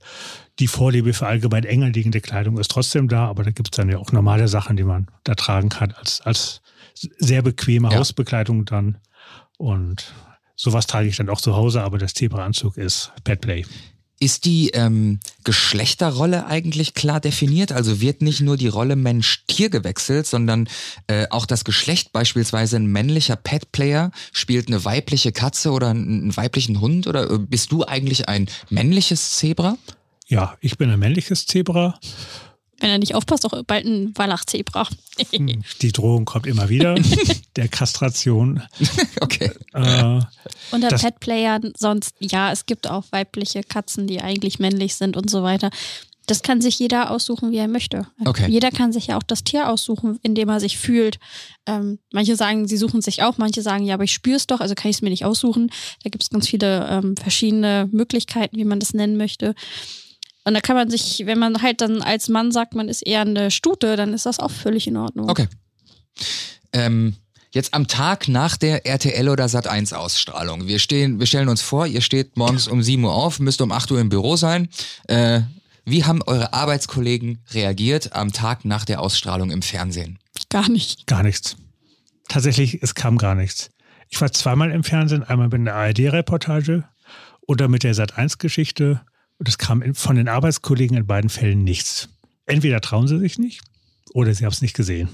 Die 0.60 0.68
Vorliebe 0.68 1.14
für 1.14 1.28
allgemein 1.28 1.64
enger 1.64 1.90
liegende 1.90 2.22
Kleidung 2.22 2.58
ist 2.60 2.72
trotzdem 2.72 3.08
da, 3.08 3.28
aber 3.28 3.44
da 3.44 3.52
gibt 3.52 3.70
es 3.74 3.78
dann 3.78 3.90
ja 3.90 3.98
auch 3.98 4.12
normale 4.12 4.48
Sachen, 4.48 4.76
die 4.78 4.84
man 4.84 5.08
da 5.24 5.36
tragen 5.36 5.70
kann, 5.70 5.92
als, 5.92 6.22
als 6.22 6.62
sehr 6.94 7.42
bequeme 7.42 7.90
Ja. 7.92 8.00
Hausbekleidung 8.00 8.66
dann. 8.66 8.98
Und 9.58 10.14
sowas 10.56 10.88
trage 10.88 11.08
ich 11.08 11.16
dann 11.18 11.30
auch 11.30 11.42
zu 11.42 11.56
Hause, 11.56 11.82
aber 11.82 11.98
das 11.98 12.14
Zebra-Anzug 12.14 12.78
ist 12.78 13.12
Petplay. 13.24 13.66
Ist 14.24 14.46
die 14.46 14.70
ähm, 14.70 15.20
Geschlechterrolle 15.44 16.46
eigentlich 16.46 16.94
klar 16.94 17.20
definiert? 17.20 17.72
Also 17.72 18.02
wird 18.02 18.22
nicht 18.22 18.40
nur 18.40 18.56
die 18.56 18.68
Rolle 18.68 18.96
Mensch-Tier 18.96 19.72
gewechselt, 19.72 20.28
sondern 20.28 20.70
äh, 21.08 21.26
auch 21.32 21.48
das 21.48 21.66
Geschlecht, 21.66 22.14
beispielsweise 22.14 22.76
ein 22.76 22.86
männlicher 22.86 23.36
Pet-Player 23.36 24.12
spielt 24.32 24.68
eine 24.68 24.86
weibliche 24.86 25.32
Katze 25.32 25.72
oder 25.72 25.90
einen, 25.90 26.38
weiblichen 26.38 26.82
Hund? 26.82 27.08
Oder 27.08 27.32
äh, 27.32 27.40
bist 27.40 27.72
du 27.72 27.84
eigentlich 27.84 28.30
ein 28.30 28.48
männliches 28.70 29.38
Zebra? 29.38 29.80
Ja, 30.28 30.56
ich 30.62 30.78
bin 30.78 30.92
ein 30.92 31.00
männliches 31.00 31.48
Zebra. 31.48 32.00
Wenn 32.82 32.90
er 32.90 32.98
nicht 32.98 33.16
aufpasst, 33.16 33.46
auch 33.46 33.64
bald 33.64 33.86
ein 33.86 34.12
Wallachzebra. 34.16 34.88
Die 35.82 35.92
Drohung 35.92 36.26
kommt 36.26 36.48
immer 36.48 36.68
wieder, 36.68 36.96
der 37.56 37.68
Kastration. 37.68 38.62
Okay. 39.22 39.52
Äh, 39.74 40.20
Unter 40.72 40.90
Petplayern 40.90 41.74
sonst, 41.78 42.16
ja, 42.20 42.52
es 42.52 42.66
gibt 42.66 42.90
auch 42.90 43.06
weibliche 43.12 43.62
Katzen, 43.62 44.08
die 44.08 44.20
eigentlich 44.20 44.58
männlich 44.60 44.96
sind 44.96 45.16
und 45.16 45.30
so 45.30 45.44
weiter. 45.44 45.70
Das 46.28 46.42
kann 46.42 46.62
sich 46.62 46.80
jeder 46.80 47.12
aussuchen, 47.12 47.52
wie 47.52 47.58
er 47.58 47.68
möchte. 47.68 48.08
Okay. 48.26 48.50
Jeder 48.50 48.72
kann 48.72 48.94
sich 48.94 49.08
ja 49.08 49.18
auch 49.18 49.24
das 49.24 49.44
Tier 49.44 49.70
aussuchen, 49.70 50.20
in 50.24 50.36
dem 50.36 50.50
er 50.50 50.60
sich 50.60 50.78
fühlt. 50.78 51.20
Ähm, 51.66 52.00
manche 52.12 52.36
sagen, 52.36 52.68
sie 52.68 52.78
suchen 52.78 53.02
sich 53.02 53.22
auch, 53.24 53.38
manche 53.38 53.62
sagen, 53.62 53.86
ja, 53.86 53.96
aber 53.96 54.04
ich 54.04 54.14
spüre 54.14 54.38
es 54.38 54.48
doch, 54.48 54.60
also 54.60 54.76
kann 54.76 54.90
ich 54.90 54.98
es 54.98 55.02
mir 55.02 55.10
nicht 55.10 55.26
aussuchen. 55.26 55.72
Da 56.04 56.10
gibt 56.10 56.24
es 56.24 56.30
ganz 56.30 56.48
viele 56.48 56.88
ähm, 56.90 57.16
verschiedene 57.18 57.90
Möglichkeiten, 57.92 58.58
wie 58.58 58.66
man 58.66 58.80
das 58.80 58.94
nennen 58.94 59.18
möchte. 59.18 59.56
Und 60.44 60.54
da 60.54 60.62
kann 60.62 60.76
man 60.76 60.90
sich, 60.90 61.24
wenn 61.26 61.38
man 61.38 61.62
halt 61.62 61.82
dann 61.82 62.02
als 62.02 62.30
Mann 62.30 62.52
sagt, 62.52 62.74
man 62.74 62.90
ist 62.90 63.06
eher 63.06 63.22
eine 63.22 63.52
Stute, 63.52 63.96
dann 63.96 64.14
ist 64.14 64.26
das 64.26 64.40
auch 64.40 64.52
völlig 64.52 64.88
in 64.88 64.98
Ordnung. 64.98 65.30
Okay. 65.30 65.48
Ähm, 66.74 67.16
Jetzt 67.54 67.74
am 67.74 67.88
Tag 67.88 68.30
nach 68.30 68.56
der 68.56 68.86
RTL 68.86 69.28
oder 69.28 69.46
Sat1 69.46 69.94
Ausstrahlung. 69.94 70.68
Wir 70.68 70.80
stehen, 70.80 71.20
wir 71.20 71.26
stellen 71.26 71.50
uns 71.50 71.62
vor, 71.62 71.86
ihr 71.86 72.00
steht 72.00 72.38
morgens 72.38 72.70
um 72.70 72.82
7 72.82 73.04
Uhr 73.04 73.14
auf, 73.14 73.40
müsst 73.40 73.60
um 73.60 73.74
8 73.74 73.92
Uhr 73.92 74.00
im 74.00 74.08
Büro 74.08 74.38
sein. 74.38 74.70
Äh, 75.08 75.42
wie 75.84 76.06
haben 76.06 76.22
eure 76.22 76.54
Arbeitskollegen 76.54 77.44
reagiert 77.52 78.14
am 78.14 78.32
Tag 78.32 78.64
nach 78.64 78.86
der 78.86 79.02
Ausstrahlung 79.02 79.52
im 79.52 79.62
Fernsehen? 79.62 80.18
Gar 80.50 80.70
nicht. 80.70 81.08
Gar 81.08 81.24
nichts. 81.24 81.58
Tatsächlich, 82.30 82.82
es 82.82 82.96
kam 82.96 83.18
gar 83.18 83.36
nichts. 83.36 83.70
Ich 84.08 84.22
war 84.22 84.32
zweimal 84.32 84.72
im 84.72 84.86
Fernsehen, 84.86 85.24
einmal 85.24 85.50
mit 85.50 85.60
einer 85.60 85.74
ARD-Reportage 85.74 86.86
oder 87.42 87.68
mit 87.68 87.84
der 87.84 87.96
Sat1-Geschichte 87.96 89.02
und 89.42 89.50
es 89.50 89.58
kam 89.58 89.96
von 89.96 90.18
den 90.18 90.28
Arbeitskollegen 90.28 90.96
in 90.96 91.08
beiden 91.08 91.32
Fällen 91.32 91.64
nichts. 91.64 92.10
Entweder 92.46 92.80
trauen 92.80 93.08
sie 93.08 93.18
sich 93.18 93.40
nicht 93.40 93.62
oder 94.14 94.32
sie 94.36 94.46
haben 94.46 94.52
es 94.52 94.62
nicht 94.62 94.76
gesehen. 94.76 95.10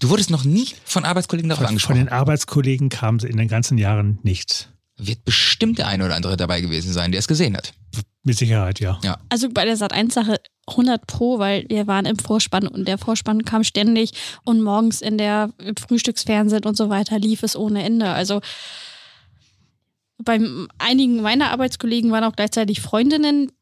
Du 0.00 0.08
wurdest 0.08 0.30
noch 0.30 0.44
nie 0.44 0.68
von 0.86 1.04
Arbeitskollegen 1.04 1.50
darauf 1.50 1.58
Von, 1.58 1.66
von 1.66 1.72
angesprochen. 1.74 1.98
den 1.98 2.08
Arbeitskollegen 2.08 2.88
kam 2.88 3.18
in 3.18 3.36
den 3.36 3.48
ganzen 3.48 3.76
Jahren 3.76 4.18
nichts. 4.22 4.70
Wird 4.96 5.26
bestimmt 5.26 5.76
der 5.76 5.88
eine 5.88 6.06
oder 6.06 6.14
andere 6.14 6.38
dabei 6.38 6.62
gewesen 6.62 6.90
sein, 6.90 7.12
der 7.12 7.18
es 7.18 7.28
gesehen 7.28 7.54
hat. 7.54 7.74
Mit 8.22 8.38
Sicherheit, 8.38 8.80
ja. 8.80 8.98
Ja. 9.04 9.18
Also 9.28 9.50
bei 9.50 9.66
der 9.66 9.76
Sat1-Sache 9.76 10.40
100 10.68 11.06
Pro, 11.06 11.38
weil 11.38 11.66
wir 11.68 11.86
waren 11.86 12.06
im 12.06 12.18
Vorspann 12.18 12.66
und 12.68 12.88
der 12.88 12.96
Vorspann 12.96 13.44
kam 13.44 13.62
ständig 13.62 14.12
und 14.44 14.62
morgens 14.62 15.02
in 15.02 15.18
der 15.18 15.50
im 15.58 15.76
Frühstücksfernsehen 15.76 16.64
und 16.64 16.78
so 16.78 16.88
weiter 16.88 17.18
lief 17.18 17.42
es 17.42 17.54
ohne 17.56 17.82
Ende. 17.82 18.08
Also 18.08 18.40
bei 20.24 20.40
einigen 20.78 21.20
meiner 21.20 21.50
Arbeitskollegen 21.50 22.10
waren 22.10 22.24
auch 22.24 22.34
gleichzeitig 22.36 22.80
Freundinnen, 22.80 23.52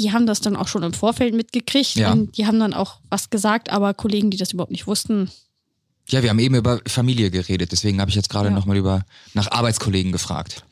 die 0.00 0.12
haben 0.12 0.26
das 0.26 0.40
dann 0.40 0.56
auch 0.56 0.66
schon 0.68 0.82
im 0.82 0.92
Vorfeld 0.92 1.34
mitgekriegt 1.34 1.94
Ja. 1.96 2.12
und 2.12 2.36
die 2.36 2.46
haben 2.46 2.58
dann 2.58 2.74
auch 2.74 2.98
was 3.10 3.30
gesagt, 3.30 3.70
aber 3.70 3.94
Kollegen, 3.94 4.30
die 4.30 4.36
das 4.36 4.52
überhaupt 4.52 4.72
nicht 4.72 4.86
wussten, 4.86 5.30
Ja, 6.08 6.22
wir 6.24 6.30
haben 6.30 6.40
eben 6.40 6.56
über 6.56 6.80
Familie 6.88 7.30
geredet, 7.30 7.70
deswegen 7.70 8.00
habe 8.00 8.08
ich 8.10 8.16
jetzt 8.16 8.30
gerade 8.30 8.48
Ja. 8.48 8.54
nochmal 8.54 8.76
über 8.76 9.04
nach 9.34 9.48
Arbeitskollegen 9.52 10.10
gefragt. 10.10 10.64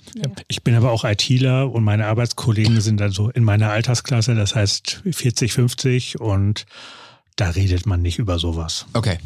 Ich 0.48 0.64
bin 0.64 0.74
aber 0.74 0.90
auch 0.90 1.04
ITler 1.04 1.70
und 1.70 1.84
meine 1.84 2.06
Arbeitskollegen 2.06 2.80
sind 2.80 2.98
dann 2.98 3.12
so 3.12 3.30
in 3.30 3.44
meiner 3.44 3.70
Altersklasse, 3.70 4.34
das 4.34 4.56
heißt 4.56 5.02
40, 5.08 5.52
50 5.52 6.18
und 6.20 6.66
da 7.36 7.50
redet 7.50 7.86
man 7.86 8.02
nicht 8.02 8.18
über 8.18 8.40
sowas. 8.40 8.86
Okay. 8.94 9.18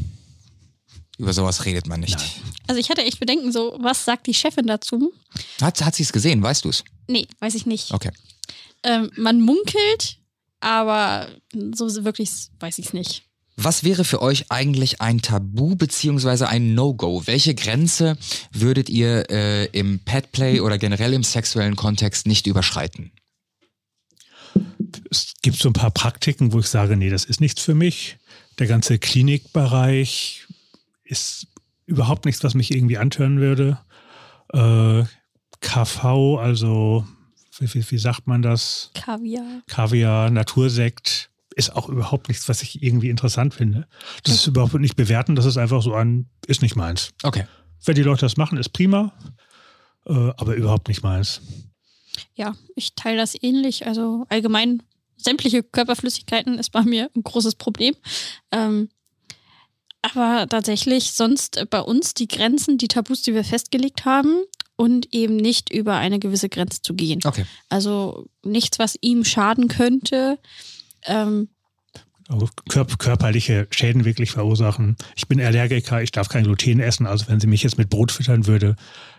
Über 1.19 1.33
sowas 1.33 1.65
redet 1.65 1.87
man 1.87 2.01
nicht. 2.01 2.19
Nein. 2.19 2.29
Also 2.67 2.81
ich 2.81 2.91
hatte 2.91 3.03
echt 3.05 3.19
Bedenken, 3.21 3.53
so, 3.53 3.79
was 3.81 4.05
sagt 4.05 4.27
die 4.27 4.35
Chefin 4.35 4.67
dazu? 4.67 5.13
Hat, 5.63 5.83
hat 5.83 5.95
sie 5.95 6.03
es 6.03 6.13
gesehen, 6.13 6.43
weißt 6.43 6.65
du 6.65 6.69
es? 6.71 6.85
Nee, 7.09 7.27
weiß 7.39 7.55
ich 7.55 7.65
nicht. 7.65 7.93
Okay. 7.95 8.11
Ähm, 8.85 9.11
man 9.17 9.41
munkelt, 9.41 10.19
aber 10.61 11.29
so 11.73 12.05
wirklich 12.05 12.31
weiß 12.61 12.79
ich 12.79 12.87
es 12.87 12.93
nicht. 12.93 13.23
Was 13.57 13.85
wäre 13.85 14.05
für 14.05 14.23
euch 14.23 14.51
eigentlich 14.51 15.01
ein 15.01 15.21
Tabu 15.21 15.77
beziehungsweise 15.77 16.49
ein 16.49 16.75
No-Go? 16.75 17.27
Welche 17.27 17.55
Grenze 17.55 18.17
würdet 18.51 18.89
ihr 18.89 19.31
äh, 19.31 19.67
im 19.67 20.01
Petplay 20.01 20.61
oder 20.61 20.79
generell 20.79 21.13
im 21.13 21.23
sexuellen 21.23 21.77
Kontext 21.77 22.27
nicht 22.27 22.47
überschreiten? 22.47 23.13
Es 25.11 25.35
gibt 25.43 25.59
so 25.59 25.69
ein 25.69 25.75
paar 25.75 25.91
Praktiken, 25.91 26.53
wo 26.53 26.61
ich 26.61 26.67
sage, 26.67 26.97
nee, 26.97 27.11
das 27.11 27.25
ist 27.25 27.41
nichts 27.41 27.63
für 27.63 27.75
mich. 27.75 28.17
Der 28.59 28.67
ganze 28.67 28.99
Klinikbereich 28.99 30.47
ist 31.05 31.47
überhaupt 31.85 32.25
nichts, 32.25 32.43
was 32.43 32.55
mich 32.55 32.71
irgendwie 32.75 32.99
antören 32.99 33.39
würde. 33.39 33.79
Äh, 34.53 35.05
KV, 35.61 36.39
also 36.39 37.07
wie, 37.63 37.73
wie, 37.75 37.91
wie 37.91 37.99
sagt 37.99 38.27
man 38.27 38.43
das? 38.43 38.91
Kaviar. 38.95 39.63
Kaviar, 39.67 40.31
Natursekt 40.31 41.31
ist 41.55 41.75
auch 41.75 41.89
überhaupt 41.89 42.29
nichts, 42.29 42.49
was 42.49 42.63
ich 42.63 42.83
irgendwie 42.83 43.11
interessant 43.11 43.55
finde. 43.55 43.87
Das 44.25 44.35
ist 44.35 44.47
überhaupt 44.47 44.75
nicht 44.75 44.97
bewerten, 44.97 45.37
das 45.37 45.45
ist 45.45 45.59
einfach 45.59 45.83
so 45.83 45.95
ein, 45.95 46.29
ist 46.47 46.63
nicht 46.63 46.77
meins. 46.77 47.13
Okay. 47.23 47.47
Wenn 47.85 47.95
die 47.95 48.03
Leute 48.03 48.23
das 48.23 48.37
machen, 48.37 48.59
ist 48.59 48.71
prima, 48.71 49.13
äh, 50.07 50.13
aber 50.37 50.55
überhaupt 50.55 50.89
nicht 50.89 51.03
meins. 51.03 51.41
Ja, 52.35 52.55
ich 52.75 52.95
teile 52.95 53.19
das 53.19 53.35
ähnlich. 53.41 53.87
Also 53.87 54.27
allgemein 54.29 54.83
sämtliche 55.17 55.63
Körperflüssigkeiten 55.63 56.59
ist 56.59 56.71
bei 56.71 56.83
mir 56.83 57.11
ein 57.15 57.23
großes 57.23 57.55
Problem. 57.57 57.95
Ähm, 58.51 58.89
aber 60.03 60.47
tatsächlich 60.49 61.13
sonst 61.13 61.57
äh, 61.57 61.67
bei 61.67 61.81
uns 61.81 62.15
die 62.15 62.29
Grenzen, 62.29 62.79
die 62.79 62.89
Tabus, 62.89 63.23
die 63.23 63.35
wir 63.35 63.45
festgelegt 63.45 64.05
haben 64.05 64.43
und 64.83 65.15
eben 65.15 65.37
nicht 65.37 65.73
über 65.73 65.95
eine 65.95 66.19
gewisse 66.19 66.49
Grenze 66.49 66.83
zu 66.83 66.95
gehen. 66.95 67.21
Okay. 67.25 67.45
Also 67.69 68.27
nichts, 68.43 68.81
was 68.81 68.97
ihm 69.01 69.25
schaden 69.25 69.69
könnte. 69.69 70.39
Ähm, 71.07 71.49
Also 72.29 72.49
körp 72.69 72.99
körperliche 72.99 73.69
Schäden 73.71 74.05
wirklich 74.05 74.33
verursachen. 74.33 74.97
Ich 75.15 75.29
bin 75.29 75.41
Allergiker, 75.41 76.03
ich 76.03 76.11
darf 76.11 76.29
kein 76.29 76.45
Gluten 76.45 76.81
essen, 76.81 77.07
also 77.07 77.29
wenn 77.29 77.39
sie 77.41 77.47
mich 77.47 77.63
jetzt 77.63 77.79
mit 77.79 77.91
Brot 77.91 78.11
füttern 78.11 78.47
würde, 78.49 78.75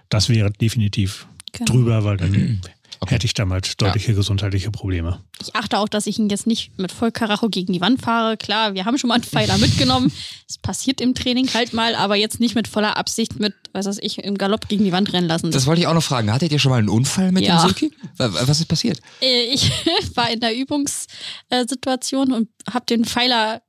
das 0.09 0.27
wäre 0.29 0.51
definitiv 0.51 1.27
Genau. 1.53 1.71
drüber, 1.71 2.03
weil 2.03 2.17
dann 2.17 2.61
Okay. 3.03 3.15
hätte 3.15 3.25
ich 3.25 3.33
damit 3.33 3.81
deutliche 3.81 4.13
gesundheitliche 4.13 4.71
Probleme. 4.71 5.21
Ich 5.41 5.55
achte 5.55 5.77
auch, 5.79 5.87
dass 5.89 6.07
ich 6.07 6.17
ihn 6.19 6.29
jetzt 6.29 6.47
nicht 6.47 6.77
mit 6.79 6.91
Vollkaracho 6.91 7.49
gegen 7.49 7.71
die 7.73 7.81
Wand 7.81 8.01
fahre. 8.01 8.37
Klar, 8.37 8.73
wir 8.73 8.85
haben 8.85 8.97
schon 8.97 9.07
mal 9.09 9.15
einen 9.15 9.23
Pfeiler 9.23 9.57
mitgenommen. 9.57 10.11
Es 10.49 10.57
passiert 10.59 11.01
im 11.01 11.15
Training 11.15 11.47
halt 11.53 11.73
mal, 11.73 11.95
aber 11.95 12.15
jetzt 12.15 12.39
nicht 12.39 12.53
mit 12.53 12.67
voller 12.67 12.95
Absicht 12.95 13.39
mit, 13.39 13.55
was 13.71 13.87
weiß 13.87 13.97
ich, 14.01 14.19
im 14.19 14.37
Galopp 14.37 14.67
gegen 14.67 14.83
die 14.83 14.91
Wand 14.91 15.11
rennen 15.11 15.27
lassen. 15.27 15.49
Das 15.49 15.65
wollte 15.65 15.81
ich 15.81 15.87
auch 15.87 15.95
noch 15.95 16.03
fragen. 16.03 16.31
Hattet 16.31 16.51
ihr 16.51 16.59
schon 16.59 16.69
mal 16.69 16.77
einen 16.77 16.89
Unfall 16.89 17.31
mit 17.31 17.43
Ja. 17.43 17.57
dem 17.59 17.69
Silki? 17.69 17.91
Wa- 18.17 18.29
Was 18.45 18.59
ist 18.59 18.67
passiert? 18.67 18.99
Äh, 19.21 19.45
ich 19.53 19.71
war 20.15 20.29
in 20.29 20.39
der 20.41 20.55
Übungssituation 20.55 22.31
und 22.33 22.49
habe 22.71 22.85
den 22.85 23.03
Pfeiler 23.05 23.63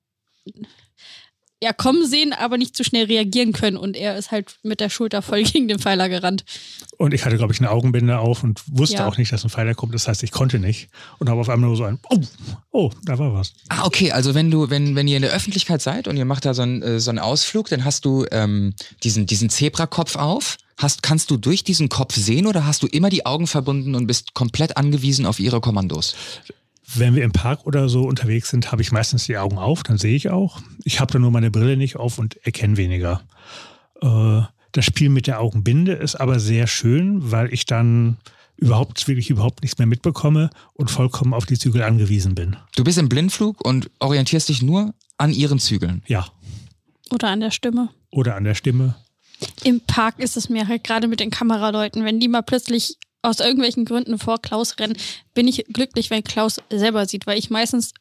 ja 1.64 1.72
kommen 1.72 2.06
sehen, 2.06 2.32
aber 2.32 2.58
nicht 2.58 2.76
zu 2.76 2.84
schnell 2.84 3.06
reagieren 3.06 3.52
können. 3.52 3.76
Und 3.76 3.96
er 3.96 4.16
ist 4.16 4.30
halt 4.30 4.56
mit 4.62 4.80
der 4.80 4.90
Schulter 4.90 5.22
voll 5.22 5.42
gegen 5.52 5.66
den 5.66 5.78
Pfeiler 5.78 6.08
gerannt. 6.08 6.44
Und 6.98 7.12
ich 7.14 7.24
hatte, 7.24 7.36
glaube 7.36 7.52
ich, 7.52 7.58
eine 7.60 7.70
Augenbinde 7.70 8.18
auf 8.18 8.44
und 8.44 8.62
wusste 8.66 8.98
Ja. 8.98 9.08
auch 9.08 9.16
nicht, 9.16 9.32
dass 9.32 9.42
ein 9.44 9.50
Pfeiler 9.50 9.74
kommt. 9.74 9.94
Das 9.94 10.06
heißt, 10.06 10.22
ich 10.22 10.30
konnte 10.30 10.58
nicht. 10.60 10.88
Und 11.18 11.28
habe 11.28 11.40
auf 11.40 11.48
einmal 11.48 11.68
nur 11.68 11.76
so 11.76 11.84
ein, 11.84 11.98
oh, 12.10 12.20
oh, 12.70 12.90
da 13.04 13.18
war 13.18 13.34
was. 13.34 13.52
Ah, 13.68 13.84
okay. 13.84 14.12
Also 14.12 14.34
wenn 14.34 14.50
du, 14.50 14.70
wenn, 14.70 14.94
wenn 14.94 15.08
ihr 15.08 15.16
in 15.16 15.22
der 15.22 15.32
Öffentlichkeit 15.32 15.82
seid 15.82 16.06
und 16.06 16.16
ihr 16.16 16.24
macht 16.24 16.44
da 16.44 16.54
so 16.54 16.62
einen, 16.62 16.82
äh, 16.82 17.00
so 17.00 17.10
einen 17.10 17.18
Ausflug, 17.18 17.68
dann 17.68 17.84
hast 17.84 18.04
du 18.04 18.26
ähm, 18.30 18.74
diesen, 19.02 19.26
diesen 19.26 19.50
Zebrakopf 19.50 20.16
auf. 20.16 20.58
Hast, 20.76 21.02
kannst 21.04 21.30
du 21.30 21.36
durch 21.36 21.62
diesen 21.62 21.88
Kopf 21.88 22.16
sehen 22.16 22.46
oder 22.48 22.66
hast 22.66 22.82
du 22.82 22.88
immer 22.88 23.08
die 23.08 23.26
Augen 23.26 23.46
verbunden 23.46 23.94
und 23.94 24.08
bist 24.08 24.34
komplett 24.34 24.76
angewiesen 24.76 25.24
auf 25.24 25.38
ihre 25.38 25.60
Kommandos? 25.60 26.14
Wenn 26.94 27.14
wir 27.14 27.24
im 27.24 27.32
Park 27.32 27.66
oder 27.66 27.88
so 27.88 28.02
unterwegs 28.02 28.50
sind, 28.50 28.70
habe 28.70 28.82
ich 28.82 28.92
meistens 28.92 29.24
die 29.24 29.38
Augen 29.38 29.58
auf, 29.58 29.82
dann 29.82 29.98
sehe 29.98 30.14
ich 30.14 30.30
auch. 30.30 30.60
Ich 30.84 31.00
habe 31.00 31.12
dann 31.12 31.22
nur 31.22 31.30
meine 31.30 31.50
Brille 31.50 31.76
nicht 31.76 31.96
auf 31.96 32.18
und 32.18 32.36
erkenne 32.44 32.76
weniger. 32.76 33.22
Äh, 34.02 34.42
das 34.72 34.84
Spiel 34.84 35.08
mit 35.08 35.26
der 35.26 35.40
Augenbinde 35.40 35.92
ist 35.92 36.16
aber 36.16 36.40
sehr 36.40 36.66
schön, 36.66 37.30
weil 37.30 37.52
ich 37.52 37.64
dann 37.64 38.18
überhaupt, 38.56 39.06
wirklich 39.08 39.30
überhaupt 39.30 39.62
nichts 39.62 39.78
mehr 39.78 39.86
mitbekomme 39.86 40.50
und 40.74 40.90
vollkommen 40.90 41.34
auf 41.34 41.46
die 41.46 41.58
Zügel 41.58 41.82
angewiesen 41.82 42.34
bin. 42.34 42.56
Du 42.76 42.84
bist 42.84 42.98
im 42.98 43.08
Blindflug 43.08 43.64
und 43.64 43.90
orientierst 43.98 44.48
dich 44.48 44.62
nur 44.62 44.94
an 45.16 45.32
ihren 45.32 45.58
Zügeln. 45.58 46.02
Ja. 46.06 46.26
Oder 47.10 47.28
an 47.28 47.40
der 47.40 47.50
Stimme. 47.50 47.90
Oder 48.10 48.36
an 48.36 48.44
der 48.44 48.54
Stimme. 48.54 48.96
Im 49.64 49.80
Park 49.80 50.18
ist 50.18 50.36
es 50.36 50.48
mir 50.48 50.68
halt 50.68 50.84
gerade 50.84 51.08
mit 51.08 51.20
den 51.20 51.30
Kameraleuten, 51.30 52.04
wenn 52.04 52.20
die 52.20 52.28
mal 52.28 52.42
plötzlich 52.42 52.98
aus 53.24 53.40
irgendwelchen 53.40 53.84
Gründen 53.84 54.18
vor 54.18 54.40
Klaus 54.40 54.78
rennen, 54.78 54.96
bin 55.32 55.48
ich 55.48 55.64
glücklich, 55.72 56.10
wenn 56.10 56.22
Klaus 56.22 56.60
selber 56.70 57.06
sieht, 57.06 57.26
weil 57.26 57.38
ich 57.38 57.50
meistens, 57.50 57.94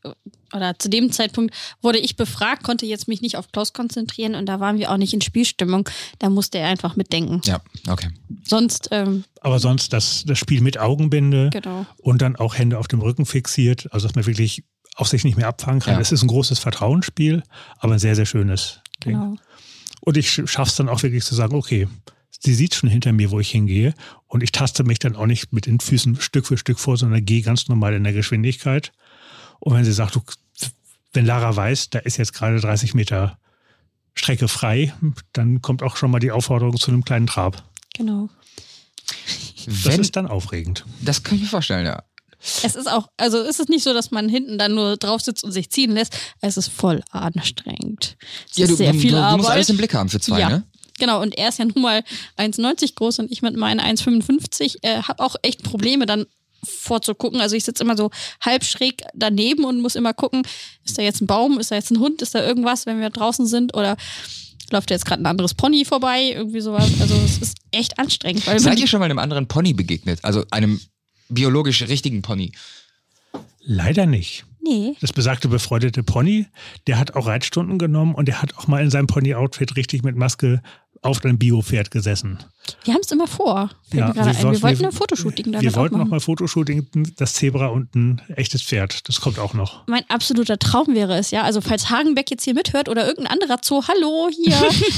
oder 0.54 0.78
zu 0.78 0.90
dem 0.90 1.12
Zeitpunkt 1.12 1.56
wurde 1.82 1.98
ich 1.98 2.16
befragt, 2.16 2.64
konnte 2.64 2.86
jetzt 2.86 3.08
mich 3.08 3.22
nicht 3.22 3.38
auf 3.38 3.52
Klaus 3.52 3.74
konzentrieren 3.74 4.36
und 4.36 4.46
da 4.46 4.60
waren 4.60 4.78
wir 4.78 4.92
auch 4.92 4.98
nicht 4.98 5.14
in 5.14 5.22
Spielstimmung. 5.22 5.90
Da 6.20 6.30
musste 6.30 6.60
er 6.60 6.68
einfach 6.68 6.96
mitdenken. 6.96 7.42
Ja, 7.46 7.62
okay. 7.90 8.10
Sonst, 8.44 8.90
ähm, 8.92 9.24
Aber 9.42 9.60
sonst 9.60 9.94
das, 9.94 10.24
das 10.26 10.38
Spiel 10.38 10.62
mit 10.62 10.78
Augenbinde 10.78 11.50
genau. 11.52 11.86
und 11.98 12.22
dann 12.22 12.36
auch 12.36 12.58
Hände 12.58 12.78
auf 12.78 12.88
dem 12.88 13.02
Rücken 13.02 13.26
fixiert, 13.26 13.92
also 13.92 14.08
dass 14.08 14.16
man 14.16 14.26
wirklich 14.26 14.64
auf 14.96 15.08
sich 15.08 15.24
nicht 15.24 15.38
mehr 15.38 15.48
abfangen 15.48 15.80
kann. 15.80 15.96
Ja. 15.96 16.02
Es 16.02 16.12
ist 16.12 16.22
ein 16.22 16.28
großes 16.28 16.60
Vertrauensspiel, 16.60 17.44
aber 17.80 17.94
ein 17.94 18.00
sehr, 18.00 18.16
sehr 18.16 18.26
schönes 18.26 18.82
Ding. 19.04 19.14
Genau. 19.14 19.36
Und 20.02 20.18
ich 20.18 20.30
schaffe 20.32 20.70
es 20.70 20.76
dann 20.76 20.90
auch 20.90 21.02
wirklich 21.02 21.24
zu 21.24 21.34
sagen, 21.34 21.56
okay, 21.56 21.88
sie 22.44 22.54
sieht 22.54 22.76
schon 22.76 22.90
hinter 22.90 23.14
mir, 23.14 23.32
wo 23.32 23.40
ich 23.40 23.50
hingehe. 23.52 23.94
Und 24.28 24.44
ich 24.44 24.52
taste 24.52 24.84
mich 24.84 25.00
dann 25.00 25.16
auch 25.16 25.26
nicht 25.26 25.54
mit 25.54 25.66
den 25.66 25.80
Füßen 25.80 26.20
Stück 26.20 26.46
für 26.48 26.58
Stück 26.58 26.80
vor, 26.80 26.98
sondern 26.98 27.24
gehe 27.26 27.42
ganz 27.42 27.68
normal 27.68 27.94
in 27.94 28.04
der 28.04 28.14
Geschwindigkeit. 28.14 28.92
Und 29.60 29.74
wenn 29.76 29.86
sie 29.86 29.94
sagt, 29.94 30.16
du, 30.16 30.22
wenn 31.14 31.26
Lara 31.26 31.56
weiß, 31.56 31.90
da 31.92 32.00
ist 32.00 32.18
jetzt 32.18 32.34
gerade 32.34 32.60
30 32.60 32.94
Meter 32.94 33.38
Strecke 34.16 34.48
frei, 34.48 34.94
dann 35.32 35.62
kommt 35.62 35.84
auch 35.84 35.96
schon 35.96 36.12
mal 36.12 36.20
die 36.20 36.32
Aufforderung 36.32 36.78
zu 36.78 36.92
einem 36.92 37.04
kleinen 37.06 37.28
Trab. 37.28 37.64
Genau. 37.96 38.30
Das 39.66 39.86
Wenn, 39.86 40.02
ist 40.02 40.16
dann 40.16 40.28
aufregend. 40.28 40.86
das 41.02 41.24
kann 41.24 41.36
ich 41.36 41.44
mir 41.44 41.48
vorstellen, 41.50 41.86
ja. 41.86 42.04
Es 42.64 42.76
ist 42.76 42.92
auch, 42.92 43.08
also 43.16 43.38
es 43.40 43.60
ist 43.62 43.70
nicht 43.70 43.84
so, 43.84 43.94
dass 43.94 44.12
man 44.12 44.28
hinten 44.28 44.58
dann 44.58 44.76
nur 44.76 44.98
drauf 44.98 45.22
sitzt 45.22 45.46
und 45.46 45.54
sich 45.54 45.70
ziehen 45.70 45.92
lässt. 45.92 46.18
Es 46.42 46.58
ist 46.58 46.68
voll 46.68 47.02
anstrengend. 47.10 48.18
Es 48.52 48.58
Ja, 48.58 48.66
ist 48.66 48.72
du, 48.72 48.76
sehr 48.76 48.92
du, 48.92 49.00
viel 49.00 49.12
du, 49.12 49.16
du 49.16 49.22
Arbeit. 49.24 49.38
musst 49.38 49.50
alles 49.50 49.70
im 49.70 49.78
Blick 49.78 49.94
haben 49.94 50.10
für 50.10 50.20
zwei, 50.20 50.40
ja. 50.42 50.50
ne? 50.50 50.64
Genau, 51.04 51.22
und 51.22 51.38
er 51.38 51.50
ist 51.50 51.60
ja 51.60 51.66
nun 51.66 51.82
mal 51.82 52.02
1,90 52.38 52.96
groß 52.96 53.20
und 53.20 53.30
ich 53.30 53.42
mit 53.42 53.58
meinen 53.58 53.82
1,55 53.82 54.78
äh, 54.84 55.02
habe 55.02 55.22
auch 55.22 55.36
echt 55.42 55.62
Probleme 55.62 56.06
dann 56.06 56.28
vorzugucken. 56.64 57.42
Also 57.42 57.58
ich 57.58 57.66
sitze 57.66 57.84
immer 57.84 57.98
so 57.98 58.10
halb 58.40 58.64
schräg 58.64 59.04
daneben 59.14 59.66
und 59.66 59.82
muss 59.82 59.96
immer 59.96 60.14
gucken, 60.14 60.44
ist 60.86 60.98
da 60.98 61.02
jetzt 61.02 61.20
ein 61.20 61.28
Baum, 61.28 61.60
ist 61.60 61.72
da 61.72 61.76
jetzt 61.76 61.92
ein 61.92 62.00
Hund, 62.00 62.22
ist 62.22 62.36
da 62.36 62.42
irgendwas, 62.42 62.86
wenn 62.86 63.02
wir 63.02 63.10
draußen 63.10 63.46
sind 63.48 63.76
oder 63.76 63.98
läuft 64.72 64.92
jetzt 64.92 65.06
gerade 65.06 65.22
ein 65.22 65.26
anderes 65.26 65.56
Pony 65.56 65.84
vorbei, 65.84 66.32
irgendwie 66.34 66.62
sowas. 66.62 66.90
Also 67.02 67.16
es 67.16 67.38
ist 67.40 67.58
echt 67.72 68.00
anstrengend. 68.00 68.48
Weil 68.48 68.62
Seid 68.62 68.80
ihr 68.80 68.88
schon 68.88 69.02
mal 69.02 69.06
einem 69.06 69.20
anderen 69.20 69.50
Pony 69.50 69.74
begegnet? 69.74 70.20
Also 70.24 70.46
einem 70.52 70.80
biologisch 71.28 71.82
richtigen 71.82 72.22
Pony? 72.22 72.54
Leider 73.60 74.06
nicht. 74.06 74.46
Nee. 74.66 74.96
Das 75.02 75.12
besagte 75.12 75.50
befreundete 75.50 76.04
Pony, 76.04 76.46
der 76.88 76.98
hat 76.98 77.16
auch 77.16 77.28
Reitstunden 77.28 77.78
genommen 77.78 78.16
und 78.16 78.30
der 78.30 78.42
hat 78.42 78.56
auch 78.56 78.68
mal 78.68 78.82
in 78.82 78.90
seinem 78.90 79.08
Pony-Outfit 79.08 79.76
richtig 79.76 80.04
mit 80.04 80.16
Maske 80.16 80.62
auf 81.04 81.24
einem 81.24 81.38
Bio-Pferd 81.38 81.92
gesessen. 81.92 82.40
Wir 82.86 82.94
haben 82.94 83.02
es 83.02 83.12
immer 83.12 83.28
vor. 83.28 83.70
Mir 83.92 84.12
gerade 84.14 84.30
ein. 84.30 84.52
wir 84.52 84.62
wollten 84.62 84.86
ein 84.86 84.92
Fotoshooting 84.92 85.52
damit 85.52 85.62
Wir 85.62 85.76
wollten 85.76 85.96
auch 85.96 86.00
noch 86.00 86.06
machen. 86.06 86.12
mal 86.12 86.20
Fotoshooting, 86.20 86.88
das 87.18 87.34
Zebra 87.34 87.68
und 87.68 87.94
ein 87.96 88.22
echtes 88.36 88.62
Pferd. 88.62 89.08
Das 89.08 89.20
kommt 89.20 89.38
auch 89.38 89.54
noch. 89.54 89.86
Mein 89.88 90.10
absoluter 90.10 90.58
Traum 90.58 90.88
wäre 90.96 91.18
es, 91.18 91.32
ja. 91.32 91.44
Also 91.44 91.62
falls 91.62 91.90
Hagenbeck 91.90 92.32
jetzt 92.32 92.44
hier 92.44 92.54
mithört 92.54 92.90
oder 92.90 93.06
irgendein 93.06 93.34
anderer 93.34 93.58
Zoo, 93.62 93.84
hallo 93.88 94.30
hier. 94.32 94.56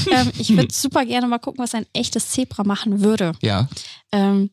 ähm, 0.11 0.31
ich 0.37 0.55
würde 0.55 0.73
super 0.73 1.05
gerne 1.05 1.27
mal 1.27 1.39
gucken, 1.39 1.63
was 1.63 1.73
ein 1.73 1.85
echtes 1.93 2.29
Zebra 2.29 2.63
machen 2.63 3.01
würde. 3.01 3.33
Ja. 3.41 3.67
Ähm, 4.11 4.51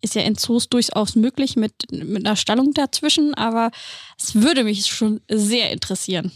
ist 0.00 0.14
ja 0.14 0.22
in 0.22 0.36
Zoos 0.36 0.68
durchaus 0.68 1.16
möglich 1.16 1.56
mit, 1.56 1.90
mit 1.90 2.26
einer 2.26 2.36
Stallung 2.36 2.72
dazwischen, 2.74 3.34
aber 3.34 3.70
es 4.18 4.34
würde 4.34 4.62
mich 4.62 4.86
schon 4.86 5.22
sehr 5.28 5.70
interessieren. 5.72 6.30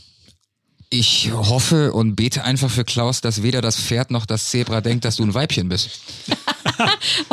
Ich 0.91 1.31
hoffe 1.33 1.93
und 1.93 2.17
bete 2.17 2.45
einfach 2.45 2.71
für 2.71 2.85
Klaus, 2.85 3.21
dass 3.21 3.43
weder 3.43 3.61
das 3.61 3.77
Pferd 3.77 4.11
noch 4.11 4.25
das 4.25 4.49
Zebra 4.51 4.81
denkt, 4.81 5.05
dass 5.05 5.17
du 5.17 5.23
ein 5.25 5.35
Weibchen 5.35 5.69
bist. 5.69 5.91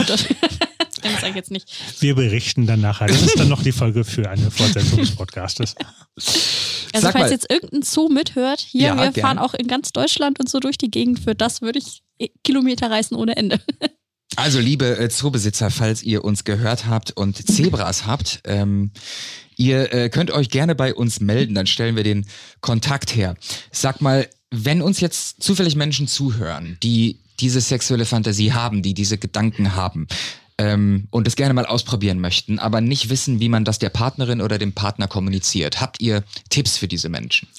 Das, 0.07 0.22
sage 1.22 1.30
ich 1.30 1.36
jetzt 1.36 1.52
nicht. 1.52 1.69
Wir 1.99 2.15
berichten 2.15 2.65
dann 2.65 2.82
nachher. 2.82 3.06
Das 3.07 3.22
ist 3.22 3.38
dann 3.40 3.48
noch 3.48 3.61
die 3.61 3.72
Folge 3.72 4.03
für 4.03 4.27
eine 4.27 4.49
Fortsetzung 4.49 4.99
des 4.99 5.15
Podcastes. 5.15 5.76
Also 6.15 6.27
Sag 6.94 7.11
falls 7.14 7.15
mal- 7.26 7.32
jetzt 7.32 7.52
irgendein 7.52 7.84
Zoo 7.84 8.10
mithört, 8.10 8.60
hier, 8.60 8.88
Ja, 8.88 8.95
wir 8.95 9.11
gerne. 9.11 9.22
fahren 9.22 9.38
auch 9.38 9.53
in 9.53 9.68
ganz 9.68 9.91
Deutschland 9.91 10.40
und 10.40 10.49
so 10.49 10.60
durch 10.60 10.80
die 10.80 10.90
Gegend. 10.90 11.19
Für 11.19 11.36
das 11.36 11.61
würde 11.61 11.77
ich 11.77 12.02
eh, 12.19 12.30
Kilometer 12.44 12.90
reisen 12.90 13.15
ohne 13.15 13.36
Ende. 13.38 13.61
Also, 14.36 14.60
liebe 14.60 14.98
äh, 14.98 15.10
Zoobesitzer, 15.10 15.69
falls 15.69 16.02
ihr 16.02 16.23
uns 16.26 16.44
gehört 16.44 16.88
habt 16.88 17.11
und 17.15 17.38
Zebras 17.52 18.07
habt, 18.07 18.41
ähm, 18.45 18.91
ihr 19.57 19.94
äh, 19.94 20.10
könnt 20.10 20.32
euch 20.32 20.49
gerne 20.49 20.76
bei 20.76 20.94
uns 20.94 21.19
melden, 21.19 21.56
dann 21.56 21.68
stellen 21.68 21.95
wir 21.95 22.03
den 22.03 22.26
Kontakt 22.61 23.15
her. 23.15 23.36
Sag 23.72 24.02
mal, 24.02 24.27
wenn 24.52 24.82
uns 24.82 24.99
jetzt 24.99 25.41
zufällig 25.41 25.76
Menschen 25.76 26.07
zuhören, 26.07 26.77
die 26.84 27.19
diese 27.40 27.61
sexuelle 27.61 28.06
Fantasie 28.06 28.53
haben, 28.53 28.82
die 28.82 28.94
diese 28.94 29.18
Gedanken 29.18 29.76
haben 29.76 30.07
ähm, 30.57 31.07
und 31.11 31.27
es 31.27 31.36
gerne 31.36 31.53
mal 31.53 31.65
ausprobieren 31.65 32.19
möchten, 32.19 32.60
aber 32.60 32.82
nicht 32.82 33.10
wissen, 33.10 33.40
wie 33.40 33.49
man 33.49 33.65
das 33.65 33.80
der 33.80 33.90
Partnerin 33.90 34.41
oder 34.41 34.57
dem 34.57 34.73
Partner 34.73 35.07
kommuniziert, 35.07 35.82
habt 35.82 36.02
ihr 36.02 36.23
Tipps 36.49 36.77
für 36.77 36.88
diese 36.88 37.10
Menschen? 37.10 37.49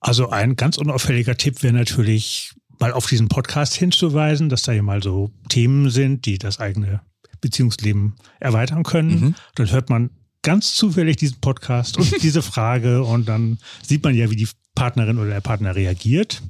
Also 0.00 0.30
ein 0.30 0.56
ganz 0.56 0.78
unauffälliger 0.78 1.36
Tipp 1.36 1.62
wäre 1.62 1.74
natürlich, 1.74 2.52
mal 2.80 2.92
auf 2.92 3.06
diesen 3.06 3.28
Podcast 3.28 3.74
hinzuweisen, 3.74 4.48
dass 4.48 4.62
da 4.62 4.72
hier 4.72 4.82
mal 4.82 5.02
so 5.02 5.32
Themen 5.48 5.90
sind, 5.90 6.26
die 6.26 6.38
das 6.38 6.60
eigene 6.60 7.00
Beziehungsleben 7.40 8.14
erweitern 8.40 8.82
können. 8.84 9.20
Mhm. 9.20 9.34
Dann 9.56 9.70
hört 9.70 9.90
man 9.90 10.10
ganz 10.42 10.74
zufällig 10.74 11.16
diesen 11.16 11.40
Podcast 11.40 11.98
und 11.98 12.10
diese 12.22 12.42
Frage 12.42 13.02
und 13.02 13.28
dann 13.28 13.58
sieht 13.82 14.04
man 14.04 14.14
ja, 14.14 14.30
wie 14.30 14.36
die 14.36 14.48
Partnerin 14.74 15.18
oder 15.18 15.30
der 15.30 15.40
Partner 15.40 15.74
reagiert. 15.74 16.42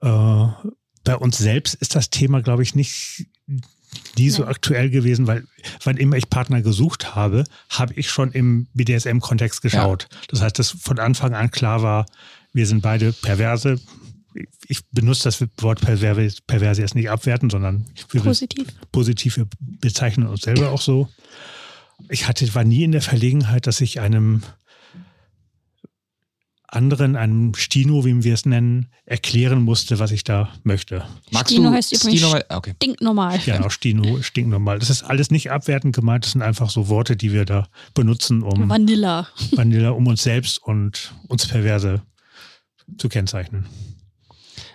Äh, 0.00 0.46
bei 1.04 1.16
uns 1.16 1.38
selbst 1.38 1.74
ist 1.74 1.94
das 1.94 2.10
Thema, 2.10 2.42
glaube 2.42 2.62
ich, 2.62 2.74
nicht 2.74 3.26
nie 4.16 4.30
so 4.30 4.44
aktuell 4.44 4.90
gewesen, 4.90 5.26
weil 5.26 5.46
wann 5.84 5.96
immer 5.96 6.16
ich 6.16 6.28
Partner 6.28 6.60
gesucht 6.62 7.14
habe, 7.14 7.44
habe 7.70 7.94
ich 7.94 8.10
schon 8.10 8.32
im 8.32 8.66
BDSM-Kontext 8.74 9.62
geschaut. 9.62 10.08
Das 10.28 10.42
heißt, 10.42 10.58
dass 10.58 10.70
von 10.70 10.98
Anfang 10.98 11.34
an 11.34 11.50
klar 11.50 11.82
war, 11.82 12.06
wir 12.52 12.66
sind 12.66 12.82
beide 12.82 13.12
perverse. 13.12 13.80
Ich 14.66 14.86
benutze 14.90 15.24
das 15.24 15.42
Wort 15.58 15.80
perverse, 15.80 16.36
perverse 16.46 16.82
jetzt 16.82 16.94
nicht 16.94 17.10
abwerten, 17.10 17.50
sondern 17.50 17.86
Positiv. 18.24 18.66
positiv, 18.92 19.36
wir 19.36 19.48
bezeichnen 19.58 20.26
uns 20.26 20.42
selber 20.42 20.70
auch 20.70 20.80
so. 20.80 21.08
Ich 22.08 22.28
hatte, 22.28 22.54
war 22.54 22.64
nie 22.64 22.84
in 22.84 22.92
der 22.92 23.02
Verlegenheit, 23.02 23.66
dass 23.66 23.80
ich 23.80 24.00
einem 24.00 24.42
anderen, 26.68 27.16
einem 27.16 27.54
Stino, 27.54 28.04
wie 28.04 28.22
wir 28.22 28.34
es 28.34 28.44
nennen, 28.44 28.88
erklären 29.06 29.62
musste, 29.62 29.98
was 29.98 30.10
ich 30.10 30.22
da 30.22 30.50
möchte. 30.64 31.02
Magst 31.30 31.52
Stino 31.52 31.70
du 31.70 31.74
heißt 31.74 31.92
übrigens 31.92 32.20
Stino? 32.20 32.38
Okay. 32.50 32.74
Stinknormal. 32.76 33.40
Ja, 33.46 33.64
auch 33.64 33.70
Stino, 33.70 34.22
stinknormal. 34.22 34.78
Das 34.78 34.90
ist 34.90 35.02
alles 35.02 35.30
nicht 35.30 35.50
abwertend 35.50 35.96
gemeint, 35.96 36.24
das 36.24 36.32
sind 36.32 36.42
einfach 36.42 36.68
so 36.70 36.88
Worte, 36.88 37.16
die 37.16 37.32
wir 37.32 37.46
da 37.46 37.68
benutzen, 37.94 38.42
um 38.42 38.68
Vanilla. 38.68 39.28
Vanilla, 39.52 39.90
um 39.90 40.06
uns 40.06 40.22
selbst 40.22 40.62
und 40.62 41.14
uns 41.26 41.46
Perverse 41.46 42.02
zu 42.98 43.08
kennzeichnen. 43.08 43.66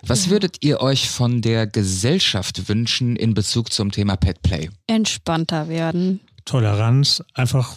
Was 0.06 0.28
würdet 0.28 0.58
ihr 0.60 0.80
euch 0.80 1.08
von 1.08 1.40
der 1.40 1.66
Gesellschaft 1.66 2.68
wünschen 2.68 3.16
in 3.16 3.32
Bezug 3.32 3.72
zum 3.72 3.90
Thema 3.90 4.16
Petplay? 4.16 4.68
Entspannter 4.86 5.68
werden. 5.68 6.20
Toleranz, 6.44 7.22
einfach, 7.34 7.76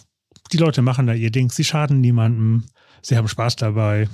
die 0.52 0.57
Leute 0.57 0.81
machen 0.81 1.07
da 1.07 1.14
ihr 1.14 1.31
Ding, 1.31 1.52
sie 1.52 1.64
schaden 1.64 2.02
niemandem, 2.02 2.65
sie 3.02 3.18
haben 3.18 3.27
Spaß 3.27 3.56
dabei 3.56 4.07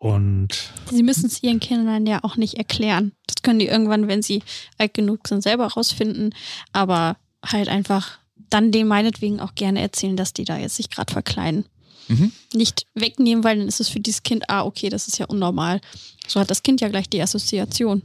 und 0.00 0.72
Sie 0.90 1.02
müssen 1.02 1.26
es 1.26 1.42
ihren 1.42 1.60
Kindern 1.60 2.06
ja 2.06 2.24
auch 2.24 2.36
nicht 2.36 2.54
erklären. 2.54 3.12
Das 3.26 3.42
können 3.42 3.58
die 3.58 3.66
irgendwann, 3.66 4.08
wenn 4.08 4.22
sie 4.22 4.42
alt 4.78 4.94
genug 4.94 5.28
sind, 5.28 5.42
selber 5.42 5.66
rausfinden. 5.66 6.34
Aber 6.72 7.18
halt 7.44 7.68
einfach 7.68 8.18
dann 8.48 8.72
dem 8.72 8.88
meinetwegen 8.88 9.40
auch 9.40 9.54
gerne 9.54 9.82
erzählen, 9.82 10.16
dass 10.16 10.32
die 10.32 10.44
da 10.44 10.56
jetzt 10.56 10.76
sich 10.76 10.88
gerade 10.88 11.12
verkleiden. 11.12 11.66
Mhm. 12.08 12.32
Nicht 12.54 12.86
wegnehmen, 12.94 13.44
weil 13.44 13.58
dann 13.58 13.68
ist 13.68 13.78
es 13.78 13.90
für 13.90 14.00
dieses 14.00 14.22
Kind, 14.22 14.48
ah, 14.48 14.64
okay, 14.64 14.88
das 14.88 15.06
ist 15.06 15.18
ja 15.18 15.26
unnormal. 15.26 15.82
So 16.26 16.40
hat 16.40 16.50
das 16.50 16.62
Kind 16.62 16.80
ja 16.80 16.88
gleich 16.88 17.10
die 17.10 17.20
Assoziation. 17.20 18.02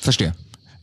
Verstehe. 0.00 0.34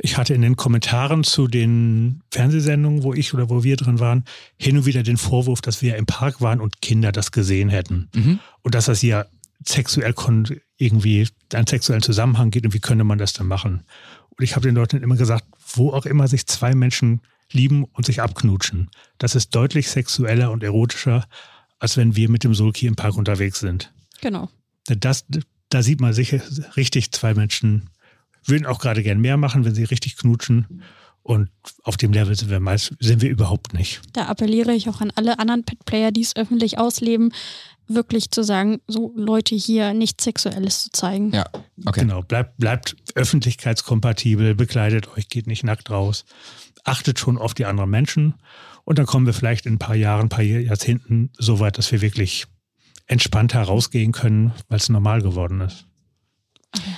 Ich 0.03 0.17
hatte 0.17 0.33
in 0.33 0.41
den 0.41 0.55
Kommentaren 0.55 1.23
zu 1.23 1.47
den 1.47 2.21
Fernsehsendungen, 2.31 3.03
wo 3.03 3.13
ich 3.13 3.35
oder 3.35 3.49
wo 3.49 3.63
wir 3.63 3.77
drin 3.77 3.99
waren, 3.99 4.25
hin 4.57 4.77
und 4.77 4.85
wieder 4.87 5.03
den 5.03 5.17
Vorwurf, 5.17 5.61
dass 5.61 5.83
wir 5.83 5.95
im 5.95 6.07
Park 6.07 6.41
waren 6.41 6.59
und 6.59 6.81
Kinder 6.81 7.11
das 7.11 7.31
gesehen 7.31 7.69
hätten. 7.69 8.09
Mhm. 8.15 8.39
Und 8.63 8.73
dass 8.73 8.85
das 8.85 9.03
ja 9.03 9.25
sexuell 9.63 10.13
kon 10.13 10.47
irgendwie 10.77 11.27
einen 11.53 11.67
sexuellen 11.67 12.01
Zusammenhang 12.01 12.49
geht 12.49 12.65
und 12.65 12.73
wie 12.73 12.79
könnte 12.79 13.03
man 13.03 13.19
das 13.19 13.33
dann 13.33 13.45
machen? 13.45 13.83
Und 14.31 14.43
ich 14.43 14.55
habe 14.55 14.67
den 14.67 14.75
Leuten 14.75 15.03
immer 15.03 15.17
gesagt, 15.17 15.45
wo 15.75 15.91
auch 15.91 16.07
immer 16.07 16.27
sich 16.27 16.47
zwei 16.47 16.73
Menschen 16.73 17.21
lieben 17.51 17.83
und 17.83 18.05
sich 18.05 18.21
abknutschen, 18.21 18.89
das 19.19 19.35
ist 19.35 19.53
deutlich 19.53 19.89
sexueller 19.89 20.49
und 20.49 20.63
erotischer, 20.63 21.27
als 21.77 21.97
wenn 21.97 22.15
wir 22.15 22.29
mit 22.29 22.43
dem 22.43 22.55
Sulki 22.55 22.87
im 22.87 22.95
Park 22.95 23.17
unterwegs 23.17 23.59
sind. 23.59 23.93
Genau. 24.21 24.49
Das, 24.87 25.25
da 25.69 25.83
sieht 25.83 26.01
man 26.01 26.13
sicher 26.13 26.41
richtig, 26.75 27.11
zwei 27.11 27.35
Menschen 27.35 27.89
würden 28.45 28.65
auch 28.65 28.79
gerade 28.79 29.03
gern 29.03 29.19
mehr 29.19 29.37
machen, 29.37 29.65
wenn 29.65 29.75
sie 29.75 29.83
richtig 29.83 30.17
knutschen. 30.17 30.83
Und 31.23 31.49
auf 31.83 31.97
dem 31.97 32.13
Level 32.13 32.35
sind 32.35 32.49
wir 32.49 32.59
meist, 32.59 32.95
sind 32.99 33.21
wir 33.21 33.29
überhaupt 33.29 33.73
nicht. 33.73 34.01
Da 34.13 34.25
appelliere 34.25 34.73
ich 34.73 34.89
auch 34.89 35.01
an 35.01 35.11
alle 35.15 35.37
anderen 35.37 35.63
Pet-Player, 35.63 36.11
die 36.11 36.21
es 36.21 36.35
öffentlich 36.35 36.79
ausleben, 36.79 37.31
wirklich 37.87 38.31
zu 38.31 38.43
sagen, 38.43 38.81
so 38.87 39.13
Leute 39.15 39.55
hier 39.55 39.93
nichts 39.93 40.23
Sexuelles 40.23 40.83
zu 40.83 40.89
zeigen. 40.91 41.31
Ja, 41.31 41.45
okay. 41.85 42.01
Genau, 42.01 42.21
bleibt, 42.21 42.57
bleibt 42.57 42.95
öffentlichkeitskompatibel, 43.13 44.55
bekleidet 44.55 45.09
euch, 45.15 45.29
geht 45.29 45.45
nicht 45.45 45.63
nackt 45.63 45.91
raus, 45.91 46.25
achtet 46.83 47.19
schon 47.19 47.37
auf 47.37 47.53
die 47.53 47.65
anderen 47.65 47.91
Menschen 47.91 48.35
und 48.83 48.97
dann 48.97 49.05
kommen 49.05 49.25
wir 49.25 49.33
vielleicht 49.33 49.65
in 49.65 49.75
ein 49.75 49.79
paar 49.79 49.95
Jahren, 49.95 50.25
ein 50.25 50.29
paar 50.29 50.43
Jahrzehnten 50.43 51.31
so 51.37 51.59
weit, 51.59 51.77
dass 51.77 51.91
wir 51.91 52.01
wirklich 52.01 52.47
entspannter 53.07 53.61
rausgehen 53.61 54.11
können, 54.11 54.53
weil 54.69 54.77
es 54.77 54.89
normal 54.89 55.21
geworden 55.21 55.61
ist. 55.61 55.85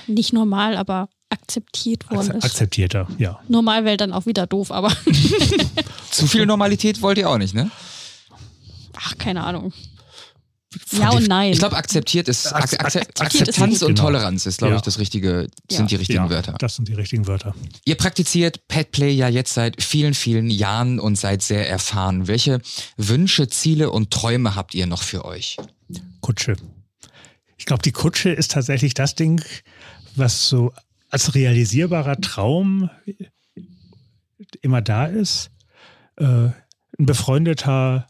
Nicht 0.06 0.32
normal, 0.32 0.76
aber 0.76 1.08
akzeptiert 1.30 2.10
worden 2.10 2.30
Ak 2.32 2.36
ist. 2.38 2.44
akzeptierter, 2.44 3.08
ja. 3.18 3.40
Normal 3.48 3.84
wäre 3.84 3.96
dann 3.96 4.12
auch 4.12 4.26
wieder 4.26 4.46
doof, 4.46 4.70
aber 4.70 4.92
Zu 6.10 6.26
viel 6.26 6.46
Normalität 6.46 7.02
wollt 7.02 7.18
ihr 7.18 7.28
auch 7.28 7.38
nicht, 7.38 7.54
ne? 7.54 7.70
ach, 8.96 9.18
keine 9.18 9.42
Ahnung. 9.44 9.72
Ja 10.90 11.10
und 11.10 11.28
nein. 11.28 11.52
Ich 11.52 11.58
glaube, 11.60 11.76
akzeptiert 11.76 12.28
ist 12.28 12.52
Ak- 12.52 12.72
ak- 12.80 12.94
ist 12.96 13.20
Akzeptanz 13.20 13.82
und 13.82 13.94
genau. 13.94 14.02
Toleranz 14.08 14.44
ist, 14.46 14.58
glaube 14.58 14.72
Ja. 14.74 14.78
ich, 14.78 14.82
das 14.82 14.98
richtige, 14.98 15.46
Ja. 15.70 15.76
sind 15.76 15.90
die 15.92 15.94
richtigen 15.96 16.24
ja, 16.24 16.30
Wörter. 16.30 16.54
Das 16.58 16.74
sind 16.76 16.88
die 16.88 16.94
richtigen 16.94 17.28
Wörter. 17.28 17.54
Ihr 17.84 17.94
praktiziert 17.94 18.66
Petplay 18.66 19.12
ja 19.12 19.28
jetzt 19.28 19.54
seit 19.54 19.80
vielen, 19.82 20.14
vielen 20.14 20.50
Jahren 20.50 20.98
und 20.98 21.16
seid 21.16 21.42
sehr 21.42 21.68
erfahren. 21.68 22.26
Welche 22.26 22.60
Wünsche, 22.96 23.48
Ziele 23.48 23.90
und 23.90 24.10
Träume 24.10 24.56
habt 24.56 24.74
ihr 24.74 24.86
noch 24.86 25.02
für 25.04 25.24
euch? 25.24 25.56
Kutsche. 26.20 26.56
Ich 27.56 27.66
glaube, 27.66 27.82
die 27.82 27.92
Kutsche 27.92 28.30
ist 28.30 28.50
tatsächlich 28.50 28.94
das 28.94 29.14
Ding, 29.14 29.44
was 30.16 30.48
so 30.48 30.72
als 31.14 31.36
realisierbarer 31.36 32.20
Traum 32.20 32.90
immer 34.62 34.82
da 34.82 35.06
ist. 35.06 35.52
Äh, 36.16 36.24
ein 36.24 37.06
befreundeter 37.06 38.08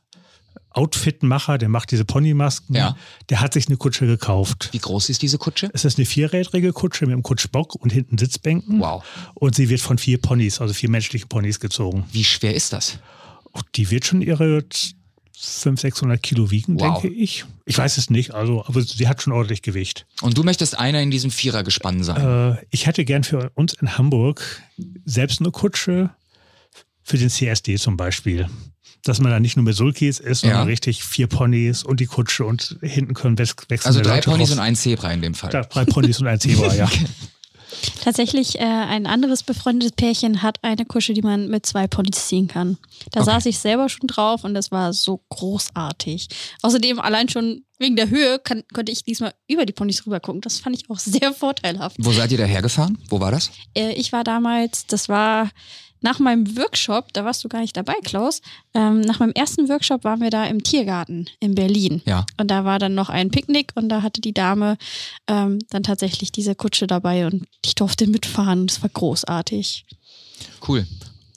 Outfitmacher, 0.70 1.58
der 1.58 1.68
macht 1.68 1.90
diese 1.90 2.06
Ponymasken, 2.06 2.74
Ja. 2.74 2.96
der 3.28 3.42
hat 3.42 3.52
sich 3.52 3.68
eine 3.68 3.76
Kutsche 3.76 4.06
gekauft. 4.06 4.70
Wie 4.72 4.78
groß 4.78 5.10
ist 5.10 5.20
diese 5.20 5.36
Kutsche? 5.36 5.68
Es 5.74 5.84
ist 5.84 5.98
eine 5.98 6.06
vierrädrige 6.06 6.72
Kutsche 6.72 7.04
mit 7.04 7.12
einem 7.12 7.22
Kutschbock 7.22 7.74
und 7.74 7.92
hinten 7.92 8.16
Sitzbänken. 8.16 8.80
Wow. 8.80 9.04
Und 9.34 9.54
sie 9.54 9.68
wird 9.68 9.82
von 9.82 9.98
vier 9.98 10.18
Ponys, 10.18 10.62
also 10.62 10.72
vier 10.72 10.88
menschlichen 10.88 11.28
Ponys 11.28 11.60
gezogen. 11.60 12.04
Wie 12.10 12.24
schwer 12.24 12.54
ist 12.54 12.72
das? 12.72 12.98
Die 13.74 13.90
wird 13.90 14.06
schon 14.06 14.22
ihre 14.22 14.64
500, 15.36 15.80
600 15.80 16.22
Kilo 16.22 16.50
wiegen, 16.50 16.78
Wow. 16.80 17.00
denke 17.02 17.16
ich. 17.16 17.44
Ich 17.66 17.76
weiß 17.76 17.98
es 17.98 18.08
nicht, 18.10 18.32
also, 18.34 18.64
aber 18.66 18.82
sie 18.82 19.08
hat 19.08 19.22
schon 19.22 19.32
ordentlich 19.32 19.62
Gewicht. 19.62 20.06
Und 20.22 20.38
du 20.38 20.42
möchtest 20.44 20.78
einer 20.78 21.00
in 21.02 21.10
diesem 21.10 21.30
Vierergespann 21.30 22.02
sein. 22.04 22.56
Äh, 22.56 22.64
ich 22.70 22.86
hätte 22.86 23.04
gern 23.04 23.24
für 23.24 23.50
uns 23.54 23.74
in 23.74 23.98
Hamburg 23.98 24.42
selbst 25.04 25.40
eine 25.40 25.50
Kutsche 25.50 26.10
für 27.02 27.18
den 27.18 27.30
CSD 27.30 27.76
zum 27.76 27.96
Beispiel. 27.96 28.48
Dass 29.02 29.20
man 29.20 29.30
da 29.30 29.38
nicht 29.38 29.56
nur 29.56 29.64
mit 29.64 29.76
Sulkis 29.76 30.18
ist, 30.18 30.40
sondern 30.40 30.60
Ja. 30.60 30.64
richtig 30.64 31.04
vier 31.04 31.26
Ponys 31.26 31.82
und 31.82 32.00
die 32.00 32.06
Kutsche 32.06 32.44
und 32.46 32.78
hinten 32.80 33.12
können 33.12 33.36
wech- 33.36 33.54
wechselnde 33.68 33.98
also 33.98 34.00
drei 34.00 34.16
Leute 34.16 34.30
Ponys 34.30 34.48
drauf. 34.48 34.58
und 34.58 34.64
ein 34.64 34.76
Zebra 34.76 35.12
in 35.12 35.20
dem 35.20 35.34
Fall. 35.34 35.50
Da, 35.50 35.60
drei 35.62 35.84
Ponys 35.84 36.20
und 36.20 36.26
ein 36.26 36.40
Zebra, 36.40 36.74
ja. 36.74 36.88
Tatsächlich, 38.02 38.58
äh, 38.58 38.62
ein 38.64 39.06
anderes 39.06 39.42
befreundetes 39.42 39.92
Pärchen 39.92 40.42
hat 40.42 40.58
eine 40.62 40.84
Kutsche, 40.84 41.14
die 41.14 41.22
man 41.22 41.48
mit 41.48 41.66
zwei 41.66 41.86
Ponys 41.86 42.26
ziehen 42.28 42.48
kann. 42.48 42.78
Da 43.12 43.20
Okay. 43.20 43.30
saß 43.30 43.46
ich 43.46 43.58
selber 43.58 43.88
schon 43.88 44.06
drauf 44.06 44.44
und 44.44 44.54
das 44.54 44.70
war 44.70 44.92
so 44.92 45.20
großartig. 45.30 46.28
Außerdem, 46.62 46.98
allein 47.00 47.28
schon 47.28 47.64
wegen 47.78 47.96
der 47.96 48.08
Höhe, 48.10 48.38
kann, 48.38 48.62
konnte 48.72 48.92
ich 48.92 49.02
diesmal 49.04 49.34
über 49.48 49.66
die 49.66 49.72
Ponys 49.72 50.06
rüber 50.06 50.20
gucken. 50.20 50.40
Das 50.40 50.58
fand 50.60 50.76
ich 50.76 50.88
auch 50.90 50.98
sehr 51.00 51.32
vorteilhaft. 51.32 51.96
Wo 51.98 52.12
seid 52.12 52.30
ihr 52.32 52.38
da 52.38 52.44
hergefahren? 52.44 52.98
Wo 53.08 53.20
war 53.20 53.30
das? 53.30 53.50
Äh, 53.76 53.92
ich 53.94 54.12
war 54.12 54.24
damals, 54.24 54.86
das 54.86 55.08
war 55.08 55.50
nach 56.04 56.18
meinem 56.18 56.56
Workshop, 56.56 57.12
da 57.14 57.24
warst 57.24 57.42
du 57.42 57.48
gar 57.48 57.60
nicht 57.60 57.76
dabei, 57.76 57.94
Klaus. 58.04 58.42
Ähm, 58.74 59.00
nach 59.00 59.20
meinem 59.20 59.32
ersten 59.32 59.70
Workshop 59.70 60.04
waren 60.04 60.20
wir 60.20 60.28
da 60.28 60.44
im 60.44 60.62
Tiergarten 60.62 61.30
in 61.40 61.54
Berlin. 61.54 62.02
Ja. 62.04 62.26
Und 62.36 62.50
da 62.50 62.66
war 62.66 62.78
dann 62.78 62.94
noch 62.94 63.08
ein 63.08 63.30
Picknick 63.30 63.72
und 63.74 63.88
da 63.88 64.02
hatte 64.02 64.20
die 64.20 64.34
Dame 64.34 64.76
ähm, 65.26 65.58
dann 65.70 65.82
tatsächlich 65.82 66.30
diese 66.30 66.54
Kutsche 66.54 66.86
dabei 66.86 67.26
und 67.26 67.46
ich 67.64 67.74
durfte 67.74 68.06
mitfahren. 68.06 68.66
Das 68.66 68.82
war 68.82 68.90
großartig. 68.90 69.86
Cool. 70.68 70.86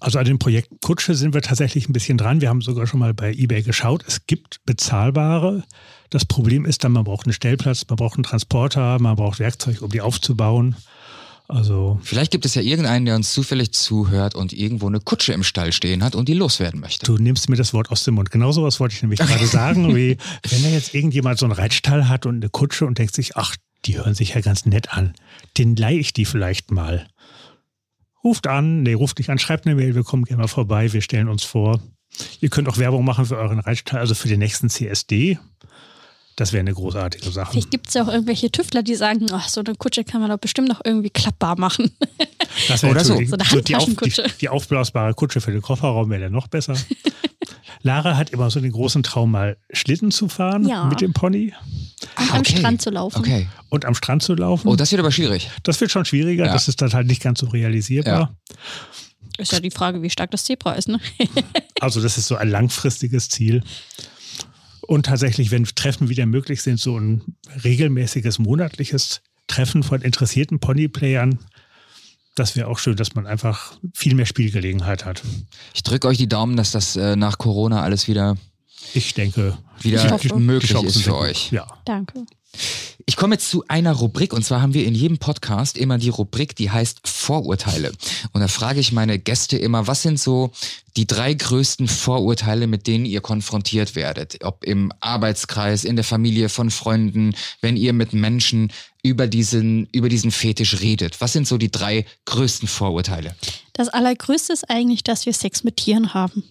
Also 0.01 0.19
an 0.19 0.25
dem 0.25 0.37
Projekt 0.37 0.69
Kutsche 0.81 1.15
sind 1.15 1.33
wir 1.33 1.41
tatsächlich 1.41 1.87
ein 1.87 1.93
bisschen 1.93 2.17
dran. 2.17 2.41
Wir 2.41 2.49
haben 2.49 2.61
sogar 2.61 2.85
schon 2.87 2.99
mal 2.99 3.13
bei 3.13 3.31
eBay 3.31 3.63
geschaut. 3.63 4.03
Es 4.05 4.27
gibt 4.27 4.59
bezahlbare. 4.65 5.63
Das 6.09 6.25
Problem 6.25 6.65
ist 6.65 6.83
dann, 6.83 6.91
man 6.91 7.05
braucht 7.05 7.25
einen 7.25 7.33
Stellplatz, 7.33 7.85
man 7.87 7.95
braucht 7.95 8.17
einen 8.17 8.23
Transporter, 8.23 8.99
man 8.99 9.15
braucht 9.15 9.39
Werkzeug, 9.39 9.81
um 9.81 9.89
die 9.89 10.01
aufzubauen. 10.01 10.75
Also 11.49 11.97
Vielleicht 12.03 12.31
gibt 12.31 12.45
es 12.45 12.55
ja 12.55 12.61
irgendeinen, 12.61 13.05
der 13.05 13.15
uns 13.15 13.31
zufällig 13.31 13.71
zuhört 13.71 14.35
und 14.35 14.51
irgendwo 14.51 14.87
eine 14.87 14.99
Kutsche 14.99 15.31
im 15.31 15.43
Stall 15.43 15.71
stehen 15.71 16.03
hat 16.03 16.13
und 16.13 16.27
die 16.27 16.33
loswerden 16.33 16.81
möchte. 16.81 17.05
du 17.05 17.17
nimmst 17.17 17.49
mir 17.49 17.55
das 17.55 17.73
Wort 17.73 17.89
aus 17.89 18.03
dem 18.03 18.15
Mund. 18.15 18.31
Genau 18.31 18.51
sowas 18.51 18.81
wollte 18.81 18.95
ich 18.95 19.01
nämlich 19.01 19.19
gerade 19.19 19.47
sagen, 19.47 19.95
wie 19.95 20.17
wenn 20.49 20.63
da 20.63 20.69
jetzt 20.69 20.93
irgendjemand 20.93 21.39
so 21.39 21.45
einen 21.45 21.53
Reitstall 21.53 22.09
hat 22.09 22.25
und 22.25 22.35
eine 22.35 22.49
Kutsche 22.49 22.85
und 22.85 22.97
denkt 22.97 23.15
sich, 23.15 23.37
ach, 23.37 23.55
die 23.85 23.97
hören 23.97 24.13
sich 24.13 24.33
ja 24.33 24.41
ganz 24.41 24.65
nett 24.65 24.91
an, 24.91 25.13
den 25.57 25.75
leihe 25.75 25.99
ich 25.99 26.11
die 26.11 26.25
vielleicht 26.25 26.71
mal. 26.71 27.07
Ruft 28.23 28.47
an, 28.47 28.83
nee, 28.83 28.93
ruft 28.93 29.17
nicht 29.19 29.29
an, 29.29 29.39
schreibt 29.39 29.65
eine 29.65 29.75
Mail, 29.75 29.95
wir 29.95 30.03
kommen 30.03 30.25
gerne 30.25 30.41
mal 30.41 30.47
vorbei, 30.47 30.91
wir 30.91 31.01
stellen 31.01 31.29
uns 31.29 31.43
vor. 31.43 31.81
Ihr 32.41 32.49
könnt 32.49 32.67
auch 32.67 32.77
Werbung 32.77 33.05
machen 33.05 33.25
für 33.25 33.37
euren 33.37 33.59
Reitstall, 33.59 33.99
also 33.99 34.15
für 34.15 34.27
den 34.27 34.39
nächsten 34.39 34.69
CSD. 34.69 35.37
Das 36.37 36.53
wäre 36.53 36.61
eine 36.61 36.73
großartige 36.73 37.29
Sache. 37.31 37.51
Vielleicht 37.51 37.71
gibt 37.71 37.87
es 37.87 37.95
ja 37.95 38.03
auch 38.03 38.07
irgendwelche 38.07 38.49
Tüftler, 38.51 38.83
die 38.83 38.93
sagen, 38.95 39.25
ach, 39.31 39.49
so 39.49 39.59
eine 39.61 39.73
Kutsche 39.75 40.03
kann 40.03 40.21
man 40.21 40.29
doch 40.29 40.37
bestimmt 40.37 40.69
noch 40.69 40.79
irgendwie 40.85 41.09
klappbar 41.09 41.59
machen. 41.59 41.91
Das 42.69 42.81
wäre 42.81 42.91
Oder 42.93 43.03
so. 43.05 43.13
natürlich- 43.13 43.29
So 43.29 43.35
eine 43.35 43.43
die, 43.43 43.55
auf, 43.55 43.63
die, 43.63 43.73
Handtaschenkutsche. 43.75 44.23
die 44.41 44.49
aufblasbare 44.49 45.13
Kutsche 45.13 45.41
für 45.41 45.51
den 45.51 45.61
Kofferraum 45.61 46.09
wäre 46.09 46.21
dann 46.23 46.31
noch 46.31 46.47
besser. 46.47 46.75
Lara 47.83 48.17
hat 48.17 48.31
immer 48.31 48.49
so 48.49 48.59
den 48.59 48.71
großen 48.71 49.03
Traum, 49.03 49.31
mal 49.31 49.57
Schlitten 49.71 50.09
zu 50.11 50.27
fahren 50.27 50.67
Ja. 50.67 50.85
mit 50.85 51.01
dem 51.01 51.13
Pony 51.13 51.53
Und 52.17 52.31
am 52.33 52.39
okay. 52.39 52.57
Strand 52.57 52.81
zu 52.81 52.89
laufen. 52.89 53.19
Okay. 53.19 53.47
und 53.69 53.85
am 53.85 53.93
Strand 53.93 54.23
zu 54.23 54.33
laufen. 54.33 54.67
Oh, 54.67 54.75
das 54.75 54.91
wird 54.91 54.99
aber 54.99 55.11
schwierig. 55.11 55.51
Das 55.63 55.79
wird 55.81 55.91
schon 55.91 56.05
schwieriger, 56.05 56.45
Ja. 56.47 56.53
das 56.53 56.67
ist 56.67 56.81
dann 56.81 56.93
halt 56.93 57.05
nicht 57.07 57.21
ganz 57.21 57.39
so 57.41 57.47
realisierbar. 57.47 58.35
Ist 59.37 59.51
ja 59.51 59.59
die 59.59 59.69
Frage, 59.71 60.01
wie 60.01 60.09
stark 60.09 60.31
das 60.31 60.43
Zebra 60.45 60.73
ist, 60.73 60.87
ne? 60.87 60.99
Also 61.79 62.01
das 62.01 62.17
ist 62.17 62.27
so 62.27 62.35
ein 62.37 62.49
langfristiges 62.49 63.29
Ziel. 63.29 63.61
Und 64.87 65.05
tatsächlich, 65.05 65.51
wenn 65.51 65.65
Treffen 65.65 66.09
wieder 66.09 66.25
möglich 66.25 66.61
sind, 66.61 66.79
so 66.79 66.97
ein 66.97 67.21
regelmäßiges 67.63 68.39
monatliches 68.39 69.21
Treffen 69.47 69.83
von 69.83 70.01
interessierten 70.01 70.59
Ponyplayern, 70.59 71.39
das 72.35 72.55
wäre 72.55 72.67
auch 72.67 72.79
schön, 72.79 72.95
dass 72.95 73.13
man 73.15 73.27
einfach 73.27 73.77
viel 73.93 74.15
mehr 74.15 74.25
Spielgelegenheit 74.25 75.05
hat. 75.05 75.23
Ich 75.73 75.83
drücke 75.83 76.07
euch 76.07 76.17
die 76.17 76.29
Daumen, 76.29 76.55
dass 76.55 76.71
das 76.71 76.95
äh, 76.95 77.15
nach 77.15 77.37
Corona 77.37 77.81
alles 77.81 78.07
wieder, 78.07 78.37
Ich 78.93 79.13
denke, 79.13 79.57
wieder 79.81 80.05
Ich 80.05 80.11
hoffe. 80.11 80.39
möglich 80.39 80.83
ist 80.83 81.01
für 81.01 81.17
euch. 81.17 81.51
Ja. 81.51 81.67
Danke. 81.85 82.25
Ich 83.05 83.15
komme 83.15 83.35
jetzt 83.35 83.49
zu 83.49 83.63
einer 83.67 83.93
Rubrik 83.93 84.33
und 84.33 84.43
zwar 84.43 84.61
haben 84.61 84.73
wir 84.73 84.85
in 84.85 84.93
jedem 84.93 85.17
Podcast 85.17 85.77
immer 85.77 85.97
die 85.97 86.09
Rubrik, 86.09 86.55
die 86.55 86.69
heißt 86.69 87.07
Vorurteile. 87.07 87.91
Und 88.33 88.41
da 88.41 88.47
frage 88.47 88.79
ich 88.79 88.91
meine 88.91 89.17
Gäste 89.17 89.57
immer, 89.57 89.87
was 89.87 90.01
sind 90.01 90.19
so 90.19 90.51
die 90.97 91.07
drei 91.07 91.33
größten 91.33 91.87
Vorurteile, 91.87 92.67
mit 92.67 92.87
denen 92.87 93.05
ihr 93.05 93.21
konfrontiert 93.21 93.95
werdet? 93.95 94.43
Ob 94.43 94.63
im 94.65 94.91
Arbeitskreis, 94.99 95.83
in 95.83 95.95
der 95.95 96.03
Familie, 96.03 96.49
von 96.49 96.69
Freunden, 96.69 97.33
wenn 97.61 97.77
ihr 97.77 97.93
mit 97.93 98.13
Menschen 98.13 98.73
über 99.03 99.27
diesen, 99.27 99.87
über 99.93 100.09
diesen 100.09 100.31
Fetisch 100.31 100.81
redet. 100.81 101.21
Was 101.21 101.33
sind 101.33 101.47
so 101.47 101.57
die 101.57 101.71
drei 101.71 102.05
größten 102.25 102.67
Vorurteile? 102.67 103.35
Das 103.73 103.87
Allergrößte 103.87 104.51
ist 104.51 104.69
eigentlich, 104.69 105.03
dass 105.03 105.25
wir 105.25 105.33
Sex 105.33 105.63
mit 105.63 105.77
Tieren 105.77 106.13
haben. 106.13 106.43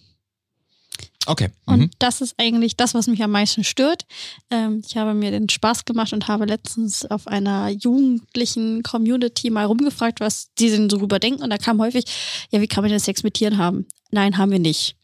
Okay. 1.27 1.49
Und 1.65 1.79
Mhm. 1.79 1.89
das 1.99 2.21
ist 2.21 2.35
eigentlich 2.37 2.77
das, 2.77 2.93
was 2.93 3.07
mich 3.07 3.21
am 3.21 3.31
meisten 3.31 3.63
stört. 3.65 4.05
Ähm, 4.49 4.81
ich 4.87 4.95
habe 4.95 5.13
mir 5.13 5.29
den 5.31 5.49
Spaß 5.49 5.83
gemacht 5.85 6.13
und 6.13 6.27
habe 6.29 6.45
letztens 6.45 7.05
auf 7.05 7.27
einer 7.27 7.69
jugendlichen 7.69 8.81
Community 8.81 9.49
mal 9.49 9.65
rumgefragt, 9.65 10.19
was 10.21 10.53
die 10.57 10.69
denn 10.69 10.89
so 10.89 10.97
drüber 10.97 11.19
denken. 11.19 11.43
Und 11.43 11.49
da 11.49 11.57
kam 11.57 11.81
häufig, 11.81 12.05
ja, 12.51 12.61
wie 12.61 12.67
kann 12.67 12.83
man 12.83 12.91
denn 12.91 12.99
Sex 12.99 13.23
mit 13.23 13.33
Tieren 13.33 13.57
haben? 13.57 13.85
Nein, 14.09 14.37
haben 14.37 14.51
wir 14.51 14.59
nicht. 14.59 14.95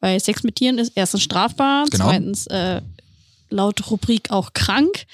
Weil 0.00 0.20
Sex 0.20 0.44
mit 0.44 0.54
Tieren 0.56 0.78
ist 0.78 0.92
erstens 0.94 1.22
strafbar, 1.22 1.86
Genau. 1.90 2.04
zweitens 2.04 2.46
äh, 2.46 2.80
laut 3.50 3.90
Rubrik 3.90 4.30
auch 4.30 4.52
krank. 4.52 5.06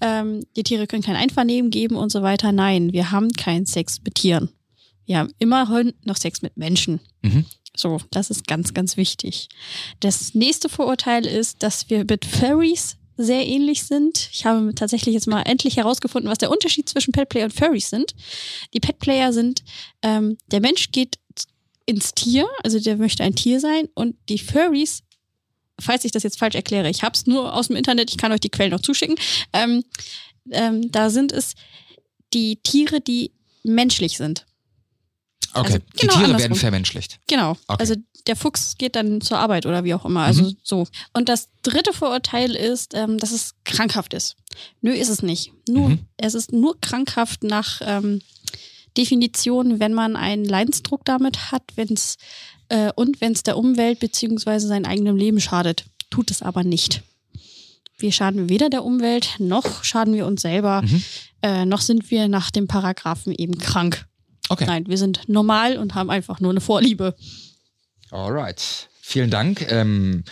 Ähm, 0.00 0.44
die 0.56 0.64
Tiere 0.64 0.88
können 0.88 1.04
kein 1.04 1.14
Einvernehmen 1.14 1.70
geben 1.70 1.94
und 1.94 2.10
so 2.10 2.22
weiter. 2.22 2.50
Nein, 2.50 2.92
wir 2.92 3.12
haben 3.12 3.30
keinen 3.34 3.66
Sex 3.66 4.00
mit 4.04 4.16
Tieren. 4.16 4.48
Wir 5.06 5.18
haben 5.18 5.32
immerhin 5.38 5.94
noch 6.04 6.16
Sex 6.16 6.42
mit 6.42 6.56
Menschen. 6.56 7.00
Mhm. 7.22 7.46
So, 7.76 8.00
das 8.10 8.30
ist 8.30 8.46
ganz, 8.46 8.74
ganz 8.74 8.96
wichtig. 8.96 9.48
Das 10.00 10.34
nächste 10.34 10.68
Vorurteil 10.68 11.26
ist, 11.26 11.62
dass 11.62 11.88
wir 11.88 12.04
mit 12.04 12.24
Furries 12.24 12.96
sehr 13.16 13.46
ähnlich 13.46 13.84
sind. 13.84 14.28
Ich 14.32 14.44
habe 14.44 14.74
tatsächlich 14.74 15.14
jetzt 15.14 15.26
mal 15.26 15.42
endlich 15.42 15.76
herausgefunden, 15.76 16.30
was 16.30 16.38
der 16.38 16.50
Unterschied 16.50 16.88
zwischen 16.88 17.12
Petplayer 17.12 17.44
und 17.44 17.52
Furries 17.52 17.90
sind. 17.90 18.14
Die 18.74 18.80
Petplayer 18.80 19.32
sind, 19.32 19.62
ähm, 20.02 20.38
der 20.50 20.60
Mensch 20.60 20.90
geht 20.92 21.18
ins 21.86 22.14
Tier, 22.14 22.46
also 22.62 22.78
der 22.78 22.96
möchte 22.96 23.22
ein 23.22 23.34
Tier 23.34 23.60
sein 23.60 23.88
und 23.94 24.16
die 24.28 24.38
Furries, 24.38 25.02
falls 25.80 26.04
ich 26.04 26.12
das 26.12 26.22
jetzt 26.22 26.38
falsch 26.38 26.54
erkläre, 26.54 26.88
ich 26.88 27.02
habe 27.02 27.14
es 27.14 27.26
nur 27.26 27.54
aus 27.54 27.68
dem 27.68 27.76
Internet, 27.76 28.10
ich 28.10 28.18
kann 28.18 28.32
euch 28.32 28.40
die 28.40 28.50
Quellen 28.50 28.70
noch 28.70 28.80
zuschicken, 28.80 29.16
ähm, 29.52 29.84
ähm, 30.50 30.90
da 30.92 31.10
sind 31.10 31.32
es 31.32 31.54
die 32.32 32.56
Tiere, 32.56 33.00
die 33.00 33.32
menschlich 33.62 34.16
sind. 34.16 34.46
Okay. 35.54 35.64
Also, 35.66 35.78
die 35.78 35.84
genau 36.00 36.12
Tiere 36.14 36.22
werden 36.28 36.34
andersrum. 36.36 36.56
vermenschlicht. 36.56 37.18
Genau. 37.26 37.50
Okay. 37.66 37.76
Also 37.80 37.94
der 38.26 38.36
Fuchs 38.36 38.76
geht 38.78 38.94
dann 38.96 39.20
zur 39.20 39.38
Arbeit 39.38 39.66
oder 39.66 39.84
wie 39.84 39.94
auch 39.94 40.04
immer. 40.04 40.20
Also 40.22 40.44
Mhm. 40.44 40.56
so. 40.62 40.86
Und 41.12 41.28
das 41.28 41.48
dritte 41.62 41.92
Vorurteil 41.92 42.54
ist, 42.54 42.94
ähm, 42.94 43.18
dass 43.18 43.32
es 43.32 43.54
krankhaft 43.64 44.14
ist. 44.14 44.36
Nö, 44.80 44.92
ist 44.92 45.08
es 45.08 45.22
nicht. 45.22 45.52
Nur, 45.68 45.90
Mhm. 45.90 45.98
es 46.16 46.34
ist 46.34 46.52
nur 46.52 46.80
krankhaft 46.80 47.42
nach 47.42 47.80
ähm, 47.84 48.20
Definition, 48.96 49.80
wenn 49.80 49.94
man 49.94 50.16
einen 50.16 50.44
Leidensdruck 50.44 51.04
damit 51.04 51.50
hat, 51.52 51.62
wenn 51.76 51.92
es 51.92 52.16
äh, 52.68 52.90
und 52.94 53.20
wenn 53.20 53.32
es 53.32 53.42
der 53.42 53.56
Umwelt 53.58 53.98
beziehungsweise 54.00 54.66
seinem 54.68 54.86
eigenen 54.86 55.16
Leben 55.16 55.40
schadet. 55.40 55.84
Tut 56.10 56.30
es 56.30 56.40
aber 56.42 56.64
nicht. 56.64 57.02
Wir 57.98 58.12
schaden 58.12 58.48
weder 58.48 58.70
der 58.70 58.84
Umwelt, 58.84 59.36
noch 59.38 59.84
schaden 59.84 60.14
wir 60.14 60.26
uns 60.26 60.42
selber, 60.42 60.82
Mhm. 60.82 61.02
äh, 61.42 61.64
noch 61.66 61.80
sind 61.80 62.10
wir 62.10 62.28
nach 62.28 62.50
dem 62.50 62.68
Paragraphen 62.68 63.32
eben 63.34 63.58
krank. 63.58 64.06
Okay. 64.52 64.66
Nein, 64.66 64.86
wir 64.86 64.98
sind 64.98 65.28
normal 65.28 65.78
und 65.78 65.94
haben 65.94 66.10
einfach 66.10 66.40
nur 66.40 66.50
eine 66.50 66.60
Vorliebe. 66.60 67.14
Alright. 68.10 68.88
Vielen 69.00 69.30
Dank. 69.30 69.66
Ähm, 69.70 70.24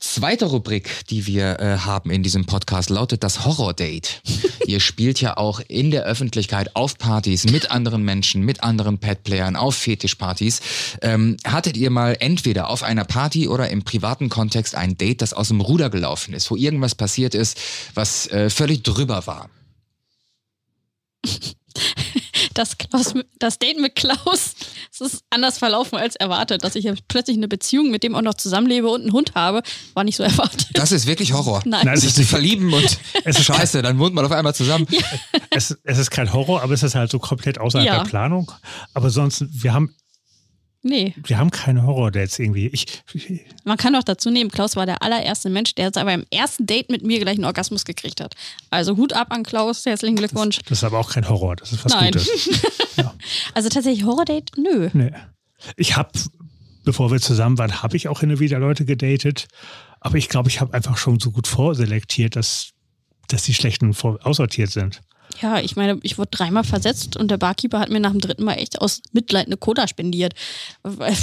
zweite 0.00 0.46
Rubrik, 0.46 1.06
die 1.10 1.28
wir 1.28 1.60
äh, 1.60 1.78
haben 1.78 2.10
in 2.10 2.24
diesem 2.24 2.44
Podcast, 2.44 2.90
lautet 2.90 3.22
das 3.22 3.44
Horror-Date. 3.44 4.22
Ihr 4.66 4.80
spielt 4.80 5.20
ja 5.20 5.36
auch 5.36 5.60
in 5.68 5.92
der 5.92 6.02
Öffentlichkeit 6.02 6.74
auf 6.74 6.98
Partys 6.98 7.44
mit 7.44 7.70
anderen 7.70 8.02
Menschen, 8.02 8.42
mit 8.42 8.64
anderen 8.64 8.98
Pet-Playern, 8.98 9.54
auf 9.54 9.76
Fetischpartys. 9.76 10.60
Ähm, 11.02 11.36
hattet 11.46 11.76
ihr 11.76 11.90
mal 11.90 12.16
entweder 12.18 12.68
auf 12.68 12.82
einer 12.82 13.04
Party 13.04 13.46
oder 13.46 13.68
im 13.70 13.84
privaten 13.84 14.28
Kontext 14.28 14.74
ein 14.74 14.96
Date, 14.96 15.22
das 15.22 15.32
aus 15.32 15.48
dem 15.48 15.60
Ruder 15.60 15.88
gelaufen 15.88 16.34
ist, 16.34 16.50
wo 16.50 16.56
irgendwas 16.56 16.96
passiert 16.96 17.36
ist, 17.36 17.60
was 17.94 18.26
äh, 18.28 18.50
völlig 18.50 18.82
drüber 18.82 19.26
war? 19.28 19.50
das, 22.54 22.76
Klaus, 22.78 23.14
das 23.38 23.58
Date 23.58 23.78
mit 23.80 23.94
Klaus, 23.96 24.54
es 24.92 25.00
ist 25.00 25.24
anders 25.30 25.58
verlaufen 25.58 25.98
als 25.98 26.16
erwartet. 26.16 26.64
Dass 26.64 26.74
ich 26.74 26.84
jetzt 26.84 27.06
plötzlich 27.08 27.36
eine 27.36 27.48
Beziehung 27.48 27.90
mit 27.90 28.02
dem 28.02 28.14
auch 28.14 28.22
noch 28.22 28.34
zusammenlebe 28.34 28.88
und 28.88 29.02
einen 29.02 29.12
Hund 29.12 29.34
habe, 29.34 29.62
war 29.94 30.04
nicht 30.04 30.16
so 30.16 30.22
erwartet. 30.24 30.68
Das 30.74 30.92
ist 30.92 31.06
wirklich 31.06 31.32
Horror. 31.32 31.62
Nein. 31.64 31.82
Nein, 31.86 31.94
es 31.94 32.00
Sich 32.00 32.08
ist 32.10 32.14
zu 32.14 32.20
nicht, 32.22 32.30
verlieben 32.30 32.72
und 32.72 32.84
Es 33.24 33.38
ist- 33.38 33.44
scheiße, 33.44 33.82
dann 33.82 33.98
wohnt 33.98 34.14
man 34.14 34.24
auf 34.24 34.32
einmal 34.32 34.54
zusammen. 34.54 34.86
es, 35.50 35.76
es 35.84 35.98
ist 35.98 36.10
kein 36.10 36.32
Horror, 36.32 36.62
aber 36.62 36.74
es 36.74 36.82
ist 36.82 36.94
halt 36.94 37.10
so 37.10 37.18
komplett 37.18 37.58
außerhalb 37.58 37.86
Ja. 37.86 37.98
der 38.02 38.08
Planung. 38.08 38.50
Aber 38.94 39.10
sonst, 39.10 39.44
wir 39.50 39.72
haben 39.74 39.94
Nee. 40.82 41.14
Wir 41.26 41.36
haben 41.36 41.50
keine 41.50 41.82
Horror-Dates 41.86 42.38
irgendwie. 42.38 42.68
Ich, 42.68 42.86
Man 43.64 43.76
kann 43.76 43.92
doch 43.92 44.02
dazu 44.02 44.30
nehmen, 44.30 44.50
Klaus 44.50 44.76
war 44.76 44.86
der 44.86 45.02
allererste 45.02 45.50
Mensch, 45.50 45.74
der 45.74 45.86
jetzt 45.86 45.98
aber 45.98 46.14
im 46.14 46.24
ersten 46.30 46.66
Date 46.66 46.90
mit 46.90 47.02
mir 47.04 47.20
gleich 47.20 47.34
einen 47.36 47.44
Orgasmus 47.44 47.84
gekriegt 47.84 48.20
hat. 48.20 48.34
Also 48.70 48.96
Hut 48.96 49.12
ab 49.12 49.28
an 49.30 49.42
Klaus, 49.42 49.84
herzlichen 49.84 50.16
Glückwunsch. 50.16 50.60
das 50.68 50.78
ist 50.78 50.84
aber 50.84 50.98
auch 50.98 51.10
kein 51.10 51.28
Horror, 51.28 51.56
das 51.56 51.72
ist 51.72 51.84
was 51.84 51.92
Nein. 51.92 52.12
Gutes. 52.12 52.60
Also 53.54 53.68
tatsächlich 53.68 54.04
Horror-Date? 54.04 54.52
Nö. 54.56 54.90
Nee. 54.92 55.12
Ich 55.76 55.96
habe, 55.96 56.10
bevor 56.84 57.10
wir 57.10 57.20
zusammen 57.20 57.58
waren, 57.58 57.82
habe 57.82 57.96
ich 57.96 58.08
auch 58.08 58.20
hin 58.20 58.30
und 58.30 58.40
wieder 58.40 58.58
Leute 58.58 58.84
gedatet. 58.84 59.48
Aber 60.00 60.16
ich 60.16 60.28
glaube, 60.28 60.48
ich 60.48 60.60
habe 60.60 60.74
einfach 60.74 60.96
schon 60.96 61.18
so 61.20 61.30
gut 61.30 61.46
vorselektiert, 61.46 62.36
dass, 62.36 62.70
dass 63.28 63.42
die 63.44 63.54
schlechten 63.54 63.94
vor 63.94 64.18
aussortiert 64.22 64.70
sind. 64.70 65.00
Ja, 65.40 65.60
ich 65.60 65.76
meine, 65.76 65.98
ich 66.02 66.18
wurde 66.18 66.30
dreimal 66.32 66.64
versetzt 66.64 67.16
und 67.16 67.30
der 67.30 67.38
Barkeeper 67.38 67.80
hat 67.80 67.90
mir 67.90 68.00
nach 68.00 68.10
dem 68.10 68.20
dritten 68.20 68.44
Mal 68.44 68.54
echt 68.54 68.80
aus 68.80 69.02
Mitleid 69.12 69.46
eine 69.46 69.56
Cola 69.56 69.88
spendiert. 69.88 70.34
Äh, 70.84 71.14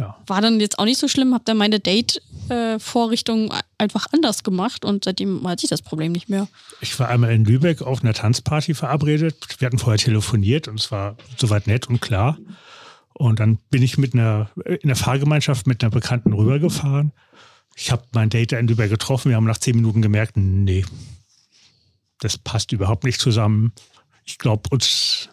Ja. 0.00 0.16
War 0.26 0.40
dann 0.40 0.60
jetzt 0.60 0.78
auch 0.78 0.84
nicht 0.86 0.98
so 0.98 1.08
schlimm, 1.08 1.34
hab 1.34 1.44
dann 1.44 1.58
meine 1.58 1.78
Date-Vorrichtung 1.78 3.52
einfach 3.76 4.06
anders 4.12 4.42
gemacht 4.42 4.84
und 4.84 5.04
seitdem 5.04 5.46
hatte 5.46 5.64
ich 5.64 5.70
das 5.70 5.82
Problem 5.82 6.12
nicht 6.12 6.28
mehr. 6.28 6.48
Ich 6.80 6.98
war 6.98 7.08
einmal 7.08 7.32
in 7.32 7.44
Lübeck 7.44 7.82
auf 7.82 8.02
einer 8.02 8.14
Tanzparty 8.14 8.74
verabredet. 8.74 9.36
Wir 9.58 9.66
hatten 9.66 9.78
vorher 9.78 9.98
telefoniert 9.98 10.68
und 10.68 10.80
es 10.80 10.90
war 10.90 11.16
soweit 11.36 11.66
nett 11.66 11.88
und 11.88 12.00
klar. 12.00 12.38
Und 13.12 13.40
dann 13.40 13.58
bin 13.70 13.82
ich 13.82 13.98
mit 13.98 14.14
einer, 14.14 14.50
in 14.64 14.88
der 14.88 14.96
Fahrgemeinschaft 14.96 15.66
mit 15.66 15.82
einer 15.82 15.90
Bekannten 15.90 16.32
rübergefahren. 16.32 17.12
Ich 17.76 17.92
habe 17.92 18.02
mein 18.12 18.30
Date 18.30 18.52
in 18.52 18.68
Lübeck 18.68 18.90
getroffen. 18.90 19.28
Wir 19.28 19.36
haben 19.36 19.44
nach 19.44 19.58
zehn 19.58 19.76
Minuten 19.76 20.00
gemerkt, 20.00 20.36
nee, 20.36 20.84
das 22.20 22.38
passt 22.38 22.72
überhaupt 22.72 23.04
nicht 23.04 23.20
zusammen. 23.20 23.72
Ich 24.24 24.38
glaube, 24.38 24.62
uns, 24.70 25.28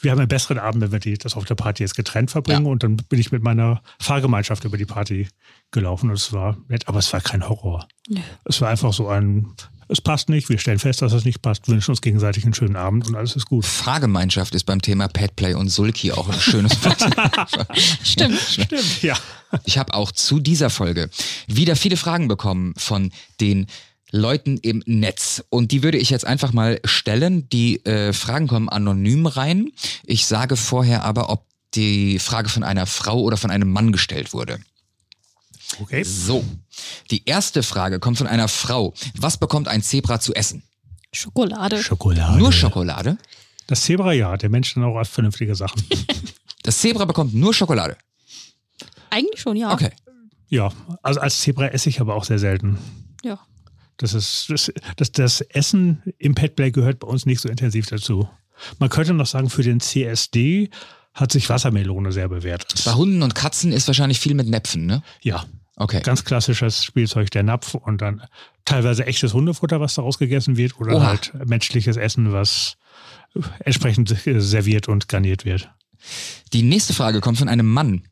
wir 0.00 0.10
haben 0.10 0.18
einen 0.18 0.28
besseren 0.28 0.58
Abend, 0.58 0.82
wenn 0.82 0.92
wir 0.92 0.98
die, 0.98 1.16
das 1.16 1.36
auf 1.36 1.44
der 1.44 1.54
Party 1.54 1.82
jetzt 1.82 1.94
getrennt 1.94 2.30
verbringen. 2.30 2.66
Ja. 2.66 2.72
Und 2.72 2.82
dann 2.82 2.96
bin 2.96 3.20
ich 3.20 3.32
mit 3.32 3.42
meiner 3.42 3.82
Fahrgemeinschaft 4.00 4.64
über 4.64 4.76
die 4.76 4.86
Party 4.86 5.28
gelaufen 5.70 6.10
und 6.10 6.16
es 6.16 6.32
war 6.32 6.56
nett, 6.68 6.88
aber 6.88 6.98
es 6.98 7.12
war 7.12 7.20
kein 7.20 7.48
Horror. 7.48 7.86
Nö. 8.08 8.20
Es 8.44 8.60
war 8.60 8.68
einfach 8.68 8.92
so 8.92 9.08
ein, 9.08 9.54
es 9.88 10.00
passt 10.00 10.28
nicht, 10.28 10.48
wir 10.48 10.58
stellen 10.58 10.78
fest, 10.78 11.02
dass 11.02 11.12
es 11.12 11.24
nicht 11.24 11.42
passt, 11.42 11.68
wünschen 11.68 11.90
uns 11.90 12.00
gegenseitig 12.00 12.44
einen 12.44 12.54
schönen 12.54 12.76
Abend 12.76 13.06
und 13.08 13.14
alles 13.14 13.36
ist 13.36 13.46
gut. 13.46 13.64
Fahrgemeinschaft 13.64 14.54
ist 14.54 14.64
beim 14.64 14.80
Thema 14.80 15.08
Petplay 15.08 15.54
und 15.54 15.68
Sulki 15.68 16.12
auch 16.12 16.28
ein 16.28 16.40
schönes 16.40 16.82
Wort. 16.84 17.00
Stimmt. 18.02 18.38
Stimmt, 18.38 19.02
ja. 19.02 19.16
Ich 19.64 19.78
habe 19.78 19.92
auch 19.92 20.12
zu 20.12 20.40
dieser 20.40 20.70
Folge 20.70 21.10
wieder 21.46 21.76
viele 21.76 21.96
Fragen 21.96 22.28
bekommen 22.28 22.74
von 22.76 23.12
den 23.40 23.66
Leuten 24.12 24.58
im 24.58 24.82
Netz. 24.86 25.42
Und 25.48 25.72
die 25.72 25.82
würde 25.82 25.98
ich 25.98 26.10
jetzt 26.10 26.26
einfach 26.26 26.52
mal 26.52 26.80
stellen. 26.84 27.48
Die 27.48 27.84
äh, 27.84 28.12
Fragen 28.12 28.46
kommen 28.46 28.68
anonym 28.68 29.26
rein. 29.26 29.72
Ich 30.04 30.26
sage 30.26 30.56
vorher 30.56 31.02
aber, 31.02 31.30
ob 31.30 31.46
die 31.74 32.18
Frage 32.18 32.48
von 32.50 32.62
einer 32.62 32.86
Frau 32.86 33.20
oder 33.20 33.36
von 33.38 33.50
einem 33.50 33.72
Mann 33.72 33.90
gestellt 33.90 34.32
wurde. 34.34 34.58
Okay. 35.80 36.02
So, 36.02 36.44
die 37.10 37.22
erste 37.24 37.62
Frage 37.62 37.98
kommt 37.98 38.18
von 38.18 38.26
einer 38.26 38.48
Frau. 38.48 38.92
Was 39.16 39.38
bekommt 39.38 39.68
ein 39.68 39.82
Zebra 39.82 40.20
zu 40.20 40.34
essen? 40.34 40.62
Schokolade. 41.12 41.82
Schokolade. 41.82 42.38
Nur 42.38 42.52
Schokolade? 42.52 43.16
Das 43.66 43.82
Zebra 43.82 44.12
ja, 44.12 44.36
der 44.36 44.50
Mensch 44.50 44.74
dann 44.74 44.84
auch 44.84 44.96
als 44.96 45.08
vernünftige 45.08 45.54
Sachen. 45.54 45.82
Das 46.64 46.78
Zebra 46.78 47.06
bekommt 47.06 47.34
nur 47.34 47.52
Schokolade. 47.52 47.96
Eigentlich 49.10 49.40
schon, 49.40 49.56
ja. 49.56 49.72
Okay. 49.72 49.90
ja, 50.48 50.72
also 51.02 51.18
als 51.18 51.40
Zebra 51.40 51.66
esse 51.66 51.88
ich 51.88 52.00
aber 52.00 52.14
auch 52.14 52.22
sehr 52.22 52.38
selten. 52.38 52.78
Ja. 53.24 53.40
Das 54.02 54.14
ist, 54.14 54.46
das, 54.50 54.72
das, 54.96 55.12
das 55.12 55.40
Essen 55.42 56.02
im 56.18 56.34
Petplay 56.34 56.72
gehört 56.72 56.98
bei 56.98 57.06
uns 57.06 57.24
nicht 57.24 57.40
so 57.40 57.48
intensiv 57.48 57.86
dazu. 57.86 58.28
Man 58.78 58.90
könnte 58.90 59.14
noch 59.14 59.26
sagen, 59.26 59.48
für 59.48 59.62
den 59.62 59.78
CSD 59.80 60.70
hat 61.14 61.30
sich 61.30 61.48
Wassermelone 61.48 62.10
sehr 62.10 62.28
bewährt. 62.28 62.66
Bei 62.84 62.94
Hunden 62.94 63.22
und 63.22 63.34
Katzen 63.34 63.72
ist 63.72 63.86
wahrscheinlich 63.86 64.18
viel 64.18 64.34
mit 64.34 64.48
Näpfen, 64.48 64.86
ne? 64.86 65.02
Ja, 65.22 65.44
Okay. 65.76 66.00
ganz 66.02 66.24
klassisches 66.24 66.84
Spielzeug, 66.84 67.30
der 67.30 67.42
Napf 67.44 67.74
und 67.74 68.02
dann 68.02 68.22
teilweise 68.64 69.06
echtes 69.06 69.32
Hundefutter, 69.34 69.80
was 69.80 69.94
daraus 69.94 70.18
gegessen 70.18 70.56
wird 70.56 70.78
oder 70.78 70.96
Oha. 70.96 71.06
halt 71.06 71.32
menschliches 71.46 71.96
Essen, 71.96 72.32
was 72.32 72.76
entsprechend 73.60 74.14
serviert 74.24 74.88
und 74.88 75.08
garniert 75.08 75.44
wird. 75.44 75.70
Die 76.52 76.62
nächste 76.62 76.92
Frage 76.92 77.20
kommt 77.20 77.38
von 77.38 77.48
einem 77.48 77.66
Mann. 77.66 78.02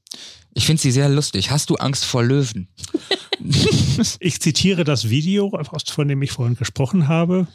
Ich 0.55 0.67
finde 0.67 0.81
sie 0.81 0.91
sehr 0.91 1.09
lustig. 1.09 1.51
Hast 1.51 1.69
du 1.71 1.77
Angst 1.77 2.05
vor 2.05 2.23
Löwen? 2.23 2.69
Ich 4.21 4.41
zitiere 4.41 4.85
das 4.85 5.09
Video, 5.11 5.49
aus- 5.55 5.83
von 5.91 6.09
dem 6.09 6.23
ich 6.23 6.33
vorhin 6.33 6.57
gesprochen 6.57 7.09
habe. 7.09 7.47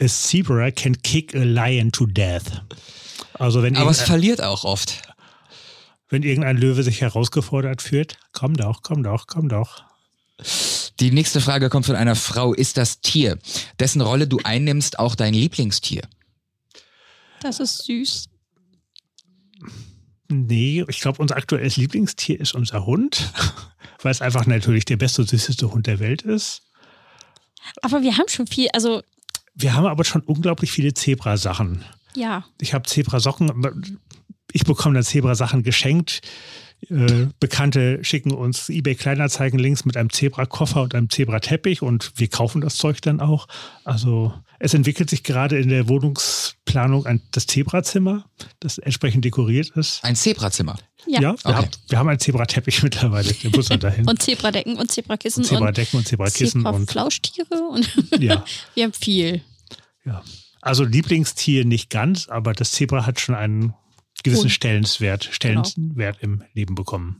A 0.00 0.06
zebra 0.06 0.70
can 0.70 1.00
kick 1.02 1.34
a 1.34 1.42
lion 1.42 1.92
to 1.92 2.06
death. 2.06 2.62
Also 3.34 3.62
wenn, 3.62 3.76
Aber 3.76 3.90
es 3.90 4.00
verliert 4.02 4.42
auch 4.42 4.64
oft. 4.64 5.02
wenn 6.08 6.22
irgendein 6.22 6.56
Löwe 6.58 6.82
sich 6.82 7.00
herausgefordert 7.00 7.82
fühlt, 7.82 8.18
komm 8.32 8.56
doch, 8.56 8.82
komm 8.82 9.02
doch, 9.02 9.26
komm 9.26 9.48
doch. 9.48 9.84
Die 11.00 11.10
nächste 11.10 11.40
Frage 11.40 11.68
kommt 11.70 11.86
von 11.86 11.96
einer 11.96 12.14
Frau. 12.16 12.52
Ist 12.52 12.76
das 12.76 13.00
Tier, 13.00 13.38
dessen 13.80 14.00
Rolle 14.00 14.26
du 14.28 14.38
einnimmst, 14.44 14.98
auch 14.98 15.14
dein 15.14 15.34
Lieblingstier? 15.34 16.02
Das 17.40 17.60
ist 17.60 17.84
süß. 17.84 18.28
Nee, 20.28 20.84
ich 20.88 21.00
glaube, 21.00 21.20
unser 21.20 21.36
aktuelles 21.36 21.76
Lieblingstier 21.76 22.40
ist 22.40 22.54
unser 22.54 22.86
Hund, 22.86 23.32
weil 24.02 24.12
es 24.12 24.22
einfach 24.22 24.46
natürlich 24.46 24.84
der 24.84 24.96
beste 24.96 25.22
und 25.22 25.28
süßeste 25.28 25.72
Hund 25.72 25.86
der 25.86 25.98
Welt 26.00 26.22
ist. 26.22 26.62
Aber 27.80 28.02
wir 28.02 28.18
haben 28.18 28.28
schon 28.28 28.46
viel, 28.46 28.68
also 28.72 29.02
Wir 29.54 29.74
haben 29.74 29.86
aber 29.86 30.04
schon 30.04 30.22
unglaublich 30.22 30.72
viele 30.72 30.94
Zebra-Sachen. 30.94 31.84
ja. 32.14 32.44
Ich 32.60 32.74
habe 32.74 32.88
Zebra-Socken, 32.88 33.50
ich 34.52 34.64
bekomme 34.64 34.94
dann 34.94 35.04
Zebra-Sachen 35.04 35.62
geschenkt. 35.62 36.20
Äh, 36.90 37.28
Bekannte 37.38 38.02
schicken 38.02 38.32
uns 38.32 38.68
eBay-Kleinanzeigen 38.68 39.58
links 39.58 39.84
mit 39.84 39.96
einem 39.96 40.10
Zebra-Koffer 40.10 40.82
und 40.82 40.94
einem 40.94 41.08
Zebra-Teppich 41.08 41.80
und 41.82 42.12
wir 42.16 42.28
kaufen 42.28 42.60
das 42.60 42.76
Zeug 42.76 43.00
dann 43.02 43.20
auch. 43.20 43.46
Also 43.84 44.34
es 44.58 44.74
entwickelt 44.74 45.08
sich 45.08 45.22
gerade 45.22 45.58
in 45.58 45.68
der 45.68 45.88
Wohnungsplanung 46.74 47.06
ein, 47.06 47.22
das 47.32 47.46
Zebra-Zimmer, 47.46 48.24
das 48.60 48.78
entsprechend 48.78 49.24
dekoriert 49.24 49.70
ist. 49.70 50.02
Ein 50.04 50.16
Zebrazimmer. 50.16 50.78
Ja. 51.06 51.20
Ja, 51.20 51.32
wir, 51.32 51.38
Okay. 51.44 51.54
haben, 51.54 51.68
wir 51.88 51.98
haben 51.98 52.08
einen 52.08 52.18
Zebra-Teppich 52.20 52.82
mittlerweile, 52.82 53.32
der 53.32 53.50
muss 53.50 53.68
dann 53.68 53.80
dahin. 53.80 54.08
Und 54.08 54.22
Zebradecken 54.22 54.76
und 54.76 54.90
Zebrakissen 54.90 55.42
und, 55.42 55.48
Zebradecken 55.48 55.98
und 55.98 56.06
Zebrakissen 56.08 56.64
und 56.66 56.72
Zebraflauschtiere 56.88 57.54
und 57.70 57.88
ja, 58.18 58.44
wir 58.74 58.84
haben 58.84 58.92
viel. 58.92 59.42
ja. 60.04 60.22
Also 60.64 60.84
Lieblingstier 60.84 61.64
nicht 61.64 61.90
ganz, 61.90 62.28
aber 62.28 62.52
das 62.52 62.70
Zebra 62.70 63.04
hat 63.04 63.18
schon 63.18 63.34
einen 63.34 63.74
gewissen 64.22 64.42
Hund. 64.44 64.52
Stellenwert, 64.52 65.28
Stellenwert 65.32 66.18
im 66.20 66.44
Leben 66.54 66.76
bekommen. 66.76 67.18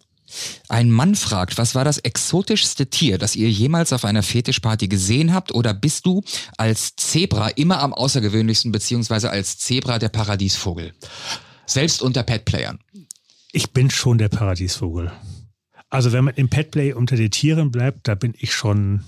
Ein 0.69 0.91
Mann 0.91 1.15
fragt, 1.15 1.59
was 1.59 1.75
war 1.75 1.85
das 1.85 1.99
exotischste 1.99 2.89
Tier, 2.89 3.19
das 3.19 3.37
ihr 3.37 3.51
jemals 3.51 3.93
auf 3.93 4.05
einer 4.05 4.23
Fetischparty 4.23 4.89
gesehen 4.89 5.33
habt? 5.35 5.55
Oder 5.55 5.75
bist 5.75 6.07
du 6.07 6.23
als 6.57 6.97
Zebra 6.97 7.49
immer 7.49 7.81
am 7.81 7.93
außergewöhnlichsten, 7.93 8.73
beziehungsweise 8.73 9.31
als 9.31 9.59
Zebra 9.59 9.99
der 9.99 10.09
Paradiesvogel? 10.09 10.93
Selbst 11.67 12.03
unter 12.03 12.23
Petplayern. 12.23 12.79
Ich 13.53 13.73
bin 13.73 13.91
schon 13.91 14.19
der 14.19 14.29
Paradiesvogel. 14.29 15.13
Also 15.91 16.13
wenn 16.13 16.25
man 16.25 16.35
im 16.35 16.49
Petplay 16.49 16.95
unter 16.95 17.17
den 17.17 17.31
Tieren 17.31 17.71
bleibt, 17.71 18.09
da 18.09 18.15
bin 18.15 18.35
ich 18.39 18.55
schon 18.55 19.05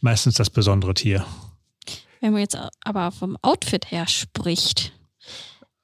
meistens 0.00 0.36
das 0.36 0.48
besondere 0.48 0.94
Tier. 0.94 1.26
Wenn 2.20 2.32
man 2.32 2.40
jetzt 2.40 2.58
aber 2.80 3.12
vom 3.12 3.36
Outfit 3.42 3.90
her 3.90 4.08
spricht, 4.08 4.92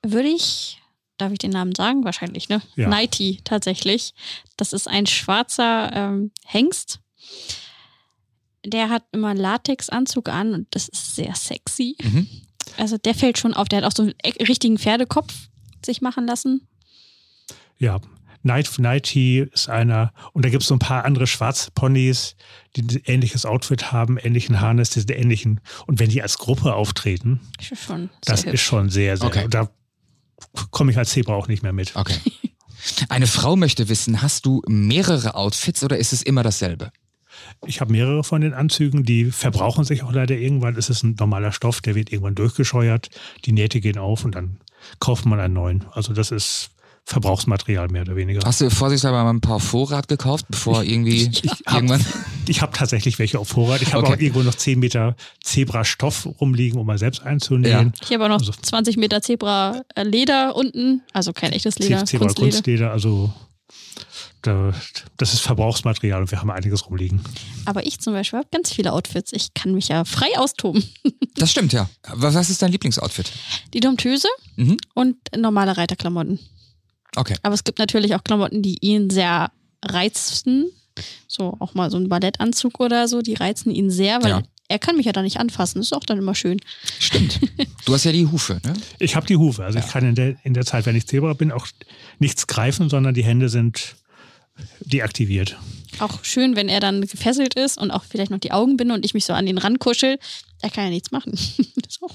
würde 0.02 0.28
ich, 0.28 0.81
darf 1.18 1.32
ich 1.32 1.38
den 1.38 1.50
Namen 1.50 1.74
sagen? 1.74 2.04
Wahrscheinlich, 2.04 2.48
ne? 2.48 2.62
Ja. 2.76 2.88
Nighty 2.88 3.40
tatsächlich. 3.44 4.14
Das 4.56 4.72
ist 4.72 4.88
ein 4.88 5.06
schwarzer 5.06 5.90
ähm, 5.92 6.30
Hengst. 6.46 7.00
Der 8.64 8.88
hat 8.90 9.04
immer 9.12 9.28
einen 9.28 9.40
Latexanzug 9.40 10.28
an 10.28 10.54
und 10.54 10.66
das 10.70 10.88
ist 10.88 11.16
sehr 11.16 11.34
sexy. 11.34 11.96
Mhm. 12.02 12.28
Also 12.76 12.96
der 12.96 13.14
fällt 13.14 13.38
schon 13.38 13.54
auf. 13.54 13.68
Der 13.68 13.78
hat 13.82 13.84
auch 13.84 13.96
so 13.96 14.02
einen 14.04 14.14
e- 14.22 14.44
richtigen 14.44 14.78
Pferdekopf 14.78 15.32
sich 15.84 16.00
machen 16.00 16.26
lassen. 16.26 16.68
Ja, 17.76 18.00
Night 18.44 18.78
Nighty 18.78 19.46
ist 19.52 19.68
einer. 19.68 20.12
Und 20.32 20.44
da 20.44 20.50
gibt 20.50 20.62
es 20.62 20.68
so 20.68 20.74
ein 20.74 20.80
paar 20.80 21.04
andere 21.04 21.26
Schwarzponys, 21.26 22.36
die 22.76 22.82
ein 22.82 23.02
ähnliches 23.04 23.46
Outfit 23.46 23.92
haben, 23.92 24.18
ähnlichen 24.18 24.60
Harness, 24.60 24.90
die 24.90 25.00
sind 25.00 25.10
ähnlichen. 25.10 25.60
Und 25.86 25.98
wenn 26.00 26.10
die 26.10 26.22
als 26.22 26.38
Gruppe 26.38 26.74
auftreten, 26.74 27.40
Ist 27.60 27.82
schon 27.82 28.10
das 28.24 28.44
ist 28.44 28.60
schon 28.60 28.90
sehr, 28.90 29.16
sehr. 29.16 29.26
Okay. 29.26 29.46
Da 29.48 29.70
komme 30.70 30.92
ich 30.92 30.98
als 30.98 31.10
Zebra 31.10 31.34
auch 31.34 31.48
nicht 31.48 31.62
mehr 31.62 31.72
mit. 31.72 31.96
Okay. 31.96 32.18
Eine 33.08 33.26
Frau 33.26 33.56
möchte 33.56 33.88
wissen, 33.88 34.22
hast 34.22 34.44
du 34.46 34.62
mehrere 34.66 35.34
Outfits 35.34 35.84
oder 35.84 35.98
ist 35.98 36.12
es 36.12 36.22
immer 36.22 36.42
dasselbe? 36.42 36.90
Ich 37.64 37.80
habe 37.80 37.92
mehrere 37.92 38.24
von 38.24 38.40
den 38.40 38.54
Anzügen, 38.54 39.04
die 39.04 39.30
verbrauchen 39.30 39.84
sich 39.84 40.02
auch 40.02 40.12
leider 40.12 40.36
irgendwann. 40.36 40.76
Es 40.76 40.90
ist 40.90 41.02
ein 41.02 41.16
normaler 41.18 41.52
Stoff, 41.52 41.80
der 41.80 41.94
wird 41.94 42.12
irgendwann 42.12 42.34
durchgescheuert. 42.34 43.08
Die 43.44 43.52
Nähte 43.52 43.80
gehen 43.80 43.98
auf 43.98 44.24
und 44.24 44.34
dann 44.34 44.58
kauft 44.98 45.26
man 45.26 45.40
einen 45.40 45.54
neuen. 45.54 45.84
Also 45.92 46.12
das 46.12 46.30
ist 46.30 46.71
Verbrauchsmaterial 47.04 47.88
mehr 47.88 48.02
oder 48.02 48.16
weniger. 48.16 48.40
Hast 48.44 48.60
du 48.60 48.70
vorsichtshalber 48.70 49.24
mal 49.24 49.30
ein 49.30 49.40
paar 49.40 49.60
Vorrat 49.60 50.08
gekauft, 50.08 50.46
bevor 50.48 50.82
irgendwie 50.84 51.30
irgendwann. 51.70 52.04
Ich 52.46 52.62
habe 52.62 52.72
tatsächlich 52.76 53.18
welche 53.18 53.38
auf 53.38 53.48
Vorrat. 53.48 53.82
Ich 53.82 53.92
habe 53.92 54.04
Okay. 54.06 54.14
auch 54.14 54.20
irgendwo 54.20 54.42
noch 54.42 54.54
10 54.54 54.78
Meter 54.78 55.16
Zebra-Stoff 55.42 56.26
rumliegen, 56.40 56.78
um 56.78 56.86
mal 56.86 56.98
selbst 56.98 57.22
einzunähen. 57.22 57.92
Ich 58.02 58.12
habe 58.12 58.24
auch 58.24 58.28
noch 58.28 58.38
Also- 58.38 58.52
20 58.52 58.96
Meter 58.96 59.20
Zebra 59.20 59.82
äh, 59.94 60.04
Leder 60.04 60.54
unten. 60.56 61.02
Also 61.12 61.32
kein 61.32 61.52
echtes 61.52 61.78
Leder, 61.78 62.04
Zebra 62.04 62.26
Kunstleder. 62.26 62.50
Kunstleder, 62.52 62.90
also 62.92 63.32
das 64.42 65.34
ist 65.34 65.40
Verbrauchsmaterial 65.40 66.20
und 66.20 66.30
wir 66.32 66.40
haben 66.40 66.50
einiges 66.50 66.86
rumliegen. 66.88 67.20
Aber 67.64 67.86
ich 67.86 68.00
zum 68.00 68.12
Beispiel 68.12 68.40
habe 68.40 68.48
ganz 68.50 68.72
viele 68.72 68.92
Outfits. 68.92 69.32
Ich 69.32 69.54
kann 69.54 69.72
mich 69.72 69.88
ja 69.88 70.04
frei 70.04 70.28
austoben. 70.36 70.82
Das 71.34 71.50
stimmt, 71.50 71.72
ja. 71.72 71.88
Was 72.12 72.50
ist 72.50 72.60
dein 72.60 72.70
Lieblingsoutfit? 72.70 73.32
Die 73.72 73.80
Domptöse 73.80 74.28
mhm. 74.56 74.76
und 74.94 75.16
normale 75.34 75.76
Reiterklamotten. 75.78 76.38
Okay. 77.16 77.34
Aber 77.42 77.54
es 77.54 77.64
gibt 77.64 77.78
natürlich 77.78 78.14
auch 78.14 78.24
Klamotten, 78.24 78.62
die 78.62 78.78
ihn 78.80 79.10
sehr 79.10 79.50
reizen. 79.84 80.70
So 81.26 81.56
auch 81.58 81.74
mal 81.74 81.90
so 81.90 81.96
ein 81.96 82.08
Ballettanzug 82.08 82.80
oder 82.80 83.08
so, 83.08 83.22
die 83.22 83.34
reizen 83.34 83.70
ihn 83.70 83.90
sehr, 83.90 84.22
weil 84.22 84.30
ja. 84.30 84.42
er 84.68 84.78
kann 84.78 84.96
mich 84.96 85.06
ja 85.06 85.12
da 85.12 85.22
nicht 85.22 85.38
anfassen. 85.38 85.78
Das 85.78 85.86
ist 85.88 85.92
auch 85.92 86.04
dann 86.04 86.18
immer 86.18 86.34
schön. 86.34 86.60
Stimmt. 86.98 87.40
Du 87.84 87.92
hast 87.94 88.04
ja 88.04 88.12
die 88.12 88.28
Hufe, 88.28 88.60
ne? 88.64 88.74
Ich 89.00 89.16
habe 89.16 89.26
die 89.26 89.36
Hufe. 89.36 89.64
Also 89.64 89.76
ja. 89.76 89.84
ich 89.84 89.90
kann 89.90 90.04
in 90.04 90.14
der, 90.14 90.36
in 90.44 90.54
der 90.54 90.64
Zeit, 90.64 90.86
wenn 90.86 90.94
ich 90.94 91.08
Zebra 91.08 91.32
bin, 91.32 91.50
auch 91.50 91.66
nichts 92.20 92.46
greifen, 92.46 92.88
sondern 92.88 93.12
die 93.12 93.24
Hände 93.24 93.48
sind 93.48 93.96
deaktiviert. 94.80 95.56
Auch 95.98 96.24
schön, 96.24 96.56
wenn 96.56 96.68
er 96.68 96.78
dann 96.78 97.00
gefesselt 97.02 97.54
ist 97.54 97.78
und 97.78 97.90
auch 97.90 98.04
vielleicht 98.04 98.30
noch 98.30 98.38
die 98.38 98.52
Augen 98.52 98.76
binde 98.76 98.94
und 98.94 99.04
ich 99.04 99.14
mich 99.14 99.24
so 99.24 99.32
an 99.32 99.46
den 99.46 99.58
Rand 99.58 99.78
kuschel. 99.78 100.18
Er 100.60 100.70
kann 100.70 100.84
ja 100.84 100.90
nichts 100.90 101.10
machen. 101.10 101.32
das 101.76 101.96
ist 101.96 102.02
auch 102.02 102.14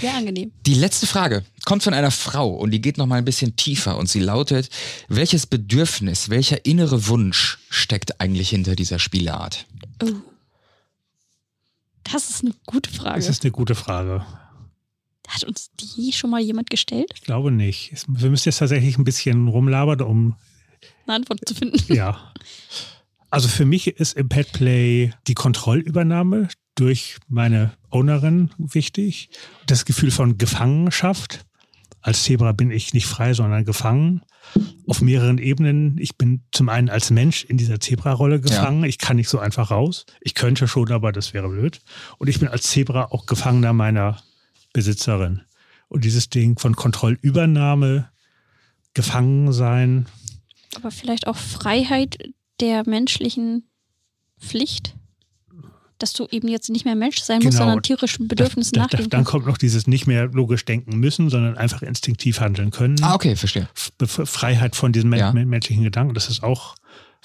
sehr 0.00 0.14
angenehm. 0.14 0.52
Die 0.66 0.74
letzte 0.74 1.06
Frage 1.06 1.44
kommt 1.64 1.82
von 1.82 1.94
einer 1.94 2.10
Frau 2.10 2.50
und 2.50 2.70
die 2.70 2.80
geht 2.80 2.98
noch 2.98 3.06
mal 3.06 3.16
ein 3.16 3.24
bisschen 3.24 3.56
tiefer 3.56 3.96
und 3.96 4.08
sie 4.08 4.20
lautet: 4.20 4.70
Welches 5.08 5.46
Bedürfnis, 5.46 6.30
welcher 6.30 6.64
innere 6.64 7.06
Wunsch 7.08 7.58
steckt 7.70 8.20
eigentlich 8.20 8.50
hinter 8.50 8.76
dieser 8.76 8.98
Spielart? 8.98 9.66
Oh. 10.02 10.10
Das 12.04 12.28
ist 12.28 12.44
eine 12.44 12.54
gute 12.66 12.90
Frage. 12.90 13.16
Das 13.16 13.28
ist 13.28 13.44
eine 13.44 13.52
gute 13.52 13.74
Frage. 13.74 14.24
Hat 15.26 15.44
uns 15.44 15.70
die 15.80 16.12
schon 16.12 16.30
mal 16.30 16.40
jemand 16.40 16.68
gestellt? 16.68 17.10
Ich 17.14 17.22
glaube 17.22 17.50
nicht. 17.50 17.92
Wir 18.06 18.30
müssen 18.30 18.48
jetzt 18.48 18.58
tatsächlich 18.58 18.98
ein 18.98 19.04
bisschen 19.04 19.48
rumlabern, 19.48 20.02
um 20.02 20.36
eine 21.06 21.16
Antwort 21.16 21.40
zu 21.46 21.54
finden. 21.54 21.92
Ja. 21.92 22.32
Also 23.30 23.48
für 23.48 23.64
mich 23.64 23.86
ist 23.86 24.16
im 24.16 24.28
Petplay 24.28 25.12
die 25.26 25.34
Kontrollübernahme 25.34 26.48
durch 26.74 27.16
meine 27.28 27.72
Ownerin 27.90 28.50
wichtig. 28.58 29.30
Das 29.66 29.84
Gefühl 29.84 30.10
von 30.10 30.38
Gefangenschaft. 30.38 31.44
Als 32.00 32.24
Zebra 32.24 32.52
bin 32.52 32.70
ich 32.70 32.92
nicht 32.92 33.06
frei, 33.06 33.32
sondern 33.32 33.64
gefangen. 33.64 34.22
Auf 34.86 35.00
mehreren 35.00 35.38
Ebenen. 35.38 35.96
Ich 35.98 36.18
bin 36.18 36.42
zum 36.52 36.68
einen 36.68 36.90
als 36.90 37.10
Mensch 37.10 37.44
in 37.44 37.56
dieser 37.56 37.80
Zebra-Rolle 37.80 38.40
gefangen. 38.40 38.82
Ja. 38.82 38.88
Ich 38.88 38.98
kann 38.98 39.16
nicht 39.16 39.28
so 39.28 39.38
einfach 39.38 39.70
raus. 39.70 40.04
Ich 40.20 40.34
könnte 40.34 40.68
schon, 40.68 40.92
aber 40.92 41.12
das 41.12 41.32
wäre 41.32 41.48
blöd. 41.48 41.80
Und 42.18 42.28
ich 42.28 42.40
bin 42.40 42.48
als 42.48 42.64
Zebra 42.64 43.06
auch 43.06 43.26
Gefangener 43.26 43.72
meiner 43.72 44.22
Besitzerin. 44.72 45.42
Und 45.88 46.04
dieses 46.04 46.28
Ding 46.28 46.58
von 46.58 46.76
Kontrollübernahme, 46.76 48.10
Gefangensein. 48.92 50.06
Aber 50.76 50.90
vielleicht 50.90 51.26
auch 51.26 51.36
Freiheit 51.36 52.18
der 52.60 52.88
menschlichen 52.88 53.68
Pflicht? 54.38 54.94
Dass 55.98 56.12
du 56.12 56.26
eben 56.30 56.48
jetzt 56.48 56.70
nicht 56.70 56.84
mehr 56.84 56.94
Mensch 56.94 57.20
sein 57.20 57.36
musst, 57.36 57.52
genau. 57.52 57.64
sondern 57.64 57.82
tierischen 57.82 58.28
Bedürfnissen 58.28 58.78
nachgehen 58.78 59.08
Dann 59.10 59.24
kommt 59.24 59.46
noch 59.46 59.58
dieses 59.58 59.86
nicht 59.86 60.06
mehr 60.06 60.26
logisch 60.26 60.64
denken 60.64 60.98
müssen, 60.98 61.30
sondern 61.30 61.56
einfach 61.56 61.82
instinktiv 61.82 62.40
handeln 62.40 62.70
können. 62.70 63.02
Ah, 63.02 63.14
okay, 63.14 63.36
verstehe. 63.36 63.68
Freiheit 63.74 64.76
von 64.76 64.92
diesen 64.92 65.12
ja. 65.12 65.32
menschlichen 65.32 65.84
Gedanken, 65.84 66.14
das 66.14 66.28
ist 66.28 66.42
auch 66.42 66.74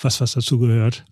was, 0.02 0.22
was 0.22 0.34
dazu 0.34 0.60
gehört. 0.60 1.06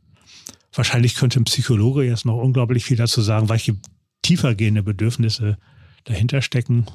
Wahrscheinlich 0.74 1.16
könnte 1.16 1.40
ein 1.40 1.46
Psychologe 1.46 2.04
jetzt 2.04 2.26
noch 2.26 2.38
unglaublich 2.38 2.86
viel 2.86 2.98
dazu 2.98 3.22
sagen, 3.22 3.50
welche 3.50 3.76
tiefergehende 4.22 4.84
Bedürfnisse 4.84 5.58
dahinter 6.04 6.42
stecken, 6.42 6.86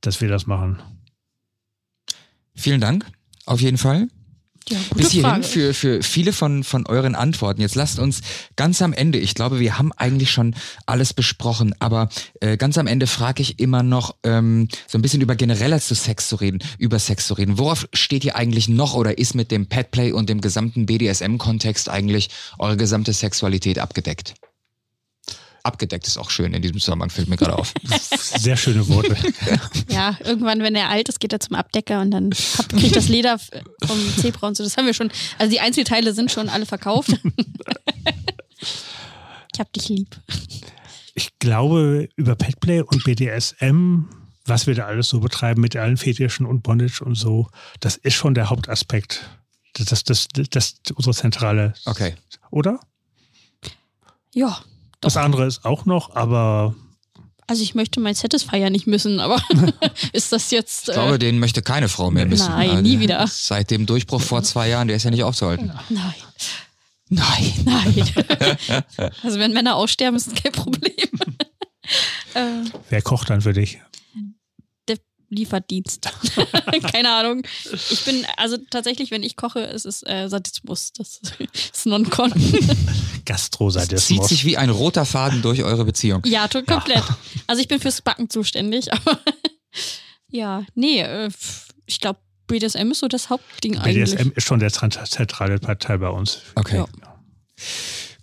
dass 0.00 0.20
wir 0.20 0.28
das 0.28 0.46
machen. 0.46 0.78
Vielen 2.54 2.80
Dank, 2.80 3.06
auf 3.46 3.60
jeden 3.60 3.78
Fall. 3.78 4.08
Ja, 4.68 4.78
Bis 4.94 5.10
hierhin 5.10 5.42
für, 5.42 5.74
für 5.74 6.02
viele 6.02 6.32
von, 6.32 6.62
von 6.62 6.86
euren 6.86 7.14
Antworten. 7.14 7.60
Jetzt 7.60 7.74
lasst 7.74 7.98
uns 7.98 8.20
ganz 8.56 8.82
am 8.82 8.92
Ende, 8.92 9.18
ich 9.18 9.34
glaube, 9.34 9.58
wir 9.58 9.78
haben 9.78 9.92
eigentlich 9.92 10.30
schon 10.30 10.54
alles 10.86 11.12
besprochen, 11.12 11.74
aber 11.80 12.08
äh, 12.40 12.56
ganz 12.56 12.78
am 12.78 12.86
Ende 12.86 13.06
frage 13.06 13.42
ich 13.42 13.58
immer 13.58 13.82
noch 13.82 14.14
ähm, 14.22 14.68
so 14.86 14.98
ein 14.98 15.02
bisschen 15.02 15.22
über 15.22 15.34
genereller 15.34 15.80
zu 15.80 15.94
Sex 15.94 16.28
zu 16.28 16.36
reden, 16.36 16.60
über 16.78 16.98
Sex 16.98 17.26
zu 17.26 17.34
reden. 17.34 17.58
Worauf 17.58 17.88
steht 17.92 18.24
ihr 18.24 18.36
eigentlich 18.36 18.68
noch 18.68 18.94
oder 18.94 19.18
ist 19.18 19.34
mit 19.34 19.50
dem 19.50 19.66
Petplay 19.66 20.12
und 20.12 20.28
dem 20.28 20.40
gesamten 20.40 20.86
BDSM-Kontext 20.86 21.88
eigentlich 21.88 22.30
eure 22.58 22.76
gesamte 22.76 23.12
Sexualität 23.12 23.78
abgedeckt? 23.78 24.34
Abgedeckt 25.62 26.06
ist 26.06 26.18
auch 26.18 26.30
schön 26.30 26.54
in 26.54 26.62
diesem 26.62 26.78
Zusammenhang, 26.78 27.10
fällt 27.10 27.28
mir 27.28 27.36
gerade 27.36 27.56
auf. 27.56 27.72
Sehr 28.16 28.56
schöne 28.56 28.86
Worte. 28.88 29.16
ja, 29.88 30.16
irgendwann, 30.24 30.60
wenn 30.62 30.74
er 30.74 30.88
alt 30.88 31.08
ist, 31.08 31.20
geht 31.20 31.32
er 31.32 31.40
zum 31.40 31.56
Abdecker 31.56 32.00
und 32.00 32.10
dann 32.10 32.30
kriegt 32.30 32.96
das 32.96 33.08
Leder 33.08 33.38
vom 33.84 33.98
Zebra 34.18 34.48
und 34.48 34.56
so. 34.56 34.64
Das 34.64 34.76
haben 34.76 34.86
wir 34.86 34.94
schon. 34.94 35.10
Also 35.38 35.50
die 35.50 35.60
Einzelteile 35.60 36.14
sind 36.14 36.30
schon 36.30 36.48
alle 36.48 36.66
verkauft. 36.66 37.10
ich 39.52 39.60
hab 39.60 39.72
dich 39.72 39.88
lieb. 39.88 40.16
Ich 41.14 41.38
glaube, 41.38 42.08
über 42.16 42.36
Petplay 42.36 42.80
und 42.80 43.04
BDSM, 43.04 44.04
was 44.44 44.66
wir 44.66 44.74
da 44.74 44.86
alles 44.86 45.08
so 45.08 45.20
betreiben 45.20 45.60
mit 45.60 45.76
allen 45.76 45.96
Fetischen 45.96 46.46
und 46.46 46.62
Bondage 46.62 47.02
und 47.04 47.14
so, 47.14 47.48
das 47.80 47.96
ist 47.96 48.14
schon 48.14 48.34
der 48.34 48.50
Hauptaspekt. 48.50 49.28
Das, 49.74 49.86
das, 49.86 50.04
das, 50.04 50.26
das 50.50 50.66
ist 50.72 50.92
unsere 50.92 51.14
zentrale. 51.14 51.74
Okay. 51.84 52.14
Oder? 52.50 52.80
Ja, 54.32 54.62
das 55.00 55.16
andere 55.16 55.46
ist 55.46 55.64
auch 55.64 55.86
noch, 55.86 56.14
aber. 56.14 56.74
Also 57.46 57.62
ich 57.62 57.74
möchte 57.74 57.98
mein 57.98 58.14
Satisfier 58.14 58.70
nicht 58.70 58.86
missen, 58.86 59.18
aber 59.18 59.42
ist 60.12 60.32
das 60.32 60.50
jetzt. 60.50 60.88
ich 60.88 60.94
glaube, 60.94 61.16
äh, 61.16 61.18
den 61.18 61.38
möchte 61.38 61.62
keine 61.62 61.88
Frau 61.88 62.10
mehr 62.10 62.26
missen. 62.26 62.48
Nein, 62.48 62.70
also, 62.70 62.82
nie 62.82 63.00
wieder. 63.00 63.26
Seit 63.26 63.70
dem 63.70 63.86
Durchbruch 63.86 64.20
vor 64.20 64.42
zwei 64.42 64.68
Jahren, 64.68 64.86
der 64.86 64.96
ist 64.96 65.04
ja 65.04 65.10
nicht 65.10 65.24
aufzuhalten. 65.24 65.72
Nein. 65.88 66.14
Nein. 67.08 67.52
Nein. 67.64 68.08
also 69.22 69.38
wenn 69.40 69.52
Männer 69.52 69.74
aussterben, 69.74 70.16
ist 70.16 70.30
das 70.30 70.40
kein 70.40 70.52
Problem. 70.52 71.08
Wer 72.88 73.02
kocht 73.02 73.30
dann 73.30 73.40
für 73.40 73.52
dich? 73.52 73.80
Lieferdienst. 75.30 76.10
Keine 76.92 77.10
Ahnung. 77.12 77.42
Ich 77.90 78.04
bin, 78.04 78.26
also 78.36 78.58
tatsächlich, 78.70 79.12
wenn 79.12 79.22
ich 79.22 79.36
koche, 79.36 79.60
ist 79.60 79.86
es 79.86 80.02
äh, 80.02 80.28
Sadismus. 80.28 80.92
Das 80.92 81.20
ist 81.72 81.86
Non-Con. 81.86 82.32
Gastrosadismus. 83.24 84.06
Zieht 84.06 84.24
sich 84.24 84.44
wie 84.44 84.56
ein 84.56 84.70
roter 84.70 85.06
Faden 85.06 85.40
durch 85.40 85.62
eure 85.62 85.84
Beziehung. 85.84 86.22
Ja, 86.26 86.48
komplett. 86.48 86.98
Ja. 86.98 87.18
Also 87.46 87.62
ich 87.62 87.68
bin 87.68 87.80
fürs 87.80 88.02
Backen 88.02 88.28
zuständig, 88.28 88.92
aber 88.92 89.20
ja, 90.30 90.64
nee, 90.74 91.00
äh, 91.00 91.30
ich 91.86 92.00
glaube, 92.00 92.18
BDSM 92.48 92.90
ist 92.90 92.98
so 92.98 93.08
das 93.08 93.30
Hauptding 93.30 93.72
BDSM 93.72 93.86
eigentlich. 93.88 94.10
BDSM 94.10 94.30
ist 94.34 94.44
schon 94.44 94.58
der 94.58 94.72
zentrale 94.72 95.60
Partei 95.60 95.96
bei 95.98 96.08
uns. 96.08 96.40
Okay. 96.56 96.78
Ja. 96.78 96.86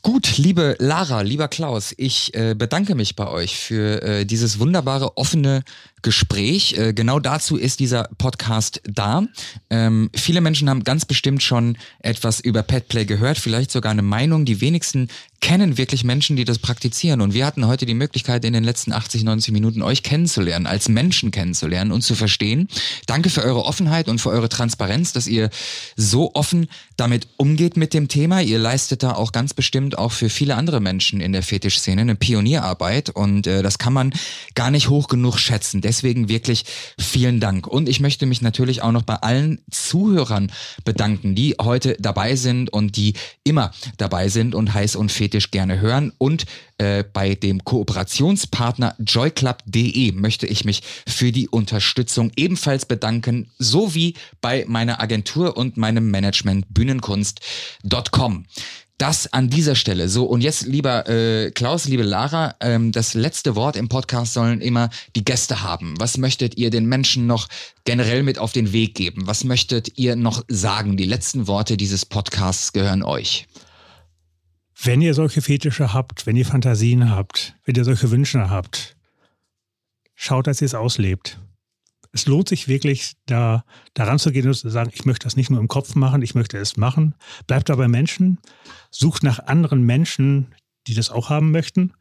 Gut, 0.03 0.37
liebe 0.37 0.75
Lara, 0.79 1.21
lieber 1.21 1.47
Klaus, 1.47 1.93
ich 1.97 2.33
äh, 2.33 2.55
bedanke 2.55 2.95
mich 2.95 3.15
bei 3.15 3.27
euch 3.27 3.57
für 3.57 4.01
äh, 4.01 4.25
dieses 4.25 4.59
wunderbare 4.59 5.17
offene 5.17 5.63
Gespräch. 6.01 6.77
Äh, 6.77 6.93
genau 6.93 7.19
dazu 7.19 7.57
ist 7.57 7.79
dieser 7.79 8.09
Podcast 8.17 8.81
da. 8.85 9.23
Ähm, 9.69 10.09
viele 10.15 10.41
Menschen 10.41 10.69
haben 10.69 10.83
ganz 10.83 11.05
bestimmt 11.05 11.43
schon 11.43 11.77
etwas 11.99 12.39
über 12.39 12.63
Petplay 12.63 13.05
gehört, 13.05 13.37
vielleicht 13.37 13.71
sogar 13.71 13.91
eine 13.91 14.03
Meinung. 14.03 14.45
Die 14.45 14.61
wenigsten 14.61 15.09
kennen 15.39 15.77
wirklich 15.77 16.03
Menschen, 16.03 16.35
die 16.35 16.45
das 16.45 16.59
praktizieren. 16.59 17.21
Und 17.21 17.33
wir 17.33 17.45
hatten 17.45 17.67
heute 17.67 17.85
die 17.85 17.93
Möglichkeit, 17.93 18.43
in 18.43 18.53
den 18.53 18.63
letzten 18.63 18.91
80, 18.91 19.23
90 19.23 19.53
Minuten 19.53 19.81
euch 19.81 20.03
kennenzulernen, 20.03 20.65
als 20.65 20.89
Menschen 20.89 21.31
kennenzulernen 21.31 21.91
und 21.91 22.01
zu 22.01 22.15
verstehen. 22.15 22.67
Danke 23.05 23.29
für 23.29 23.43
eure 23.43 23.63
Offenheit 23.63 24.09
und 24.09 24.19
für 24.19 24.29
eure 24.29 24.49
Transparenz, 24.49 25.13
dass 25.13 25.27
ihr 25.27 25.49
so 25.95 26.33
offen 26.33 26.67
damit 26.97 27.27
umgeht 27.37 27.77
mit 27.77 27.93
dem 27.93 28.07
Thema. 28.07 28.41
Ihr 28.41 28.59
leistet 28.59 29.03
da 29.03 29.13
auch 29.13 29.31
ganz 29.31 29.53
bestimmt 29.53 29.97
auch 29.97 30.11
für 30.11 30.29
viele 30.29 30.55
andere 30.55 30.79
Menschen 30.79 31.21
in 31.21 31.31
der 31.31 31.43
Fetischszene 31.43 32.01
eine 32.01 32.15
Pionierarbeit. 32.15 33.11
Und 33.11 33.47
äh, 33.47 33.61
das 33.61 33.77
kann 33.77 33.93
man 33.93 34.13
gar 34.55 34.71
nicht 34.71 34.89
hoch 34.89 35.07
genug 35.07 35.37
schätzen. 35.37 35.81
Deswegen 35.81 36.29
wirklich 36.29 36.65
vielen 36.99 37.39
Dank. 37.39 37.67
Und 37.67 37.87
ich 37.87 37.99
möchte 37.99 38.25
mich 38.25 38.41
natürlich 38.41 38.81
auch 38.81 38.91
noch 38.91 39.03
bei 39.03 39.15
allen 39.15 39.59
Zuhörern 39.69 40.51
bedanken, 40.83 41.35
die 41.35 41.55
heute 41.61 41.95
dabei 41.99 42.35
sind 42.35 42.71
und 42.71 42.97
die 42.97 43.13
immer 43.43 43.71
dabei 43.97 44.29
sind 44.29 44.55
und 44.55 44.73
heiß 44.73 44.95
und 44.95 45.11
fetisch 45.11 45.26
theoretisch 45.27 45.51
gerne 45.51 45.79
hören. 45.79 46.13
Und 46.17 46.45
äh, 46.77 47.03
bei 47.03 47.35
dem 47.35 47.63
Kooperationspartner 47.63 48.95
joyclub.de 48.99 50.13
möchte 50.13 50.47
ich 50.47 50.65
mich 50.65 50.81
für 51.07 51.31
die 51.31 51.49
Unterstützung 51.49 52.31
ebenfalls 52.35 52.85
bedanken, 52.85 53.49
sowie 53.59 54.15
bei 54.41 54.65
meiner 54.67 55.01
Agentur 55.01 55.57
und 55.57 55.77
meinem 55.77 56.09
Management 56.11 56.65
bühnenkunst.com. 56.69 58.45
Das 58.97 59.31
an 59.31 59.51
dieser 59.51 59.75
Stelle. 59.75 60.09
So, 60.09 60.25
und 60.25 60.41
jetzt, 60.41 60.65
lieber 60.65 61.07
äh, 61.07 61.51
Klaus, 61.51 61.85
liebe 61.85 62.01
Lara, 62.01 62.55
ähm, 62.61 62.91
das 62.91 63.13
letzte 63.13 63.55
Wort 63.55 63.75
im 63.75 63.89
Podcast 63.89 64.33
sollen 64.33 64.59
immer 64.59 64.89
die 65.15 65.23
Gäste 65.23 65.61
haben. 65.61 65.93
Was 65.99 66.17
möchtet 66.17 66.57
ihr 66.57 66.71
den 66.71 66.87
Menschen 66.87 67.27
noch 67.27 67.47
generell 67.85 68.23
mit 68.23 68.39
auf 68.39 68.53
den 68.53 68.73
Weg 68.73 68.95
geben? 68.95 69.27
Was 69.27 69.43
möchtet 69.43 69.99
ihr 69.99 70.15
noch 70.15 70.43
sagen? 70.47 70.97
Die 70.97 71.05
letzten 71.05 71.45
Worte 71.45 71.77
dieses 71.77 72.05
Podcasts 72.05 72.73
gehören 72.73 73.03
euch. 73.03 73.45
Wenn 74.83 75.01
ihr 75.01 75.13
solche 75.13 75.41
Fetische 75.41 75.93
habt, 75.93 76.27
wenn 76.27 76.35
ihr 76.35 76.45
Fantasien 76.45 77.09
habt, 77.09 77.55
wenn 77.65 77.75
ihr 77.75 77.83
solche 77.83 78.11
Wünsche 78.11 78.49
habt, 78.49 78.95
schaut, 80.13 80.47
dass 80.47 80.61
ihr 80.61 80.65
es 80.65 80.75
auslebt. 80.75 81.39
es 82.11 82.25
lohnt 82.25 82.49
sich 82.49 82.67
wirklich, 82.67 83.13
da 83.25 83.63
daran 83.93 84.19
zu 84.19 84.31
gehen 84.31 84.47
und 84.47 84.53
zu 84.53 84.69
sagen, 84.69 84.91
ich 84.93 85.05
möchte 85.05 85.25
das 85.25 85.35
nicht 85.35 85.49
nur 85.49 85.59
im 85.59 85.67
Kopf 85.67 85.95
machen, 85.95 86.21
ich 86.21 86.35
möchte 86.35 86.57
es 86.57 86.77
machen. 86.77 87.15
Bleibt 87.47 87.69
dabei 87.69 87.87
Menschen, 87.87 88.39
sucht 88.91 89.23
nach 89.23 89.39
anderen 89.39 89.83
Menschen, 89.83 90.53
die 90.87 90.93
das 90.93 91.09
auch 91.09 91.29
haben 91.29 91.51
möchten. 91.51 91.93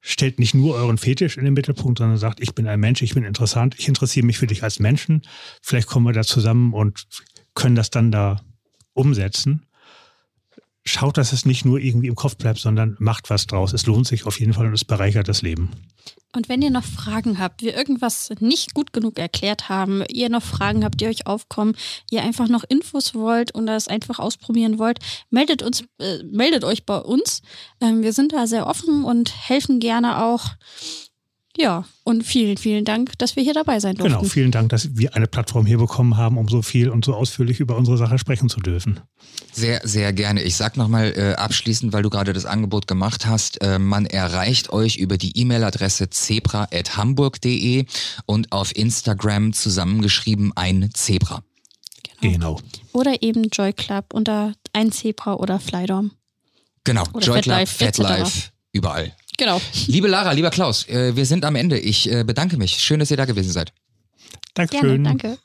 Stellt 0.00 0.38
nicht 0.38 0.54
nur 0.54 0.74
euren 0.74 0.98
Fetisch 0.98 1.36
in 1.36 1.44
den 1.44 1.54
Mittelpunkt, 1.54 1.98
sondern 1.98 2.18
sagt, 2.18 2.40
ich 2.40 2.54
bin 2.54 2.68
ein 2.68 2.80
Mensch, 2.80 3.02
ich 3.02 3.14
bin 3.14 3.24
interessant, 3.24 3.74
ich 3.78 3.88
interessiere 3.88 4.26
mich 4.26 4.38
für 4.38 4.46
dich 4.46 4.62
als 4.62 4.78
Menschen. 4.78 5.22
Vielleicht 5.62 5.88
kommen 5.88 6.06
wir 6.06 6.12
da 6.12 6.22
zusammen 6.22 6.72
und 6.72 7.06
können 7.54 7.74
das 7.74 7.90
dann 7.90 8.12
da 8.12 8.40
umsetzen 8.92 9.67
schaut, 10.88 11.18
dass 11.18 11.32
es 11.32 11.46
nicht 11.46 11.64
nur 11.64 11.78
irgendwie 11.78 12.08
im 12.08 12.14
Kopf 12.14 12.36
bleibt, 12.36 12.58
sondern 12.58 12.96
macht 12.98 13.30
was 13.30 13.46
draus. 13.46 13.72
Es 13.72 13.86
lohnt 13.86 14.06
sich 14.06 14.26
auf 14.26 14.40
jeden 14.40 14.52
Fall 14.52 14.66
und 14.66 14.74
es 14.74 14.84
bereichert 14.84 15.28
das 15.28 15.42
Leben. 15.42 15.70
Und 16.34 16.48
wenn 16.48 16.60
ihr 16.60 16.70
noch 16.70 16.84
Fragen 16.84 17.38
habt, 17.38 17.62
wir 17.62 17.76
irgendwas 17.76 18.30
nicht 18.40 18.74
gut 18.74 18.92
genug 18.92 19.18
erklärt 19.18 19.68
haben, 19.68 20.04
ihr 20.10 20.28
noch 20.28 20.42
Fragen 20.42 20.84
habt, 20.84 21.00
die 21.00 21.06
euch 21.06 21.26
aufkommen, 21.26 21.74
ihr 22.10 22.22
einfach 22.22 22.48
noch 22.48 22.64
Infos 22.68 23.14
wollt 23.14 23.54
und 23.54 23.66
das 23.66 23.88
einfach 23.88 24.18
ausprobieren 24.18 24.78
wollt, 24.78 24.98
meldet 25.30 25.62
uns, 25.62 25.84
äh, 25.98 26.22
meldet 26.24 26.64
euch 26.64 26.84
bei 26.84 26.98
uns. 26.98 27.42
Ähm, 27.80 28.02
wir 28.02 28.12
sind 28.12 28.32
da 28.32 28.46
sehr 28.46 28.66
offen 28.66 29.04
und 29.04 29.32
helfen 29.48 29.80
gerne 29.80 30.22
auch. 30.22 30.50
Ja, 31.60 31.84
und 32.04 32.22
vielen, 32.22 32.56
vielen 32.56 32.84
Dank, 32.84 33.18
dass 33.18 33.34
wir 33.34 33.42
hier 33.42 33.52
dabei 33.52 33.80
sein 33.80 33.96
durften. 33.96 34.16
Genau, 34.16 34.28
vielen 34.28 34.52
Dank, 34.52 34.68
dass 34.68 34.96
wir 34.96 35.16
eine 35.16 35.26
Plattform 35.26 35.66
hier 35.66 35.78
bekommen 35.78 36.16
haben, 36.16 36.38
um 36.38 36.48
so 36.48 36.62
viel 36.62 36.88
und 36.88 37.04
so 37.04 37.14
ausführlich 37.14 37.58
über 37.58 37.76
unsere 37.76 37.98
Sache 37.98 38.16
sprechen 38.16 38.48
zu 38.48 38.60
dürfen. 38.60 39.00
Sehr, 39.50 39.80
sehr 39.82 40.12
gerne. 40.12 40.42
Ich 40.42 40.54
sag 40.54 40.76
nochmal 40.76 41.12
äh, 41.16 41.34
abschließend, 41.34 41.92
weil 41.92 42.04
du 42.04 42.10
gerade 42.10 42.32
das 42.32 42.46
Angebot 42.46 42.86
gemacht 42.86 43.26
hast, 43.26 43.60
äh, 43.60 43.80
man 43.80 44.06
erreicht 44.06 44.70
euch 44.70 44.98
über 44.98 45.18
die 45.18 45.36
E-Mail-Adresse 45.36 46.10
zebra.hamburg.de 46.10 47.86
und 48.24 48.52
auf 48.52 48.76
Instagram 48.76 49.52
zusammengeschrieben 49.52 50.52
ein 50.54 50.90
Zebra. 50.94 51.42
Genau. 52.20 52.54
genau. 52.54 52.60
Oder 52.92 53.20
eben 53.24 53.48
Joy 53.48 53.72
Club 53.72 54.14
unter 54.14 54.52
ein 54.72 54.92
Zebra 54.92 55.34
oder 55.34 55.58
Flydom. 55.58 56.12
Genau, 56.84 57.02
oder 57.14 57.26
Joy 57.26 57.40
Club, 57.40 57.66
Fat 57.66 57.98
Life, 57.98 58.50
überall. 58.70 59.12
Genau. 59.38 59.60
Liebe 59.86 60.08
Lara, 60.08 60.32
lieber 60.32 60.50
Klaus, 60.50 60.86
äh, 60.88 61.14
wir 61.16 61.24
sind 61.24 61.44
am 61.44 61.54
Ende. 61.54 61.78
Ich 61.78 62.10
äh, 62.10 62.24
bedanke 62.24 62.56
mich. 62.56 62.80
Schön, 62.80 62.98
dass 62.98 63.10
ihr 63.10 63.16
da 63.16 63.24
gewesen 63.24 63.52
seid. 63.52 63.72
Dankeschön. 64.54 65.04
Gerne, 65.04 65.18
danke. 65.18 65.38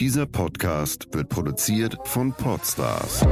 Dieser 0.00 0.26
Podcast 0.26 1.06
wird 1.12 1.28
produziert 1.28 1.96
von 2.06 2.32
Podstars 2.32 3.24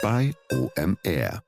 bei 0.00 0.32
OMR. 0.50 1.42